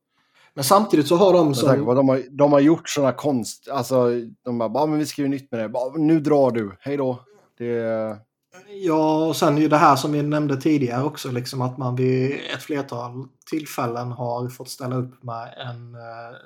Men 0.55 0.63
samtidigt 0.63 1.07
så 1.07 1.15
har 1.15 1.33
de 1.33 1.47
på 1.47 1.53
som... 1.53 1.89
att 1.89 1.95
de 1.95 2.09
har, 2.09 2.23
de 2.31 2.51
har 2.51 2.59
gjort 2.59 2.89
sådana 2.89 3.13
konst... 3.13 3.67
Alltså 3.69 4.09
de 4.43 4.57
bara, 4.57 4.71
"Ja, 4.73 4.85
men 4.85 4.99
vi 4.99 5.05
göra 5.21 5.29
nytt 5.29 5.51
med 5.51 5.59
det. 5.59 5.69
Bara, 5.69 5.97
nu 5.97 6.19
drar 6.19 6.51
du, 6.51 6.77
hej 6.79 6.97
då. 6.97 7.19
Det... 7.57 8.17
Ja, 8.67 9.25
och 9.27 9.35
sen 9.35 9.57
ju 9.57 9.67
det 9.67 9.77
här 9.77 9.95
som 9.95 10.11
vi 10.11 10.23
nämnde 10.23 10.61
tidigare 10.61 11.03
också, 11.03 11.31
liksom 11.31 11.61
att 11.61 11.77
man 11.77 11.95
vid 11.95 12.31
ett 12.55 12.63
flertal 12.63 13.27
tillfällen 13.49 14.11
har 14.11 14.49
fått 14.49 14.69
ställa 14.69 14.95
upp 14.95 15.23
med 15.23 15.53
en, 15.57 15.95
eh, 15.95 16.37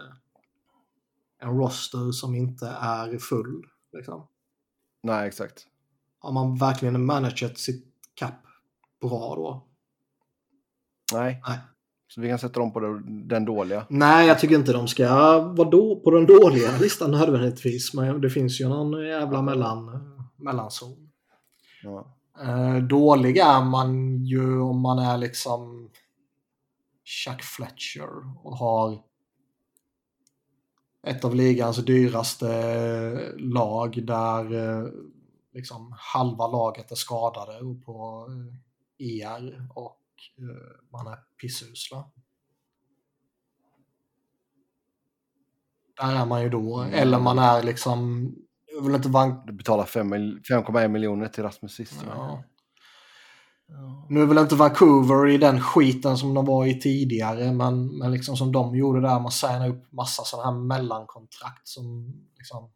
en 1.41 1.57
roster 1.57 2.11
som 2.11 2.35
inte 2.35 2.67
är 2.81 3.17
full. 3.17 3.63
Liksom. 3.93 4.27
Nej, 5.03 5.27
exakt. 5.27 5.67
Har 6.19 6.31
man 6.31 6.55
verkligen 6.55 7.05
managat 7.05 7.57
sitt 7.57 7.85
kapp 8.13 8.41
bra 9.01 9.35
då? 9.35 9.67
Nej. 11.13 11.41
Nej. 11.47 11.57
Så 12.07 12.21
vi 12.21 12.29
kan 12.29 12.39
sätta 12.39 12.59
dem 12.59 12.73
på 12.73 12.79
den, 13.05 13.45
dåliga. 13.45 13.85
Nej, 13.89 14.27
jag 14.27 14.39
tycker 14.39 14.55
inte 14.55 14.73
de 14.73 14.87
ska 14.87 15.07
vara 15.39 15.69
då 15.69 16.01
på 16.03 16.11
den 16.11 16.25
dåliga 16.25 16.77
listan 16.81 17.11
nödvändigtvis. 17.11 17.93
Men 17.93 18.21
det 18.21 18.29
finns 18.29 18.61
ju 18.61 18.69
någon 18.69 19.05
jävla 19.05 19.41
mellan, 19.41 19.99
mellanzon. 20.35 21.09
Ja. 21.83 22.17
Eh, 22.41 22.77
dålig 22.77 23.37
är 23.37 23.63
man 23.63 24.17
ju 24.25 24.59
om 24.59 24.81
man 24.81 24.99
är 24.99 25.17
liksom 25.17 25.89
Chuck 27.05 27.43
Fletcher 27.43 28.09
och 28.43 28.57
har 28.57 28.99
ett 31.07 31.25
av 31.25 31.35
ligans 31.35 31.77
dyraste 31.77 33.33
lag 33.37 34.05
där 34.05 34.53
eh, 34.53 34.87
liksom 35.53 35.95
halva 35.97 36.47
laget 36.47 36.91
är 36.91 36.95
skadade 36.95 37.59
och 37.59 37.85
på 37.85 38.27
eh, 38.99 39.07
ER 39.07 39.67
och 39.73 39.97
man 40.91 41.07
är 41.07 41.17
pissusla. 41.41 42.11
Där 46.01 46.15
är 46.15 46.25
man 46.25 46.41
ju 46.41 46.49
då. 46.49 46.79
Mm. 46.79 46.93
Eller 46.93 47.19
man 47.19 47.39
är 47.39 47.63
liksom, 47.63 48.31
jag 48.75 48.81
vill 48.83 48.95
inte 48.95 49.09
vanka 49.09 49.43
Du 49.47 49.53
betalar 49.53 49.85
fem 49.85 50.09
mil- 50.09 50.41
5,1 50.49 50.87
miljoner 50.87 51.27
till 51.27 51.43
Rasmus 51.43 51.75
sist. 51.75 52.03
Ja. 52.05 52.43
Nu 54.09 54.21
är 54.21 54.25
väl 54.25 54.37
inte 54.37 54.55
Vancouver 54.55 55.27
i 55.27 55.37
den 55.37 55.61
skiten 55.61 56.17
som 56.17 56.33
de 56.33 56.45
var 56.45 56.65
i 56.65 56.79
tidigare, 56.79 57.53
men, 57.53 57.97
men 57.97 58.11
liksom 58.11 58.37
som 58.37 58.51
de 58.51 58.75
gjorde 58.75 59.01
där, 59.01 59.19
man 59.19 59.31
signar 59.31 59.69
upp 59.69 59.91
massa 59.91 60.23
sådana 60.23 60.51
här 60.51 60.59
mellankontrakt 60.59 61.67
som 61.67 62.13
liksom 62.37 62.71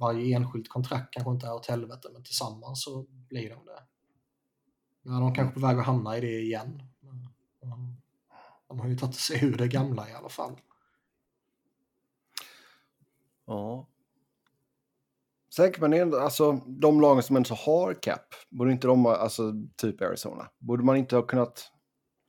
varje 0.00 0.36
enskilt 0.36 0.68
kontrakt 0.68 1.14
kanske 1.14 1.30
inte 1.30 1.46
är 1.46 1.54
åt 1.54 1.66
helvete, 1.66 2.08
men 2.12 2.24
tillsammans 2.24 2.84
så 2.84 3.06
blir 3.28 3.50
de 3.50 3.64
det. 3.64 3.93
Nu 5.04 5.12
är 5.12 5.20
de 5.20 5.34
kanske 5.34 5.54
på 5.60 5.66
väg 5.66 5.78
att 5.78 5.86
hamna 5.86 6.16
i 6.16 6.20
det 6.20 6.40
igen. 6.40 6.82
De 8.68 8.80
har 8.80 8.88
ju 8.88 8.96
tagit 8.96 9.14
sig 9.14 9.44
ur 9.44 9.56
det 9.56 9.68
gamla 9.68 10.08
i 10.08 10.12
alla 10.12 10.28
fall. 10.28 10.60
Ja. 13.46 13.88
Säkert, 15.56 15.80
men 15.80 15.92
ändå, 15.92 16.18
alltså 16.18 16.52
de 16.66 17.00
lagen 17.00 17.22
som 17.22 17.36
ändå 17.36 17.54
har 17.54 17.94
cap, 18.02 18.34
borde 18.50 18.72
inte 18.72 18.86
de, 18.86 19.06
alltså 19.06 19.52
typ 19.76 20.02
Arizona, 20.02 20.50
borde 20.58 20.84
man 20.84 20.96
inte 20.96 21.16
ha 21.16 21.22
kunnat, 21.22 21.72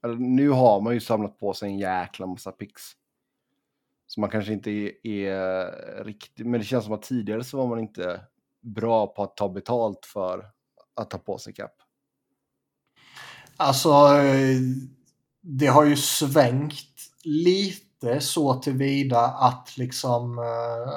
eller 0.04 0.16
nu 0.16 0.50
har 0.50 0.82
man 0.82 0.94
ju 0.94 1.00
samlat 1.00 1.40
på 1.40 1.54
sig 1.54 1.70
en 1.70 1.80
jäkla 1.80 2.26
massa 2.26 2.52
picks. 2.52 2.82
Så 4.08 4.20
man 4.22 4.30
kanske 4.30 4.54
inte 4.54 4.72
är, 4.72 5.08
är 5.08 6.04
riktigt, 6.04 6.48
men 6.48 6.60
det 6.60 6.66
känns 6.66 6.86
som 6.86 6.94
att 6.94 7.02
tidigare 7.02 7.44
så 7.44 7.58
var 7.58 7.68
man 7.68 7.80
inte 7.80 8.22
bra 8.62 9.08
på 9.08 9.24
att 9.24 9.38
ta 9.38 9.50
betalt 9.50 10.06
för 10.06 10.52
att 10.96 11.10
ta 11.10 11.18
på 11.18 11.38
sig 11.38 11.54
cap. 11.54 11.72
Alltså, 13.58 13.90
eh, 13.90 14.60
det 15.42 15.68
har 15.68 15.86
ju 15.86 15.98
svängt 15.98 17.12
lite 17.24 18.22
så 18.22 18.54
tillvida 18.54 19.20
att 19.20 19.78
liksom 19.78 20.40
eh, 20.40 20.94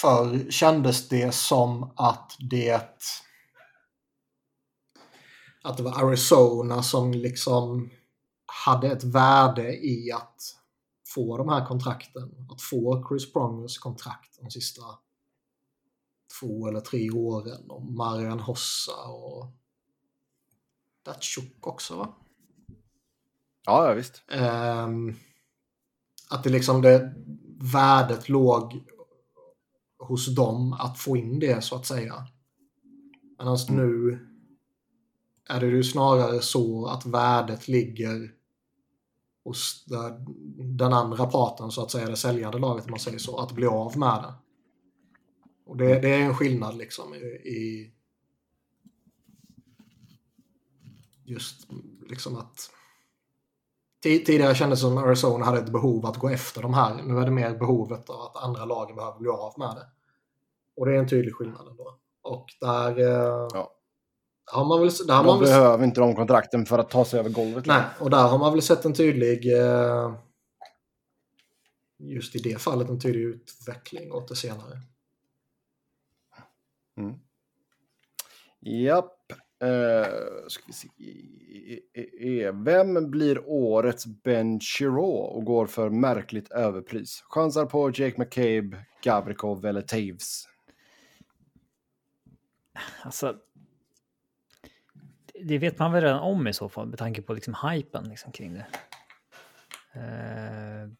förr 0.00 0.50
kändes 0.50 1.08
det 1.08 1.34
som 1.34 1.92
att 1.96 2.36
det 2.38 2.98
att 5.62 5.76
det 5.76 5.82
var 5.82 6.04
Arizona 6.04 6.82
som 6.82 7.12
liksom 7.12 7.90
hade 8.64 8.92
ett 8.92 9.04
värde 9.04 9.86
i 9.86 10.12
att 10.12 10.42
få 11.14 11.38
de 11.38 11.48
här 11.48 11.66
kontrakten. 11.66 12.46
Att 12.50 12.62
få 12.62 13.06
Chris 13.08 13.32
Prongers 13.32 13.78
kontrakt 13.78 14.38
de 14.40 14.50
sista 14.50 14.82
två 16.40 16.68
eller 16.68 16.80
tre 16.80 17.10
åren. 17.10 17.70
Och 17.70 17.82
Marian 17.82 18.40
Hossa 18.40 19.04
och 19.06 19.46
Datsjuk 21.04 21.66
också 21.66 21.96
va? 21.96 22.14
Ja, 23.64 23.88
ja 23.88 23.94
visst. 23.94 24.22
Um, 24.86 25.16
att 26.30 26.44
det 26.44 26.50
liksom 26.50 26.82
det 26.82 27.14
värdet 27.72 28.28
låg 28.28 28.84
hos 29.98 30.34
dem 30.34 30.72
att 30.72 30.98
få 30.98 31.16
in 31.16 31.38
det 31.38 31.64
så 31.64 31.76
att 31.76 31.86
säga. 31.86 32.26
Medan 33.38 33.56
mm. 33.56 33.76
nu 33.76 34.18
är 35.48 35.60
det 35.60 35.66
ju 35.66 35.84
snarare 35.84 36.40
så 36.40 36.86
att 36.86 37.06
värdet 37.06 37.68
ligger 37.68 38.34
hos 39.44 39.84
den 40.56 40.92
andra 40.92 41.26
parten 41.26 41.70
så 41.70 41.82
att 41.82 41.90
säga, 41.90 42.08
det 42.08 42.16
säljande 42.16 42.58
laget 42.58 42.84
om 42.84 42.90
man 42.90 43.00
säger 43.00 43.18
så, 43.18 43.38
att 43.38 43.52
bli 43.52 43.66
av 43.66 43.98
med 43.98 44.22
det. 44.22 44.34
Och 45.72 45.78
det, 45.78 46.00
det 46.00 46.08
är 46.08 46.20
en 46.20 46.34
skillnad 46.34 46.76
liksom 46.76 47.14
i, 47.14 47.18
i 47.18 47.92
just 51.24 51.66
liksom 52.08 52.36
att 52.36 52.70
Tidigare 54.02 54.54
kändes 54.54 54.78
det 54.78 54.86
som 54.86 54.98
Arizona 54.98 55.44
hade 55.44 55.58
ett 55.58 55.72
behov 55.72 56.06
att 56.06 56.16
gå 56.16 56.28
efter 56.28 56.62
de 56.62 56.74
här. 56.74 57.02
Nu 57.02 57.18
är 57.18 57.24
det 57.24 57.30
mer 57.30 57.54
behovet 57.54 58.10
av 58.10 58.20
att 58.20 58.36
andra 58.36 58.64
lagen 58.64 58.96
behöver 58.96 59.18
bli 59.18 59.28
av 59.28 59.54
med 59.58 59.68
det. 59.68 59.86
Och 60.76 60.86
det 60.86 60.94
är 60.94 60.98
en 60.98 61.08
tydlig 61.08 61.34
skillnad 61.34 61.68
ändå. 61.68 61.98
Och 62.22 62.46
där... 62.60 62.98
Eh, 62.98 63.48
ja. 63.52 63.72
Har 64.44 64.64
man 64.64 64.80
väl, 64.80 64.90
där 65.06 65.14
har 65.14 65.24
man 65.24 65.40
väl, 65.40 65.48
behöver 65.48 65.84
inte 65.84 66.00
de 66.00 66.16
kontrakten 66.16 66.66
för 66.66 66.78
att 66.78 66.90
ta 66.90 67.04
sig 67.04 67.20
över 67.20 67.30
golvet. 67.30 67.66
Nej, 67.66 67.82
och 67.98 68.10
där 68.10 68.28
har 68.28 68.38
man 68.38 68.52
väl 68.52 68.62
sett 68.62 68.84
en 68.84 68.94
tydlig... 68.94 69.58
Eh, 69.58 70.14
just 71.98 72.36
i 72.36 72.38
det 72.38 72.60
fallet 72.60 72.88
en 72.88 73.00
tydlig 73.00 73.22
utveckling 73.22 74.12
åt 74.12 74.28
det 74.28 74.36
senare. 74.36 74.78
Mm. 77.04 77.18
Japp. 78.60 79.32
Uh, 79.64 80.48
ska 80.48 80.64
vi 80.66 80.72
se. 80.72 80.88
E, 80.98 81.80
e, 81.94 82.02
e, 82.02 82.52
Vem 82.52 83.10
blir 83.10 83.48
årets 83.48 84.06
Ben 84.06 84.60
Chiro 84.60 85.10
och 85.10 85.44
går 85.44 85.66
för 85.66 85.90
märkligt 85.90 86.50
överpris? 86.50 87.24
Chansar 87.28 87.66
på 87.66 87.90
Jake 87.94 88.20
McCabe, 88.20 88.84
Gavrikov 89.02 89.66
eller 89.66 89.82
Taves? 89.82 90.48
Alltså, 93.02 93.36
det 95.44 95.58
vet 95.58 95.78
man 95.78 95.92
väl 95.92 96.02
redan 96.02 96.20
om 96.20 96.48
i 96.48 96.52
så 96.52 96.68
fall 96.68 96.86
med 96.86 96.98
tanke 96.98 97.22
på 97.22 97.34
liksom 97.34 97.56
hypen 97.70 98.08
liksom 98.08 98.32
kring 98.32 98.54
det. 98.54 98.66
Eh, 99.94 100.84
uh, 100.84 100.90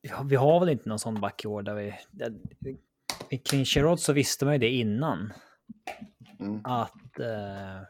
ja, 0.00 0.22
vi 0.22 0.36
har 0.36 0.60
väl 0.60 0.68
inte 0.68 0.88
någon 0.88 0.98
sån 0.98 1.20
back 1.20 1.44
i 1.44 1.48
år 1.48 1.62
där 1.62 1.74
vi... 1.74 1.94
Där, 2.10 2.34
kring 3.44 3.64
Sherrod 3.64 4.00
så 4.00 4.12
visste 4.12 4.44
man 4.44 4.54
ju 4.54 4.58
det 4.58 4.70
innan. 4.70 5.32
Mm. 6.40 6.60
Att... 6.64 7.20
Uh, 7.20 7.86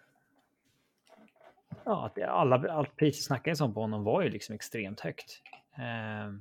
ja, 1.84 2.06
att 2.06 2.22
alla, 2.22 2.72
allt 2.72 2.96
priset 2.96 3.24
snackades 3.24 3.60
om 3.60 3.74
på 3.74 3.80
honom 3.80 4.04
var 4.04 4.22
ju 4.22 4.30
liksom 4.30 4.54
extremt 4.54 5.00
högt. 5.00 5.42
Uh, 5.78 6.38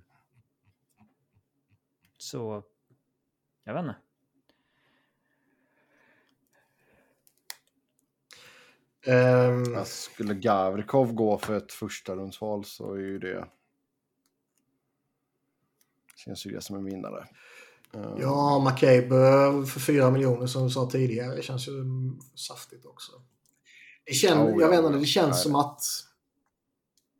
så... 2.18 2.64
Jag 3.64 3.73
vet 3.73 3.81
inte. 3.81 3.95
Um, 9.05 9.85
skulle 9.85 10.34
Gavrikov 10.34 11.14
gå 11.14 11.38
för 11.38 11.57
ett 11.57 11.72
första 11.72 12.15
rundsval 12.15 12.65
så 12.65 12.93
är 12.93 12.99
ju 12.99 13.19
det... 13.19 13.47
Känns 16.15 16.45
ju 16.45 16.51
det 16.51 16.61
som 16.61 16.76
en 16.76 16.85
vinnare. 16.85 17.27
Um, 17.93 18.21
ja, 18.21 18.59
McCabe 18.59 19.65
för 19.65 19.79
fyra 19.79 20.11
miljoner 20.11 20.47
som 20.47 20.63
du 20.63 20.69
sa 20.69 20.89
tidigare 20.89 21.41
känns 21.41 21.67
ju 21.67 21.83
saftigt 22.35 22.85
också. 22.85 23.11
Det 24.05 24.13
känns, 24.13 24.55
oh, 24.55 24.61
jag 24.61 24.69
vet 24.69 24.85
inte, 24.85 24.99
det 24.99 25.05
känns 25.05 25.43
som 25.43 25.55
att 25.55 25.81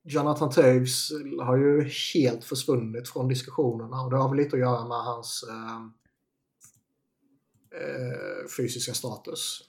Jonathan 0.04 0.50
Toews 0.50 1.12
har 1.40 1.58
ju 1.58 1.90
helt 2.14 2.44
försvunnit 2.44 3.10
från 3.10 3.28
diskussionerna 3.28 4.02
och 4.02 4.12
det 4.12 4.18
har 4.18 4.30
väl 4.30 4.38
lite 4.38 4.56
att 4.56 4.60
göra 4.60 4.88
med 4.88 4.98
hans 4.98 5.44
eh, 5.50 5.82
eh, 7.82 8.48
fysiska 8.58 8.94
status. 8.94 9.60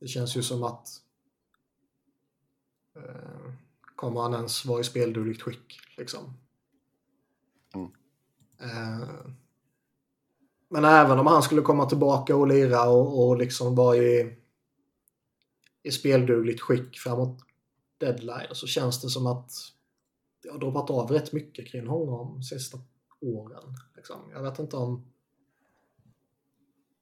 Det 0.00 0.06
känns 0.06 0.36
ju 0.36 0.42
som 0.42 0.62
att 0.62 0.88
eh, 2.96 3.52
kommer 3.96 4.20
han 4.20 4.34
ens 4.34 4.64
vara 4.64 4.80
i 4.80 4.84
speldugligt 4.84 5.42
skick 5.42 5.80
liksom. 5.96 6.34
Mm. 7.74 7.90
Eh, 8.60 9.08
men 10.68 10.84
även 10.84 11.18
om 11.18 11.26
han 11.26 11.42
skulle 11.42 11.62
komma 11.62 11.86
tillbaka 11.86 12.36
och 12.36 12.46
lira 12.46 12.88
och, 12.88 13.26
och 13.26 13.36
liksom 13.36 13.74
vara 13.74 13.96
i, 13.96 14.36
i 15.82 15.90
speldugligt 15.90 16.60
skick 16.60 16.98
framåt 16.98 17.38
deadline 17.98 18.48
så 18.52 18.66
känns 18.66 19.00
det 19.00 19.08
som 19.08 19.26
att 19.26 19.50
det 20.42 20.48
har 20.50 20.58
droppat 20.58 20.90
av 20.90 21.10
rätt 21.10 21.32
mycket 21.32 21.68
kring 21.68 21.86
honom 21.86 22.34
de 22.34 22.42
sista 22.42 22.78
åren. 23.20 23.74
Liksom. 23.96 24.16
Jag 24.32 24.42
vet 24.42 24.58
inte 24.58 24.76
om 24.76 25.04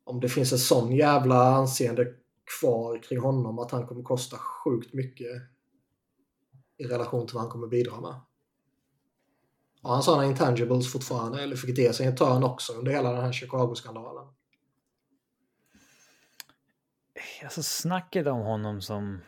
om 0.05 0.21
det 0.21 0.29
finns 0.29 0.53
en 0.53 0.59
sån 0.59 0.93
jävla 0.97 1.55
anseende 1.55 2.15
kvar 2.61 3.03
kring 3.03 3.19
honom 3.19 3.59
att 3.59 3.71
han 3.71 3.87
kommer 3.87 4.03
kosta 4.03 4.37
sjukt 4.37 4.93
mycket 4.93 5.43
i 6.77 6.85
relation 6.85 7.27
till 7.27 7.35
vad 7.35 7.43
han 7.43 7.53
kommer 7.53 7.67
bidra 7.67 8.01
med. 8.01 8.15
Har 9.85 9.95
han 9.95 10.03
sådana 10.03 10.27
intangibles 10.27 10.93
fortfarande 10.93 11.43
eller 11.43 11.57
fick 11.57 11.77
det 11.77 11.93
sig 11.93 12.07
en 12.07 12.17
törn 12.17 12.45
också 12.45 12.73
under 12.73 12.93
hela 12.93 13.13
den 13.13 13.25
här 13.25 13.33
Chicago-skandalen? 13.33 14.27
Alltså 17.43 17.63
snacket 17.63 18.27
om 18.27 18.41
honom 18.41 18.83
som 18.83 19.21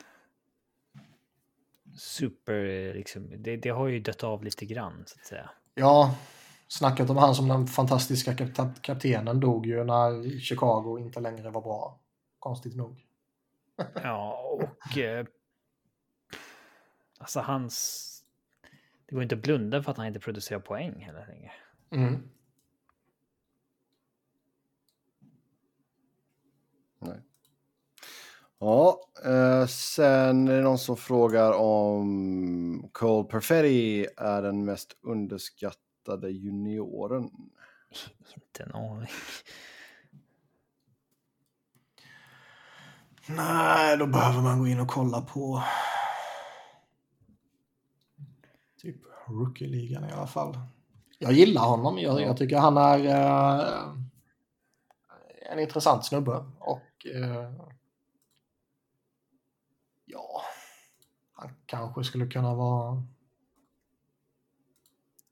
super, 1.98 2.94
liksom, 2.94 3.42
det, 3.42 3.56
det 3.56 3.68
har 3.68 3.88
ju 3.88 4.00
dött 4.00 4.24
av 4.24 4.44
lite 4.44 4.66
grann 4.66 5.04
så 5.06 5.18
att 5.20 5.26
säga. 5.26 5.50
Ja, 5.74 6.14
snacket 6.68 7.10
om 7.10 7.16
han 7.16 7.34
som 7.34 7.48
den 7.48 7.66
fantastiska 7.66 8.34
kaptenen 8.80 9.40
dog 9.40 9.66
ju 9.66 9.84
när 9.84 10.38
Chicago 10.40 10.98
inte 10.98 11.20
längre 11.20 11.50
var 11.50 11.62
bra. 11.62 12.00
Konstigt 12.38 12.76
nog. 12.76 13.06
ja, 14.02 14.40
och 14.52 14.98
eh, 14.98 15.26
alltså 17.18 17.40
hans... 17.40 18.12
Det 19.06 19.14
går 19.14 19.22
inte 19.22 19.34
att 19.34 19.42
blunda 19.42 19.82
för 19.82 19.90
att 19.90 19.96
han 19.96 20.06
inte 20.06 20.20
producerar 20.20 20.60
poäng 20.60 20.94
hela 20.98 21.26
länge. 21.26 21.52
Mm. 21.90 22.28
Nej. 26.98 27.22
Ja, 28.58 29.00
eh, 29.24 29.66
sen 29.66 30.48
är 30.48 30.56
det 30.56 30.62
någon 30.62 30.78
som 30.78 30.96
frågar 30.96 31.52
om 31.52 32.88
Cole 32.92 33.28
Perfetti 33.28 34.06
är 34.16 34.42
den 34.42 34.64
mest 34.64 34.96
underskattade 35.02 36.30
junioren. 36.30 37.30
Inte 38.34 38.62
en 38.62 38.72
aning. 38.72 39.08
Nej, 43.28 43.96
då 43.96 44.06
behöver 44.06 44.42
man 44.42 44.58
gå 44.58 44.66
in 44.66 44.80
och 44.80 44.88
kolla 44.88 45.20
på 45.20 45.62
typ 48.78 48.96
rookie-ligan 49.28 50.04
i 50.08 50.12
alla 50.12 50.26
fall. 50.26 50.58
Jag 51.18 51.32
gillar 51.32 51.62
honom. 51.62 51.98
Jag, 51.98 52.20
jag 52.20 52.36
tycker 52.36 52.58
han 52.58 52.76
är 52.76 52.98
uh, 52.98 53.96
en 55.50 55.58
intressant 55.58 56.04
snubbe. 56.04 56.44
Och 56.58 57.06
uh, 57.14 57.66
ja, 60.04 60.42
han 61.32 61.50
kanske 61.66 62.04
skulle 62.04 62.26
kunna 62.26 62.54
vara 62.54 63.02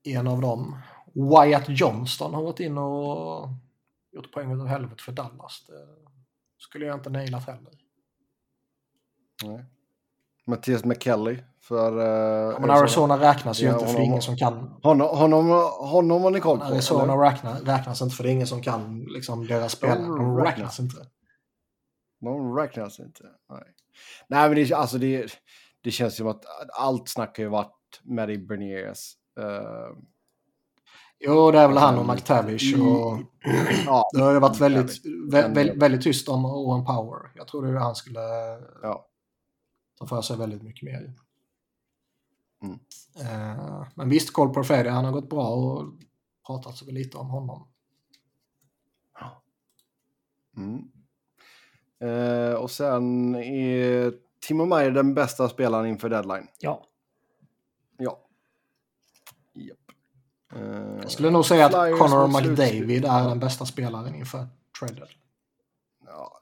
en 0.05 0.27
av 0.27 0.41
dem. 0.41 0.79
Wyatt 1.12 1.65
Johnston 1.69 2.35
har 2.35 2.43
varit 2.43 2.61
in 2.61 2.79
och 2.79 3.49
gjort 4.12 4.33
poäng 4.33 4.61
av 4.61 4.66
helvete 4.66 5.03
för 5.03 5.12
Dallas. 5.12 5.66
Det 5.66 5.87
skulle 6.59 6.87
jag 6.87 6.99
inte 6.99 7.11
nailat 7.11 7.47
heller. 7.47 7.73
Nej. 9.45 9.65
Mattias 10.45 10.85
McKelly 10.85 11.39
för... 11.69 11.99
Uh, 11.99 12.53
ja, 12.53 12.59
men 12.61 12.70
Arizona 12.70 13.20
räknas 13.20 13.61
ju 13.61 13.66
ja, 13.66 13.73
inte 13.73 13.86
för 13.86 13.95
det 13.95 14.01
är 14.01 14.05
ingen 14.05 14.23
som 14.23 14.36
kan... 14.36 14.74
Honom, 14.82 15.16
honom, 15.16 15.49
honom 15.78 16.23
har 16.23 16.31
ni 16.31 16.41
koll 16.41 16.59
på? 16.59 16.65
Arizona 16.65 17.15
räknas, 17.15 17.62
räknas 17.62 18.03
inte 18.03 18.16
för 18.16 18.23
det 18.23 18.31
är 18.31 18.32
ingen 18.32 18.47
som 18.47 18.62
kan 18.62 19.05
liksom, 19.09 19.47
deras 19.47 19.73
spel. 19.73 20.03
De, 20.03 20.36
räknas 20.36 20.81
inte. 20.81 20.97
De 22.20 22.57
räknas 22.57 23.01
inte. 23.01 23.23
Nej, 23.51 23.62
Nej 24.28 24.49
men 24.49 24.55
det, 24.55 24.73
alltså 24.73 24.99
det, 24.99 25.39
det 25.81 25.91
känns 25.91 26.16
som 26.16 26.28
att 26.28 26.45
allt 26.78 27.09
snack 27.09 27.36
har 27.36 27.45
ju 27.45 27.51
varit 27.51 28.01
Maddie 28.03 28.39
Berniers. 28.39 29.12
Uh, 29.41 29.97
Jo, 31.27 31.51
det 31.51 31.59
är 31.59 31.69
väl 31.69 31.77
han 31.77 31.99
och 31.99 32.07
McTavish. 32.07 32.74
Och... 32.81 33.19
Ja, 33.86 34.11
det 34.12 34.20
har 34.20 34.32
ju 34.32 34.39
varit 34.39 34.61
väldigt, 34.61 35.03
väldigt, 35.31 35.82
väldigt 35.82 36.03
tyst 36.03 36.28
om 36.28 36.45
Owen 36.45 36.85
Power. 36.85 37.31
Jag 37.35 37.49
trodde 37.49 37.78
han 37.78 37.95
skulle 37.95 38.20
ja. 38.82 39.07
ta 39.99 40.07
för 40.07 40.23
sig 40.23 40.36
väldigt 40.36 40.62
mycket 40.62 40.82
mer. 40.82 41.15
Mm. 42.65 42.78
Uh, 43.20 43.86
men 43.95 44.09
visst, 44.09 44.32
Cole 44.32 44.55
Perfetti, 44.55 44.89
han 44.89 45.05
har 45.05 45.12
gått 45.12 45.31
bra 45.31 45.49
och 45.49 45.93
pratat 46.47 46.77
så 46.77 46.91
lite 46.91 47.19
om 47.19 47.31
honom. 47.31 47.69
Mm. 50.57 50.91
Uh, 52.05 52.55
och 52.55 52.70
sen 52.70 53.35
är 53.35 54.12
Timo 54.47 54.65
Meyer 54.65 54.91
den 54.91 55.15
bästa 55.15 55.49
spelaren 55.49 55.86
inför 55.86 56.09
deadline. 56.09 56.49
Ja. 56.59 56.85
Ja. 57.99 58.19
Uh, 60.57 60.99
jag 61.03 61.11
skulle 61.11 61.31
nog 61.31 61.45
säga 61.45 61.66
att 61.66 61.73
Connor 61.73 62.28
McDavid 62.28 63.05
är 63.05 63.28
den 63.28 63.39
bästa 63.39 63.66
spelaren 63.66 64.15
inför 64.15 64.47
traded. 64.78 65.09
Ja, 66.07 66.41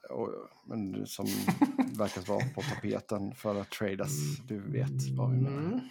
men 0.65 1.07
som 1.07 1.25
verkar 1.97 2.21
vara 2.21 2.45
på 2.55 2.61
tapeten 2.61 3.35
för 3.35 3.61
att 3.61 3.71
tradas. 3.71 4.11
Du 4.47 4.59
vet 4.59 5.09
vad 5.17 5.31
vi 5.31 5.37
menar. 5.37 5.81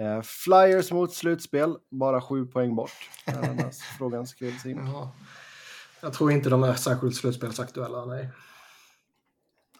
Uh, 0.00 0.22
Flyers 0.22 0.92
mot 0.92 1.12
slutspel, 1.12 1.76
bara 1.90 2.20
sju 2.20 2.46
poäng 2.46 2.74
bort. 2.74 3.10
När 3.26 3.70
frågan 3.98 4.26
skrevs 4.26 4.66
in. 4.66 4.86
Ja. 4.86 5.12
Jag 6.00 6.12
tror 6.12 6.32
inte 6.32 6.50
de 6.50 6.62
är 6.62 6.74
särskilt 6.74 7.16
slutspelsaktuella, 7.16 8.04
nej. 8.04 8.30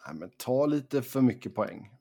Nej, 0.05 0.15
men 0.15 0.29
ta 0.37 0.65
lite 0.65 1.01
för 1.01 1.21
mycket 1.21 1.55
poäng. 1.55 1.91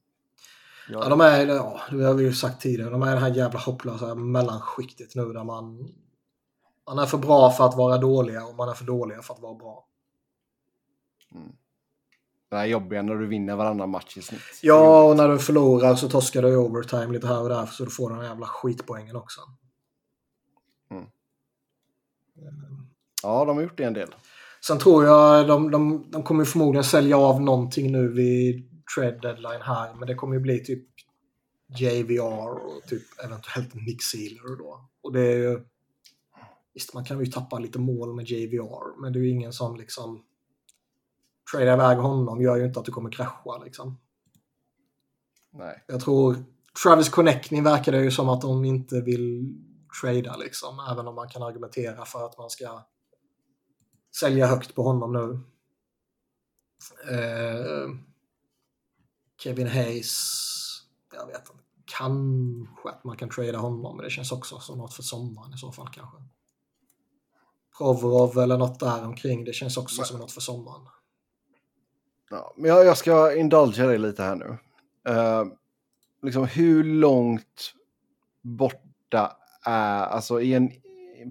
Ja. 0.89 0.99
ja, 1.03 1.09
de 1.09 1.21
är, 1.21 1.47
ja, 1.47 1.81
det 1.91 2.05
har 2.05 2.15
vi 2.15 2.25
ju 2.25 2.33
sagt 2.33 2.63
tidigare, 2.63 2.91
de 2.91 3.03
är 3.03 3.15
det 3.15 3.21
här 3.21 3.35
jävla 3.35 3.59
hopplösa 3.59 4.15
mellanskiktet 4.15 5.15
nu 5.15 5.33
där 5.33 5.45
man, 5.45 5.95
man 6.87 6.99
är 6.99 7.07
för 7.07 7.19
bra 7.19 7.51
för 7.51 7.67
att 7.67 7.77
vara 7.77 7.99
dåliga 7.99 8.45
och 8.45 8.55
man 8.55 8.69
är 8.69 8.75
för 8.75 8.85
dåliga 8.85 9.23
för 9.23 9.35
att 9.35 9.41
vara 9.41 9.55
bra. 9.55 9.87
Mm. 11.35 11.53
Det 12.49 12.57
är 12.57 12.65
jobbiga 12.65 13.03
när 13.03 13.15
du 13.15 13.27
vinner 13.27 13.57
varannan 13.57 13.91
match 13.91 14.17
i 14.17 14.23
snitt. 14.23 14.41
Ja, 14.63 15.03
och 15.03 15.17
när 15.17 15.29
du 15.29 15.39
förlorar 15.39 15.95
så 15.95 16.09
torskar 16.09 16.43
du 16.43 16.49
i 16.49 16.57
overtime 16.57 17.13
lite 17.13 17.27
här 17.27 17.43
och 17.43 17.49
där 17.49 17.67
så 17.67 17.85
du 17.85 17.91
får 17.91 18.11
den 18.11 18.25
jävla 18.25 18.47
skitpoängen 18.47 19.17
också. 19.17 19.41
Mm. 20.91 21.05
Ja, 23.23 23.45
de 23.45 23.57
har 23.57 23.63
gjort 23.63 23.77
det 23.77 23.85
en 23.85 23.93
del. 23.93 24.15
Sen 24.67 24.79
tror 24.79 25.05
jag 25.05 25.49
de, 25.49 25.71
de, 25.71 26.07
de 26.11 26.23
kommer 26.23 26.45
förmodligen 26.45 26.85
sälja 26.85 27.19
av 27.19 27.43
någonting 27.43 27.93
nu 27.93 28.09
vid 28.09 28.71
trade 28.97 29.19
deadline 29.19 29.63
här. 29.63 29.95
Men 29.95 30.09
det 30.09 30.15
kommer 30.15 30.35
ju 30.35 30.41
bli 30.41 30.65
typ 30.65 30.85
JVR 31.69 32.67
och 32.67 32.83
typ 32.89 33.03
eventuellt 33.25 33.75
Nick 33.75 34.03
Sealer 34.03 34.59
då. 34.59 34.89
Och 35.03 35.13
det 35.13 35.21
är 35.21 35.37
ju... 35.37 35.61
Visst, 36.75 36.95
man 36.95 37.05
kan 37.05 37.21
ju 37.21 37.27
tappa 37.27 37.59
lite 37.59 37.79
mål 37.79 38.15
med 38.17 38.29
JVR, 38.29 39.01
men 39.01 39.13
det 39.13 39.19
är 39.19 39.21
ju 39.21 39.31
ingen 39.31 39.53
som 39.53 39.77
liksom... 39.77 40.23
Trada 41.51 41.73
iväg 41.73 41.99
honom 41.99 42.43
gör 42.43 42.57
ju 42.57 42.67
inte 42.67 42.81
att 42.81 42.87
du 42.87 42.93
kommer 42.93 43.13
krascha 43.13 43.59
liksom. 43.65 43.99
Nej. 45.51 45.85
Jag 45.87 46.01
tror 46.01 46.37
Travis 46.83 47.09
Connecting 47.09 47.63
verkar 47.63 47.93
det 47.93 48.03
ju 48.03 48.11
som 48.11 48.29
att 48.29 48.41
de 48.41 48.65
inte 48.65 49.01
vill 49.01 49.55
trada 50.01 50.37
liksom. 50.37 50.87
Även 50.93 51.09
om 51.09 51.15
man 51.15 51.29
kan 51.29 51.43
argumentera 51.43 52.05
för 52.05 52.27
att 52.27 52.39
man 52.39 52.51
ska 52.51 52.83
sälja 54.21 54.47
högt 54.47 54.75
på 54.75 54.83
honom 54.83 55.13
nu. 55.13 55.41
Eh, 57.15 57.91
Kevin 59.43 59.67
Hayes, 59.67 60.13
jag 61.13 61.27
vet 61.27 61.51
inte. 61.51 61.63
Kanske 61.85 62.89
att 62.89 63.05
man 63.05 63.17
kan 63.17 63.31
trada 63.31 63.59
honom, 63.59 63.97
men 63.97 64.05
det 64.05 64.11
känns 64.11 64.33
också 64.33 64.59
som 64.59 64.79
något 64.79 64.95
för 64.95 65.03
sommaren 65.03 65.55
i 65.55 65.59
så 65.59 65.73
fall 65.73 65.89
kanske. 65.93 66.17
Provorov 67.79 68.39
eller 68.39 68.59
något 68.59 68.81
där 68.81 69.05
omkring, 69.05 69.45
det 69.45 69.53
känns 69.53 69.77
också 69.77 70.01
men... 70.01 70.07
som 70.07 70.19
något 70.19 70.33
för 70.33 70.41
sommaren. 70.41 70.89
Ja, 72.31 72.55
men 72.57 72.71
jag, 72.71 72.87
jag 72.87 72.97
ska 72.97 73.37
indulgera 73.37 73.87
dig 73.87 73.99
lite 73.99 74.23
här 74.23 74.35
nu. 74.35 74.59
Uh, 75.13 75.45
liksom 76.23 76.47
hur 76.47 76.85
långt 76.85 77.75
borta 78.43 79.37
är, 79.65 80.07
alltså 80.07 80.41
i 80.41 80.55
en 80.55 80.71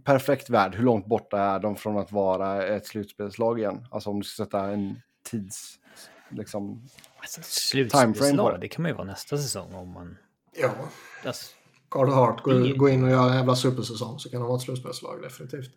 perfekt 0.04 0.50
värld, 0.50 0.76
hur 0.76 0.84
långt 0.84 1.06
borta 1.06 1.40
är 1.40 1.60
de 1.60 1.76
från 1.76 1.98
att 1.98 2.12
vara 2.12 2.66
ett 2.66 2.88
slutspelslag 2.88 3.60
igen? 3.60 3.88
Alltså 3.92 4.10
om 4.10 4.20
du 4.20 4.26
ska 4.26 4.44
sätta 4.44 4.60
en 4.60 5.02
tids 5.24 5.80
liksom, 6.30 6.90
alltså, 7.20 7.42
slutspelslag, 7.44 8.62
det 8.62 8.68
kan 8.68 8.82
man 8.82 8.92
ju 8.92 8.96
vara 8.96 9.08
nästa 9.08 9.38
säsong 9.38 9.74
om 9.74 9.90
man... 9.90 10.18
Ja. 10.54 10.72
Alltså, 11.26 11.56
Carl 11.90 12.10
Hart 12.10 12.42
går, 12.42 12.78
går 12.78 12.90
in 12.90 13.04
och 13.04 13.10
gör 13.10 13.30
en 13.30 13.36
jävla 13.36 13.56
supersäsong 13.56 14.20
så 14.20 14.30
kan 14.30 14.42
det 14.42 14.48
vara 14.48 14.58
ett 14.58 14.64
slutspelslag 14.64 15.22
definitivt. 15.22 15.72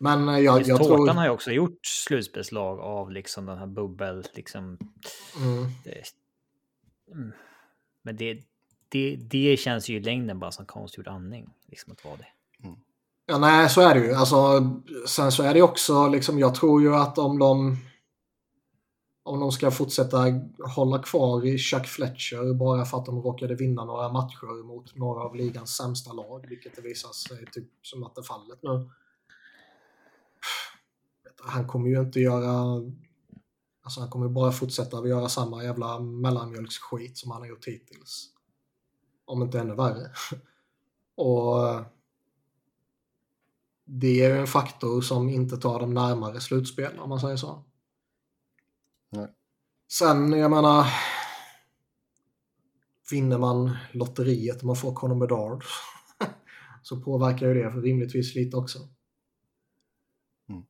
Men 0.00 0.28
eh, 0.28 0.38
jag, 0.38 0.62
jag 0.62 0.84
tror... 0.84 1.08
har 1.08 1.24
ju 1.24 1.30
också 1.30 1.50
gjort 1.50 1.86
slutspelslag 1.86 2.80
av 2.80 3.10
liksom 3.10 3.46
den 3.46 3.58
här 3.58 3.66
bubbel, 3.66 4.24
liksom... 4.34 4.78
Mm. 5.40 5.66
Det, 5.84 6.02
mm. 7.12 7.32
Men 8.02 8.16
det, 8.16 8.42
det, 8.88 9.16
det 9.16 9.56
känns 9.56 9.88
ju 9.88 9.96
i 9.96 10.00
längden 10.00 10.38
bara 10.38 10.52
som 10.52 10.66
konstgjord 10.66 11.08
andning, 11.08 11.50
liksom 11.66 11.92
att 11.92 12.04
vara 12.04 12.16
det. 12.16 12.28
Mm. 12.64 12.76
Ja, 13.26 13.38
nej, 13.38 13.68
så 13.68 13.80
är 13.80 13.94
det 13.94 14.06
ju. 14.06 14.14
Alltså, 14.14 14.36
sen 15.06 15.32
så 15.32 15.42
är 15.42 15.54
det 15.54 15.62
också, 15.62 16.08
liksom, 16.08 16.38
jag 16.38 16.54
tror 16.54 16.82
ju 16.82 16.94
att 16.94 17.18
om 17.18 17.38
de 17.38 17.76
om 19.26 19.40
de 19.40 19.52
ska 19.52 19.70
fortsätta 19.70 20.24
hålla 20.76 20.98
kvar 20.98 21.46
i 21.46 21.58
Chuck 21.58 21.86
Fletcher 21.86 22.54
bara 22.54 22.84
för 22.84 22.98
att 22.98 23.06
de 23.06 23.22
råkade 23.22 23.54
vinna 23.54 23.84
några 23.84 24.12
matcher 24.12 24.64
mot 24.64 24.96
några 24.96 25.20
av 25.20 25.34
ligans 25.34 25.76
sämsta 25.76 26.12
lag, 26.12 26.46
vilket 26.48 26.76
det 26.76 26.82
visar 26.82 27.12
sig 27.12 27.46
typ 27.52 27.68
som 27.82 28.04
att 28.04 28.14
det 28.14 28.20
är 28.20 28.22
fallet 28.22 28.58
nu. 28.62 28.90
Han 31.42 31.66
kommer 31.66 31.88
ju 31.88 32.00
inte 32.00 32.20
göra... 32.20 32.82
Alltså 33.82 34.00
han 34.00 34.10
kommer 34.10 34.28
bara 34.28 34.52
fortsätta 34.52 34.98
att 34.98 35.08
göra 35.08 35.28
samma 35.28 35.64
jävla 35.64 36.00
mellanmjölksskit 36.00 37.18
som 37.18 37.30
han 37.30 37.40
har 37.40 37.48
gjort 37.48 37.66
hittills. 37.66 38.30
Om 39.24 39.42
inte 39.42 39.60
ännu 39.60 39.74
värre. 39.74 40.10
Och 41.14 41.84
det 43.84 44.24
är 44.24 44.36
en 44.36 44.46
faktor 44.46 45.00
som 45.00 45.28
inte 45.28 45.56
tar 45.56 45.80
dem 45.80 45.94
närmare 45.94 46.40
slutspel 46.40 46.98
om 46.98 47.08
man 47.08 47.20
säger 47.20 47.36
så. 47.36 47.64
Nej. 49.10 49.34
Sen, 49.88 50.32
jag 50.32 50.50
menar, 50.50 50.86
vinner 53.10 53.38
man 53.38 53.76
lotteriet 53.92 54.58
och 54.58 54.64
man 54.64 54.76
får 54.76 54.94
Conor 54.94 55.14
Bedard 55.16 55.64
så 56.82 57.00
påverkar 57.00 57.48
ju 57.48 57.54
det 57.54 57.70
för 57.70 57.80
rimligtvis 57.80 58.34
lite 58.34 58.56
också. 58.56 58.78
Mm. 60.48 60.62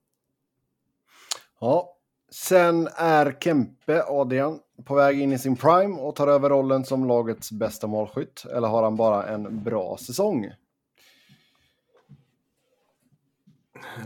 Ja, 1.67 1.97
sen 2.31 2.89
är 2.97 3.37
Kempe, 3.41 4.05
Adrian, 4.09 4.59
på 4.85 4.95
väg 4.95 5.21
in 5.21 5.33
i 5.33 5.39
sin 5.39 5.57
prime 5.57 6.01
och 6.01 6.17
tar 6.17 6.29
över 6.29 6.51
rollen 6.51 6.85
som 6.85 7.09
lagets 7.09 7.53
bästa 7.53 7.87
målskytt. 7.87 8.45
Eller 8.53 8.69
har 8.69 8.83
han 8.83 8.97
bara 8.97 9.27
en 9.27 9.63
bra 9.65 9.97
säsong? 10.01 10.51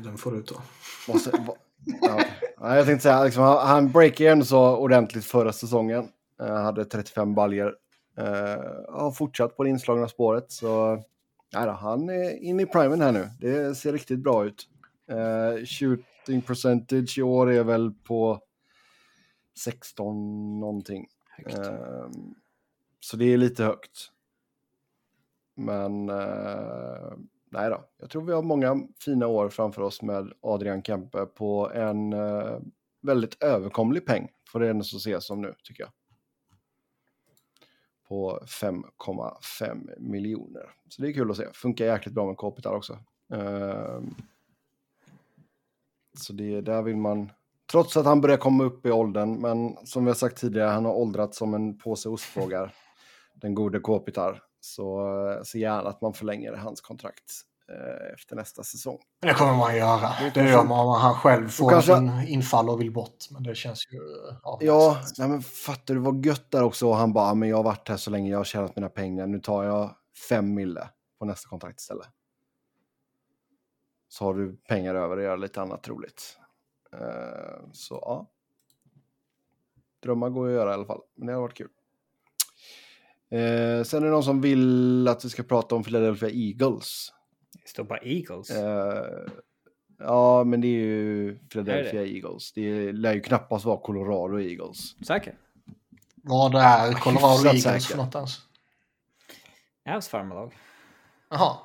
Den 0.02 0.18
får 0.18 0.32
du 0.32 0.42
ta. 0.42 0.62
Måste, 1.08 1.30
Ja. 2.60 2.76
jag 2.76 2.86
tänkte 2.86 3.02
säga, 3.02 3.24
liksom, 3.24 3.42
han 3.42 3.92
breakade 3.92 4.30
ändå 4.30 4.44
så 4.44 4.76
ordentligt 4.76 5.24
förra 5.24 5.52
säsongen. 5.52 6.08
Uh, 6.42 6.48
hade 6.48 6.84
35 6.84 7.34
baljer. 7.34 7.66
Uh, 8.18 8.94
har 8.94 9.12
fortsatt 9.12 9.56
på 9.56 9.64
det 9.64 9.70
inslagna 9.70 10.08
spåret. 10.08 10.52
Så 10.52 11.02
ja, 11.50 11.66
då, 11.66 11.72
han 11.72 12.08
är 12.08 12.42
inne 12.42 12.62
i 12.62 12.66
primen 12.66 13.00
här 13.00 13.12
nu. 13.12 13.28
Det 13.40 13.74
ser 13.74 13.92
riktigt 13.92 14.18
bra 14.18 14.44
ut. 14.44 14.66
Uh, 15.12 15.64
shooting 16.30 16.42
percentage 16.42 17.18
i 17.18 17.22
år 17.22 17.50
är 17.50 17.64
väl 17.64 17.92
på 17.92 18.40
16 19.58 20.60
någonting. 20.60 21.06
Uh, 21.56 22.10
så 23.00 23.16
det 23.16 23.24
är 23.24 23.36
lite 23.36 23.64
högt. 23.64 24.10
Men 25.54 26.06
nej 27.50 27.70
då, 27.70 27.84
jag 27.98 28.10
tror 28.10 28.22
vi 28.22 28.32
har 28.32 28.42
många 28.42 28.88
fina 29.04 29.26
år 29.26 29.48
framför 29.48 29.82
oss 29.82 30.02
med 30.02 30.32
Adrian 30.40 30.82
Kempe 30.82 31.26
på 31.26 31.70
en 31.74 32.12
uh, 32.12 32.60
väldigt 33.02 33.42
överkomlig 33.42 34.06
peng. 34.06 34.28
Får 34.52 34.60
det 34.60 34.84
så 34.84 34.96
ses 34.96 35.26
som 35.26 35.42
nu, 35.42 35.54
tycker 35.62 35.82
jag. 35.82 35.92
På 38.08 38.40
5,5 38.46 40.00
miljoner. 40.00 40.70
Så 40.88 41.02
det 41.02 41.08
är 41.08 41.12
kul 41.12 41.30
att 41.30 41.36
se. 41.36 41.46
Funkar 41.52 41.84
jäkligt 41.84 42.14
bra 42.14 42.26
med 42.26 42.36
Kopitar 42.36 42.74
också. 42.74 42.98
Uh, 43.34 44.00
så 46.18 46.32
det 46.32 46.60
där 46.60 46.82
vill 46.82 46.96
man 46.96 47.30
Trots 47.70 47.96
att 47.96 48.06
han 48.06 48.20
börjar 48.20 48.36
komma 48.36 48.64
upp 48.64 48.86
i 48.86 48.90
åldern, 48.90 49.40
men 49.40 49.76
som 49.86 50.04
vi 50.04 50.10
har 50.10 50.14
sagt 50.14 50.38
tidigare, 50.38 50.68
han 50.68 50.84
har 50.84 50.92
åldrats 50.92 51.38
som 51.38 51.54
en 51.54 51.78
påse 51.78 52.08
ostbågar, 52.08 52.74
den 53.34 53.54
gode 53.54 53.80
Kopitar. 53.80 54.42
Så 54.60 55.00
eh, 55.30 55.42
se 55.42 55.58
gärna 55.58 55.88
att 55.88 56.00
man 56.00 56.14
förlänger 56.14 56.52
hans 56.52 56.80
kontrakt 56.80 57.24
eh, 57.72 58.14
efter 58.14 58.36
nästa 58.36 58.62
säsong. 58.62 58.98
Det 59.22 59.34
kommer 59.34 59.54
man 59.54 59.76
göra. 59.76 60.10
Det 60.34 60.48
gör 60.48 60.64
man 60.64 60.86
om 60.86 61.00
han 61.00 61.14
själv 61.14 61.48
får 61.48 61.70
kanske... 61.70 61.94
en 61.94 62.28
infall 62.28 62.70
och 62.70 62.80
vill 62.80 62.92
bort. 62.92 63.16
Men 63.30 63.42
det 63.42 63.54
känns 63.54 63.86
ju... 63.92 63.98
Ja, 64.42 64.58
ja 64.60 64.98
nej, 65.18 65.28
men 65.28 65.42
fattar 65.42 65.94
du 65.94 66.00
vad 66.00 66.26
gött 66.26 66.50
där 66.50 66.62
också? 66.62 66.88
Och 66.88 66.96
han 66.96 67.12
bara, 67.12 67.34
men 67.34 67.48
jag 67.48 67.56
har 67.56 67.64
varit 67.64 67.88
här 67.88 67.96
så 67.96 68.10
länge, 68.10 68.30
jag 68.30 68.38
har 68.38 68.44
tjänat 68.44 68.76
mina 68.76 68.88
pengar, 68.88 69.26
nu 69.26 69.40
tar 69.40 69.64
jag 69.64 69.94
fem 70.28 70.54
mille 70.54 70.88
på 71.18 71.24
nästa 71.24 71.48
kontrakt 71.48 71.80
istället. 71.80 72.08
Så 74.10 74.24
har 74.24 74.34
du 74.34 74.56
pengar 74.56 74.94
över 74.94 75.16
att 75.16 75.22
göra 75.22 75.36
lite 75.36 75.62
annat 75.62 75.88
roligt. 75.88 76.38
Eh, 76.92 77.64
så 77.72 77.94
ja. 78.02 78.26
Drömmar 80.00 80.30
går 80.30 80.48
att 80.48 80.54
göra 80.54 80.70
i 80.70 80.74
alla 80.74 80.84
fall, 80.84 81.00
men 81.14 81.26
det 81.26 81.32
har 81.32 81.40
varit 81.40 81.56
kul. 81.56 81.68
Eh, 83.30 83.82
sen 83.84 84.02
är 84.02 84.06
det 84.06 84.10
någon 84.10 84.24
som 84.24 84.40
vill 84.40 85.08
att 85.08 85.24
vi 85.24 85.28
ska 85.28 85.42
prata 85.42 85.74
om 85.74 85.82
Philadelphia 85.82 86.30
Eagles. 86.30 87.12
Det 87.62 87.68
står 87.68 87.84
bara 87.84 87.98
Eagles. 88.02 88.50
Eh, 88.50 89.28
ja, 89.98 90.44
men 90.44 90.60
det 90.60 90.66
är 90.66 90.80
ju 90.80 91.38
Philadelphia 91.38 92.00
är 92.00 92.04
det? 92.04 92.16
Eagles. 92.16 92.52
Det 92.52 92.92
lär 92.92 93.14
ju 93.14 93.20
knappast 93.20 93.64
vara 93.64 93.80
Colorado 93.80 94.40
Eagles. 94.40 95.06
Säker? 95.06 95.34
Vad 96.14 96.54
är 96.54 96.92
Colorado 96.92 97.46
Eagles 97.46 97.62
säker. 97.62 97.80
för 97.80 97.96
något 97.96 98.14
ens? 98.14 98.38
Avs 99.88 100.08
farmarlag. 100.08 100.54
Jaha. 101.28 101.56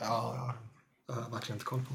Ja, 0.00 0.54
jag 1.06 1.14
har 1.14 1.30
verkligen 1.30 1.56
inte 1.56 1.64
koll 1.64 1.84
på. 1.84 1.94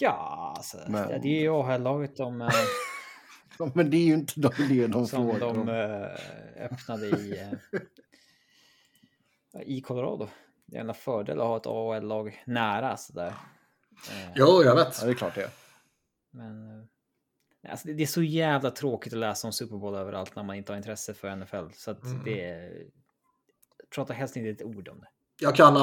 Ja, 0.00 0.54
alltså, 0.56 0.78
men... 0.88 1.20
det 1.20 1.28
är 1.28 1.40
ju 1.40 1.48
AHL-laget 1.48 2.16
de... 2.16 2.42
Eh, 2.42 2.48
ja, 3.58 3.70
men 3.74 3.90
det 3.90 3.96
är 3.96 4.04
ju 4.04 4.14
inte 4.14 4.40
de, 4.40 4.50
det 4.68 4.86
de 4.86 5.06
Som 5.06 5.38
de 5.38 5.68
äh, 5.68 6.64
öppnade 6.64 7.06
i, 7.06 7.40
äh, 9.54 9.62
i 9.62 9.80
Colorado. 9.80 10.28
Det 10.66 10.76
är 10.76 10.80
en 10.80 10.94
fördel 10.94 11.40
att 11.40 11.46
ha 11.46 11.56
ett 11.56 11.66
AHL-lag 11.66 12.42
nära 12.46 12.96
sådär. 12.96 13.34
Jo, 14.34 14.62
jag 14.64 14.74
vet. 14.74 14.98
Ja, 15.00 15.06
det 15.06 15.12
är 15.12 15.14
klart 15.14 15.34
det 15.34 15.42
är. 15.42 15.50
Men... 16.30 16.88
Alltså, 17.68 17.88
det 17.88 18.02
är 18.02 18.06
så 18.06 18.22
jävla 18.22 18.70
tråkigt 18.70 19.12
att 19.12 19.18
läsa 19.18 19.46
om 19.48 19.52
Super 19.52 19.76
Bowl 19.76 19.94
överallt 19.94 20.36
när 20.36 20.42
man 20.42 20.56
inte 20.56 20.72
har 20.72 20.76
intresse 20.76 21.14
för 21.14 21.36
NFL. 21.36 21.72
Så 21.72 21.90
att 21.90 22.04
mm. 22.04 22.24
det... 22.24 22.70
Prata 23.94 24.12
helst 24.12 24.36
inte 24.36 24.50
ett 24.50 24.62
ord 24.62 24.88
om 24.88 25.00
det. 25.00 25.08
Jag 25.40 25.56
kan 25.56 25.76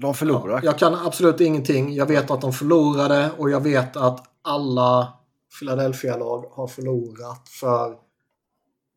de 0.00 0.14
förlorar. 0.14 0.54
Ja, 0.54 0.60
jag 0.62 0.78
kan 0.78 0.94
absolut 0.94 1.40
ingenting. 1.40 1.94
Jag 1.94 2.06
vet 2.06 2.30
att 2.30 2.40
de 2.40 2.52
förlorade 2.52 3.30
och 3.38 3.50
jag 3.50 3.60
vet 3.60 3.96
att 3.96 4.24
alla 4.42 5.12
Philadelphia-lag 5.58 6.44
har 6.50 6.66
förlorat 6.66 7.48
för 7.48 7.90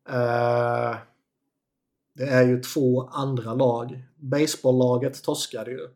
eh, 0.08 0.96
det 2.14 2.24
är 2.24 2.42
ju 2.42 2.60
två 2.60 3.08
andra 3.08 3.54
lag. 3.54 4.02
Baseballlaget 4.16 5.22
torskade 5.22 5.70
ju. 5.70 5.88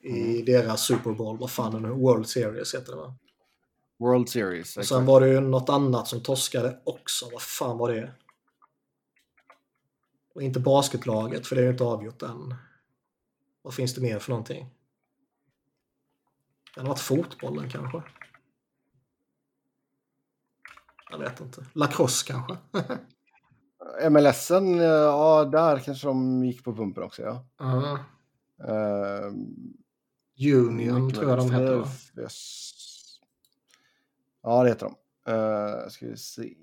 I 0.00 0.32
mm. 0.32 0.44
deras 0.44 0.80
Super 0.80 1.12
Bowl, 1.12 1.38
vad 1.38 1.50
fan 1.50 1.74
är 1.74 1.80
det 1.80 1.88
nu? 1.88 1.94
World 1.94 2.28
Series 2.28 2.74
heter 2.74 2.92
det 2.92 2.98
va? 2.98 3.14
World 3.98 4.28
Series. 4.28 4.76
Och 4.76 4.86
sen 4.86 5.06
var 5.06 5.20
det 5.20 5.28
ju 5.28 5.40
något 5.40 5.68
annat 5.68 6.08
som 6.08 6.20
torskade 6.20 6.78
också. 6.84 7.28
Vad 7.32 7.42
fan 7.42 7.78
var 7.78 7.92
det? 7.92 8.10
Och 10.34 10.42
inte 10.42 10.60
basketlaget, 10.60 11.46
för 11.46 11.56
det 11.56 11.62
är 11.62 11.64
ju 11.64 11.70
inte 11.70 11.84
avgjort 11.84 12.22
än. 12.22 12.54
Vad 13.68 13.74
finns 13.74 13.94
det 13.94 14.00
mer 14.00 14.18
för 14.18 14.30
någonting? 14.30 14.66
Det 16.74 16.80
ha 16.80 16.88
varit 16.88 17.00
fotbollen 17.00 17.70
kanske? 17.70 18.02
Jag 21.10 21.18
vet 21.18 21.40
inte. 21.40 21.66
Lacrosse 21.72 22.26
kanske? 22.26 22.56
MLSen, 24.10 24.78
ja 24.78 25.44
där 25.44 25.78
kanske 25.78 26.06
de 26.06 26.44
gick 26.44 26.64
på 26.64 26.74
pumpen 26.74 27.02
också 27.02 27.22
ja. 27.22 27.44
Uh 27.60 27.98
uh, 28.68 29.32
Union 30.56 31.12
tror 31.12 31.28
jag 31.28 31.38
de 31.38 31.50
heter 31.50 31.88
yes. 32.22 32.72
Ja 34.42 34.62
det 34.62 34.68
heter 34.68 34.86
de. 34.86 35.32
Uh, 35.32 35.88
ska 35.88 36.06
vi 36.06 36.16
se. 36.16 36.54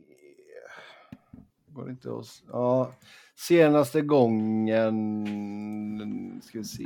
Går 1.67 1.85
det 1.85 1.91
inte 1.91 2.09
att... 2.09 2.41
Ja. 2.47 2.93
Senaste 3.37 4.01
gången, 4.01 4.95
ska 6.43 6.57
vi 6.57 6.63
se, 6.63 6.85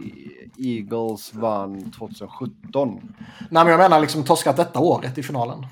Eagles 0.58 1.34
vann 1.34 1.92
2017. 1.92 3.16
Nej 3.50 3.64
men 3.64 3.68
jag 3.68 3.78
menar 3.78 4.00
liksom 4.00 4.24
torskat 4.24 4.58
detta 4.58 4.80
året 4.80 5.18
i 5.18 5.24
finalen. 5.24 5.66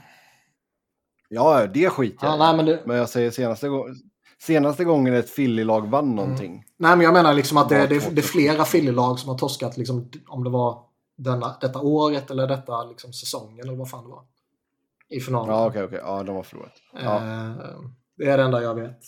Ja, 1.29 1.67
det 1.67 1.89
skiter 1.89 2.27
jag 2.27 2.33
ja, 2.33 2.37
nej, 2.37 2.55
men, 2.55 2.65
det... 2.65 2.83
men 2.85 2.97
jag 2.97 3.09
säger 3.09 3.31
senaste, 3.31 3.67
senaste 4.41 4.83
gången 4.83 5.13
ett 5.13 5.35
Philly-lag 5.35 5.87
vann 5.87 6.03
mm. 6.03 6.15
någonting. 6.15 6.51
Mm. 6.51 6.63
Nej 6.77 6.95
men 6.95 7.01
jag 7.05 7.13
menar 7.13 7.33
liksom 7.33 7.57
att 7.57 7.69
det, 7.69 7.87
det, 7.87 8.15
det 8.15 8.21
är 8.21 8.23
flera 8.23 8.63
Philly-lag 8.63 9.19
som 9.19 9.29
har 9.29 9.37
torskat 9.37 9.77
liksom, 9.77 10.11
om 10.27 10.43
det 10.43 10.49
var 10.49 10.83
denna, 11.17 11.57
detta 11.61 11.81
året 11.81 12.31
eller 12.31 12.47
detta 12.47 12.83
liksom, 12.83 13.13
säsongen 13.13 13.67
eller 13.67 13.77
vad 13.77 13.89
fan 13.89 14.03
det 14.03 14.09
var. 14.09 14.23
I 15.09 15.19
finalen. 15.19 15.55
Ja 15.55 15.67
okej, 15.67 15.83
okay, 15.83 15.99
okay. 15.99 16.09
ja 16.11 16.23
de 16.23 16.35
har 16.35 16.43
förlorat. 16.43 16.73
Ja. 17.03 17.15
Eh, 17.15 17.55
det 18.17 18.25
är 18.25 18.37
det 18.37 18.43
enda 18.43 18.61
jag 18.61 18.75
vet. 18.75 18.99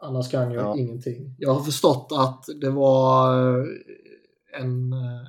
Annars 0.00 0.30
kan 0.30 0.52
jag 0.52 0.64
ja. 0.64 0.76
ingenting. 0.76 1.34
Jag 1.38 1.54
har 1.54 1.62
förstått 1.62 2.12
att 2.12 2.44
det 2.60 2.70
var 2.70 3.38
eh, 3.60 3.66
en... 4.60 4.92
Eh, 4.92 5.26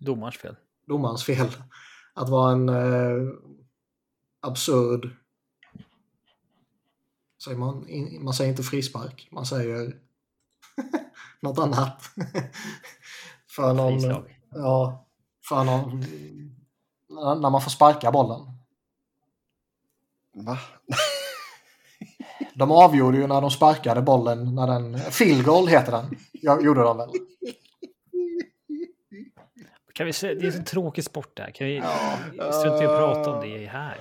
Domarens 0.00 0.36
fel. 0.36 0.56
Domarens 0.86 1.24
fel. 1.24 1.48
Att 2.14 2.26
det 2.26 2.32
var 2.32 2.52
en 2.52 2.68
eh, 2.68 3.32
absurd... 4.40 5.10
Säger 7.44 7.58
man, 7.58 7.86
man 8.20 8.34
säger 8.34 8.50
inte 8.50 8.62
frispark, 8.62 9.28
man 9.30 9.46
säger 9.46 9.96
något 11.40 11.58
annat. 11.58 12.02
för 13.56 13.74
någon... 13.74 14.00
Frislag. 14.00 14.40
Ja, 14.50 15.06
för 15.48 15.64
någon... 15.64 16.04
När 17.40 17.50
man 17.50 17.62
får 17.62 17.70
sparka 17.70 18.12
bollen. 18.12 18.40
Va? 20.34 20.58
De 22.58 22.70
avgjorde 22.70 23.18
ju 23.18 23.26
när 23.26 23.40
de 23.40 23.50
sparkade 23.50 24.02
bollen. 24.02 24.54
När 24.54 24.66
den, 24.66 24.98
field 24.98 25.44
goal 25.44 25.68
heter 25.68 25.92
den. 25.92 26.04
Jag, 26.32 26.64
gjorde 26.64 26.80
de 26.80 26.96
väl. 26.96 27.08
Kan 29.94 30.06
vi 30.06 30.12
se, 30.12 30.34
det 30.34 30.46
är 30.46 30.56
en 30.56 30.64
tråkig 30.64 31.04
sport 31.04 31.36
där. 31.36 31.50
Kan 31.50 31.66
vi 31.66 31.76
ja. 32.36 32.52
strunta 32.52 32.84
i 32.84 32.86
att 32.86 32.98
prata 32.98 33.30
om 33.30 33.40
det 33.40 33.66
här? 33.66 33.96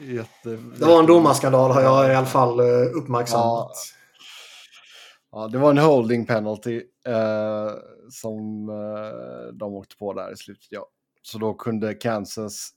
Jätte, 0.00 0.48
det 0.78 0.84
var 0.84 0.98
en 0.98 1.06
domarskandal 1.06 1.70
har 1.70 1.82
jag 1.82 2.12
i 2.12 2.14
alla 2.14 2.26
fall 2.26 2.60
eh, 2.60 2.96
uppmärksammat. 2.96 3.70
Ja. 5.30 5.40
ja 5.42 5.48
det 5.48 5.58
var 5.58 5.70
en 5.70 5.78
holding 5.78 6.26
penalty 6.26 6.82
eh, 7.06 7.70
som 8.10 8.68
eh, 8.68 9.54
de 9.54 9.74
åkte 9.74 9.96
på 9.96 10.12
där 10.12 10.32
i 10.32 10.36
slutet. 10.36 10.66
Ja. 10.70 10.86
Så 11.22 11.38
då 11.38 11.54
kunde 11.54 11.94
Kansas 11.94 12.70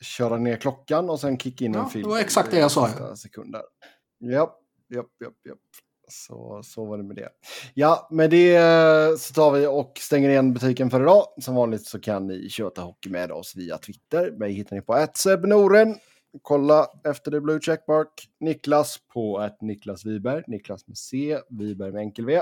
köra 0.00 0.36
ner 0.36 0.56
klockan 0.56 1.10
och 1.10 1.20
sen 1.20 1.38
kicka 1.38 1.64
in 1.64 1.74
ja, 1.74 1.84
en 1.84 1.90
film. 1.90 2.02
Det 2.02 2.08
var 2.08 2.18
exakt 2.18 2.50
det 2.50 2.58
jag 2.58 2.70
sa. 2.70 3.16
Sekunder. 3.16 3.62
Japp, 4.20 4.58
japp, 4.94 5.10
japp, 5.20 5.46
japp. 5.48 5.58
Så, 6.08 6.60
så 6.64 6.84
var 6.84 6.96
det 6.96 7.04
med 7.04 7.16
det. 7.16 7.28
Ja, 7.74 8.08
med 8.10 8.30
det 8.30 8.56
eh, 8.56 9.16
så 9.16 9.34
tar 9.34 9.52
vi 9.52 9.66
och 9.66 9.92
stänger 9.98 10.30
igen 10.30 10.54
butiken 10.54 10.90
för 10.90 11.00
idag. 11.00 11.24
Som 11.40 11.54
vanligt 11.54 11.86
så 11.86 12.00
kan 12.00 12.26
ni 12.26 12.48
köta 12.48 12.82
hockey 12.82 13.10
med 13.10 13.32
oss 13.32 13.56
via 13.56 13.78
Twitter. 13.78 14.30
Mig 14.30 14.52
hittar 14.52 14.76
ni 14.76 14.82
på 14.82 15.46
Noren. 15.46 15.96
Kolla 16.42 16.86
efter 17.04 17.30
det 17.30 17.40
Blue 17.40 17.60
Checkmark. 17.60 18.28
Niklas 18.40 18.98
på 19.14 19.38
att 19.38 19.60
Niklas 19.60 20.06
Wiberg. 20.06 20.44
Niklas 20.46 20.86
med 20.86 20.96
C, 20.96 21.38
Wiberg 21.50 21.92
med 21.92 22.00
enkel 22.00 22.26
V. 22.26 22.40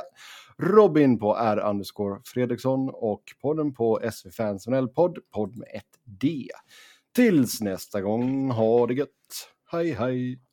Robin 0.59 1.18
på 1.18 1.36
R 1.36 1.59
underscore 1.70 2.20
Fredriksson 2.24 2.90
och 2.92 3.22
podden 3.40 3.74
på 3.74 4.00
SV 4.12 4.30
Fans 4.30 4.66
podd, 4.94 5.18
podd 5.34 5.56
med 5.56 5.68
ett 5.72 5.98
D. 6.05 6.48
Tills 7.14 7.60
nästa 7.60 8.00
gång, 8.00 8.50
ha 8.50 8.86
det 8.86 8.94
gött. 8.94 9.09
Hej 9.70 9.92
hej! 9.92 10.47